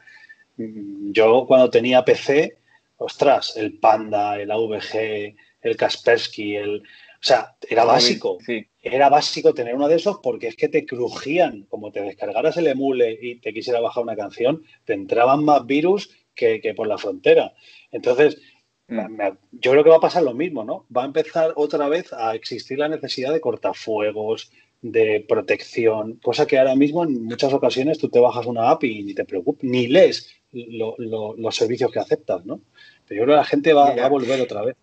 yo 0.58 1.46
cuando 1.48 1.70
tenía 1.70 2.06
PC, 2.06 2.58
ostras, 2.98 3.58
el 3.58 3.78
Panda, 3.78 4.40
el 4.40 4.52
AVG, 4.52 5.36
el 5.62 5.78
Kaspersky, 5.78 6.56
el... 6.56 6.80
O 6.80 7.28
sea, 7.28 7.56
era 7.68 7.86
básico. 7.86 8.38
Era 8.86 9.10
básico 9.10 9.56
tener 9.56 9.74
uno 9.74 9.88
de 9.88 9.96
esos 9.96 10.20
porque 10.22 10.48
es 10.48 10.56
que 10.56 10.70
te 10.70 10.86
crujían. 10.86 11.64
Como 11.70 11.92
te 11.92 12.02
descargaras 12.02 12.56
el 12.58 12.68
emule 12.68 13.18
y 13.20 13.40
te 13.40 13.52
quisiera 13.52 13.80
bajar 13.80 14.04
una 14.04 14.16
canción, 14.16 14.62
te 14.86 14.94
entraban 14.94 15.44
más 15.44 15.66
virus 15.66 16.12
que, 16.36 16.74
por 16.76 16.86
la 16.86 17.00
frontera. 17.00 17.54
Entonces, 17.92 18.40
mm. 18.88 19.22
yo 19.54 19.72
creo 19.72 19.84
que 19.84 19.90
va 19.90 19.98
a 19.98 20.02
pasar 20.02 20.22
lo 20.22 20.36
mismo, 20.36 20.64
¿no? 20.64 20.86
Va 20.96 21.02
a 21.02 21.08
empezar 21.08 21.54
otra 21.56 21.90
vez 21.90 22.14
a 22.14 22.36
existir 22.36 22.78
la 22.78 22.88
necesidad 22.88 23.34
de 23.34 23.42
cortafuegos, 23.42 24.52
de 24.84 25.26
protección, 25.28 26.20
cosa 26.22 26.46
que 26.46 26.60
ahora 26.60 26.76
mismo 26.76 27.04
en 27.04 27.24
muchas 27.24 27.52
ocasiones 27.54 27.98
tú 27.98 28.10
te 28.10 28.20
bajas 28.20 28.46
una 28.46 28.70
app 28.70 28.84
y 28.84 29.02
ni 29.02 29.16
te 29.16 29.26
preocupas, 29.26 29.64
ni 29.64 29.88
lees 29.88 30.30
los 30.52 31.56
servicios 31.56 31.92
que 31.92 32.00
aceptas, 32.00 32.46
¿no? 32.46 32.62
Pero 33.08 33.22
yo 33.22 33.26
creo 33.26 33.36
que 33.36 33.40
la 33.40 33.46
gente 33.46 33.74
va, 33.74 33.90
a 33.90 34.10
volver 34.10 34.42
otra 34.42 34.62
vez. 34.62 34.76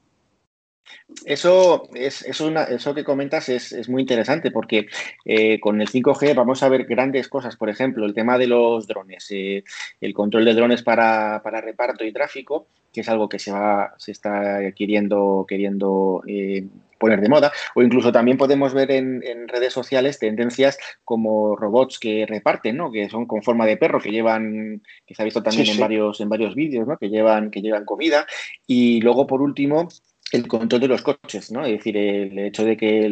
Eso, 1.25 1.89
es, 1.95 2.23
eso 2.23 2.95
que 2.95 3.05
comentas 3.05 3.49
es, 3.49 3.89
muy 3.89 4.03
interesante 4.03 4.51
porque 4.51 4.87
eh, 5.25 5.61
con 5.61 5.81
el 5.81 5.89
5G 5.89 6.35
vamos 6.35 6.63
a 6.63 6.69
ver 6.69 6.85
grandes 6.85 7.29
cosas. 7.29 7.57
Por 7.57 7.69
ejemplo, 7.69 8.07
el 8.07 8.15
tema 8.15 8.39
de 8.39 8.47
los 8.47 8.87
drones, 8.87 9.27
eh, 9.31 9.65
el 10.01 10.15
control 10.15 10.45
de 10.45 10.55
drones 10.55 10.83
para, 10.83 11.41
reparto 11.41 12.05
y 12.05 12.13
tráfico, 12.13 12.67
que 12.93 13.03
es 13.03 13.09
algo 13.09 13.29
que 13.29 13.39
se, 13.39 13.53
va, 13.53 13.95
se 13.99 14.13
está 14.13 14.73
queriendo, 14.75 15.47
queriendo 15.49 16.23
eh, 16.27 16.67
poner 16.99 17.21
de 17.21 17.29
moda, 17.29 17.53
o 17.75 17.83
incluso 17.83 18.13
también 18.13 18.39
podemos 18.39 18.75
ver 18.75 18.93
en, 18.93 19.23
redes 19.49 19.73
sociales 19.73 20.19
tendencias 20.19 20.79
como 21.05 21.57
robots 21.57 21.99
que 21.99 22.27
reparten, 22.27 22.77
¿no? 22.77 22.93
que 22.93 23.09
son 23.09 23.27
con 23.27 23.43
forma 23.43 23.67
de 23.67 23.77
perro, 23.77 24.01
que 24.01 24.11
llevan, 24.11 24.83
que 25.05 25.15
se 25.15 25.23
ha 25.23 25.25
visto 25.25 25.43
también 25.43 25.69
en, 25.69 25.81
varios, 25.81 26.21
en 26.21 26.29
varios 26.29 26.55
vídeos, 26.55 26.87
¿no? 26.87 26.97
que, 26.99 27.09
llevan, 27.09 27.51
que 27.51 27.61
llevan 27.61 27.85
comida. 27.85 28.27
Y 28.67 29.01
luego, 29.01 29.27
por 29.27 29.43
último, 29.43 29.89
el 30.33 30.49
control 30.49 30.81
de 30.81 30.89
los 30.89 31.03
coches, 31.03 31.53
¿no? 31.53 31.65
Es 31.65 31.73
decir, 31.73 31.97
el 31.97 32.39
hecho 32.39 32.65
de 32.65 32.77
que 32.77 33.07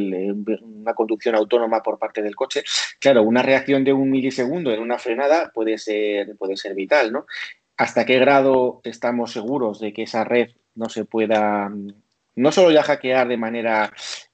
una 0.63 0.95
conducción 0.95 1.35
autónoma 1.35 1.83
por 1.83 1.99
parte 1.99 2.23
del 2.23 2.35
coche, 2.35 2.65
claro, 2.99 3.23
una 3.23 3.43
reacción 3.43 3.85
de 3.85 3.93
un 3.93 4.11
milisegundo 4.11 4.73
en 4.73 4.81
una 4.81 4.99
frenada 4.99 5.51
puede 5.55 5.79
ser, 5.79 6.37
puede 6.37 6.57
ser 6.57 6.75
vital, 6.75 7.13
¿no? 7.13 7.27
¿Hasta 7.77 8.05
qué 8.05 8.19
grado 8.19 8.81
estamos 8.85 9.33
seguros 9.33 9.81
de 9.81 9.93
que 9.93 10.03
esa 10.03 10.25
red 10.25 10.51
no 10.75 10.89
se 10.89 11.05
pueda 11.05 11.71
no 12.35 12.53
solo 12.53 12.71
ya 12.71 12.83
hackear 12.83 13.29
de 13.29 13.37
manera 13.37 13.93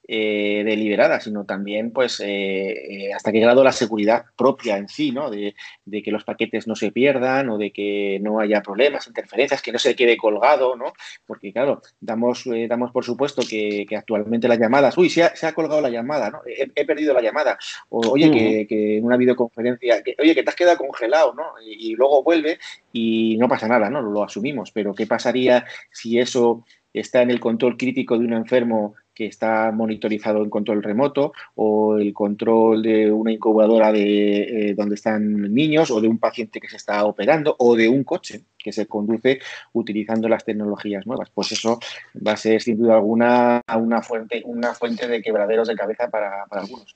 eh, 0.09 0.63
deliberada, 0.65 1.19
sino 1.19 1.45
también, 1.45 1.91
pues, 1.91 2.21
eh, 2.21 3.07
eh, 3.09 3.13
hasta 3.13 3.33
qué 3.33 3.41
grado 3.41 3.65
la 3.65 3.73
seguridad 3.73 4.27
propia 4.37 4.77
en 4.77 4.89
sí, 4.89 5.11
¿no? 5.11 5.31
De, 5.31 5.55
que 5.91 6.13
los 6.13 6.23
paquetes 6.23 6.69
no 6.69 6.77
se 6.77 6.93
pierdan 6.93 7.49
o 7.49 7.59
de 7.59 7.73
que 7.73 8.21
no 8.23 8.39
haya 8.39 8.63
problemas, 8.63 9.09
interferencias, 9.09 9.61
que 9.63 9.73
no 9.73 9.81
se 9.81 9.97
quede 9.97 10.17
colgado, 10.17 10.77
¿no? 10.77 10.93
Porque, 11.27 11.53
claro, 11.53 11.83
damos, 11.99 12.45
damos 12.69 12.93
por 12.93 13.05
supuesto 13.05 13.43
que, 13.49 13.85
actualmente 13.97 14.47
las 14.47 14.61
llamadas, 14.61 14.97
uy, 14.97 15.11
se 15.11 15.25
ha, 15.25 15.53
colgado 15.53 15.81
la 15.81 15.91
llamada, 15.91 16.31
¿no? 16.31 16.41
He, 16.47 16.85
perdido 16.85 17.13
la 17.13 17.23
llamada. 17.23 17.59
O, 17.89 17.99
oye, 18.11 18.31
que, 18.69 18.99
en 18.99 19.05
una 19.05 19.17
videoconferencia, 19.17 20.05
que, 20.05 20.15
oye, 20.21 20.37
que 20.37 20.45
te 20.45 20.51
has 20.51 20.57
quedado 20.57 20.79
congelado, 20.79 21.35
¿no? 21.35 21.61
Y, 21.65 21.91
y 21.91 21.97
luego 21.97 22.23
vuelve 22.23 22.61
y 22.93 23.37
no 23.39 23.49
pasa 23.49 23.67
nada, 23.67 23.91
¿no? 23.91 24.03
Lo 24.03 24.23
asumimos. 24.23 24.71
Pero, 24.71 24.95
¿qué 24.95 25.09
pasaría 25.09 25.65
si 25.91 26.21
eso 26.21 26.65
está 26.93 27.23
en 27.23 27.31
el 27.31 27.41
control 27.41 27.77
crítico 27.77 28.17
de 28.17 28.25
un 28.25 28.35
enfermo 28.35 28.95
que 29.17 29.27
está 29.27 29.73
monitorizado 29.73 30.45
en 30.45 30.51
control 30.51 30.83
remoto 30.83 31.33
o 31.55 31.97
el 31.97 32.13
control 32.13 32.83
de 32.83 33.11
una 33.11 33.33
incubadora 33.33 33.91
de 33.91 34.43
eh, 34.43 34.75
donde 34.75 34.97
están 34.97 35.55
niños 35.55 35.91
o 35.91 36.03
de 36.03 36.07
un 36.07 36.19
paciente 36.19 36.61
que 36.61 36.69
se 36.69 36.77
está 36.77 37.03
operando 37.07 37.57
o 37.59 37.75
de 37.75 37.89
un 37.89 38.05
coche 38.05 38.43
que 38.59 38.73
se 38.73 38.87
conduce 38.87 39.41
utilizando 39.73 40.29
las 40.29 40.45
tecnologías 40.45 41.07
nuevas. 41.07 41.31
Pues 41.31 41.51
eso 41.53 41.81
va 42.15 42.33
a 42.33 42.37
ser 42.37 42.61
sin 42.61 42.77
duda 42.77 42.97
alguna 42.97 43.63
una 43.75 44.03
fuente, 44.03 44.43
una 44.45 44.75
fuente 44.75 45.09
de 45.09 45.23
quebraderos 45.23 45.69
de 45.69 45.77
cabeza 45.77 46.11
para, 46.11 46.45
algunos. 46.51 46.95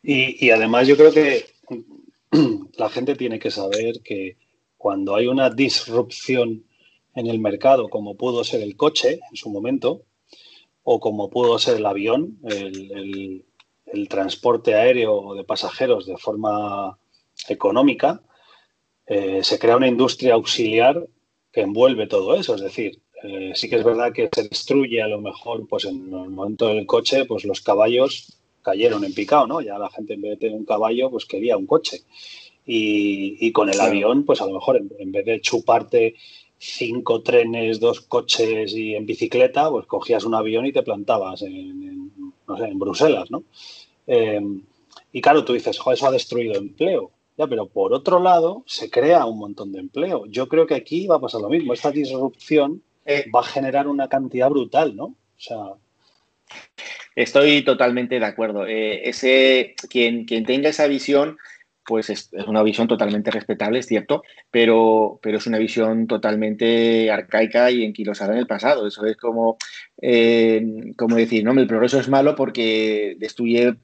Y, 0.00 0.46
y 0.46 0.50
además 0.52 0.86
yo 0.86 0.96
creo 0.96 1.12
que 1.12 1.44
la 2.78 2.88
gente 2.88 3.16
tiene 3.16 3.40
que 3.40 3.50
saber 3.50 4.00
que 4.04 4.36
cuando 4.76 5.16
hay 5.16 5.26
una 5.26 5.50
disrupción 5.50 6.62
en 7.16 7.26
el 7.26 7.40
mercado, 7.40 7.88
como 7.88 8.16
pudo 8.16 8.44
ser 8.44 8.60
el 8.62 8.76
coche 8.76 9.18
en 9.28 9.36
su 9.36 9.50
momento, 9.50 10.02
o 10.90 11.00
como 11.00 11.28
pudo 11.28 11.58
ser 11.58 11.76
el 11.76 11.86
avión, 11.86 12.38
el, 12.44 13.44
transporte 14.08 14.74
aéreo 14.74 15.34
de 15.34 15.44
pasajeros 15.44 16.06
de 16.06 16.16
forma 16.16 16.98
económica, 17.48 18.22
eh, 19.06 19.40
se 19.42 19.58
crea 19.58 19.76
una 19.76 19.92
industria 19.94 20.34
auxiliar 20.34 21.06
que 21.52 21.62
envuelve 21.62 22.06
todo 22.06 22.34
eso. 22.34 22.54
Es 22.54 22.62
decir, 22.62 23.00
Eh, 23.22 23.52
sí 23.54 23.68
que 23.68 23.76
es 23.76 23.84
verdad 23.84 24.12
que 24.12 24.28
se 24.32 24.44
destruye 24.44 25.02
a 25.02 25.08
lo 25.08 25.20
mejor, 25.20 25.66
pues 25.68 25.84
en 25.84 25.96
el 25.96 26.30
momento 26.30 26.68
del 26.68 26.86
coche, 26.86 27.24
pues 27.24 27.44
los 27.44 27.60
caballos 27.60 28.38
cayeron 28.62 29.04
en 29.04 29.14
picado, 29.14 29.46
¿no? 29.46 29.60
Ya 29.60 29.78
la 29.78 29.90
gente 29.90 30.14
en 30.14 30.22
vez 30.22 30.30
de 30.32 30.36
tener 30.36 30.56
un 30.56 30.64
caballo, 30.64 31.10
pues 31.10 31.24
quería 31.24 31.56
un 31.56 31.66
coche. 31.66 32.02
Y, 32.70 33.50
con 33.52 33.70
el 33.70 33.80
avión, 33.80 34.24
pues 34.24 34.42
a 34.42 34.46
lo 34.46 34.52
mejor 34.52 34.76
en, 34.76 35.10
vez 35.10 35.24
de 35.24 35.40
chuparte 35.40 36.14
cinco 36.58 37.22
trenes, 37.22 37.80
dos 37.80 38.00
coches 38.00 38.72
y 38.74 38.94
en 38.94 39.06
bicicleta, 39.06 39.70
pues 39.70 39.86
cogías 39.86 40.24
un 40.24 40.34
avión 40.34 40.66
y 40.66 40.72
te 40.72 40.82
plantabas 40.82 41.42
en, 41.42 42.12
no 42.46 42.56
sé, 42.56 42.64
en 42.64 42.78
Bruselas, 42.78 43.30
¿no? 43.30 43.44
Eh, 44.06 44.40
y 45.12 45.20
claro, 45.20 45.44
tú 45.44 45.52
dices, 45.52 45.78
joder, 45.78 45.96
eso 45.96 46.06
ha 46.06 46.12
destruido 46.12 46.54
empleo. 46.54 47.12
Ya, 47.36 47.46
pero 47.46 47.66
por 47.66 47.92
otro 47.92 48.20
lado, 48.20 48.64
se 48.66 48.90
crea 48.90 49.24
un 49.24 49.38
montón 49.38 49.72
de 49.72 49.78
empleo. 49.78 50.26
Yo 50.26 50.48
creo 50.48 50.66
que 50.66 50.74
aquí 50.74 51.06
va 51.06 51.16
a 51.16 51.20
pasar 51.20 51.40
lo 51.40 51.48
mismo. 51.48 51.72
Esta 51.72 51.92
disrupción 51.92 52.82
eh, 53.06 53.26
va 53.32 53.40
a 53.40 53.44
generar 53.44 53.86
una 53.86 54.08
cantidad 54.08 54.50
brutal, 54.50 54.96
¿no? 54.96 55.04
O 55.04 55.16
sea. 55.36 55.56
Estoy 57.14 57.62
totalmente 57.64 58.18
de 58.18 58.26
acuerdo. 58.26 58.66
Eh, 58.66 59.08
ese, 59.08 59.74
quien, 59.88 60.24
quien 60.24 60.44
tenga 60.44 60.68
esa 60.68 60.88
visión, 60.88 61.38
pues 61.88 62.10
es, 62.10 62.30
una 62.46 62.62
visión 62.62 62.86
totalmente 62.86 63.30
respetable, 63.30 63.78
es 63.78 63.86
cierto, 63.86 64.22
pero, 64.50 65.18
pero 65.22 65.38
es 65.38 65.46
una 65.46 65.56
visión 65.56 66.06
totalmente 66.06 67.10
arcaica 67.10 67.70
y 67.70 67.82
enquilosada 67.82 68.34
en 68.34 68.40
el 68.40 68.46
pasado. 68.46 68.86
Eso 68.86 69.06
es 69.06 69.16
como, 69.16 69.56
eh, 70.02 70.92
como 70.98 71.16
decir, 71.16 71.42
no, 71.44 71.52
el 71.52 71.66
progreso 71.66 71.98
es 71.98 72.10
malo 72.10 72.36
porque 72.36 73.16
destruye 73.18 73.78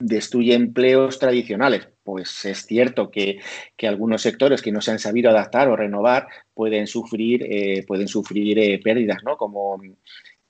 destruye 0.00 0.54
empleos 0.54 1.18
tradicionales. 1.18 1.88
Pues 2.02 2.44
es 2.46 2.64
cierto 2.64 3.10
que, 3.10 3.40
algunos 3.82 4.22
sectores 4.22 4.62
que 4.62 4.72
no 4.72 4.80
se 4.80 4.92
han 4.92 4.98
sabido 4.98 5.28
adaptar 5.30 5.68
o 5.68 5.76
renovar 5.76 6.28
pueden 6.54 6.86
sufrir, 6.86 7.42
eh, 7.42 7.84
pueden 7.86 8.08
sufrir 8.08 8.58
eh, 8.58 8.80
pérdidas, 8.82 9.22
¿no? 9.24 9.36
Como 9.36 9.78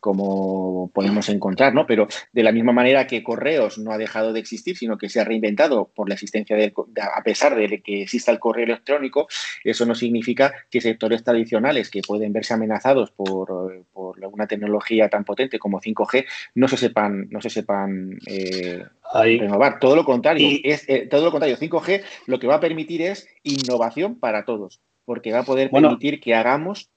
como 0.00 0.90
podemos 0.94 1.28
encontrar, 1.28 1.74
¿no? 1.74 1.86
Pero 1.86 2.08
de 2.32 2.42
la 2.42 2.52
misma 2.52 2.72
manera 2.72 3.06
que 3.06 3.22
Correos 3.22 3.78
no 3.78 3.92
ha 3.92 3.98
dejado 3.98 4.32
de 4.32 4.40
existir, 4.40 4.76
sino 4.76 4.96
que 4.96 5.08
se 5.08 5.20
ha 5.20 5.24
reinventado 5.24 5.90
por 5.94 6.08
la 6.08 6.14
existencia 6.14 6.56
del, 6.56 6.72
a 7.14 7.22
pesar 7.22 7.56
de 7.56 7.80
que 7.82 8.02
exista 8.02 8.30
el 8.30 8.38
correo 8.38 8.64
electrónico, 8.64 9.28
eso 9.64 9.86
no 9.86 9.94
significa 9.94 10.52
que 10.70 10.80
sectores 10.80 11.24
tradicionales 11.24 11.90
que 11.90 12.02
pueden 12.02 12.32
verse 12.32 12.54
amenazados 12.54 13.10
por, 13.10 13.84
por 13.92 14.18
una 14.26 14.46
tecnología 14.46 15.08
tan 15.08 15.24
potente 15.24 15.58
como 15.58 15.80
5G 15.80 16.24
no 16.54 16.68
se 16.68 16.76
sepan, 16.76 17.28
no 17.30 17.40
se 17.40 17.50
sepan 17.50 18.18
eh, 18.26 18.84
renovar. 19.14 19.78
Todo 19.80 19.96
lo 19.96 20.04
contrario, 20.04 20.60
es 20.62 20.88
eh, 20.88 21.06
todo 21.10 21.24
lo 21.24 21.30
contrario. 21.30 21.56
5G 21.56 22.02
lo 22.26 22.38
que 22.38 22.46
va 22.46 22.56
a 22.56 22.60
permitir 22.60 23.02
es 23.02 23.28
innovación 23.42 24.18
para 24.18 24.44
todos, 24.44 24.80
porque 25.04 25.32
va 25.32 25.40
a 25.40 25.44
poder 25.44 25.70
permitir 25.70 26.20
que 26.20 26.34
hagamos 26.34 26.90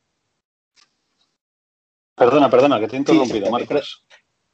Perdona, 2.15 2.49
perdona, 2.49 2.79
que 2.79 2.87
te 2.87 2.95
he 2.95 2.99
interrumpido, 2.99 3.49
Marcos. 3.49 4.05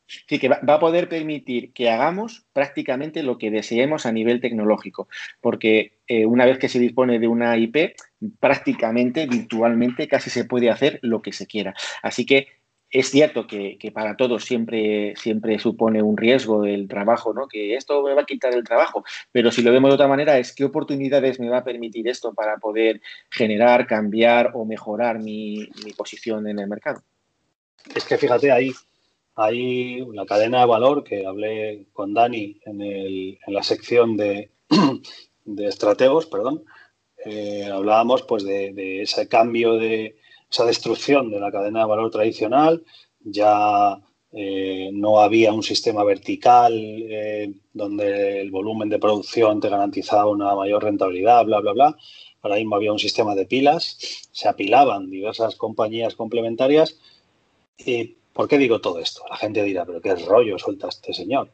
Sí, 0.07 0.39
que 0.39 0.47
va, 0.47 0.59
a 0.65 0.79
poder 0.79 1.09
permitir 1.09 1.73
que 1.73 1.89
hagamos 1.89 2.45
prácticamente 2.53 3.23
lo 3.23 3.37
que 3.37 3.51
deseemos 3.51 4.05
a 4.05 4.13
nivel 4.13 4.39
tecnológico, 4.39 5.09
porque 5.41 5.99
eh, 6.07 6.25
una 6.25 6.45
vez 6.45 6.57
que 6.59 6.69
se 6.69 6.79
dispone 6.79 7.19
de 7.19 7.27
una 7.27 7.57
IP, 7.57 7.93
prácticamente, 8.39 9.27
virtualmente, 9.27 10.07
casi 10.07 10.29
se 10.29 10.45
puede 10.45 10.69
hacer 10.69 10.99
lo 11.01 11.21
que 11.21 11.33
se 11.33 11.45
quiera. 11.45 11.75
Así 12.01 12.25
que 12.25 12.47
es 12.89 13.09
cierto 13.09 13.47
que, 13.47 13.77
para 13.93 14.15
todos 14.15 14.45
siempre, 14.45 15.13
siempre 15.17 15.59
supone 15.59 16.01
un 16.01 16.15
riesgo 16.15 16.63
el 16.63 16.87
trabajo, 16.87 17.33
¿no? 17.33 17.49
Que 17.49 17.75
esto 17.75 18.01
me 18.01 18.13
va 18.13 18.21
a 18.21 18.25
quitar 18.25 18.53
el 18.53 18.63
trabajo, 18.63 19.03
pero 19.33 19.51
si 19.51 19.61
lo 19.61 19.73
vemos 19.73 19.89
de 19.89 19.95
otra 19.95 20.07
manera 20.07 20.37
es 20.37 20.55
qué 20.55 20.63
oportunidades 20.63 21.37
me 21.37 21.49
va 21.49 21.57
a 21.57 21.63
permitir 21.65 22.07
esto 22.07 22.33
para 22.33 22.55
poder 22.57 23.01
generar, 23.29 23.87
cambiar 23.87 24.51
o 24.53 24.63
mejorar 24.63 25.19
mi 25.19 25.67
posición 25.97 26.47
en 26.47 26.59
el 26.59 26.67
mercado. 26.67 27.03
Es 27.95 28.05
que 28.05 28.17
fíjate, 28.17 28.51
ahí 28.51 28.73
hay 29.37 30.01
una 30.01 30.25
cadena 30.25 30.61
de 30.61 30.65
valor 30.65 31.03
que 31.03 31.25
hablé 31.25 31.85
con 31.93 32.13
Dani 32.13 32.59
en, 32.65 33.37
la 33.47 33.61
sección 33.61 34.17
de, 34.17 34.49
de 35.45 35.67
estrategos, 35.67 36.25
perdón. 36.25 36.63
Eh, 37.23 37.69
hablábamos 37.71 38.23
pues 38.23 38.43
de, 38.43 39.01
ese 39.01 39.27
cambio, 39.27 39.73
de 39.73 40.17
esa 40.49 40.65
destrucción 40.65 41.29
de 41.29 41.39
la 41.39 41.51
cadena 41.51 41.81
de 41.81 41.85
valor 41.85 42.09
tradicional. 42.09 42.83
Ya 43.19 43.99
eh, 44.31 44.89
no 44.91 45.19
había 45.19 45.53
un 45.53 45.63
sistema 45.63 46.03
vertical 46.03 46.73
eh, 46.73 47.53
donde 47.73 48.41
el 48.41 48.49
volumen 48.49 48.89
de 48.89 48.97
producción 48.97 49.59
te 49.59 49.69
garantizaba 49.69 50.31
una 50.31 50.55
mayor 50.55 50.83
rentabilidad, 50.83 51.45
bla, 51.45 51.59
bla, 51.59 51.73
bla. 51.73 51.97
Ahora 52.41 52.57
mismo 52.57 52.75
había 52.75 52.91
un 52.91 52.99
sistema 52.99 53.35
de 53.35 53.45
pilas, 53.45 53.97
se 54.31 54.47
apilaban 54.47 55.11
diversas 55.11 55.55
compañías 55.55 56.15
complementarias 56.15 56.97
¿Y 57.77 58.17
por 58.33 58.47
qué 58.47 58.57
digo 58.57 58.81
todo 58.81 58.99
esto? 58.99 59.23
La 59.29 59.37
gente 59.37 59.63
dirá, 59.63 59.85
pero 59.85 60.01
qué 60.01 60.15
rollo 60.15 60.57
suelta 60.57 60.87
este 60.87 61.13
señor. 61.13 61.49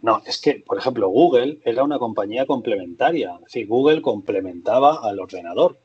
No, 0.00 0.22
es 0.26 0.40
que, 0.40 0.62
por 0.64 0.78
ejemplo, 0.78 1.08
Google 1.08 1.58
era 1.64 1.82
una 1.82 1.98
compañía 1.98 2.46
complementaria. 2.46 3.34
Es 3.36 3.44
decir, 3.44 3.66
Google 3.66 4.00
complementaba 4.00 5.00
al 5.02 5.18
ordenador. 5.18 5.78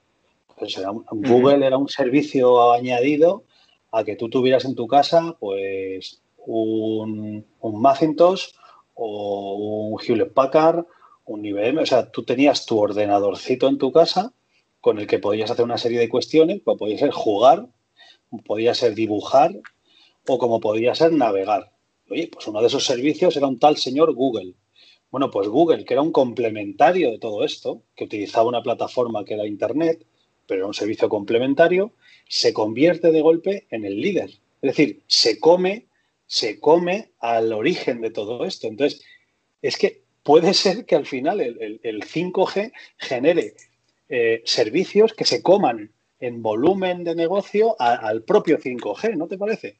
Google 1.11 1.65
era 1.65 1.77
un 1.77 1.89
servicio 1.89 2.71
añadido 2.71 3.43
a 3.91 4.03
que 4.03 4.15
tú 4.15 4.29
tuvieras 4.29 4.65
en 4.65 4.75
tu 4.75 4.87
casa, 4.87 5.35
pues, 5.39 6.21
un, 6.45 7.45
un 7.59 7.81
Macintosh 7.81 8.49
o 8.93 9.89
un 9.91 9.99
Hewlett 9.99 10.33
Packard, 10.33 10.85
un 11.25 11.45
IBM. 11.45 11.81
O 11.81 11.85
sea, 11.85 12.09
tú 12.11 12.23
tenías 12.23 12.65
tu 12.65 12.79
ordenadorcito 12.79 13.67
en 13.67 13.77
tu 13.77 13.91
casa 13.91 14.31
con 14.79 14.99
el 14.99 15.07
que 15.07 15.19
podías 15.19 15.49
hacer 15.49 15.65
una 15.65 15.77
serie 15.77 15.99
de 15.99 16.09
cuestiones, 16.09 16.61
pues 16.63 16.77
podía 16.77 16.97
ser 16.97 17.11
jugar, 17.11 17.67
podía 18.45 18.73
ser 18.73 18.95
dibujar, 18.95 19.53
o 20.27 20.37
como 20.37 20.59
podría 20.59 20.95
ser 20.95 21.11
navegar. 21.11 21.71
Oye, 22.09 22.29
pues 22.31 22.47
uno 22.47 22.61
de 22.61 22.67
esos 22.67 22.85
servicios 22.85 23.35
era 23.35 23.47
un 23.47 23.59
tal 23.59 23.77
señor 23.77 24.13
Google. 24.13 24.55
Bueno, 25.11 25.29
pues 25.29 25.47
Google, 25.47 25.85
que 25.85 25.93
era 25.93 26.01
un 26.01 26.11
complementario 26.11 27.11
de 27.11 27.19
todo 27.19 27.43
esto, 27.43 27.83
que 27.95 28.05
utilizaba 28.05 28.47
una 28.47 28.63
plataforma 28.63 29.25
que 29.25 29.35
era 29.35 29.45
Internet, 29.45 30.05
pero 30.47 30.61
era 30.61 30.67
un 30.67 30.73
servicio 30.73 31.09
complementario, 31.09 31.93
se 32.27 32.53
convierte 32.53 33.11
de 33.11 33.21
golpe 33.21 33.67
en 33.69 33.85
el 33.85 33.99
líder. 34.01 34.31
Es 34.61 34.75
decir, 34.75 35.03
se 35.07 35.39
come, 35.39 35.87
se 36.25 36.59
come 36.59 37.11
al 37.19 37.53
origen 37.53 38.01
de 38.01 38.09
todo 38.09 38.45
esto. 38.45 38.67
Entonces, 38.67 39.03
es 39.61 39.77
que 39.77 40.03
puede 40.23 40.53
ser 40.53 40.85
que 40.85 40.95
al 40.95 41.05
final 41.05 41.41
el, 41.41 42.01
5G 42.01 42.71
genere 42.97 43.53
eh, 44.09 44.41
servicios 44.45 45.13
que 45.13 45.25
se 45.25 45.41
coman 45.41 45.91
en 46.23 46.41
volumen 46.41 47.03
de 47.03 47.15
negocio 47.15 47.75
al 47.79 48.23
propio 48.23 48.57
5G, 48.57 49.17
¿no 49.17 49.27
te 49.27 49.37
parece? 49.37 49.75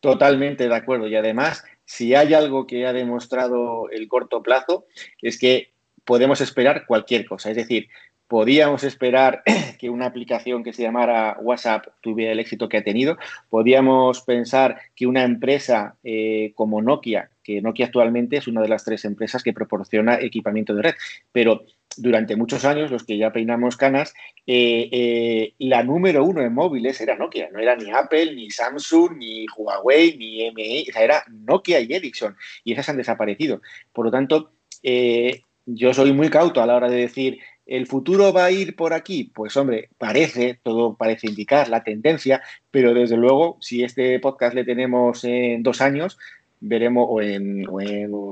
Totalmente 0.00 0.68
de 0.68 0.74
acuerdo. 0.74 1.08
Y 1.08 1.16
además, 1.16 1.64
si 1.86 2.14
hay 2.14 2.34
algo 2.34 2.66
que 2.66 2.86
ha 2.86 2.92
demostrado 2.92 3.88
el 3.90 4.08
corto 4.08 4.42
plazo, 4.42 4.84
es 5.22 5.38
que 5.38 5.70
podemos 6.04 6.42
esperar 6.42 6.84
cualquier 6.86 7.24
cosa. 7.24 7.50
Es 7.50 7.56
decir, 7.56 7.88
podíamos 8.28 8.84
esperar 8.84 9.42
que 9.78 9.88
una 9.88 10.04
aplicación 10.04 10.62
que 10.62 10.74
se 10.74 10.82
llamara 10.82 11.38
WhatsApp 11.40 11.86
tuviera 12.02 12.32
el 12.32 12.40
éxito 12.40 12.68
que 12.68 12.76
ha 12.76 12.84
tenido. 12.84 13.16
Podíamos 13.48 14.20
pensar 14.20 14.78
que 14.94 15.06
una 15.06 15.24
empresa 15.24 15.96
eh, 16.04 16.52
como 16.54 16.82
Nokia, 16.82 17.30
que 17.42 17.62
Nokia 17.62 17.86
actualmente 17.86 18.36
es 18.36 18.48
una 18.48 18.60
de 18.60 18.68
las 18.68 18.84
tres 18.84 19.06
empresas 19.06 19.42
que 19.42 19.54
proporciona 19.54 20.20
equipamiento 20.20 20.74
de 20.74 20.82
red, 20.82 20.94
pero 21.32 21.64
durante 21.96 22.36
muchos 22.36 22.64
años, 22.64 22.90
los 22.90 23.04
que 23.04 23.18
ya 23.18 23.32
peinamos 23.32 23.76
canas, 23.76 24.14
eh, 24.46 24.88
eh, 24.92 25.54
la 25.58 25.82
número 25.82 26.24
uno 26.24 26.42
en 26.42 26.52
móviles 26.52 27.00
era 27.00 27.16
Nokia, 27.16 27.48
no 27.52 27.58
era 27.58 27.76
ni 27.76 27.90
Apple, 27.90 28.34
ni 28.34 28.50
Samsung, 28.50 29.16
ni 29.16 29.46
Huawei, 29.56 30.16
ni 30.16 30.50
MI, 30.50 30.86
era 30.94 31.24
Nokia 31.28 31.80
y 31.80 31.92
Ericsson, 31.92 32.36
y 32.64 32.72
esas 32.72 32.88
han 32.88 32.96
desaparecido. 32.96 33.60
Por 33.92 34.06
lo 34.06 34.10
tanto, 34.10 34.52
eh, 34.82 35.40
yo 35.66 35.92
soy 35.92 36.12
muy 36.12 36.30
cauto 36.30 36.62
a 36.62 36.66
la 36.66 36.76
hora 36.76 36.88
de 36.88 36.98
decir, 36.98 37.38
¿el 37.66 37.86
futuro 37.86 38.32
va 38.32 38.44
a 38.46 38.50
ir 38.52 38.76
por 38.76 38.92
aquí? 38.92 39.32
Pues 39.34 39.56
hombre, 39.56 39.90
parece, 39.98 40.60
todo 40.62 40.96
parece 40.96 41.26
indicar 41.26 41.68
la 41.68 41.82
tendencia, 41.82 42.42
pero 42.70 42.94
desde 42.94 43.16
luego, 43.16 43.58
si 43.60 43.82
este 43.82 44.20
podcast 44.20 44.54
le 44.54 44.64
tenemos 44.64 45.24
en 45.24 45.62
dos 45.62 45.80
años, 45.80 46.18
veremos, 46.60 47.06
o 47.08 47.20
en, 47.20 47.66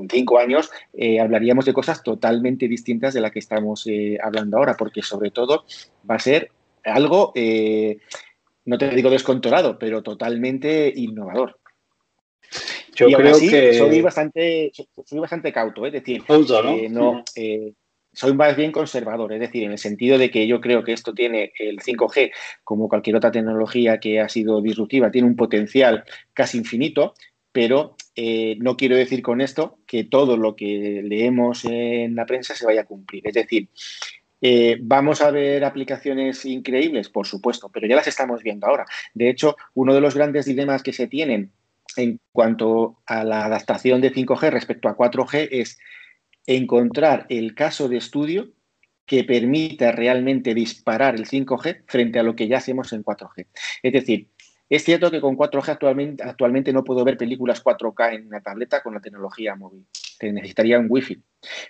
cinco 0.09 0.39
años, 0.39 0.69
eh, 0.93 1.19
hablaríamos 1.19 1.65
de 1.65 1.73
cosas 1.73 2.03
totalmente 2.03 2.67
distintas 2.67 3.13
de 3.13 3.21
la 3.21 3.31
que 3.31 3.39
estamos 3.39 3.85
eh, 3.87 4.17
hablando 4.21 4.57
ahora, 4.57 4.75
porque 4.77 5.01
sobre 5.01 5.31
todo 5.31 5.65
va 6.09 6.15
a 6.15 6.19
ser 6.19 6.51
algo, 6.83 7.31
eh, 7.35 7.97
no 8.65 8.77
te 8.77 8.89
digo 8.89 9.09
descontrolado, 9.09 9.77
pero 9.79 10.03
totalmente 10.03 10.91
innovador. 10.95 11.59
Yo 12.95 13.07
creo 13.07 13.37
que 13.37 13.73
soy 13.73 14.01
bastante, 14.01 14.71
soy 15.03 15.19
bastante 15.19 15.51
cauto, 15.51 15.85
es 15.85 15.93
decir, 15.93 16.23
¿no? 16.89 17.23
soy 18.15 18.33
más 18.33 18.55
bien 18.55 18.71
conservador, 18.71 19.33
es 19.33 19.41
decir, 19.41 19.63
en 19.65 19.73
el 19.73 19.77
sentido 19.77 20.17
de 20.17 20.31
que 20.31 20.47
yo 20.47 20.61
creo 20.61 20.83
que 20.83 20.93
esto 20.93 21.13
tiene 21.13 21.51
el 21.59 21.79
5G, 21.79 22.31
como 22.63 22.87
cualquier 22.87 23.17
otra 23.17 23.31
tecnología 23.31 23.99
que 23.99 24.21
ha 24.21 24.29
sido 24.29 24.61
disruptiva, 24.61 25.11
tiene 25.11 25.27
un 25.27 25.35
potencial 25.35 26.05
casi 26.33 26.57
infinito, 26.57 27.13
pero 27.55 27.95
eh, 28.17 28.57
no 28.59 28.75
quiero 28.75 28.97
decir 28.97 29.21
con 29.21 29.39
esto 29.39 29.79
que 29.87 30.03
todo 30.03 30.35
lo 30.35 30.57
que 30.57 31.01
leemos 31.05 31.63
en 31.63 32.13
la 32.13 32.25
prensa 32.25 32.53
se 32.53 32.65
vaya 32.65 32.81
a 32.81 32.85
cumplir. 32.85 33.25
Es 33.25 33.33
decir, 33.33 33.69
Eh, 34.41 34.77
¿Vamos 34.81 35.21
a 35.21 35.31
ver 35.31 35.63
aplicaciones 35.63 36.45
increíbles? 36.45 37.09
Por 37.09 37.25
supuesto, 37.25 37.69
pero 37.69 37.87
ya 37.87 37.95
las 37.95 38.07
estamos 38.07 38.43
viendo 38.43 38.67
ahora. 38.67 38.85
De 39.13 39.29
hecho, 39.29 39.55
uno 39.73 39.93
de 39.93 40.01
los 40.01 40.13
grandes 40.13 40.45
dilemas 40.45 40.83
que 40.83 40.93
se 40.93 41.07
tienen 41.07 41.53
en 41.95 42.19
cuanto 42.33 43.01
a 43.05 43.23
la 43.23 43.45
adaptación 43.45 44.01
de 44.01 44.13
5G 44.13 44.51
respecto 44.51 44.89
a 44.89 44.97
4G 44.97 45.47
es 45.51 45.79
encontrar 46.45 47.25
el 47.29 47.55
caso 47.55 47.87
de 47.87 47.97
estudio 47.97 48.51
que 49.05 49.23
permita 49.23 49.91
realmente 49.93 50.53
disparar 50.53 51.15
el 51.15 51.25
5G 51.25 51.83
frente 51.87 52.19
a 52.19 52.23
lo 52.23 52.35
que 52.35 52.47
ya 52.47 52.57
hacemos 52.57 52.91
en 52.91 53.03
4G. 53.03 53.47
Es 53.81 53.93
decir, 53.93 54.27
es 54.69 54.83
cierto 54.83 55.11
que 55.11 55.21
con 55.21 55.37
4G 55.37 56.19
actualmente, 56.23 56.73
no 56.73 56.83
puedo 56.83 57.03
ver 57.03 57.17
películas 57.17 57.63
4K 57.63 58.15
en 58.15 58.27
una 58.27 58.41
tableta 58.41 58.81
con 58.81 58.93
la 58.93 59.01
tecnología 59.01 59.55
móvil. 59.55 59.85
Te 60.17 60.31
necesitaría 60.31 60.79
un 60.79 60.87
Wi-Fi. 60.89 61.21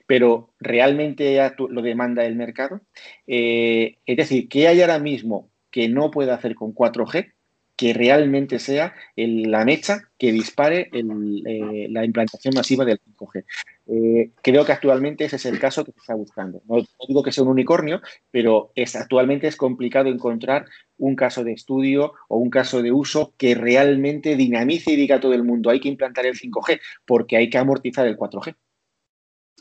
Pero 0.05 0.53
¿realmente 0.59 1.39
lo 1.57 1.81
demanda 1.81 2.26
el 2.26 2.35
mercado? 2.35 2.81
Eh, 3.27 3.97
es 4.05 4.17
decir, 4.17 4.47
¿qué 4.47 4.67
hay 4.67 4.81
ahora 4.81 4.99
mismo 4.99 5.51
que 5.72 5.89
no 5.89 6.09
puede 6.11 6.31
hacer 6.31 6.55
con 6.55 6.73
4G 6.73 7.34
que 7.76 7.93
realmente 7.93 8.60
sea 8.60 8.93
la 9.15 9.65
mecha 9.65 10.10
que 10.18 10.31
dispare 10.31 10.89
eh, 10.93 11.88
la 11.89 12.06
implantación 12.06 12.53
masiva 12.56 12.85
del 12.85 12.99
5G. 12.99 13.43
Eh, 13.88 14.31
creo 14.41 14.65
que 14.65 14.72
actualmente 14.72 15.26
ese 15.26 15.35
es 15.35 15.45
el 15.45 15.60
caso 15.60 15.84
que 15.84 15.91
se 15.91 15.99
está 15.99 16.15
buscando. 16.15 16.61
No, 16.68 16.77
digo 17.07 17.22
que 17.22 17.31
sea 17.31 17.43
un 17.43 17.49
unicornio, 17.49 18.02
pero 18.31 18.72
es, 18.76 18.95
actualmente 18.95 19.47
es 19.47 19.57
complicado 19.57 20.10
encontrar 20.10 20.65
un 20.97 21.15
caso 21.15 21.43
de 21.43 21.52
estudio 21.52 22.14
o 22.30 22.38
un 22.38 22.49
caso 22.49 22.81
de 22.81 22.91
uso 22.91 23.34
que 23.38 23.56
realmente 23.56 24.35
dinamice 24.35 24.91
y 24.91 24.95
diga 24.95 25.18
a 25.18 25.19
todo 25.19 25.34
el 25.34 25.43
mundo 25.43 25.69
hay 25.69 25.81
que 25.81 25.89
implantar 25.89 26.26
el 26.26 26.39
5G 26.39 26.80
porque 27.06 27.38
hay 27.38 27.49
que 27.49 27.57
amortizar 27.57 28.07
el 28.07 28.18
4G. 28.18 28.56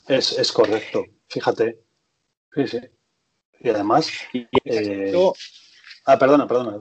Es, 0.06 0.52
correcto, 0.52 1.04
fíjate. 1.28 1.78
Sí, 2.54 2.68
sí. 2.68 2.78
Y 3.60 3.68
además... 3.70 4.10
Eh, 4.64 5.12
ah, 6.06 6.18
perdona, 6.18 6.46
perdona. 6.46 6.78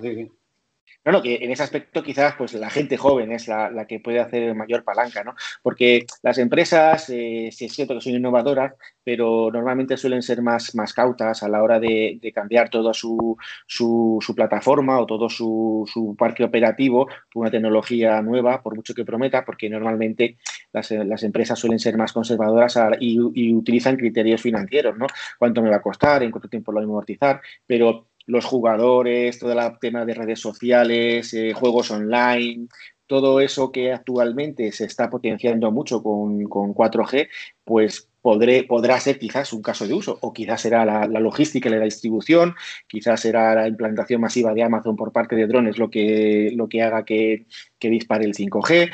No, 1.05 1.21
que 1.21 1.35
en 1.41 1.51
ese 1.51 1.63
aspecto 1.63 2.01
quizás 2.01 2.35
pues 2.37 2.53
la 2.53 2.69
gente 2.69 2.95
joven 2.95 3.33
es 3.33 3.49
la, 3.49 3.85
que 3.87 3.99
puede 3.99 4.21
hacer 4.21 4.55
mayor 4.55 4.85
palanca, 4.85 5.23
¿no? 5.23 5.35
Porque 5.61 6.05
las 6.21 6.37
empresas, 6.37 7.09
eh, 7.09 7.49
sí 7.51 7.65
es 7.65 7.73
cierto 7.73 7.95
que 7.95 8.01
son 8.01 8.13
innovadoras, 8.13 8.73
pero 9.03 9.49
normalmente 9.51 9.97
suelen 9.97 10.21
ser 10.21 10.41
más, 10.41 10.75
más 10.75 10.93
cautas 10.93 11.43
a 11.43 11.49
la 11.49 11.61
hora 11.61 11.79
de, 11.79 12.19
cambiar 12.33 12.69
toda 12.69 12.93
su, 12.93 13.37
su, 13.67 14.19
plataforma 14.35 14.99
o 14.99 15.05
todo 15.05 15.29
su, 15.29 16.15
parque 16.17 16.45
operativo 16.45 17.07
por 17.31 17.41
una 17.41 17.51
tecnología 17.51 18.21
nueva, 18.21 18.61
por 18.63 18.75
mucho 18.75 18.93
que 18.93 19.03
prometa, 19.03 19.43
porque 19.43 19.69
normalmente 19.69 20.37
las, 20.71 20.91
empresas 21.23 21.59
suelen 21.59 21.79
ser 21.79 21.97
más 21.97 22.13
conservadoras 22.13 22.79
y, 22.99 23.19
y, 23.35 23.53
utilizan 23.53 23.97
criterios 23.97 24.41
financieros, 24.41 24.97
¿no? 24.97 25.07
¿Cuánto 25.37 25.61
me 25.61 25.69
va 25.69 25.77
a 25.77 25.81
costar? 25.81 26.23
¿En 26.23 26.31
cuánto 26.31 26.47
tiempo 26.47 26.71
lo 26.71 26.79
voy 26.79 26.85
a 26.85 26.89
amortizar? 26.89 27.41
Pero 27.67 28.07
los 28.25 28.45
jugadores, 28.45 29.39
todo 29.39 29.51
el 29.51 29.79
tema 29.79 30.05
de 30.05 30.13
redes 30.13 30.39
sociales, 30.39 31.33
eh, 31.33 31.53
juegos 31.53 31.91
online, 31.91 32.67
todo 33.07 33.41
eso 33.41 33.71
que 33.71 33.91
actualmente 33.91 34.71
se 34.71 34.85
está 34.85 35.09
potenciando 35.09 35.71
mucho 35.71 36.01
con, 36.01 36.43
4G, 36.45 37.29
pues 37.63 38.09
podrá 38.21 38.99
ser 38.99 39.19
quizás 39.19 39.51
un 39.51 39.61
caso 39.61 39.85
de 39.85 39.93
uso, 39.93 40.17
o 40.21 40.31
quizás 40.31 40.61
será 40.61 40.85
la, 40.85 41.19
logística 41.19 41.69
y 41.69 41.73
la 41.73 41.83
distribución, 41.83 42.55
quizás 42.87 43.19
será 43.19 43.53
la 43.55 43.67
implantación 43.67 44.21
masiva 44.21 44.53
de 44.53 44.63
Amazon 44.63 44.95
por 44.95 45.11
parte 45.11 45.35
de 45.35 45.45
drones 45.45 45.77
lo 45.77 45.89
que, 45.89 46.51
lo 46.55 46.69
que 46.69 46.81
haga 46.81 47.03
que, 47.03 47.45
dispare 47.79 48.25
el 48.25 48.33
5G. 48.33 48.91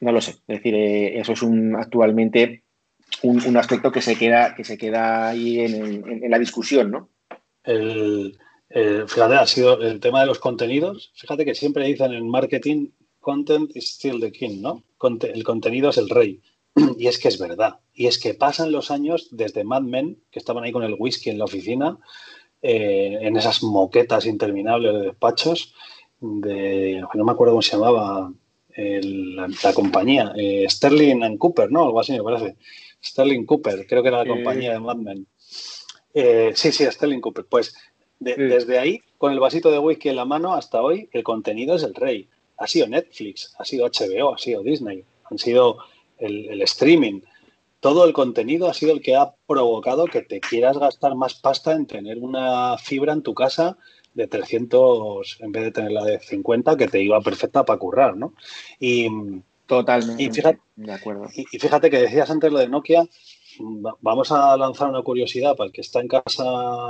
No 0.00 0.12
lo 0.12 0.20
sé. 0.20 0.32
Es 0.48 0.56
decir, 0.58 0.74
eh, 0.74 1.18
eso 1.20 1.32
es 1.32 1.42
un 1.42 1.76
actualmente 1.76 2.64
un, 3.22 3.56
aspecto 3.56 3.92
que 3.92 4.02
se 4.02 4.16
queda, 4.16 4.54
que 4.54 4.64
se 4.64 4.76
queda 4.76 5.28
ahí 5.28 5.60
en, 5.60 6.30
la 6.30 6.38
discusión, 6.38 6.90
¿no? 6.90 7.10
Eh, 8.78 9.04
fíjate, 9.08 9.36
ha 9.36 9.46
sido 9.46 9.80
el 9.80 10.00
tema 10.00 10.20
de 10.20 10.26
los 10.26 10.38
contenidos. 10.38 11.10
Fíjate 11.14 11.46
que 11.46 11.54
siempre 11.54 11.86
dicen 11.86 12.12
en 12.12 12.28
marketing, 12.28 12.90
content 13.20 13.74
is 13.74 13.88
still 13.88 14.20
the 14.20 14.30
king, 14.30 14.60
¿no? 14.60 14.84
el 15.22 15.44
contenido 15.44 15.88
es 15.88 15.96
el 15.96 16.10
rey. 16.10 16.42
Y 16.98 17.06
es 17.06 17.18
que 17.18 17.28
es 17.28 17.38
verdad. 17.38 17.80
Y 17.94 18.06
es 18.06 18.18
que 18.18 18.34
pasan 18.34 18.72
los 18.72 18.90
años 18.90 19.28
desde 19.30 19.64
Mad 19.64 19.80
Men, 19.80 20.18
que 20.30 20.38
estaban 20.38 20.62
ahí 20.62 20.72
con 20.72 20.82
el 20.82 20.94
whisky 20.98 21.30
en 21.30 21.38
la 21.38 21.46
oficina, 21.46 21.96
eh, 22.60 23.16
en 23.22 23.38
esas 23.38 23.62
moquetas 23.62 24.26
interminables 24.26 24.92
de 24.92 25.00
despachos, 25.06 25.72
de, 26.20 27.02
no 27.14 27.24
me 27.24 27.32
acuerdo 27.32 27.54
cómo 27.54 27.62
se 27.62 27.72
llamaba 27.78 28.30
la, 28.76 29.72
compañía, 29.72 30.34
eh, 30.36 30.66
Sterling 30.68 31.22
and 31.22 31.38
Cooper, 31.38 31.72
¿no? 31.72 31.84
Algo 31.84 32.00
así 32.00 32.12
me 32.12 32.22
parece. 32.22 32.56
Sterling 33.02 33.46
Cooper, 33.46 33.86
creo 33.86 34.02
que 34.02 34.08
era 34.08 34.22
la 34.22 34.28
compañía 34.28 34.72
de 34.74 34.80
Mad 34.80 34.96
Men. 34.96 35.26
sí, 36.54 36.72
sí, 36.72 36.84
Sterling 36.84 37.20
Cooper. 37.22 37.46
Pues 37.46 37.74
desde 38.18 38.78
ahí, 38.78 39.02
con 39.18 39.32
el 39.32 39.40
vasito 39.40 39.70
de 39.70 39.78
whisky 39.78 40.08
en 40.08 40.16
la 40.16 40.24
mano, 40.24 40.54
hasta 40.54 40.82
hoy, 40.82 41.08
el 41.12 41.22
contenido 41.22 41.76
es 41.76 41.82
el 41.82 41.94
rey. 41.94 42.28
Ha 42.58 42.66
sido 42.66 42.88
Netflix, 42.88 43.54
ha 43.58 43.64
sido 43.64 43.86
HBO, 43.86 44.34
ha 44.34 44.38
sido 44.38 44.62
Disney, 44.62 45.04
han 45.30 45.38
sido 45.38 45.78
el, 46.18 46.62
streaming. 46.62 47.20
Todo 47.80 48.04
el 48.04 48.12
contenido 48.12 48.68
ha 48.68 48.74
sido 48.74 48.92
el 48.92 49.02
que 49.02 49.16
ha 49.16 49.34
provocado 49.46 50.06
que 50.06 50.22
te 50.22 50.40
quieras 50.40 50.78
gastar 50.78 51.14
más 51.14 51.34
pasta 51.34 51.72
en 51.72 51.86
tener 51.86 52.18
una 52.18 52.78
fibra 52.78 53.12
en 53.12 53.22
tu 53.22 53.34
casa 53.34 53.76
de 54.14 54.26
300 54.26 55.38
en 55.40 55.52
vez 55.52 55.64
de 55.64 55.72
tener 55.72 55.92
la 55.92 56.04
de 56.04 56.18
50 56.18 56.76
que 56.76 56.88
te 56.88 57.02
iba 57.02 57.20
perfecta 57.20 57.64
para 57.64 57.78
currar, 57.78 58.16
¿no? 58.16 58.32
Y, 58.80 59.08
Totalmente. 59.66 60.32
fíjate, 60.32 60.60
de 60.76 60.92
acuerdo. 60.92 61.26
y 61.34 61.58
fíjate 61.58 61.90
que 61.90 61.98
decías 61.98 62.30
antes 62.30 62.50
lo 62.50 62.60
de 62.60 62.68
Nokia, 62.68 63.06
vamos 63.58 64.32
a 64.32 64.56
lanzar 64.56 64.88
una 64.88 65.02
curiosidad 65.02 65.56
para 65.56 65.66
el 65.66 65.72
que 65.72 65.80
está 65.80 66.00
en 66.00 66.08
casa 66.08 66.44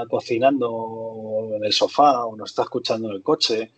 cocinando 0.09 1.51
en 1.55 1.65
el 1.65 1.73
sofá 1.73 2.25
o 2.25 2.37
nos 2.37 2.51
está 2.51 2.63
escuchando 2.63 3.09
en 3.09 3.17
el 3.17 3.23
coche. 3.23 3.73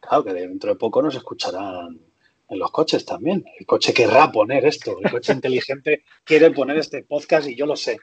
Claro 0.00 0.24
que 0.24 0.32
dentro 0.32 0.70
de 0.70 0.76
poco 0.76 1.02
nos 1.02 1.14
escucharán 1.14 2.00
en 2.48 2.58
los 2.58 2.70
coches 2.70 3.04
también. 3.04 3.44
El 3.58 3.66
coche 3.66 3.92
querrá 3.92 4.30
poner 4.30 4.64
esto, 4.64 4.98
el 5.02 5.10
coche 5.10 5.32
inteligente 5.32 6.04
quiere 6.24 6.50
poner 6.50 6.78
este 6.78 7.02
podcast 7.02 7.48
y 7.48 7.56
yo 7.56 7.66
lo 7.66 7.76
sé. 7.76 7.98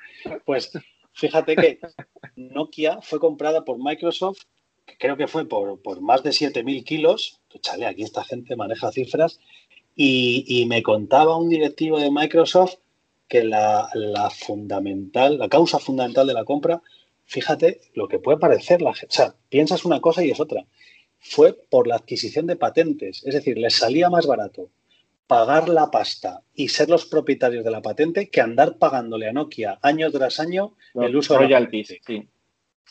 Pues 0.45 0.71
fíjate 1.13 1.55
que 1.55 1.79
Nokia 2.35 3.01
fue 3.01 3.19
comprada 3.19 3.63
por 3.63 3.77
Microsoft, 3.83 4.41
que 4.85 4.97
creo 4.97 5.17
que 5.17 5.27
fue 5.27 5.47
por, 5.47 6.01
más 6.01 6.23
de 6.23 6.31
7.000 6.31 6.83
kilos. 6.83 7.41
Chale, 7.61 7.85
aquí 7.85 8.03
esta 8.03 8.23
gente 8.23 8.55
maneja 8.55 8.91
cifras. 8.91 9.39
y 9.95 10.65
me 10.67 10.81
contaba 10.81 11.37
un 11.37 11.49
directivo 11.49 11.99
de 11.99 12.11
Microsoft 12.11 12.75
que 13.33 13.43
la, 13.43 13.89
fundamental, 14.29 15.39
la 15.39 15.49
causa 15.49 15.79
fundamental 15.79 16.27
de 16.27 16.35
la 16.35 16.45
compra, 16.45 16.83
fíjate 17.25 17.81
lo 17.95 18.07
que 18.07 18.19
puede 18.19 18.37
parecer 18.37 18.83
la 18.83 18.91
O 18.91 18.95
sea, 19.09 19.33
piensas 19.49 19.85
una 19.85 19.99
cosa 20.01 20.23
y 20.23 20.29
es 20.29 20.39
otra. 20.39 20.67
Fue 21.19 21.53
por 21.53 21.87
la 21.87 21.95
adquisición 21.95 22.45
de 22.45 22.57
patentes. 22.57 23.23
Es 23.25 23.33
decir, 23.33 23.57
les 23.57 23.73
salía 23.73 24.11
más 24.11 24.27
barato 24.27 24.69
pagar 25.25 25.67
la 25.67 25.89
pasta 25.89 26.43
y 26.53 26.67
ser 26.67 26.89
los 26.89 27.07
propietarios 27.07 27.65
de 27.65 27.71
la 27.71 27.81
patente 27.81 28.29
que 28.29 28.39
andar 28.39 28.77
pagándole 28.77 29.27
a 29.27 29.33
Nokia 29.33 29.79
año 29.81 30.11
tras 30.11 30.39
año 30.39 30.75
el 30.93 31.15
uso 31.15 31.35
de 31.39 31.49
la 31.49 31.67
Sí. 31.71 32.29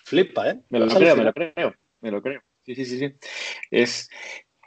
Flipa, 0.05 0.51
¿eh? 0.51 0.59
Me 0.71 0.81
lo, 0.81 0.89
creo, 0.89 1.15
me 1.15 1.23
lo 1.23 1.33
creo, 1.33 1.75
me 2.01 2.11
lo 2.11 2.21
creo. 2.21 2.41
Sí, 2.67 2.75
sí, 2.75 2.85
sí, 2.85 2.99
sí. 2.99 3.15
Es, 3.71 4.11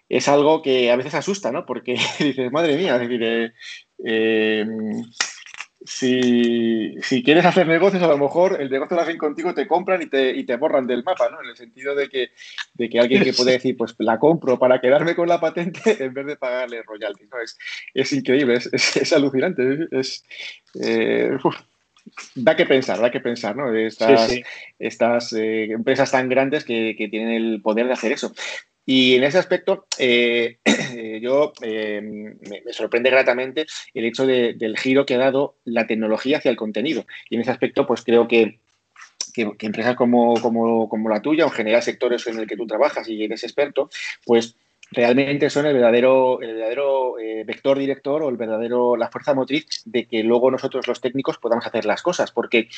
es 0.08 0.28
algo 0.30 0.62
que 0.62 0.90
a 0.90 0.96
veces 0.96 1.16
asusta, 1.16 1.52
¿no? 1.52 1.66
Porque 1.66 1.98
dices, 2.20 2.50
madre 2.50 2.78
mía, 2.78 2.96
es 2.96 3.02
decir, 3.02 3.24
eh, 3.24 3.52
eh 4.06 4.66
si, 5.86 7.24
quieres 7.24 7.46
hacer 7.46 7.68
negocios, 7.68 8.02
a 8.02 8.08
lo 8.08 8.18
mejor 8.18 8.60
el 8.60 8.70
negocio 8.70 8.96
lo 8.96 9.04
hacen 9.04 9.18
contigo, 9.18 9.54
te 9.54 9.68
compran 9.68 10.02
y 10.02 10.08
te, 10.08 10.32
y 10.32 10.44
te 10.44 10.56
borran 10.56 10.88
del 10.88 11.04
mapa, 11.04 11.30
¿no? 11.30 11.42
En 11.42 11.50
el 11.50 11.56
sentido 11.56 11.96
de 11.96 12.10
que, 12.10 12.32
de 12.74 12.90
que 12.90 13.00
alguien 13.00 13.24
que 13.24 13.34
puede 13.34 13.52
decir, 13.54 13.78
pues 13.78 13.96
la 14.00 14.20
compro 14.20 14.58
para 14.58 14.82
quedarme 14.82 15.16
con 15.16 15.28
la 15.28 15.40
patente 15.40 15.82
en 16.04 16.14
vez 16.14 16.26
de 16.26 16.36
pagarle 16.38 16.84
royalties, 16.84 17.30
¿no? 17.30 17.40
Es, 17.40 17.58
es 17.94 18.14
increíble, 18.14 18.56
es, 18.56 18.96
es, 18.96 19.14
alucinante, 19.14 19.88
es... 19.92 20.24
Eh, 20.82 21.38
da 22.36 22.56
que 22.56 22.66
pensar, 22.66 23.00
da 23.00 23.12
que 23.12 23.20
pensar, 23.20 23.56
¿no? 23.56 23.74
Estas, 23.74 24.32
estas 24.78 25.34
eh, 25.34 25.72
empresas 25.72 26.12
tan 26.12 26.30
grandes 26.30 26.64
que, 26.64 26.96
que, 26.98 27.08
tienen 27.08 27.30
el 27.34 27.62
poder 27.62 27.88
de 27.88 27.94
hacer 27.94 28.12
eso. 28.12 28.34
Y 28.86 29.16
en 29.16 29.24
ese 29.24 29.40
aspecto, 29.40 29.88
eh, 29.98 30.60
yo 31.22 31.54
eh, 31.62 32.02
me, 32.02 32.74
sorprende 32.74 33.10
gratamente 33.10 33.66
el 33.94 34.06
hecho 34.06 34.26
del 34.28 34.78
giro 34.78 35.06
que 35.06 35.16
ha 35.16 35.20
dado 35.20 35.58
la 35.66 35.88
tecnología 35.88 36.38
hacia 36.38 36.52
el 36.52 36.58
contenido. 36.58 37.06
Y 37.30 37.36
en 37.36 37.42
ese 37.42 37.52
aspecto, 37.52 37.88
pues 37.88 38.04
creo 38.04 38.28
que, 38.28 38.60
empresas 39.36 39.96
como, 39.96 40.36
como, 40.40 41.10
la 41.10 41.22
tuya, 41.22 41.46
o 41.46 41.50
en 41.50 41.54
general 41.54 41.82
sectores 41.82 42.26
en 42.28 42.40
el 42.40 42.48
que 42.48 42.56
tú 42.56 42.68
trabajas 42.68 43.08
y 43.10 43.24
eres 43.24 43.44
experto, 43.44 43.90
pues 44.24 44.56
realmente 44.92 45.50
son 45.50 45.66
el 45.66 45.74
verdadero, 45.74 46.42
el 46.42 46.54
verdadero 46.54 47.20
eh, 47.20 47.44
vector 47.44 47.78
director 47.78 48.22
o 48.22 48.30
el 48.30 48.38
verdadero, 48.38 48.96
la 48.96 49.10
fuerza 49.10 49.34
motriz 49.34 49.66
de 49.86 50.06
que 50.06 50.24
luego 50.24 50.52
nosotros 50.52 50.88
los 50.88 51.02
técnicos 51.02 51.40
podamos 51.40 51.66
hacer 51.66 51.86
las 51.86 52.04
cosas. 52.04 52.32
Porque 52.32 52.70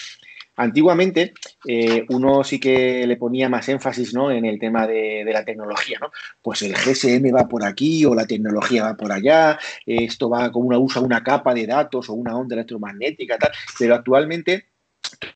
Antiguamente 0.58 1.34
eh, 1.68 2.06
uno 2.10 2.44
sí 2.44 2.60
que 2.60 3.06
le 3.06 3.16
ponía 3.16 3.48
más 3.48 3.70
énfasis 3.70 4.14
¿no? 4.14 4.32
en 4.32 4.44
el 4.44 4.60
tema 4.60 4.88
de, 4.88 5.24
la 5.32 5.46
tecnología, 5.46 6.00
¿no? 6.02 6.12
Pues 6.42 6.64
el 6.64 6.74
GSM 6.74 7.34
va 7.36 7.48
por 7.48 7.64
aquí 7.64 8.06
o 8.06 8.16
la 8.16 8.26
tecnología 8.26 8.84
va 8.84 8.98
por 8.98 9.12
allá, 9.12 9.60
esto 9.86 10.30
va 10.30 10.52
como 10.52 10.68
una 10.68 10.80
usa 10.80 11.02
una 11.02 11.24
capa 11.24 11.54
de 11.54 11.68
datos 11.68 12.10
o 12.10 12.14
una 12.14 12.36
onda 12.36 12.56
electromagnética, 12.56 13.38
tal, 13.38 13.52
pero 13.78 13.96
actualmente 13.96 14.66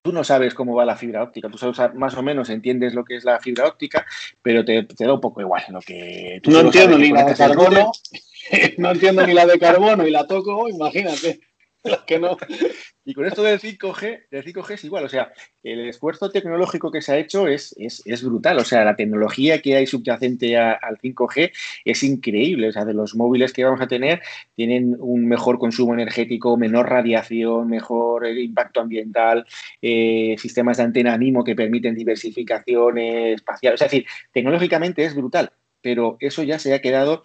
tú 0.02 0.12
no 0.12 0.24
sabes 0.24 0.54
cómo 0.54 0.76
va 0.76 0.86
la 0.86 0.96
fibra 0.96 1.24
óptica, 1.24 1.50
tú 1.50 1.58
sabes 1.58 1.96
más 1.96 2.16
o 2.16 2.24
menos 2.24 2.50
entiendes 2.50 2.94
lo 2.94 3.04
que 3.04 3.16
es 3.16 3.24
la 3.24 3.40
fibra 3.40 3.68
óptica, 3.68 4.06
pero 4.42 4.66
te, 4.66 4.88
da 4.98 5.14
un 5.14 5.22
poco 5.22 5.42
igual 5.42 5.64
lo 5.70 5.82
que 5.82 6.40
tú 6.42 6.52
No 6.52 6.62
entiendo 6.62 6.98
ni 6.98 7.12
la 7.12 7.26
de 7.26 7.36
carbono, 7.36 7.92
no 8.78 8.92
entiendo 8.92 9.28
ni 9.28 9.34
la 9.34 9.46
de 9.46 9.60
carbono 9.60 10.08
y 10.08 10.12
la 10.12 10.26
toco, 10.26 10.68
imagínate. 10.68 11.40
Y 13.04 13.16
con 13.16 13.26
esto 13.26 13.42
del 13.42 13.60
5G, 13.60 14.28
del 14.30 14.46
5G 14.46 14.74
es 14.74 14.84
igual, 14.84 15.06
o 15.06 15.10
sea, 15.10 15.34
el 15.64 15.88
esfuerzo 15.88 16.30
tecnológico 16.30 16.92
que 16.92 17.02
se 17.02 17.14
ha 17.14 17.18
hecho 17.18 17.48
es, 17.48 17.74
es, 17.78 18.24
brutal, 18.24 18.60
o 18.60 18.64
sea, 18.64 18.86
la 18.86 18.96
tecnología 18.96 19.60
que 19.60 19.76
hay 19.76 19.88
subyacente 19.88 20.56
al 20.56 21.00
5G 21.00 21.52
es 21.84 22.04
increíble, 22.04 22.70
o 22.70 22.72
sea, 22.72 22.86
de 22.86 22.94
los 22.94 23.16
móviles 23.16 23.54
que 23.54 23.64
vamos 23.64 23.82
a 23.82 23.88
tener 23.88 24.22
tienen 24.56 24.96
un 25.00 25.28
mejor 25.28 25.58
consumo 25.58 25.96
energético, 25.96 26.58
menor 26.58 26.90
radiación, 26.90 27.68
mejor 27.70 28.28
eh, 28.28 28.40
impacto 28.40 28.82
ambiental, 28.82 29.48
eh, 29.82 30.36
sistemas 30.38 30.78
de 30.78 30.84
antena 30.84 31.18
MIMO 31.18 31.44
que 31.44 31.56
permiten 31.56 31.96
diversificación 31.96 33.00
espacial, 33.00 33.74
es 33.74 33.80
decir, 33.80 34.06
tecnológicamente 34.32 35.04
es 35.06 35.16
brutal, 35.16 35.54
pero 35.82 36.18
eso 36.20 36.44
ya 36.44 36.60
se 36.60 36.76
ha 36.76 36.82
quedado 36.82 37.24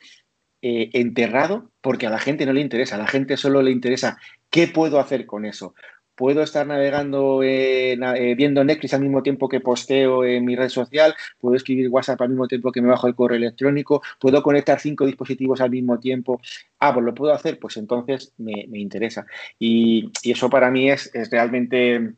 eh, 0.63 0.91
enterrado 0.95 1.71
porque 1.81 2.07
a 2.07 2.11
la 2.11 2.19
gente 2.19 2.47
no 2.47 2.53
le 2.53 2.63
interesa, 2.63 2.97
a 2.97 2.99
la 2.99 3.07
gente 3.07 3.37
solo 3.37 3.63
le 3.63 3.71
interesa 3.71 4.19
qué 4.51 4.69
puedo 4.69 4.99
hacer 4.99 5.27
con 5.27 5.45
eso. 5.45 5.75
Puedo 6.15 6.43
estar 6.43 6.67
navegando, 6.67 7.43
eh, 7.43 7.99
viendo 8.37 8.65
Netflix 8.65 8.95
al 8.95 9.03
mismo 9.03 9.23
tiempo 9.23 9.51
que 9.51 9.61
posteo 9.61 10.25
en 10.25 10.47
mi 10.47 10.57
red 10.57 10.71
social, 10.71 11.15
puedo 11.39 11.57
escribir 11.57 11.91
WhatsApp 11.91 12.23
al 12.23 12.31
mismo 12.31 12.49
tiempo 12.49 12.73
que 12.73 12.81
me 12.81 12.89
bajo 12.89 13.07
el 13.07 13.15
correo 13.15 13.37
electrónico, 13.37 14.03
puedo 14.19 14.43
conectar 14.43 14.81
cinco 14.81 15.05
dispositivos 15.05 15.61
al 15.61 15.71
mismo 15.71 15.99
tiempo. 16.01 16.41
Ah, 16.81 16.95
pues 16.95 17.05
lo 17.05 17.15
puedo 17.15 17.35
hacer, 17.35 17.59
pues 17.59 17.77
entonces 17.77 18.33
me, 18.39 18.67
interesa. 18.73 19.27
Y, 19.59 20.11
eso 20.25 20.49
para 20.49 20.71
mí 20.71 20.91
es 20.91 21.11
realmente 21.31 22.15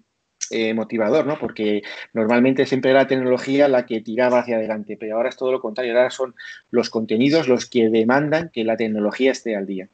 eh, 0.51 0.73
motivador, 0.73 1.27
¿no? 1.27 1.39
Porque 1.39 1.83
normalmente 2.15 2.65
siempre 2.65 2.91
era 2.93 3.01
la 3.01 3.07
tecnología 3.07 3.69
la 3.69 3.85
que 3.85 4.01
tiraba 4.01 4.39
hacia 4.41 4.57
adelante, 4.57 4.97
pero 4.99 5.17
ahora 5.17 5.29
es 5.29 5.37
todo 5.37 5.53
lo 5.53 5.61
contrario, 5.61 5.95
ahora 5.95 6.11
son 6.11 6.35
los 6.71 6.89
contenidos 6.89 7.49
los 7.49 7.67
que 7.67 7.91
demandan 7.91 8.49
que 8.51 8.65
la 8.65 8.77
tecnología 8.77 9.33
esté 9.33 9.57
al 9.57 9.67
día. 9.67 9.89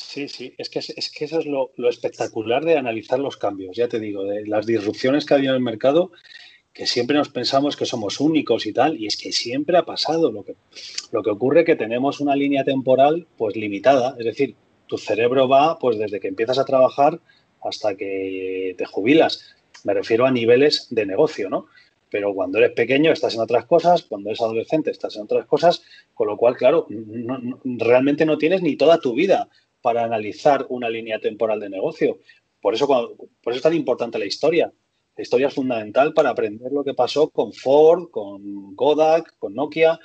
Sí, 0.00 0.28
sí, 0.28 0.54
es 0.56 0.70
que, 0.70 0.78
es 0.78 1.12
que 1.12 1.24
eso 1.26 1.38
es 1.38 1.46
lo, 1.46 1.70
espectacular 1.88 2.64
de 2.64 2.76
analizar 2.76 3.18
los 3.18 3.36
cambios, 3.36 3.76
ya 3.76 3.86
te 3.86 4.00
digo, 4.00 4.24
de 4.24 4.46
las 4.46 4.66
disrupciones 4.66 5.24
que 5.24 5.34
ha 5.34 5.36
habido 5.36 5.52
en 5.52 5.58
el 5.58 5.62
mercado, 5.62 6.10
que 6.72 6.86
siempre 6.86 7.16
nos 7.16 7.28
pensamos 7.28 7.76
que 7.76 7.84
somos 7.84 8.18
únicos 8.18 8.66
y 8.66 8.72
tal, 8.72 8.98
y 8.98 9.06
es 9.06 9.16
que 9.16 9.30
siempre 9.30 9.76
ha 9.76 9.84
pasado. 9.84 10.32
Lo 10.32 10.42
que, 10.42 10.56
lo 11.12 11.22
que 11.22 11.30
ocurre 11.30 11.60
es 11.60 11.66
que 11.66 11.76
tenemos 11.76 12.18
una 12.20 12.34
línea 12.34 12.64
temporal 12.64 13.26
pues 13.36 13.56
limitada, 13.56 14.16
es 14.18 14.24
decir, 14.24 14.56
tu 14.86 14.96
cerebro 14.96 15.48
va 15.48 15.78
pues 15.78 15.98
desde 15.98 16.18
que 16.18 16.28
empiezas 16.28 16.58
a 16.58 16.64
trabajar 16.64 17.20
hasta 17.62 17.94
que 17.94 18.74
te 18.78 18.86
jubilas. 18.86 19.54
Me 19.84 19.94
refiero 19.94 20.26
a 20.26 20.30
niveles 20.30 20.88
de 20.90 21.06
negocio, 21.06 21.50
¿no? 21.50 21.66
Pero 22.10 22.34
cuando 22.34 22.58
eres 22.58 22.72
pequeño 22.72 23.12
estás 23.12 23.34
en 23.34 23.42
otras 23.42 23.66
cosas, 23.66 24.02
cuando 24.02 24.30
eres 24.30 24.40
adolescente 24.40 24.90
estás 24.90 25.14
en 25.16 25.22
otras 25.22 25.46
cosas, 25.46 25.82
con 26.14 26.26
lo 26.26 26.36
cual, 26.36 26.56
claro, 26.56 26.88
realmente 27.64 28.24
no 28.24 28.38
tienes 28.38 28.62
ni 28.62 28.76
toda 28.76 28.98
tu 28.98 29.14
vida 29.14 29.48
para 29.80 30.04
analizar 30.04 30.66
una 30.68 30.88
línea 30.88 31.18
temporal 31.18 31.60
de 31.60 31.70
negocio. 31.70 32.18
Por 32.60 32.74
eso, 32.74 32.86
por 32.86 33.52
eso 33.52 33.56
es 33.56 33.62
tan 33.62 33.74
importante 33.74 34.18
la 34.18 34.26
historia. 34.26 34.72
La 35.16 35.22
historia 35.22 35.48
es 35.48 35.54
fundamental 35.54 36.12
para 36.14 36.30
aprender 36.30 36.72
lo 36.72 36.84
que 36.84 36.94
pasó 36.94 37.30
con 37.30 37.52
Ford, 37.52 38.10
con 38.10 38.74
Kodak, 38.74 39.36
con 39.38 39.54
Nokia 39.54 39.98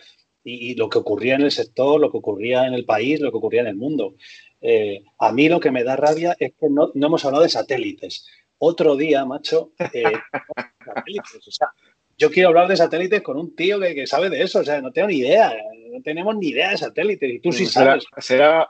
y, 0.44 0.76
lo 0.76 0.90
que 0.90 1.00
ocurría 1.00 1.36
en 1.36 1.42
el 1.42 1.52
sector, 1.52 2.00
lo 2.00 2.12
que 2.12 2.18
ocurría 2.18 2.68
en 2.68 2.74
el 2.74 2.86
país, 2.86 3.20
lo 3.20 3.32
que 3.32 3.38
ocurría 3.38 3.62
en 3.62 3.68
el 3.68 3.76
mundo. 3.76 4.16
Eh, 4.62 5.04
a 5.20 5.32
mí 5.32 5.50
lo 5.50 5.60
que 5.60 5.72
me 5.72 5.84
da 5.84 5.96
rabia 5.96 6.36
es 6.40 6.54
que 6.60 6.70
no, 6.70 6.92
no 6.94 7.08
hemos 7.08 7.26
hablado 7.26 7.44
de 7.44 7.50
satélites 7.50 8.26
otro 8.58 8.96
día, 8.96 9.26
macho, 9.26 9.72
eh, 9.94 10.04
O 11.48 11.52
sea, 11.52 11.70
yo 12.18 12.30
quiero 12.30 12.50
hablar 12.50 12.68
de 12.68 12.78
satélites 12.78 13.22
con 13.22 13.38
un 13.38 13.56
tío 13.56 13.80
que, 13.80 14.08
sabe 14.08 14.30
de 14.30 14.42
eso. 14.42 14.60
O 14.60 14.64
sea, 14.64 14.82
no 14.82 14.92
tengo 14.92 15.08
ni 15.08 15.18
idea. 15.18 15.54
No 15.92 16.02
tenemos 16.02 16.36
ni 16.38 16.50
idea 16.50 16.70
de 16.70 16.78
satélites. 16.78 17.30
Y 17.30 17.40
tú 17.40 17.52
sí 17.52 17.66
sabes. 17.66 18.06
Será, 18.18 18.70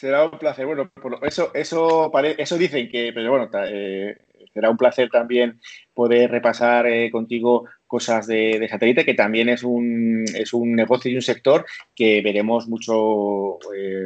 será 0.00 0.24
un 0.24 0.38
placer. 0.38 0.64
Bueno, 0.64 0.90
eso, 1.22 1.50
eso, 1.54 2.10
eso 2.38 2.58
dicen 2.58 2.88
que, 2.88 3.12
pero 3.12 3.30
bueno, 3.30 3.50
eh, 3.66 4.16
será 4.52 4.70
un 4.70 4.78
placer 4.78 5.10
también 5.10 5.60
poder 5.92 6.30
repasar 6.30 6.86
eh, 6.86 7.10
contigo 7.10 7.66
cosas 7.86 8.26
de, 8.26 8.66
satélite, 8.70 9.04
que 9.04 9.14
también 9.14 9.48
es 9.48 9.62
un, 9.62 10.24
es 10.34 10.54
un 10.54 10.74
negocio 10.74 11.10
y 11.10 11.16
un 11.16 11.22
sector 11.22 11.66
que 11.94 12.22
veremos 12.22 12.68
mucho, 12.68 13.58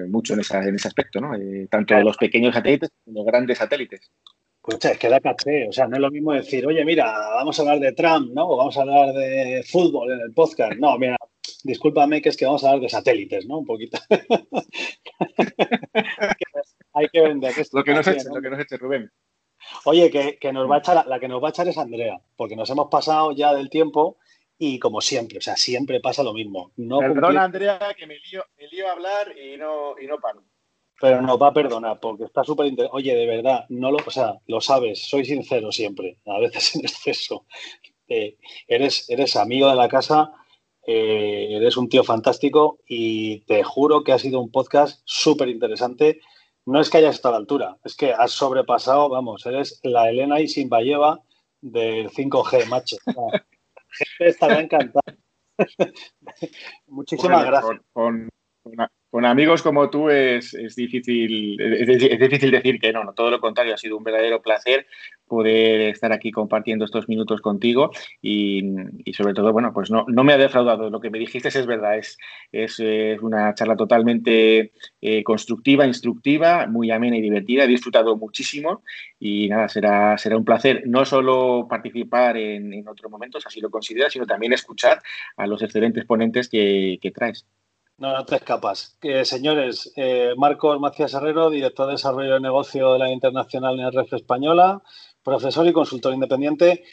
mucho 0.08 0.34
en, 0.34 0.40
en 0.40 0.74
ese 0.74 0.88
aspecto, 0.88 1.20
¿no? 1.20 1.32
tanto 1.68 1.94
los 2.00 2.16
pequeños 2.16 2.54
satélites 2.54 2.90
como 3.04 3.18
los 3.18 3.26
grandes 3.26 3.58
satélites. 3.58 4.10
Pues 4.62 4.82
es 4.82 4.98
que 4.98 5.10
da 5.10 5.20
caché, 5.20 5.68
o 5.68 5.72
sea, 5.72 5.86
no 5.86 5.96
es 5.96 6.00
lo 6.00 6.10
mismo 6.10 6.32
decir, 6.32 6.66
oye, 6.66 6.82
mira, 6.86 7.12
vamos 7.34 7.58
a 7.58 7.62
hablar 7.62 7.80
de 7.80 7.92
Trump, 7.92 8.32
¿no? 8.32 8.48
O 8.48 8.56
vamos 8.56 8.76
a 8.78 8.80
hablar 8.80 9.12
de 9.12 9.62
fútbol 9.70 10.10
en 10.12 10.20
el 10.22 10.32
podcast. 10.32 10.78
No, 10.78 10.96
mira, 10.96 11.18
discúlpame 11.62 12.22
que 12.22 12.28
es 12.28 12.36
que 12.36 12.46
vamos 12.46 12.64
a 12.64 12.68
hablar 12.68 12.82
de 12.82 12.88
satélites, 12.88 13.46
¿no? 13.46 13.58
Un 13.58 13.66
poquito. 13.66 13.98
Hay 16.92 17.08
que 17.08 17.20
vender. 17.20 17.52
lo, 17.72 17.84
que 17.84 17.94
nos 17.94 18.06
eche, 18.06 18.28
lo 18.32 18.40
que 18.40 18.50
nos 18.50 18.60
eche, 18.60 18.76
Rubén. 18.76 19.10
Oye, 19.84 20.10
que, 20.10 20.52
nos 20.52 20.70
va 20.70 20.76
a 20.76 20.78
echar, 20.78 21.06
la 21.06 21.18
que 21.18 21.28
nos 21.28 21.42
va 21.42 21.48
a 21.48 21.50
echar 21.50 21.66
es 21.68 21.78
Andrea, 21.78 22.20
porque 22.36 22.56
nos 22.56 22.68
hemos 22.70 22.88
pasado 22.88 23.32
ya 23.32 23.54
del 23.54 23.70
tiempo 23.70 24.18
y 24.58 24.78
como 24.78 25.00
siempre, 25.00 25.38
o 25.38 25.40
sea, 25.40 25.56
siempre 25.56 26.00
pasa 26.00 26.22
lo 26.22 26.34
mismo. 26.34 26.72
No 26.76 26.98
Perdona, 26.98 27.44
Andrea, 27.44 27.78
que 27.96 28.06
me 28.06 28.18
lío, 28.18 28.44
me 28.58 28.68
lío 28.68 28.88
a 28.88 28.92
hablar 28.92 29.36
y 29.36 29.56
no, 29.56 29.98
y 29.98 30.06
no 30.06 30.18
paro 30.18 30.44
pero 31.00 31.20
nos 31.20 31.40
va 31.40 31.48
a 31.48 31.52
perdonar 31.52 31.98
porque 32.00 32.24
está 32.24 32.44
súper 32.44 32.66
interesante. 32.66 32.96
Oye, 32.96 33.14
de 33.14 33.26
verdad, 33.26 33.66
no 33.68 33.90
lo, 33.90 33.98
o 34.04 34.10
sea, 34.10 34.38
lo 34.46 34.60
sabes, 34.60 35.06
soy 35.06 35.24
sincero 35.24 35.72
siempre, 35.72 36.18
a 36.26 36.38
veces 36.38 36.76
en 36.76 36.80
exceso. 36.82 37.46
Eh, 38.08 38.36
eres, 38.68 39.08
eres 39.10 39.36
amigo 39.36 39.68
de 39.68 39.76
la 39.76 39.88
casa, 39.88 40.32
eh, 40.86 41.48
eres 41.50 41.76
un 41.76 41.88
tío 41.88 42.04
fantástico 42.04 42.78
y 42.86 43.40
te 43.46 43.62
juro 43.62 44.04
que 44.04 44.12
ha 44.12 44.18
sido 44.18 44.40
un 44.40 44.50
podcast 44.50 45.02
súper 45.04 45.48
interesante. 45.48 46.20
No 46.66 46.80
es 46.80 46.90
que 46.90 46.98
hayas 46.98 47.16
estado 47.16 47.34
a 47.34 47.38
la 47.38 47.42
altura, 47.42 47.78
es 47.84 47.94
que 47.96 48.12
has 48.12 48.32
sobrepasado, 48.32 49.08
vamos, 49.08 49.44
eres 49.46 49.80
la 49.82 50.08
Elena 50.08 50.40
y 50.40 50.48
Simbayeva 50.48 51.20
del 51.60 52.10
5G, 52.10 52.66
macho. 52.68 52.96
La 53.06 53.14
gente 53.32 53.44
estará 54.28 54.60
encantada. 54.60 55.16
Muchísimas 56.86 57.44
gracias 57.44 57.80
con 57.92 58.28
amigos 59.22 59.62
como 59.62 59.90
tú 59.90 60.10
es, 60.10 60.56
difícil, 60.74 61.60
es, 61.60 62.18
difícil 62.18 62.50
decir 62.50 62.80
que 62.80 62.92
no, 62.92 63.04
no, 63.04 63.12
todo 63.12 63.30
lo 63.30 63.38
contrario, 63.38 63.74
ha 63.74 63.76
sido 63.76 63.96
un 63.96 64.02
verdadero 64.02 64.42
placer 64.42 64.86
poder 65.28 65.82
estar 65.82 66.12
aquí 66.12 66.32
compartiendo 66.32 66.84
estos 66.84 67.08
minutos 67.08 67.40
contigo 67.40 67.92
y, 68.20 68.62
sobre 69.12 69.34
todo, 69.34 69.52
bueno, 69.52 69.72
pues 69.72 69.90
no, 69.90 70.04
no, 70.08 70.24
me 70.24 70.32
ha 70.32 70.38
defraudado, 70.38 70.90
lo 70.90 71.00
que 71.00 71.10
me 71.10 71.20
dijiste 71.20 71.46
es 71.46 71.66
verdad, 71.66 71.96
es, 71.96 72.18
es, 72.50 72.80
una 73.22 73.54
charla 73.54 73.76
totalmente 73.76 74.72
eh, 75.00 75.22
constructiva, 75.22 75.86
instructiva, 75.86 76.66
muy 76.66 76.90
amena 76.90 77.16
y 77.16 77.20
divertida, 77.20 77.64
he 77.64 77.68
disfrutado 77.68 78.16
muchísimo 78.16 78.82
y 79.20 79.48
nada, 79.48 79.68
será, 79.68 80.18
será 80.18 80.36
un 80.36 80.44
placer 80.44 80.82
no 80.86 81.04
solo 81.04 81.66
participar 81.68 82.36
en, 82.36 82.72
en 82.72 82.88
otros 82.88 83.12
momentos, 83.12 83.46
así 83.46 83.60
lo 83.60 83.70
consideras, 83.70 84.12
sino 84.12 84.26
también 84.26 84.52
escuchar 84.52 85.00
a 85.36 85.46
los 85.46 85.62
excelentes 85.62 86.04
ponentes 86.04 86.48
que, 86.48 86.98
que 87.00 87.10
traes. 87.12 87.46
No, 87.96 88.12
no 88.12 88.24
te 88.26 88.36
escapas. 88.36 88.98
señores, 89.22 89.92
eh, 89.96 90.34
Marcos 90.36 90.80
Macías 90.80 91.14
Herrero, 91.14 91.48
director 91.48 91.86
de 91.86 91.92
desarrollo 91.92 92.34
de 92.34 92.40
negocio 92.40 92.92
de 92.92 92.98
la 92.98 93.12
Internacional 93.12 93.78
NRF 93.78 94.14
Española, 94.14 94.82
profesor 95.22 95.66
y 95.66 95.72
consultor 95.72 96.12
independiente. 96.12 96.84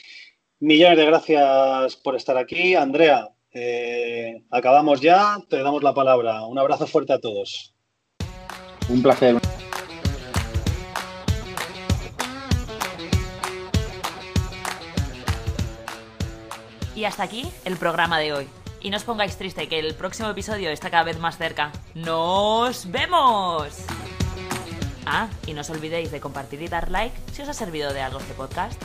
Millones 0.59 0.97
de 0.99 1.05
gracias 1.05 1.95
por 1.95 2.15
estar 2.15 2.37
aquí. 2.37 2.75
Andrea, 2.75 3.29
eh, 3.51 4.43
acabamos 4.51 5.01
ya, 5.01 5.37
te 5.49 5.63
damos 5.63 5.81
la 5.81 5.95
palabra. 5.95 6.45
Un 6.45 6.59
abrazo 6.59 6.85
fuerte 6.85 7.13
a 7.13 7.19
todos. 7.19 7.73
Un 8.87 9.01
placer. 9.01 9.39
Y 16.95 17.05
hasta 17.05 17.23
aquí 17.23 17.47
el 17.65 17.77
programa 17.77 18.19
de 18.19 18.33
hoy. 18.33 18.60
Y 18.83 18.89
no 18.89 18.97
os 18.97 19.03
pongáis 19.03 19.37
triste, 19.37 19.67
que 19.67 19.79
el 19.79 19.93
próximo 19.93 20.29
episodio 20.29 20.71
está 20.71 20.89
cada 20.89 21.03
vez 21.03 21.19
más 21.19 21.37
cerca. 21.37 21.71
¡Nos 21.93 22.89
vemos! 22.89 23.85
Ah, 25.05 25.27
y 25.45 25.53
no 25.53 25.61
os 25.61 25.69
olvidéis 25.69 26.11
de 26.11 26.19
compartir 26.19 26.61
y 26.61 26.67
dar 26.67 26.89
like 26.89 27.15
si 27.31 27.41
os 27.43 27.49
ha 27.49 27.53
servido 27.53 27.93
de 27.93 28.01
algo 28.01 28.19
este 28.19 28.33
podcast. 28.33 28.81